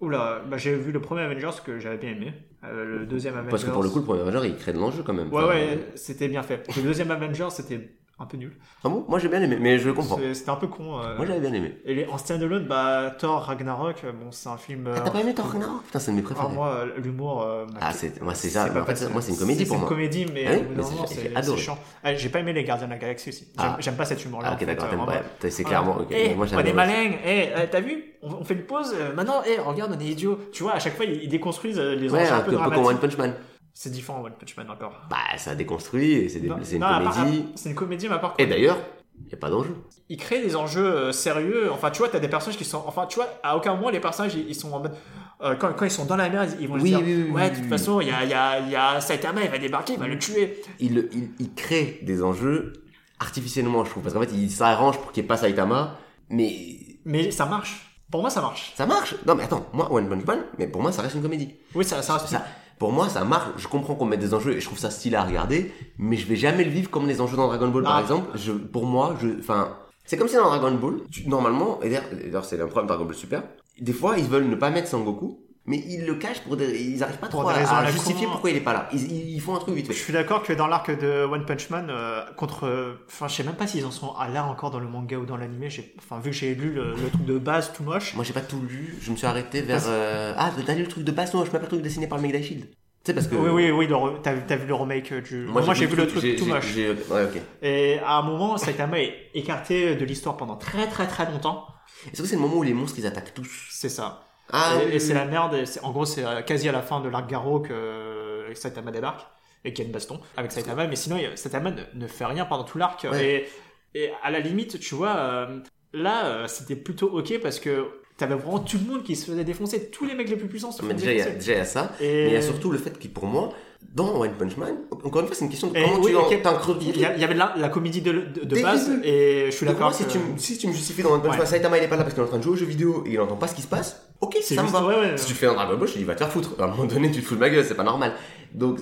Oula, 0.00 0.42
bah, 0.48 0.56
j'ai 0.56 0.74
vu 0.76 0.92
le 0.92 1.00
premier 1.00 1.22
Avengers 1.22 1.60
que 1.64 1.78
j'avais 1.78 1.98
bien 1.98 2.10
aimé. 2.12 2.32
Le 2.62 3.04
deuxième 3.06 3.34
Avengers. 3.34 3.50
Parce 3.50 3.64
que 3.64 3.70
pour 3.70 3.82
le 3.82 3.88
coup, 3.90 3.98
le 3.98 4.04
premier 4.04 4.20
Avenger, 4.20 4.46
il 4.48 4.56
crée 4.56 4.72
de 4.72 4.78
l'enjeu 4.78 5.02
quand 5.02 5.12
même. 5.14 5.32
Ouais, 5.32 5.42
Enfin, 5.42 5.48
ouais, 5.48 5.78
c'était 5.94 6.28
bien 6.28 6.42
fait. 6.42 6.66
Le 6.76 6.82
deuxième 6.82 7.10
Avengers, 7.10 7.48
c'était 7.50 7.96
un 8.20 8.26
peu 8.26 8.36
nul. 8.36 8.52
Ah 8.84 8.88
bon? 8.90 9.04
Moi, 9.08 9.18
j'ai 9.18 9.28
bien 9.28 9.40
aimé, 9.40 9.56
mais 9.58 9.78
je 9.78 9.90
comprends. 9.90 10.18
C'est- 10.18 10.34
C'était 10.34 10.50
un 10.50 10.56
peu 10.56 10.66
con. 10.66 10.98
euh. 10.98 11.16
Moi, 11.16 11.24
j'avais 11.26 11.40
bien 11.40 11.52
aimé. 11.54 11.78
Et 11.86 11.94
les, 11.94 12.06
en 12.06 12.18
standalone, 12.18 12.66
bah, 12.66 13.14
Thor 13.18 13.40
Ragnarok, 13.44 13.96
euh, 14.04 14.12
bon, 14.12 14.30
c'est 14.30 14.48
un 14.50 14.58
film. 14.58 14.86
euh, 14.88 14.94
Ah, 14.96 15.00
t'as 15.00 15.10
pas 15.10 15.20
aimé 15.20 15.34
Thor 15.34 15.46
Ragnarok? 15.46 15.82
Putain, 15.84 15.98
c'est 15.98 16.10
de 16.10 16.16
mes 16.16 16.22
ah, 16.22 16.26
préférés. 16.34 16.52
moi, 16.54 16.68
euh, 16.68 16.86
l'humour. 16.98 17.42
euh, 17.42 17.64
Ah, 17.80 17.92
c'est, 17.92 18.20
moi, 18.20 18.34
c'est 18.34 18.50
ça. 18.50 18.64
en 18.64 18.84
fait, 18.84 19.10
moi, 19.10 19.22
c'est 19.22 19.32
une 19.32 19.38
comédie 19.38 19.64
pour 19.64 19.76
C'est 19.76 19.80
moi. 19.80 19.88
une 19.90 19.96
comédie, 19.96 20.26
mais 20.34 20.44
Ah 20.46 20.52
oui, 20.52 20.82
c'est- 21.06 21.14
c'est 21.14 21.42
c'est 21.42 21.56
chiant. 21.56 21.78
Ah, 22.04 22.14
j'ai 22.14 22.28
pas 22.28 22.40
aimé 22.40 22.52
les 22.52 22.62
Gardiens 22.64 22.86
de 22.86 22.92
la 22.92 22.98
Galaxie 22.98 23.30
aussi. 23.30 23.48
J'aime 23.58 23.70
Ah. 23.72 23.76
j'aime 23.80 23.96
pas 23.96 24.04
cet 24.04 24.22
humour-là. 24.24 24.48
Ah, 24.52 24.54
ok, 24.60 24.66
d'accord, 24.66 24.88
t'aimes 24.90 25.06
pas. 25.06 25.48
C'est 25.50 25.64
clairement. 25.64 25.96
Eh, 26.10 26.34
Moi, 26.34 26.44
on 26.44 26.48
j'adore. 26.48 26.66
est 26.66 26.72
malin. 26.74 27.12
Eh, 27.26 27.48
t'as 27.70 27.80
vu? 27.80 28.04
On, 28.22 28.34
on 28.34 28.44
fait 28.44 28.52
une 28.54 28.64
pause. 28.64 28.94
maintenant, 29.16 29.40
eh, 29.46 29.58
regarde, 29.58 29.96
on 29.96 30.00
est 30.00 30.04
idiots. 30.08 30.38
Tu 30.52 30.62
vois, 30.62 30.72
à 30.72 30.78
chaque 30.78 30.94
fois, 30.94 31.06
ils, 31.06 31.26
déconstruisent 31.28 31.78
les 31.80 32.10
Ouais, 32.10 32.20
enjeux 32.22 32.32
un 32.32 32.36
un 32.36 32.40
peu 32.40 32.50
peu 32.50 32.58
comme 32.58 32.84
One. 32.84 32.98
Punch 32.98 33.16
Man. 33.16 33.32
C'est 33.74 33.90
différent, 33.90 34.22
One 34.22 34.32
Punch 34.38 34.56
Man 34.56 34.70
encore. 34.70 34.92
Bah, 35.08 35.16
ça 35.38 35.54
déconstruit, 35.54 36.28
c'est, 36.28 36.40
des- 36.40 36.48
une 36.74 36.80
part- 36.80 37.14
comédie. 37.14 37.46
C'est 37.54 37.68
une 37.70 37.74
comédie, 37.74 38.08
mais 38.08 38.14
à 38.16 38.18
part 38.18 38.34
Et 38.38 38.46
d'ailleurs, 38.46 38.78
il 39.20 39.26
n'y 39.28 39.34
a 39.34 39.36
pas 39.36 39.48
d'enjeu. 39.50 39.74
ils 40.08 40.16
créent 40.16 40.42
des 40.42 40.56
enjeux 40.56 40.84
euh, 40.84 41.12
sérieux. 41.12 41.70
Enfin, 41.72 41.90
tu 41.90 41.98
vois, 41.98 42.08
t'as 42.08 42.18
des 42.20 42.28
personnages 42.28 42.58
qui 42.58 42.64
sont. 42.64 42.82
Enfin, 42.86 43.06
tu 43.06 43.16
vois, 43.16 43.28
à 43.42 43.56
aucun 43.56 43.74
moment 43.74 43.90
les 43.90 44.00
personnages 44.00 44.34
ils, 44.34 44.54
sont 44.54 44.72
en 44.72 44.80
mode. 44.80 44.94
euh, 45.42 45.54
quand, 45.56 45.72
quand 45.74 45.84
ils 45.84 45.90
sont 45.90 46.04
dans 46.06 46.16
la 46.16 46.28
mer, 46.28 46.46
ils 46.60 46.68
vont 46.68 46.78
se 46.78 46.82
Oui, 46.82 46.88
dire 46.90 47.00
oui, 47.02 47.24
oui, 47.26 47.30
Ouais, 47.30 47.50
de 47.50 47.56
toute 47.56 47.66
façon, 47.68 48.00
il 48.00 48.08
y 48.08 48.10
a, 48.10 48.24
il 48.24 48.30
y, 48.30 48.34
a, 48.34 48.58
il 48.60 48.70
y 48.70 48.76
a 48.76 49.00
Saitama, 49.00 49.42
il 49.44 49.50
va 49.50 49.58
débarquer, 49.58 49.92
il 49.94 49.98
va 49.98 50.06
le 50.08 50.18
tuer. 50.18 50.62
il, 50.78 51.08
il, 51.12 51.30
il 51.38 51.54
crée 51.54 52.00
des 52.02 52.22
enjeux 52.22 52.72
artificiellement, 53.18 53.84
je 53.84 53.90
trouve. 53.90 54.02
Parce 54.02 54.14
qu'en 54.14 54.20
fait, 54.20 54.32
il 54.32 54.50
s'arrange 54.50 54.98
pour 54.98 55.12
qu'il 55.12 55.22
n'y 55.22 55.26
ait 55.26 55.28
pas 55.28 55.36
Saitama, 55.36 55.96
mais 56.28 56.76
Mais 57.04 57.30
ça 57.30 57.46
marche. 57.46 57.86
Pour 58.10 58.22
moi, 58.22 58.30
ça 58.30 58.40
marche. 58.40 58.72
ça 58.74 58.86
marche. 58.86 59.14
Non, 59.26 59.36
mais 59.36 59.44
attends, 59.44 59.66
moi, 59.72 59.92
One 59.92 60.08
Punch 60.08 60.24
Man, 60.26 60.40
mais 60.58 60.66
pour 60.66 60.82
moi, 60.82 60.90
ça 60.90 61.02
reste 61.02 61.14
une 61.14 61.22
comédie. 61.22 61.54
Oui, 61.74 61.84
ça, 61.84 62.02
ça 62.02 62.14
reste. 62.14 62.26
Ça, 62.26 62.44
pour 62.80 62.90
moi, 62.90 63.08
ça 63.08 63.22
marche. 63.24 63.50
Je 63.58 63.68
comprends 63.68 63.94
qu'on 63.94 64.06
mette 64.06 64.18
des 64.18 64.34
enjeux 64.34 64.54
et 64.56 64.60
je 64.60 64.66
trouve 64.66 64.78
ça 64.78 64.90
stylé 64.90 65.14
à 65.14 65.22
regarder, 65.22 65.70
mais 65.98 66.16
je 66.16 66.26
vais 66.26 66.34
jamais 66.34 66.64
le 66.64 66.70
vivre 66.70 66.90
comme 66.90 67.06
les 67.06 67.20
enjeux 67.20 67.36
dans 67.36 67.46
Dragon 67.46 67.68
Ball, 67.68 67.84
par 67.84 67.96
Ah. 67.98 68.00
exemple. 68.00 68.30
Je, 68.36 68.50
pour 68.52 68.86
moi, 68.86 69.14
je, 69.20 69.28
enfin, 69.38 69.76
c'est 70.04 70.16
comme 70.16 70.26
si 70.28 70.34
dans 70.34 70.46
Dragon 70.48 70.72
Ball, 70.74 70.94
tu- 71.12 71.28
normalement, 71.28 71.80
et 71.82 71.90
d'ailleurs, 71.90 72.44
c'est 72.44 72.56
le 72.56 72.66
problème 72.66 72.86
de 72.86 72.88
Dragon 72.88 73.04
Ball 73.04 73.14
Super, 73.14 73.42
des 73.80 73.92
fois, 73.92 74.18
ils 74.18 74.24
veulent 74.24 74.48
ne 74.48 74.56
pas 74.56 74.70
mettre 74.70 74.88
Sangoku, 74.88 75.38
mais 75.66 75.76
ils 75.86 76.04
le 76.06 76.14
cachent 76.14 76.40
pour 76.40 76.56
des, 76.56 76.80
ils 76.82 77.02
arrivent 77.02 77.18
pas 77.18 77.28
Pour 77.28 77.40
trop 77.42 77.50
à, 77.50 77.54
à 77.54 77.90
justifier 77.90 78.26
pourquoi 78.26 78.50
il 78.50 78.56
est 78.56 78.60
pas 78.60 78.72
là. 78.72 78.88
Ils, 78.92 79.30
ils 79.34 79.40
font 79.40 79.54
un 79.54 79.58
truc 79.58 79.74
vite 79.74 79.86
Je 79.88 79.92
fait. 79.92 79.98
suis 80.04 80.12
d'accord 80.12 80.42
que 80.42 80.52
dans 80.52 80.66
l'arc 80.66 80.90
de 80.98 81.24
One 81.24 81.44
Punch 81.44 81.68
Man, 81.70 81.88
euh, 81.90 82.22
contre. 82.36 82.66
euh, 82.66 82.94
Enfin, 83.08 83.28
je 83.28 83.34
sais 83.36 83.44
même 83.44 83.54
pas 83.54 83.66
s'ils 83.66 83.84
en 83.84 83.90
sont 83.90 84.14
à 84.14 84.28
là 84.28 84.44
encore 84.46 84.70
dans 84.70 84.80
le 84.80 84.88
manga 84.88 85.16
ou 85.18 85.26
dans 85.26 85.36
l'anime. 85.36 85.68
j'ai- 85.68 85.94
Enfin, 85.98 86.18
vu 86.18 86.30
que 86.30 86.36
j'ai 86.36 86.54
lu 86.54 86.72
le, 86.72 86.94
le 86.94 87.08
truc 87.10 87.24
de 87.24 87.38
base 87.38 87.72
tout 87.72 87.82
moche. 87.82 88.14
Moi, 88.14 88.24
j'ai 88.24 88.32
pas 88.32 88.40
tout 88.40 88.60
lu. 88.60 88.96
Je 89.00 89.10
me 89.12 89.16
suis 89.16 89.26
arrêté 89.26 89.60
vers. 89.62 89.82
Euh, 89.86 90.32
Ah, 90.36 90.50
t'as 90.66 90.74
lu 90.74 90.82
le 90.82 90.88
truc 90.88 91.04
de 91.04 91.12
base? 91.12 91.32
Non, 91.34 91.40
je 91.44 91.46
m'appelle 91.50 91.62
le 91.62 91.68
truc 91.68 91.82
dessiné 91.82 92.06
par 92.06 92.18
le 92.18 92.22
mec 92.22 92.32
d'Achild. 92.32 92.66
Tu 92.70 92.76
sais, 93.04 93.14
parce 93.14 93.28
que. 93.28 93.34
Oui, 93.34 93.48
oui, 93.50 93.70
oui, 93.70 93.86
re- 93.86 94.20
t'as 94.22 94.56
vu 94.56 94.66
le 94.66 94.74
remake 94.74 95.12
du. 95.22 95.46
Moi, 95.46 95.62
j'ai 95.74 95.86
vu 95.86 95.94
le 95.96 96.06
truc 96.06 96.36
tout 96.36 96.46
moche. 96.46 96.74
Ouais. 96.76 97.28
Et 97.62 97.98
à 98.04 98.16
un 98.18 98.22
moment, 98.22 98.56
Saitama 98.56 98.98
est 99.00 99.14
écarté 99.34 99.94
de 99.94 100.04
l'histoire 100.04 100.36
pendant 100.36 100.56
très 100.56 100.86
très 100.86 101.06
très 101.06 101.30
longtemps. 101.30 101.66
Est-ce 102.12 102.22
que 102.22 102.28
c'est 102.28 102.36
le 102.36 102.42
moment 102.42 102.56
où 102.56 102.62
les 102.62 102.72
monstres 102.74 102.98
ils 102.98 103.06
attaquent 103.06 103.34
tous 103.34 103.66
C'est 103.70 103.88
ça. 103.90 104.22
Ah, 104.52 104.74
et 104.82 104.86
oui, 104.86 104.92
et 104.94 104.98
c'est 104.98 105.08
oui. 105.12 105.18
la 105.18 105.24
merde. 105.26 105.54
et 105.54 105.64
En 105.82 105.90
gros, 105.92 106.04
c'est 106.04 106.24
euh, 106.24 106.42
quasi 106.42 106.68
à 106.68 106.72
la 106.72 106.82
fin 106.82 107.00
de 107.00 107.08
l'arc 107.08 107.28
Garo 107.28 107.60
que 107.60 108.46
Saitama 108.54 108.90
débarque 108.90 109.26
et 109.64 109.72
qu'il 109.72 109.84
y 109.84 109.86
a 109.86 109.88
une 109.88 109.92
baston 109.92 110.20
avec 110.36 110.52
Saitama. 110.52 110.86
Mais 110.86 110.96
sinon, 110.96 111.18
Saitama 111.34 111.70
ne, 111.70 111.82
ne 111.94 112.06
fait 112.06 112.24
rien 112.24 112.44
pendant 112.46 112.64
tout 112.64 112.78
l'arc. 112.78 113.06
Ouais. 113.10 113.48
Et, 113.94 114.00
et 114.04 114.10
à 114.22 114.30
la 114.30 114.40
limite, 114.40 114.78
tu 114.80 114.94
vois, 114.94 115.16
euh, 115.16 115.60
là, 115.92 116.26
euh, 116.26 116.46
c'était 116.46 116.76
plutôt 116.76 117.08
ok 117.08 117.40
parce 117.42 117.58
que 117.60 117.88
t'avais 118.16 118.34
vraiment 118.34 118.58
tout 118.60 118.78
le 118.78 118.90
monde 118.90 119.02
qui 119.02 119.16
se 119.16 119.30
faisait 119.30 119.44
défoncer. 119.44 119.90
Tous 119.90 120.04
les 120.06 120.14
mecs 120.14 120.28
les 120.28 120.36
plus 120.36 120.48
puissants 120.48 120.72
se 120.72 120.82
Mais 120.82 120.94
faisaient 120.94 121.06
déjà, 121.06 121.12
il 121.12 121.18
y 121.18 121.20
a, 121.20 121.24
défoncer. 121.26 121.38
déjà, 121.46 121.52
il 121.52 121.58
y 121.58 121.60
a 121.60 121.64
ça. 121.64 121.92
Et- 122.00 122.04
Mais 122.24 122.26
il 122.28 122.32
y 122.34 122.36
a 122.36 122.42
surtout 122.42 122.70
le 122.70 122.78
fait 122.78 122.98
que 122.98 123.08
pour 123.08 123.26
moi, 123.26 123.50
dans 123.94 124.20
One 124.20 124.32
Punch 124.38 124.56
Man, 124.56 124.76
encore 125.04 125.20
une 125.22 125.26
fois, 125.26 125.34
c'est 125.34 125.44
une 125.44 125.50
question 125.50 125.68
de 125.68 125.72
comment 125.74 125.98
oui, 126.00 126.12
tu 126.28 126.40
creux 126.42 126.76
Il 126.80 127.00
y, 127.00 127.04
avait 127.04 127.34
la, 127.34 127.54
la 127.56 127.68
comédie 127.68 128.00
de, 128.02 128.12
de, 128.44 128.62
base, 128.62 128.88
et 129.02 129.46
je 129.46 129.50
suis 129.50 129.66
d'accord. 129.66 129.92
si, 129.92 130.04
que- 130.04 130.10
tu, 130.12 130.18
me- 130.18 130.38
si 130.38 130.58
tu 130.58 130.68
me 130.68 130.72
justifies 130.72 131.02
dans 131.02 131.12
One 131.12 131.22
Punch 131.22 131.32
Ouais. 131.32 131.38
Man, 131.38 131.46
Saitama 131.46 131.78
il 131.78 131.84
est 131.84 131.88
pas 131.88 131.96
là 131.96 132.02
parce 132.04 132.14
qu'il 132.14 132.22
est 132.22 132.26
en 132.26 132.28
train 132.28 132.38
de 132.38 132.42
jouer 132.44 132.52
aux 132.52 132.56
jeux 132.56 132.66
vidéo 132.66 133.02
et 133.06 133.10
il 133.14 133.20
entend 133.20 133.36
pas 133.36 133.48
ce 133.48 133.54
qui 133.56 133.62
se 133.62 133.66
passe, 133.66 134.06
ok, 134.20 134.36
C'est 134.42 134.54
ça 134.54 134.62
me 134.62 134.68
va. 134.68 134.86
ouais, 134.86 134.94
ouais. 134.94 135.16
Si 135.16 135.26
tu 135.26 135.34
fais 135.34 135.46
un 135.46 135.54
Dragon 135.54 135.76
Ball, 135.76 135.88
je 135.88 135.94
dis 135.98 136.04
va 136.04 136.14
te 136.14 136.18
faire 136.20 136.30
foutre. 136.30 136.50
À 136.60 136.64
un 136.64 136.68
moment 136.68 136.84
donné, 136.84 137.10
tu 137.10 137.20
te 137.20 137.26
fous 137.26 137.34
de 137.34 137.40
ma 137.40 137.50
gueule, 137.50 137.64
c'est 137.64 137.74
pas 137.74 137.82
normal. 137.82 138.12
Donc, 138.54 138.78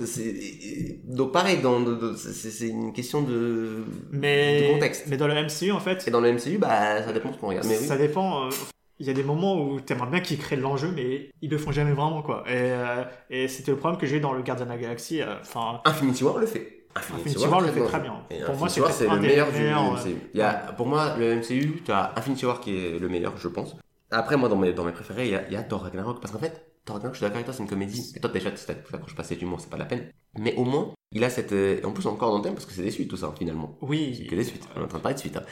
donc 1.05 1.31
pareil, 1.31 1.57
dans, 1.57 1.79
c'est 2.15 2.67
une 2.67 2.93
question 2.93 3.21
de, 3.21 3.83
mais, 4.11 4.67
de 4.69 4.73
contexte. 4.73 5.05
mais 5.07 5.17
dans 5.17 5.27
le 5.27 5.33
MCU, 5.33 5.71
en 5.71 5.79
fait, 5.79 6.07
Et 6.07 6.11
dans 6.11 6.21
le 6.21 6.31
MCU, 6.33 6.57
bah, 6.59 7.03
ça 7.03 7.11
dépend 7.13 7.29
de 7.29 7.35
ce 7.35 7.39
qu'on 7.39 7.47
regarde. 7.47 7.65
Mais 7.67 7.77
oui. 7.79 7.85
ça 7.87 7.97
dépend. 7.97 8.45
euh, 8.45 8.49
Il 8.99 9.07
y 9.07 9.09
a 9.09 9.13
des 9.13 9.23
moments 9.23 9.55
où 9.61 9.79
t'aimerais 9.79 10.09
bien 10.09 10.19
qu'ils 10.19 10.37
créent 10.37 10.57
l'enjeu, 10.57 10.91
mais 10.93 11.29
ils 11.41 11.49
le 11.49 11.57
font 11.57 11.71
jamais 11.71 11.93
vraiment, 11.93 12.21
quoi. 12.21 12.43
Et, 12.47 12.51
euh, 12.55 13.03
et 13.29 13.47
c'était 13.47 13.71
le 13.71 13.77
problème 13.77 13.99
que 13.99 14.05
j'ai 14.05 14.17
eu 14.17 14.19
dans 14.19 14.33
le 14.33 14.41
Gardien 14.41 14.65
de 14.65 14.71
la 14.71 14.77
Galaxie. 14.77 15.21
euh, 15.21 15.35
Enfin, 15.41 15.79
Infinity 15.85 16.23
War 16.23 16.37
le 16.37 16.45
fait. 16.45 16.83
Infinity 16.95 17.45
War 17.47 17.61
le 17.61 17.67
fait 17.67 17.85
très 17.85 17.99
bien. 18.01 18.13
Pour 18.45 18.55
moi, 18.55 18.67
Infinity 18.67 18.79
peut-être 18.81 18.93
c'est 18.93 19.07
le 19.07 19.19
meilleur 19.19 19.51
du 19.51 19.59
MCU. 19.63 20.15
Il 20.33 20.39
y 20.39 20.43
a, 20.43 20.53
pour 20.75 20.87
moi, 20.87 21.15
le 21.17 21.35
MCU, 21.37 21.81
tu 21.85 21.91
as 21.91 22.11
Infinity 22.17 22.45
War 22.45 22.59
qui 22.59 22.75
est 22.77 22.99
le 22.99 23.07
meilleur, 23.07 23.37
je 23.37 23.47
pense. 23.47 23.75
Après, 24.11 24.35
moi, 24.37 24.49
dans 24.49 24.57
mes, 24.57 24.73
dans 24.73 24.83
mes 24.83 24.91
préférés, 24.91 25.25
il 25.27 25.31
y 25.31 25.35
a, 25.35 25.47
il 25.47 25.53
y 25.53 25.55
a 25.55 25.63
Thor 25.63 25.83
Ragnarok. 25.83 26.19
Parce 26.19 26.33
qu'en 26.33 26.39
fait, 26.39 26.68
Ragnarok, 26.93 27.13
je 27.13 27.17
suis 27.19 27.23
d'accord 27.23 27.35
avec 27.37 27.45
toi, 27.45 27.53
c'est 27.53 27.63
une 27.63 27.69
comédie. 27.69 28.11
Et 28.15 28.19
toi, 28.19 28.29
déjà, 28.29 28.55
si 28.55 28.65
t'accroches 28.65 29.15
pas 29.15 29.21
à 29.23 29.25
cet 29.25 29.41
humour, 29.41 29.59
c'est 29.61 29.69
pas 29.69 29.77
la 29.77 29.85
peine. 29.85 30.11
Mais 30.37 30.55
au 30.55 30.63
moins, 30.65 30.93
il 31.11 31.23
a 31.23 31.29
cette. 31.29 31.51
euh, 31.53 31.81
En 31.83 31.91
plus, 31.91 32.05
encore 32.07 32.31
dans 32.31 32.37
le 32.37 32.43
thème, 32.43 32.53
parce 32.53 32.65
que 32.65 32.73
c'est 32.73 32.83
des 32.83 32.91
suites, 32.91 33.09
tout 33.09 33.17
ça, 33.17 33.33
finalement. 33.37 33.77
C'est 33.81 33.87
oui. 33.87 34.27
que 34.29 34.35
des 34.35 34.43
suites. 34.43 34.67
On 34.75 34.81
est 34.81 34.83
en 34.83 34.87
train 34.87 34.97
de 34.99 35.03
parler 35.03 35.15
de 35.15 35.19
suites. 35.19 35.37
hein. 35.37 35.43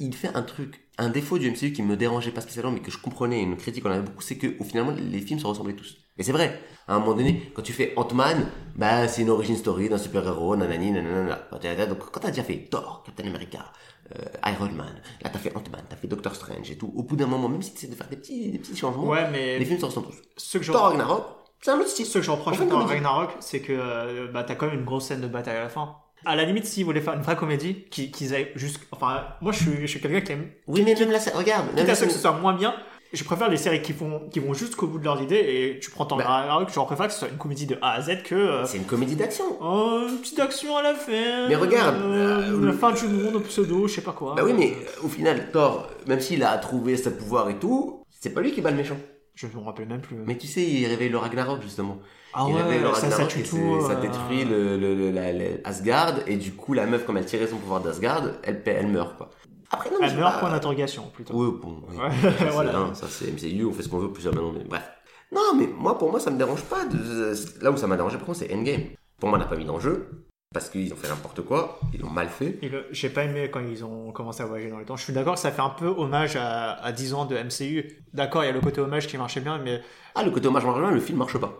Il 0.00 0.14
fait 0.14 0.28
un 0.34 0.42
truc, 0.42 0.88
un 0.98 1.08
défaut 1.10 1.38
du 1.38 1.48
MCU 1.50 1.72
qui 1.72 1.82
me 1.82 1.96
dérangeait 1.96 2.30
pas 2.30 2.40
spécialement, 2.40 2.72
mais 2.72 2.80
que 2.80 2.90
je 2.90 2.98
comprenais, 2.98 3.40
une 3.42 3.56
critique 3.56 3.82
qu'on 3.82 3.90
avait 3.90 4.02
beaucoup, 4.02 4.22
c'est 4.22 4.38
que 4.38 4.56
au 4.60 4.64
finalement, 4.64 4.92
les 4.92 5.20
films 5.20 5.40
se 5.40 5.46
ressemblaient 5.46 5.74
tous. 5.76 5.98
Et 6.18 6.22
c'est 6.22 6.32
vrai. 6.32 6.60
À 6.86 6.94
un 6.94 6.98
moment 7.00 7.14
donné, 7.14 7.50
quand 7.54 7.62
tu 7.62 7.72
fais 7.72 7.92
Ant-Man, 7.96 8.46
bah, 8.76 9.08
c'est 9.08 9.22
une 9.22 9.30
origin 9.30 9.56
story 9.56 9.88
d'un 9.88 9.98
super-héros, 9.98 10.56
nanani, 10.56 10.90
nanana. 10.92 11.48
Donc, 11.86 11.98
quand 12.10 12.20
t'as 12.20 12.30
déjà 12.30 12.42
fait 12.44 12.68
Thor, 12.70 13.02
Captain 13.04 13.26
America, 13.26 13.72
euh, 14.16 14.50
Iron 14.50 14.70
Man, 14.72 14.94
là, 15.22 15.30
t'as 15.32 15.38
fait 15.38 15.54
Ant-Man, 15.56 15.82
t'as 15.88 15.96
fait 15.96 16.06
Doctor 16.08 16.34
Strange 16.34 16.70
et 16.70 16.76
tout, 16.76 16.92
au 16.94 17.02
bout 17.02 17.16
d'un 17.16 17.26
moment, 17.26 17.48
même 17.48 17.62
si 17.62 17.72
tu 17.72 17.78
essaies 17.78 17.86
de 17.88 17.94
faire 17.96 18.08
des 18.08 18.16
petits, 18.16 18.50
des 18.50 18.58
petits 18.58 18.76
changements, 18.76 19.04
Ouais, 19.08 19.28
mais 19.30 19.58
les 19.58 19.64
films 19.64 19.80
se 19.80 19.86
ressemblent 19.86 20.08
tous. 20.08 20.22
ce 20.36 20.58
que 20.58 20.64
je 20.64 20.72
Thor 20.72 20.88
Ragnarok, 20.90 21.24
c'est 21.62 21.70
un 21.70 21.78
autre 21.78 21.88
style. 21.88 22.04
Ce 22.06 22.18
que 22.18 22.22
je 22.24 22.30
reproche 22.30 22.56
On 22.56 22.58
fait 22.64 22.68
comédie. 22.68 22.90
Ragnarok, 22.92 23.30
c'est 23.40 23.60
que 23.60 23.72
euh, 23.72 24.28
bah, 24.32 24.44
t'as 24.44 24.54
quand 24.54 24.66
même 24.66 24.78
une 24.80 24.84
grosse 24.84 25.06
scène 25.06 25.20
de 25.22 25.26
bataille 25.28 25.56
à 25.56 25.62
la 25.62 25.68
fin. 25.70 25.96
À 26.26 26.36
la 26.36 26.44
limite, 26.44 26.64
s'ils 26.66 26.84
voulaient 26.84 27.00
faire 27.02 27.14
une 27.14 27.22
vraie 27.22 27.36
comédie, 27.36 27.84
qu'ils 27.90 28.34
aillent 28.34 28.50
juste. 28.54 28.80
Enfin, 28.92 29.24
moi, 29.42 29.52
je 29.52 29.58
suis, 29.62 29.80
je 29.82 29.86
suis 29.86 30.00
quelqu'un 30.00 30.20
qui 30.22 30.32
aime. 30.32 30.50
Oui, 30.66 30.82
mais 30.84 30.94
même 30.94 31.10
là, 31.10 31.18
ça- 31.20 31.36
regarde, 31.36 31.66
Quitte 31.76 31.88
à 31.88 31.94
ce 31.94 32.04
que 32.06 32.10
ce 32.12 32.18
soit 32.18 32.32
moins 32.32 32.54
bien, 32.54 32.74
je 33.14 33.24
préfère 33.24 33.48
les 33.48 33.56
séries 33.56 33.80
qui 33.82 33.92
vont, 33.92 34.20
qui 34.30 34.40
vont 34.40 34.52
jusqu'au 34.54 34.86
bout 34.86 34.98
de 34.98 35.04
leurs 35.04 35.20
idées 35.22 35.36
et 35.36 35.78
tu 35.80 35.90
prends 35.90 36.04
ton 36.06 36.16
Bah. 36.16 36.24
Ragnarok, 36.26 36.68
je 36.74 36.80
préfère 36.80 37.06
que 37.06 37.12
ce 37.12 37.18
soit 37.20 37.28
une 37.28 37.38
comédie 37.38 37.66
de 37.66 37.76
A 37.80 37.92
à 37.92 38.00
Z 38.02 38.22
que. 38.24 38.34
euh, 38.34 38.64
c'est 38.66 38.78
une 38.78 38.84
comédie 38.84 39.16
d'action. 39.16 39.44
oh, 39.60 40.02
une 40.08 40.18
petite 40.18 40.40
action 40.40 40.76
à 40.76 40.82
la 40.82 40.94
fin. 40.94 41.48
Mais 41.48 41.56
regarde, 41.56 41.96
euh, 42.02 42.52
euh, 42.52 42.66
la 42.66 42.72
fin 42.72 42.92
du 42.92 43.06
monde, 43.06 43.42
pseudo, 43.44 43.86
je 43.88 43.94
sais 43.94 44.00
pas 44.02 44.12
quoi. 44.12 44.34
Bah 44.36 44.42
oui, 44.44 44.52
mais 44.56 44.72
euh, 44.72 45.04
au 45.04 45.08
final, 45.08 45.50
Thor, 45.52 45.88
même 46.06 46.20
s'il 46.20 46.42
a 46.42 46.56
trouvé 46.58 46.96
ses 46.96 47.16
pouvoirs 47.16 47.48
et 47.50 47.56
tout, 47.58 48.02
c'est 48.10 48.30
pas 48.30 48.40
lui 48.40 48.52
qui 48.52 48.60
bat 48.60 48.70
le 48.70 48.76
méchant. 48.76 48.96
Je 49.34 49.48
me 49.48 49.58
rappelle 49.64 49.88
même 49.88 50.00
plus. 50.00 50.16
Mais 50.26 50.36
tu 50.38 50.46
sais, 50.46 50.62
il 50.62 50.86
réveille 50.86 51.08
le 51.08 51.18
Ragnarok 51.18 51.60
justement. 51.60 51.98
ah 52.34 52.46
il 52.48 52.54
réveille 52.56 52.78
le 52.80 52.88
ouais, 52.88 52.94
ça, 52.94 53.10
ça 53.10 53.26
tue 53.26 53.42
tout. 53.42 53.80
ça 53.80 53.94
euh, 53.94 54.00
détruit 54.00 54.44
le, 54.44 54.76
le, 54.76 54.94
le- 54.94 55.10
la- 55.10 55.32
la- 55.32 55.44
Asgard 55.64 56.14
et 56.28 56.36
du 56.36 56.52
coup 56.52 56.72
la 56.72 56.86
meuf 56.86 57.04
comme 57.04 57.16
elle 57.16 57.24
tirait 57.26 57.48
son 57.48 57.56
pouvoir 57.56 57.80
d'Asgard, 57.80 58.22
elle, 58.44 58.62
elle 58.64 58.86
meurt 58.86 59.16
quoi. 59.16 59.30
Après 59.74 59.90
non, 59.90 59.96
mais 60.00 60.14
meurt, 60.14 60.34
pas- 60.34 60.40
point 60.40 60.50
d'interrogation, 60.50 61.10
plutôt. 61.12 61.34
Oui, 61.34 61.58
bon, 61.60 61.82
oui. 61.88 61.96
Ouais, 62.00 62.10
Ça, 62.22 62.32
c'est- 62.38 62.50
voilà. 62.50 62.94
ça 62.94 63.06
c'est 63.08 63.26
MCU, 63.30 63.64
on 63.66 63.72
fait 63.72 63.82
ce 63.82 63.88
qu'on 63.88 63.98
veut 63.98 64.12
plusieurs 64.12 64.34
maintenant, 64.34 64.52
mais 64.56 64.64
bref. 64.64 64.88
Non, 65.32 65.54
mais 65.56 65.66
moi 65.66 65.98
pour 65.98 66.10
moi 66.10 66.20
ça 66.20 66.30
me 66.30 66.38
dérange 66.38 66.62
pas. 66.62 66.84
De... 66.84 67.34
Là 67.62 67.70
où 67.72 67.76
ça 67.76 67.86
m'a 67.86 67.96
dérangé 67.96 68.16
par 68.18 68.26
contre 68.26 68.38
c'est 68.38 68.54
Endgame. 68.54 68.82
Pour 69.18 69.28
moi 69.28 69.38
on 69.38 69.40
n'a 69.40 69.46
pas 69.48 69.56
mis 69.56 69.64
d'enjeu 69.64 70.26
parce 70.52 70.68
qu'ils 70.70 70.92
ont 70.92 70.96
fait 70.96 71.08
n'importe 71.08 71.40
quoi, 71.42 71.80
ils 71.92 72.00
l'ont 72.00 72.10
mal 72.10 72.28
fait. 72.28 72.58
Le- 72.62 72.86
J'ai 72.92 73.08
pas 73.08 73.24
aimé 73.24 73.50
quand 73.50 73.58
ils 73.60 73.84
ont 73.84 74.12
commencé 74.12 74.42
à 74.42 74.46
voyager 74.46 74.70
dans 74.70 74.78
le 74.78 74.84
temps. 74.84 74.96
Je 74.96 75.02
suis 75.02 75.12
d'accord 75.12 75.34
que 75.34 75.40
ça 75.40 75.50
fait 75.50 75.62
un 75.62 75.70
peu 75.70 75.86
hommage 75.88 76.36
à, 76.36 76.74
à 76.74 76.92
10 76.92 77.14
ans 77.14 77.24
de 77.24 77.34
MCU. 77.36 78.04
D'accord, 78.12 78.44
il 78.44 78.46
y 78.46 78.50
a 78.50 78.52
le 78.52 78.60
côté 78.60 78.80
hommage 78.80 79.08
qui 79.08 79.18
marchait 79.18 79.40
bien, 79.40 79.58
mais 79.58 79.80
Ah, 80.14 80.22
le 80.22 80.30
côté 80.30 80.46
hommage 80.46 80.64
marche 80.64 80.78
bien, 80.78 80.90
le 80.92 81.00
film 81.00 81.18
marche 81.18 81.36
pas. 81.38 81.52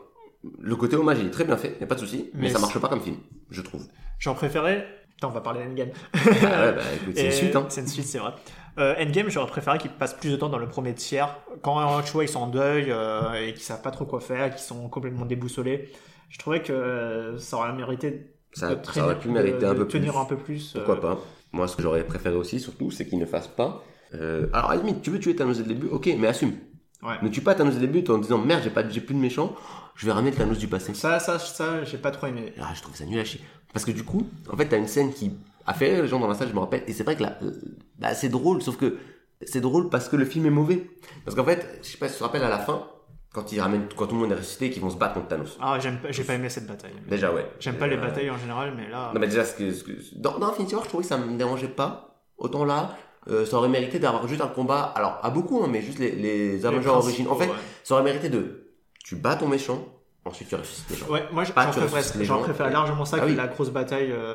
Le 0.60 0.76
côté 0.76 0.94
hommage, 0.94 1.18
il 1.20 1.26
est 1.26 1.30
très 1.30 1.44
bien 1.44 1.56
fait, 1.56 1.76
y 1.80 1.82
a 1.82 1.86
pas 1.86 1.94
de 1.96 2.00
souci, 2.00 2.30
mais, 2.34 2.42
Mais 2.42 2.50
ça 2.50 2.58
marche 2.60 2.78
pas 2.78 2.88
comme 2.88 3.00
film, 3.00 3.16
je 3.50 3.62
trouve. 3.62 3.82
j'en 4.20 4.34
préférais. 4.34 4.86
Attends, 5.18 5.28
on 5.28 5.32
va 5.32 5.40
parler 5.40 5.64
d'Endgame. 5.64 5.90
ah 6.14 6.18
ouais, 6.18 6.72
bah 6.72 6.82
écoute, 7.02 7.14
c'est 7.14 7.22
une 7.24 7.28
Et- 7.28 7.30
suite, 7.30 7.56
hein. 7.56 7.66
C'est 7.68 7.80
une 7.80 7.86
suite, 7.88 8.06
c'est 8.06 8.18
vrai. 8.18 8.32
Euh, 8.78 8.94
Endgame, 9.00 9.28
j'aurais 9.30 9.46
préféré 9.46 9.78
qu'ils 9.78 9.92
passent 9.92 10.14
plus 10.14 10.30
de 10.30 10.36
temps 10.36 10.48
dans 10.48 10.58
le 10.58 10.66
premier 10.68 10.94
tiers. 10.94 11.36
Quand 11.62 12.02
tu 12.02 12.12
vois, 12.12 12.24
ils 12.24 12.28
sont 12.28 12.40
en 12.40 12.46
deuil 12.48 12.86
euh, 12.90 13.32
et 13.34 13.52
qu'ils 13.52 13.62
savent 13.62 13.82
pas 13.82 13.92
trop 13.92 14.04
quoi 14.04 14.20
faire, 14.20 14.50
qu'ils 14.50 14.58
sont 14.64 14.88
complètement 14.88 15.24
déboussolés. 15.26 15.90
Je 16.28 16.38
trouvais 16.38 16.60
que 16.60 16.72
euh, 16.72 17.38
ça 17.38 17.56
aurait 17.56 17.72
mérité 17.72 18.32
Ça, 18.52 18.74
de 18.74 18.84
ça 18.86 19.04
aurait 19.04 19.18
pu 19.18 19.28
mériter 19.28 19.58
de- 19.60 19.66
un 19.66 19.74
de 19.74 19.78
peu 19.84 19.86
tenir 19.88 20.12
plus. 20.12 20.20
un 20.20 20.24
peu 20.24 20.36
plus. 20.36 20.72
Pourquoi 20.72 21.00
pas 21.00 21.18
Moi, 21.52 21.68
ce 21.68 21.76
que 21.76 21.82
j'aurais 21.82 22.02
préféré 22.04 22.34
aussi, 22.34 22.58
surtout, 22.58 22.90
c'est 22.90 23.06
qu'ils 23.06 23.20
ne 23.20 23.26
fassent 23.26 23.46
pas. 23.48 23.82
Alors, 24.12 24.70
à 24.70 24.74
la 24.76 24.82
limite, 24.82 25.02
tu 25.02 25.10
veux 25.10 25.20
tuer 25.20 25.36
Thanos 25.36 25.56
dès 25.58 25.62
le 25.62 25.68
début, 25.74 25.86
ok, 25.88 26.08
mais 26.18 26.26
assume. 26.28 26.52
Ouais. 27.02 27.14
Ne 27.22 27.28
tue 27.28 27.42
pas 27.42 27.54
Thanos 27.54 27.74
dès 27.74 27.80
le 27.80 27.86
début 27.86 28.10
en 28.10 28.18
disant 28.18 28.38
merde, 28.38 28.62
j'ai 28.64 28.70
pas, 28.70 28.88
j'ai 28.88 29.00
plus 29.00 29.14
de 29.14 29.20
méchant, 29.20 29.54
je 29.96 30.06
vais 30.06 30.12
ramener 30.12 30.30
le 30.30 30.36
Thanos 30.36 30.58
du 30.58 30.68
passé. 30.68 30.94
Ça, 30.94 31.18
ça, 31.20 31.38
ça, 31.38 31.84
j'ai 31.84 31.98
pas 31.98 32.10
trop 32.10 32.26
aimé. 32.26 32.52
Ah, 32.60 32.72
je 32.74 32.82
trouve 32.82 32.94
ça 32.96 33.04
nul 33.04 33.18
à 33.18 33.24
chier. 33.24 33.40
Parce 33.72 33.84
que 33.84 33.90
du 33.90 34.04
coup, 34.04 34.26
en 34.52 34.56
fait, 34.56 34.66
t'as 34.66 34.78
une 34.78 34.88
scène 34.88 35.12
qui 35.12 35.32
a 35.66 35.74
fait 35.74 35.94
rire 35.94 36.02
les 36.02 36.08
gens 36.08 36.20
dans 36.20 36.28
la 36.28 36.34
salle, 36.34 36.48
je 36.48 36.54
me 36.54 36.60
rappelle, 36.60 36.82
et 36.86 36.92
c'est 36.92 37.04
vrai 37.04 37.16
que 37.16 37.22
là, 37.22 37.38
bah, 37.98 38.14
c'est 38.14 38.28
drôle, 38.28 38.62
sauf 38.62 38.76
que 38.76 38.98
c'est 39.42 39.60
drôle 39.60 39.88
parce 39.90 40.08
que 40.08 40.16
le 40.16 40.24
film 40.24 40.46
est 40.46 40.50
mauvais. 40.50 40.86
Parce 41.24 41.36
qu'en 41.36 41.44
fait, 41.44 41.78
je 41.82 41.88
sais 41.88 41.98
pas 41.98 42.06
si 42.08 42.14
tu 42.14 42.18
te 42.18 42.24
rappelles 42.24 42.44
à 42.44 42.48
la 42.48 42.58
fin, 42.58 42.86
quand 43.32 43.50
ils 43.50 43.60
ramènent, 43.60 43.88
quand 43.96 44.06
tout 44.06 44.14
le 44.14 44.20
monde 44.20 44.30
est 44.32 44.36
ressuscité 44.36 44.70
qu'ils 44.70 44.80
vont 44.82 44.90
se 44.90 44.96
battre 44.96 45.14
contre 45.14 45.26
Thanos. 45.28 45.58
Ah, 45.60 45.78
j'aime 45.80 45.98
pas, 45.98 46.12
j'ai 46.12 46.22
pas 46.22 46.34
aimé 46.34 46.48
cette 46.48 46.66
bataille. 46.68 46.92
Déjà, 47.08 47.32
ouais. 47.32 47.46
J'aime 47.58 47.76
pas 47.76 47.88
les 47.88 47.96
Euh, 47.96 48.00
batailles 48.00 48.30
en 48.30 48.38
général, 48.38 48.74
mais 48.76 48.88
là. 48.88 49.10
Non, 49.12 49.18
mais 49.20 49.26
déjà, 49.26 49.44
ce 49.44 49.54
que, 49.54 49.72
ce 49.72 49.82
que- 49.82 49.92
dans, 50.16 50.38
dans 50.38 50.48
Infinity 50.50 50.74
War, 50.76 50.84
je 50.84 50.88
trouvais 50.88 51.02
que 51.02 51.08
ça 51.08 51.18
me 51.18 51.36
dérangeait 51.36 51.66
pas. 51.68 52.22
Autant 52.38 52.64
là, 52.64 52.96
euh, 53.28 53.44
ça 53.44 53.56
aurait 53.56 53.68
mérité 53.68 53.98
d'avoir 53.98 54.28
juste 54.28 54.40
un 54.40 54.46
combat, 54.46 54.82
alors 54.94 55.18
à 55.22 55.30
beaucoup, 55.30 55.62
hein, 55.64 55.68
mais 55.68 55.82
juste 55.82 55.98
les, 55.98 56.12
les 56.12 56.64
Avengers 56.64 56.88
origines. 56.90 57.26
En 57.28 57.34
fait, 57.34 57.46
ouais. 57.46 57.54
ça 57.82 57.94
aurait 57.94 58.04
mérité 58.04 58.28
de. 58.28 58.63
Tu 59.04 59.16
bats 59.16 59.36
ton 59.36 59.46
méchant, 59.48 59.86
ensuite 60.24 60.48
tu 60.48 60.56
les 60.56 60.96
gens. 60.96 61.06
Ouais, 61.08 61.24
moi 61.30 61.44
j'en 61.44 61.52
préfère, 61.52 62.66
les 62.66 62.72
largement 62.72 63.04
ça 63.04 63.18
Ah 63.20 63.24
que 63.24 63.30
oui. 63.30 63.36
la 63.36 63.46
grosse 63.48 63.68
bataille. 63.70 64.10
euh, 64.10 64.34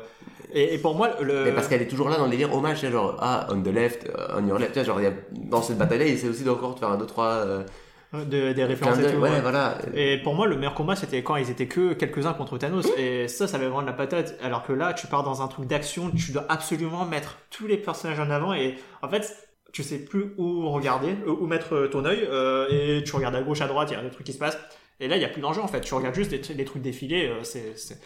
Et, 0.54 0.74
et 0.74 0.78
pour 0.78 0.94
moi, 0.94 1.10
le. 1.20 1.44
Mais 1.44 1.52
parce 1.52 1.66
qu'elle 1.68 1.82
est 1.82 1.88
toujours 1.88 2.08
là 2.08 2.16
dans 2.16 2.24
le 2.26 2.30
délire 2.30 2.54
hommage, 2.54 2.80
sais, 2.80 2.90
genre, 2.92 3.16
ah, 3.20 3.46
on 3.50 3.60
the 3.60 3.66
left, 3.66 4.08
euh, 4.08 4.36
on 4.38 4.46
your 4.46 4.58
left, 4.58 4.82
genre, 4.84 5.00
y 5.02 5.06
a, 5.06 5.12
dans 5.32 5.60
cette 5.60 5.76
bataille-là, 5.76 6.06
il 6.06 6.14
essaie 6.14 6.28
aussi 6.28 6.44
d'encore 6.44 6.74
de 6.74 6.78
faire 6.78 6.88
un, 6.90 6.96
deux, 6.96 7.06
trois, 7.06 7.26
euh, 7.26 7.64
de- 8.12 8.52
des 8.52 8.64
références 8.64 8.98
et 9.00 9.12
tout. 9.12 9.18
ouais, 9.18 9.30
ouais. 9.30 9.40
voilà. 9.40 9.78
Et 9.94 10.18
pour 10.18 10.34
moi, 10.36 10.46
le 10.46 10.54
meilleur 10.56 10.74
combat, 10.74 10.94
c'était 10.96 11.22
quand 11.24 11.34
ils 11.36 11.50
étaient 11.50 11.66
que 11.68 11.92
quelques-uns 11.92 12.32
contre 12.32 12.56
Thanos. 12.58 12.86
Et 12.96 13.26
ça, 13.28 13.48
ça 13.48 13.56
avait 13.56 13.66
vraiment 13.66 13.82
de 13.82 13.86
la 13.88 13.92
patate. 13.92 14.36
Alors 14.42 14.64
que 14.64 14.72
là, 14.72 14.92
tu 14.94 15.08
pars 15.08 15.24
dans 15.24 15.42
un 15.42 15.48
truc 15.48 15.66
d'action, 15.66 16.10
tu 16.12 16.30
dois 16.32 16.46
absolument 16.48 17.04
mettre 17.04 17.38
tous 17.50 17.66
les 17.66 17.76
personnages 17.76 18.20
en 18.20 18.30
avant. 18.30 18.54
Et 18.54 18.76
en 19.02 19.08
fait, 19.08 19.36
tu 19.72 19.82
sais 19.82 19.98
plus 20.04 20.34
où 20.38 20.68
regarder, 20.70 21.14
euh, 21.26 21.30
où 21.40 21.46
mettre 21.46 21.86
ton 21.88 22.04
œil. 22.04 22.26
euh, 22.28 22.66
et 22.70 23.04
tu 23.04 23.14
regardes 23.16 23.34
à 23.34 23.42
gauche, 23.42 23.60
à 23.60 23.66
droite, 23.68 23.88
il 23.90 23.94
y 23.94 23.96
a 23.96 24.02
des 24.02 24.10
trucs 24.10 24.26
qui 24.26 24.32
se 24.32 24.38
passent. 24.38 24.58
Et 25.00 25.08
là, 25.08 25.16
il 25.16 25.22
y 25.22 25.24
a 25.24 25.28
plus 25.28 25.40
d'enjeu 25.40 25.60
en 25.62 25.68
fait. 25.68 25.80
Tu 25.80 25.94
regardes 25.94 26.14
juste 26.14 26.30
les, 26.32 26.54
les 26.54 26.64
trucs 26.64 26.82
défiler. 26.82 27.26
euh, 27.28 27.42
c'est, 27.42 27.76
c'est- 27.78 28.00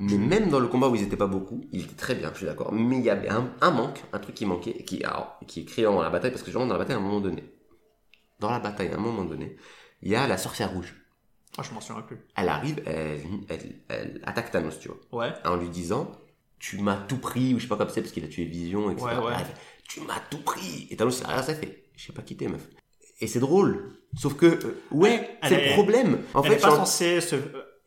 Mais 0.00 0.16
même 0.18 0.48
dans 0.48 0.58
le 0.58 0.66
combat 0.66 0.88
où 0.88 0.94
ils 0.96 1.02
étaient 1.02 1.16
pas 1.16 1.26
beaucoup, 1.28 1.60
il 1.70 1.82
était 1.84 1.94
très 1.94 2.14
bien, 2.14 2.30
je 2.32 2.38
suis 2.38 2.46
d'accord. 2.46 2.72
Mais 2.72 2.96
il 2.98 3.04
y 3.04 3.10
avait 3.10 3.28
un, 3.28 3.52
un 3.60 3.70
manque, 3.70 4.00
un 4.12 4.18
truc 4.18 4.34
qui 4.34 4.46
manquait, 4.46 4.82
qui, 4.84 5.04
alors, 5.04 5.38
qui 5.46 5.60
est 5.60 5.64
criant 5.64 5.92
dans 5.94 6.02
la 6.02 6.10
bataille, 6.10 6.30
parce 6.32 6.42
que 6.42 6.50
genre 6.50 6.66
dans 6.66 6.72
la 6.72 6.78
bataille 6.78 6.96
à 6.96 6.98
un 6.98 7.02
moment 7.02 7.20
donné, 7.20 7.44
dans 8.40 8.50
la 8.50 8.58
bataille 8.58 8.88
à 8.90 8.94
un 8.96 9.00
moment 9.00 9.24
donné, 9.24 9.56
il 10.02 10.10
y 10.10 10.16
a 10.16 10.26
la 10.26 10.38
sorcière 10.38 10.72
rouge. 10.72 10.94
Ah, 11.58 11.62
je 11.62 11.72
m'en 11.74 11.80
souviens 11.80 12.02
plus. 12.02 12.18
Elle 12.34 12.48
arrive, 12.48 12.82
elle, 12.86 13.20
elle, 13.50 13.74
elle 13.88 14.20
attaque 14.24 14.50
Thanos, 14.50 14.78
tu 14.80 14.88
vois, 14.88 14.98
Ouais. 15.12 15.32
en 15.44 15.54
lui 15.56 15.68
disant, 15.68 16.10
tu 16.62 16.78
m'as 16.78 16.94
tout 16.96 17.18
pris, 17.18 17.52
ou 17.54 17.58
je 17.58 17.64
sais 17.64 17.68
pas 17.68 17.76
comme 17.76 17.88
c'est, 17.90 18.00
parce 18.02 18.12
qu'il 18.12 18.24
a 18.24 18.28
tué 18.28 18.44
Vision, 18.44 18.88
etc. 18.92 19.04
Ouais, 19.04 19.26
ouais. 19.26 19.32
Tu 19.88 20.00
m'as 20.00 20.20
tout 20.30 20.38
pris. 20.38 20.86
Et 20.90 20.96
Thanos, 20.96 21.20
rien 21.26 21.42
ça 21.42 21.54
fait. 21.56 21.82
Je 21.96 22.06
sais 22.06 22.12
pas 22.12 22.22
quitter, 22.22 22.46
meuf. 22.46 22.62
Et 23.20 23.26
c'est 23.26 23.40
drôle. 23.40 23.92
Sauf 24.16 24.34
que, 24.34 24.46
euh, 24.46 24.80
ouais, 24.92 25.38
c'est 25.42 25.54
est- 25.54 25.68
le 25.70 25.72
problème. 25.74 26.20
En 26.34 26.42
elle 26.42 26.50
fait, 26.52 26.56
est 26.58 26.60
pas 26.60 26.68
genre- 26.68 26.76
censée 26.78 27.20
se, 27.20 27.34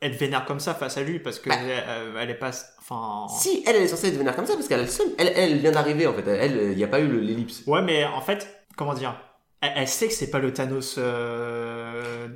être 0.01 0.15
vénère 0.19 0.43
comme 0.45 0.59
ça 0.59 0.73
face 0.75 0.97
à 0.97 1.03
lui 1.03 1.19
parce 1.19 1.39
que 1.39 1.47
Bah. 1.49 1.55
euh, 1.61 2.17
elle 2.19 2.29
est 2.29 2.35
pas. 2.35 2.51
Enfin. 2.79 3.27
si, 3.33 3.63
elle, 3.65 3.77
elle 3.77 3.83
est 3.83 3.87
censée 3.87 4.11
devenir 4.11 4.35
comme 4.35 4.45
ça, 4.45 4.53
parce 4.55 4.67
qu'elle 4.67 4.81
a 4.81 4.83
le 4.83 4.89
seum. 4.89 5.07
Elle, 5.17 5.31
elle 5.35 5.57
vient 5.59 5.71
d'arriver, 5.71 6.05
en 6.05 6.13
fait. 6.13 6.27
Elle, 6.27 6.71
il 6.71 6.77
n'y 6.77 6.83
a 6.83 6.87
pas 6.87 6.99
eu 6.99 7.07
le- 7.07 7.19
l'ellipse. 7.21 7.63
Ouais, 7.67 7.81
mais 7.81 8.03
en 8.05 8.21
fait, 8.21 8.47
comment 8.77 8.93
dire? 8.93 9.17
Elle, 9.61 9.71
elle 9.77 9.87
sait 9.87 10.07
que 10.09 10.13
c'est 10.13 10.29
pas 10.29 10.39
le 10.39 10.51
Thanos. 10.53 10.95
euh, 10.97 12.27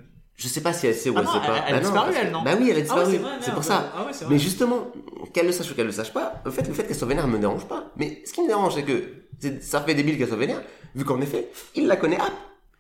Je 0.42 0.48
sais 0.48 0.62
pas 0.62 0.72
si 0.72 0.88
elle 0.88 0.96
sait 0.96 1.10
ou 1.10 1.16
Ah 1.18 1.20
elle 1.20 1.26
non, 1.26 1.34
sait 1.34 1.40
pas. 1.40 1.56
elle- 1.58 1.64
elle 1.68 1.76
a 1.76 1.78
Bah 1.80 1.84
disparu, 1.84 2.14
elle, 2.20 2.32
non 2.32 2.42
Bah 2.44 2.52
oui, 2.58 2.70
elle 2.72 2.72
a 2.72 2.72
Ah 2.72 2.76
ouais, 2.78 2.82
disparu. 2.82 3.12
c'est 3.12 3.18
vrai, 3.18 3.32
c'est 3.42 3.54
pour 3.54 3.64
ça. 3.66 3.92
Ah 3.94 4.06
ouais. 4.06 4.12
Mais 4.30 4.40
justement, 4.40 4.88
qu'elle 5.34 5.46
le 5.48 5.52
sache 5.52 5.70
ou 5.72 5.76
qu'elle 5.76 5.86
le 5.88 5.92
sache 5.92 6.14
pas, 6.14 6.42
le 6.46 6.52
fait, 6.52 6.66
le 6.68 6.74
fait 6.74 6.86
qu'elle 6.86 6.96
soit 6.96 7.08
vénère 7.10 7.28
me 7.28 7.38
dérange 7.38 7.66
pas. 7.68 7.92
Mais 7.98 8.22
ce 8.26 8.32
qui 8.32 8.42
me 8.42 8.48
dérange, 8.48 8.76
c'est 8.76 8.84
que 8.84 9.60
ça 9.62 9.82
fait 9.82 9.94
débile 9.96 10.18
qu'elle 10.18 10.30
soit 10.30 10.38
vénère, 10.38 10.62
vu 10.96 11.04
qu'en 11.04 11.20
effet, 11.22 11.50
il 11.76 11.88
la 11.88 11.98
connaît. 11.98 12.18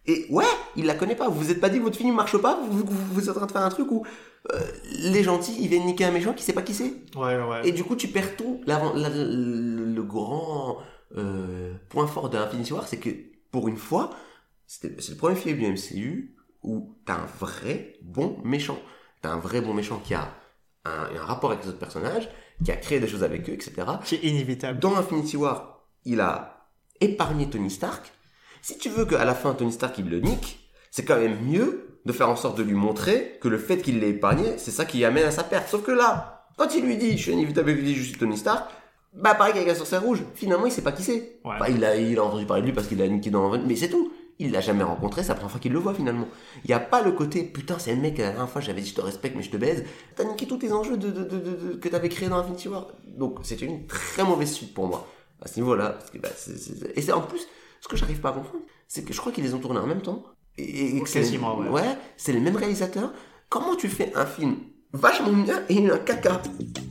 Et 0.05 0.25
ouais, 0.29 0.45
il 0.77 0.85
la 0.85 0.95
connaît 0.95 1.15
pas. 1.15 1.27
Vous 1.27 1.39
vous 1.39 1.51
êtes 1.51 1.59
pas 1.59 1.67
dit 1.69 1.77
que 1.79 1.83
votre 1.83 1.97
film 1.97 2.15
marche 2.15 2.37
pas, 2.37 2.59
vous, 2.71 2.77
vous, 2.79 2.85
vous 3.11 3.23
êtes 3.23 3.29
en 3.29 3.33
train 3.39 3.45
de 3.45 3.51
faire 3.51 3.61
un 3.61 3.69
truc 3.69 3.91
où 3.91 4.05
euh, 4.53 4.59
les 5.01 5.21
gentils, 5.23 5.55
ils 5.59 5.67
viennent 5.67 5.85
niquer 5.85 6.05
un 6.05 6.11
méchant 6.11 6.31
qui 6.33 6.43
sait 6.43 6.53
pas 6.53 6.61
qui 6.61 6.73
c'est. 6.73 6.93
Ouais, 7.15 7.35
ouais. 7.37 7.61
Et 7.67 7.71
du 7.73 7.83
coup, 7.83 7.95
tu 7.97 8.07
perds 8.07 8.37
tout. 8.37 8.61
La- 8.65 8.81
le, 8.95 9.85
le 9.93 10.03
grand 10.03 10.77
euh, 11.17 11.73
point 11.89 12.07
fort 12.07 12.29
d'Infinity 12.29 12.71
War, 12.73 12.87
c'est 12.87 12.97
que 12.97 13.09
pour 13.51 13.67
une 13.67 13.77
fois, 13.77 14.11
c'est 14.65 14.87
le 15.09 15.15
premier 15.17 15.35
film 15.35 15.57
du 15.57 15.65
MCU 15.67 16.35
où 16.63 16.95
t'as 17.05 17.15
un 17.15 17.27
vrai 17.39 17.93
bon 18.01 18.37
méchant. 18.43 18.79
T'as 19.21 19.29
un 19.29 19.39
vrai 19.39 19.61
bon 19.61 19.73
méchant 19.73 20.01
qui 20.03 20.13
a 20.13 20.33
un, 20.85 21.15
un 21.15 21.25
rapport 21.25 21.51
avec 21.51 21.63
les 21.63 21.69
autres 21.69 21.79
personnages, 21.79 22.29
qui 22.63 22.71
a 22.71 22.75
créé 22.77 22.99
des 22.99 23.07
choses 23.07 23.23
avec 23.23 23.49
eux, 23.49 23.53
etc. 23.53 23.73
Qui 24.03 24.15
est 24.15 24.23
inévitable. 24.23 24.79
Dans 24.79 24.95
Infinity 24.95 25.37
War, 25.37 25.85
il 26.05 26.21
a 26.21 26.67
épargné 27.01 27.49
Tony 27.49 27.69
Stark. 27.69 28.11
Si 28.61 28.77
tu 28.77 28.89
veux 28.89 29.05
qu'à 29.05 29.23
la 29.25 29.35
fin 29.35 29.53
Tony 29.53 29.71
Stark 29.71 29.97
il 29.97 30.09
le 30.09 30.19
nique, 30.19 30.69
c'est 30.91 31.05
quand 31.05 31.17
même 31.17 31.39
mieux 31.45 31.99
de 32.05 32.11
faire 32.11 32.29
en 32.29 32.35
sorte 32.35 32.57
de 32.57 32.63
lui 32.63 32.73
montrer 32.73 33.37
que 33.41 33.47
le 33.47 33.57
fait 33.57 33.77
qu'il 33.77 33.99
l'ait 33.99 34.09
épargné, 34.09 34.57
c'est 34.57 34.71
ça 34.71 34.85
qui 34.85 35.03
amène 35.05 35.25
à 35.25 35.31
sa 35.31 35.43
perte. 35.43 35.69
Sauf 35.69 35.83
que 35.83 35.91
là, 35.91 36.47
quand 36.57 36.73
il 36.75 36.85
lui 36.85 36.97
dit, 36.97 37.17
je 37.17 37.23
suis 37.23 37.31
inévitable, 37.31 37.71
il 37.71 37.83
dit, 37.83 37.95
je 37.95 38.03
suis 38.03 38.17
Tony 38.17 38.37
Stark, 38.37 38.69
bah 39.13 39.33
pareil 39.33 39.53
qu'avec 39.53 39.67
la 39.67 39.75
sorcière 39.75 40.03
rouge, 40.03 40.23
finalement 40.35 40.65
il 40.65 40.71
sait 40.71 40.83
pas 40.83 40.91
qui 40.91 41.03
c'est. 41.03 41.39
Ouais. 41.43 41.55
Enfin, 41.55 41.65
il, 41.69 41.83
a, 41.83 41.95
il 41.95 42.17
a 42.19 42.23
entendu 42.23 42.45
parler 42.45 42.61
de 42.61 42.67
lui 42.67 42.73
parce 42.73 42.87
qu'il 42.87 43.01
a 43.01 43.07
niqué 43.07 43.29
dans 43.29 43.57
mais 43.57 43.75
c'est 43.75 43.89
tout. 43.89 44.11
Il 44.41 44.51
l'a 44.51 44.61
jamais 44.61 44.83
rencontré, 44.83 45.21
c'est 45.21 45.29
la 45.29 45.35
première 45.35 45.51
fois 45.51 45.59
qu'il 45.59 45.73
le 45.73 45.79
voit 45.79 45.93
finalement. 45.93 46.27
Il 46.63 46.69
n'y 46.69 46.73
a 46.73 46.79
pas 46.79 47.01
le 47.01 47.11
côté, 47.11 47.43
putain, 47.43 47.77
c'est 47.77 47.93
le 47.93 48.01
mec, 48.01 48.17
la 48.17 48.29
dernière 48.31 48.49
fois 48.49 48.61
j'avais 48.61 48.79
dit 48.81 48.89
je 48.89 48.95
te 48.95 49.01
respecte 49.01 49.35
mais 49.35 49.43
je 49.43 49.49
te 49.51 49.57
baise. 49.57 49.83
T'as 50.15 50.23
niqué 50.23 50.47
tous 50.47 50.57
tes 50.57 50.71
enjeux 50.71 50.95
de, 50.97 51.09
de, 51.11 51.23
de, 51.25 51.37
de- 51.39 51.55
de- 51.55 51.73
que 51.75 51.89
t'avais 51.89 52.07
créés 52.09 52.29
dans 52.29 52.37
Infinity 52.37 52.69
War. 52.69 52.87
Donc 53.05 53.39
c'est 53.43 53.61
une 53.61 53.85
très 53.85 54.23
mauvaise 54.23 54.51
suite 54.51 54.73
pour 54.73 54.87
moi. 54.87 55.05
À 55.41 55.47
ce 55.47 55.59
niveau-là. 55.59 55.89
Parce 55.91 56.09
que, 56.11 56.17
bah, 56.17 56.29
Et 56.95 57.01
c'est 57.01 57.11
en 57.11 57.21
plus, 57.21 57.47
ce 57.81 57.87
que 57.87 57.95
j'arrive 57.97 58.19
pas 58.19 58.29
à 58.29 58.33
comprendre, 58.33 58.63
c'est 58.87 59.03
que 59.05 59.13
je 59.13 59.19
crois 59.19 59.31
qu'ils 59.31 59.43
les 59.43 59.53
ont 59.53 59.59
tournés 59.59 59.79
en 59.79 59.87
même 59.87 60.01
temps. 60.01 60.23
Et, 60.57 61.01
Quasiment, 61.03 61.57
ouais. 61.57 61.69
Ouais, 61.69 61.97
c'est 62.17 62.33
le 62.33 62.41
même 62.41 62.57
réalisateur. 62.57 63.13
Comment 63.49 63.75
tu 63.75 63.87
fais 63.87 64.11
un 64.15 64.25
film 64.25 64.57
vachement 64.93 65.31
bien 65.31 65.63
et 65.69 65.89
un 65.89 65.97
caca? 65.97 66.41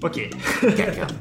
Ok. 0.02 0.30
Caca. 0.76 1.06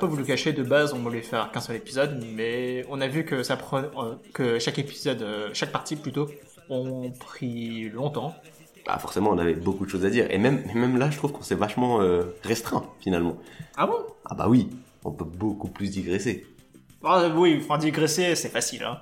pas 0.00 0.06
vous 0.06 0.16
le 0.16 0.24
cacher, 0.24 0.52
de 0.52 0.62
base, 0.62 0.92
on 0.92 0.98
voulait 0.98 1.22
faire 1.22 1.52
qu'un 1.52 1.60
seul 1.60 1.76
épisode, 1.76 2.24
mais 2.34 2.84
on 2.88 3.00
a 3.00 3.06
vu 3.08 3.24
que 3.24 3.42
ça 3.42 3.56
pre- 3.56 3.90
euh, 3.96 4.14
que 4.32 4.58
chaque 4.58 4.78
épisode, 4.78 5.22
euh, 5.22 5.50
chaque 5.52 5.70
partie 5.72 5.96
plutôt, 5.96 6.28
ont 6.68 7.10
pris 7.12 7.88
longtemps. 7.90 8.34
Bah 8.86 8.98
forcément, 8.98 9.30
on 9.30 9.38
avait 9.38 9.54
beaucoup 9.54 9.84
de 9.84 9.90
choses 9.90 10.04
à 10.04 10.10
dire. 10.10 10.26
Et 10.30 10.38
même, 10.38 10.62
même 10.74 10.96
là, 10.98 11.10
je 11.10 11.16
trouve 11.18 11.32
qu'on 11.32 11.42
s'est 11.42 11.54
vachement 11.54 12.00
euh, 12.00 12.22
restreint, 12.42 12.84
finalement. 13.00 13.36
Ah 13.76 13.86
bon? 13.86 13.98
Ah 14.24 14.34
bah 14.34 14.46
oui, 14.48 14.68
on 15.04 15.10
peut 15.12 15.24
beaucoup 15.24 15.68
plus 15.68 15.90
digresser. 15.90 16.46
Ah 17.04 17.28
oui, 17.36 17.60
enfin 17.62 17.78
digresser, 17.78 18.34
c'est 18.34 18.48
facile, 18.48 18.84
hein. 18.84 18.98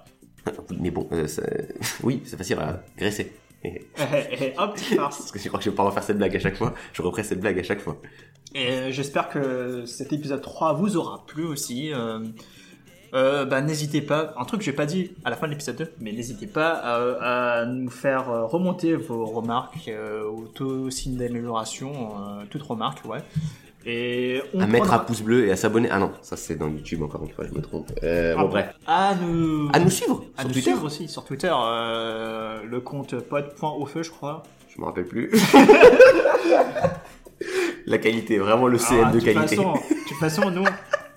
Mais 0.81 0.91
bon, 0.91 1.09
euh, 1.13 1.27
oui, 2.03 2.23
c'est 2.25 2.37
facile 2.37 2.59
à 2.59 2.83
graisser. 2.97 3.33
Et- 3.65 3.69
Et, 3.71 4.45
et 4.45 4.55
hop, 4.59 4.75
petite 4.75 4.97
farce. 4.97 5.19
Parce 5.19 5.33
que 5.33 5.39
je 5.39 5.49
crois 5.49 5.59
que 5.59 5.65
je 5.65 5.71
vais 5.71 5.77
pas 5.77 5.83
refaire 5.83 6.03
cette 6.03 6.19
blague 6.19 6.37
à 6.37 6.39
chaque 6.39 6.57
fois. 6.57 6.75
Je 6.93 7.03
referai 7.03 7.25
cette 7.25 7.41
blague 7.41 7.59
à 7.59 7.63
chaque 7.63 7.81
fois. 7.81 7.97
Et 8.55 8.69
euh, 8.71 8.91
j'espère 8.93 9.29
que 9.29 9.85
cet 9.87 10.13
épisode 10.13 10.41
3 10.43 10.75
vous 10.75 10.97
aura 10.97 11.25
plu 11.27 11.45
aussi. 11.45 11.93
Euh, 11.93 12.21
euh, 13.15 13.45
bah, 13.47 13.61
n'hésitez 13.63 14.01
pas, 14.03 14.35
un 14.37 14.45
truc 14.45 14.61
que 14.61 14.65
j'ai 14.67 14.73
pas 14.73 14.85
dit 14.87 15.13
à 15.25 15.31
la 15.31 15.37
fin 15.37 15.47
de 15.47 15.53
l'épisode 15.53 15.77
2, 15.77 15.93
mais 16.01 16.13
n'hésitez 16.13 16.47
pas 16.47 16.71
à, 16.71 17.61
à 17.61 17.65
nous 17.65 17.91
faire 17.91 18.27
remonter 18.49 18.95
vos 18.97 19.25
remarques, 19.27 19.89
euh, 19.89 20.29
ou 20.31 20.47
tout 20.49 20.91
signe 20.91 21.17
d'amélioration, 21.17 22.11
toutes 22.51 22.63
remarques, 22.63 23.05
ouais. 23.07 23.21
Et 23.91 24.43
on 24.53 24.61
À 24.61 24.67
mettre 24.67 24.93
un 24.93 24.99
pouce 24.99 25.23
bleu 25.23 25.47
et 25.47 25.51
à 25.51 25.57
s'abonner. 25.57 25.89
Ah 25.91 25.99
non, 25.99 26.13
ça 26.21 26.37
c'est 26.37 26.57
dans 26.57 26.69
YouTube 26.69 27.03
encore 27.03 27.23
une 27.25 27.31
fois, 27.31 27.47
je 27.51 27.55
me 27.57 27.63
trompe. 27.63 27.91
Euh, 28.03 28.35
Ah, 28.37 28.43
bon, 28.43 28.49
bref. 28.51 28.75
À 28.87 29.15
nous, 29.15 29.71
À 29.73 29.79
nous 29.81 29.89
suivre 29.89 30.25
à 30.37 30.43
sur 30.43 30.49
nous 30.49 30.53
Twitter. 30.53 30.71
suivre 30.73 30.85
aussi 30.85 31.09
sur 31.09 31.25
Twitter, 31.25 31.51
euh, 31.51 32.61
le 32.65 32.81
compte 32.81 33.19
pod.aufeu, 33.19 34.03
je 34.03 34.11
crois. 34.11 34.43
Je 34.75 34.79
me 34.81 34.85
rappelle 34.87 35.07
plus. 35.07 35.31
La 37.87 37.97
qualité, 37.99 38.37
vraiment 38.39 38.67
le 38.67 38.77
CM 38.77 39.05
Ah, 39.07 39.11
de 39.13 39.19
toute 39.21 39.33
qualité. 39.33 39.57
De 39.57 39.63
toute 40.09 40.19
façon, 40.19 40.51
nous, 40.51 40.65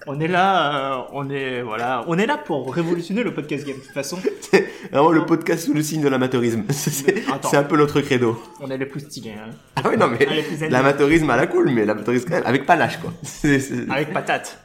on 0.08 0.20
est 0.20 0.28
là, 0.28 0.98
euh, 1.00 1.02
on 1.14 1.30
est 1.30 1.62
voilà, 1.62 2.04
on 2.08 2.18
est 2.18 2.26
là 2.26 2.38
pour 2.38 2.74
révolutionner 2.74 3.24
le 3.24 3.34
podcast 3.34 3.66
game. 3.66 3.78
De 3.78 3.82
toute 3.82 3.92
façon, 3.92 4.18
Vraiment 4.92 5.12
le 5.12 5.26
podcast 5.26 5.66
sous 5.66 5.74
le 5.74 5.82
signe 5.84 6.02
de 6.02 6.10
l'amateurisme. 6.10 6.64
C'est 6.72 7.58
un 7.58 7.64
peu 7.64 7.78
notre 7.78 8.02
credo. 8.02 8.42
on 8.60 8.70
est 8.70 8.78
les 8.78 8.86
plus 8.86 9.02
stylés, 9.02 9.32
hein. 9.38 9.52
Ah 9.76 9.82
oui, 9.90 9.98
non 9.98 10.08
mais 10.08 10.28
l'amateurisme 10.70 11.30
à 11.30 11.38
la 11.38 11.48
cool, 11.48 11.70
mais 11.72 11.86
l'amateurisme 11.86 12.28
quand 12.30 12.36
même, 12.36 12.46
avec 12.46 12.66
panache 12.66 12.98
quoi. 13.00 13.12
Avec 13.90 14.12
patate. 14.14 14.60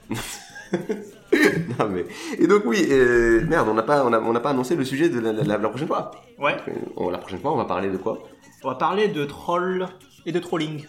Non, 1.78 1.88
mais... 1.90 2.04
Et 2.38 2.46
donc 2.46 2.62
oui, 2.64 2.86
euh, 2.90 3.44
merde, 3.46 3.68
on 3.68 3.74
n'a 3.74 3.82
pas, 3.82 4.04
on 4.04 4.12
a- 4.12 4.20
on 4.20 4.32
n'a 4.32 4.40
pas 4.40 4.50
annoncé 4.50 4.74
le 4.74 4.84
sujet 4.84 5.08
de 5.08 5.20
la, 5.20 5.32
la- 5.32 5.58
la 5.58 5.68
prochaine 5.68 5.88
fois. 5.88 6.10
Ouais, 6.38 6.56
Euh, 6.68 6.72
on- 6.96 7.10
la 7.10 7.18
prochaine 7.18 7.40
fois, 7.40 7.52
on 7.52 7.56
va 7.56 7.64
parler 7.66 7.90
de 7.90 7.96
quoi? 7.98 8.18
On 8.64 8.68
va 8.68 8.74
parler 8.76 9.08
de 9.08 9.24
troll 9.24 9.86
et 10.24 10.32
de 10.32 10.38
trolling. 10.38 10.84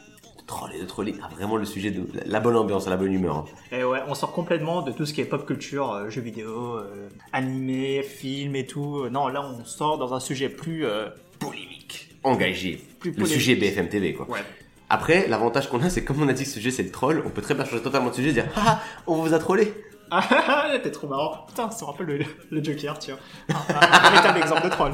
De 0.47 0.53
troll 0.53 0.69
et 0.73 0.79
de 0.79 0.85
trolling. 0.85 1.17
Ah, 1.21 1.27
vraiment 1.35 1.57
le 1.57 1.65
sujet 1.65 1.91
de 1.91 2.07
la, 2.25 2.39
bonne 2.39 2.55
ambiance, 2.55 2.87
la 2.87 2.95
bonne 2.95 3.11
humeur. 3.11 3.35
hein. 3.35 3.45
Et 3.73 3.83
ouais, 3.83 3.99
on 4.07 4.15
sort 4.15 4.31
complètement 4.31 4.81
de 4.81 4.93
tout 4.93 5.05
ce 5.05 5.13
qui 5.13 5.19
est 5.19 5.25
pop 5.25 5.45
culture, 5.45 5.91
euh, 5.91 6.09
jeux 6.09 6.21
vidéo, 6.21 6.77
euh, 6.77 7.09
animé, 7.33 8.01
film 8.01 8.55
et 8.55 8.65
tout. 8.65 8.99
Euh, 9.03 9.09
Non, 9.09 9.27
là, 9.27 9.41
on 9.43 9.65
sort 9.65 9.97
dans 9.97 10.13
un 10.13 10.21
sujet 10.21 10.47
plus 10.47 10.85
euh, 10.85 11.07
polémique. 11.39 12.15
Engagé. 12.23 12.81
Plus 12.99 13.09
le 13.11 13.15
polémique. 13.17 13.33
sujet 13.41 13.55
BFM 13.55 13.89
TV 13.89 14.13
quoi. 14.13 14.27
Ouais. 14.29 14.39
Après, 14.89 15.27
l'avantage 15.27 15.67
qu'on 15.69 15.81
a, 15.83 15.89
c'est 15.89 16.05
comme 16.05 16.21
on 16.23 16.27
a 16.29 16.33
dit 16.33 16.43
que 16.43 16.49
ce 16.49 16.55
sujet 16.55 16.71
c'est 16.71 16.83
le 16.83 16.91
troll, 16.91 17.21
on 17.25 17.29
peut 17.29 17.41
très 17.41 17.53
bien 17.53 17.65
changer 17.65 17.83
totalement 17.83 18.09
de 18.09 18.15
sujet 18.15 18.29
et 18.29 18.33
dire 18.33 18.47
ah, 18.55 18.63
ah, 18.65 18.81
on 19.05 19.15
vous 19.17 19.33
a 19.33 19.39
trollé. 19.39 19.73
Ah, 20.09 20.23
ah, 20.31 20.67
ah, 20.71 20.79
t'es 20.81 20.91
trop 20.91 21.07
marrant. 21.07 21.45
Putain, 21.49 21.69
ça 21.71 21.85
me 21.85 21.91
rappelle 21.91 22.05
le, 22.05 22.19
le 22.51 22.63
Joker, 22.63 22.97
tiens. 22.97 23.17
Ah, 23.53 23.55
ah, 23.67 24.07
Un 24.07 24.09
véritable 24.11 24.37
exemple 24.39 24.63
de 24.63 24.69
troll. 24.69 24.91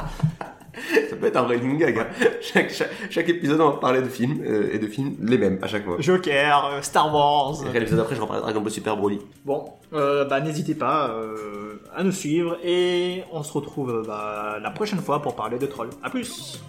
Ça 1.09 1.15
peut 1.15 1.27
être 1.27 1.37
un 1.37 1.43
vrai 1.43 1.57
running 1.57 1.77
gag. 1.77 1.97
hein. 1.99 2.07
Chaque, 2.41 2.71
chaque, 2.71 2.89
chaque 3.09 3.29
épisode, 3.29 3.61
on 3.61 3.69
va 3.71 3.77
parler 3.77 4.01
de 4.01 4.07
films 4.07 4.41
euh, 4.45 4.73
et 4.73 4.79
de 4.79 4.87
films 4.87 5.15
les 5.21 5.37
mêmes 5.37 5.59
à 5.61 5.67
chaque 5.67 5.85
fois. 5.85 5.97
Joker, 5.99 6.65
euh, 6.73 6.81
Star 6.81 7.13
Wars. 7.13 7.55
Et 7.73 7.79
l'épisode 7.79 7.99
après, 7.99 8.15
je 8.15 8.21
reparlerai 8.21 8.41
de 8.41 8.51
Dragon 8.51 8.61
Ball 8.61 8.71
Super 8.71 8.97
Broly. 8.97 9.19
Bon, 9.45 9.65
euh, 9.93 10.25
bah 10.25 10.41
n'hésitez 10.41 10.75
pas 10.75 11.15
à 11.95 12.03
nous 12.03 12.11
suivre 12.11 12.57
et 12.63 13.23
on 13.31 13.43
se 13.43 13.53
retrouve 13.53 14.03
bah, 14.07 14.57
la 14.61 14.71
prochaine 14.71 14.99
fois 14.99 15.21
pour 15.21 15.35
parler 15.35 15.57
de 15.59 15.65
troll. 15.65 15.89
À 16.03 16.09
plus 16.09 16.59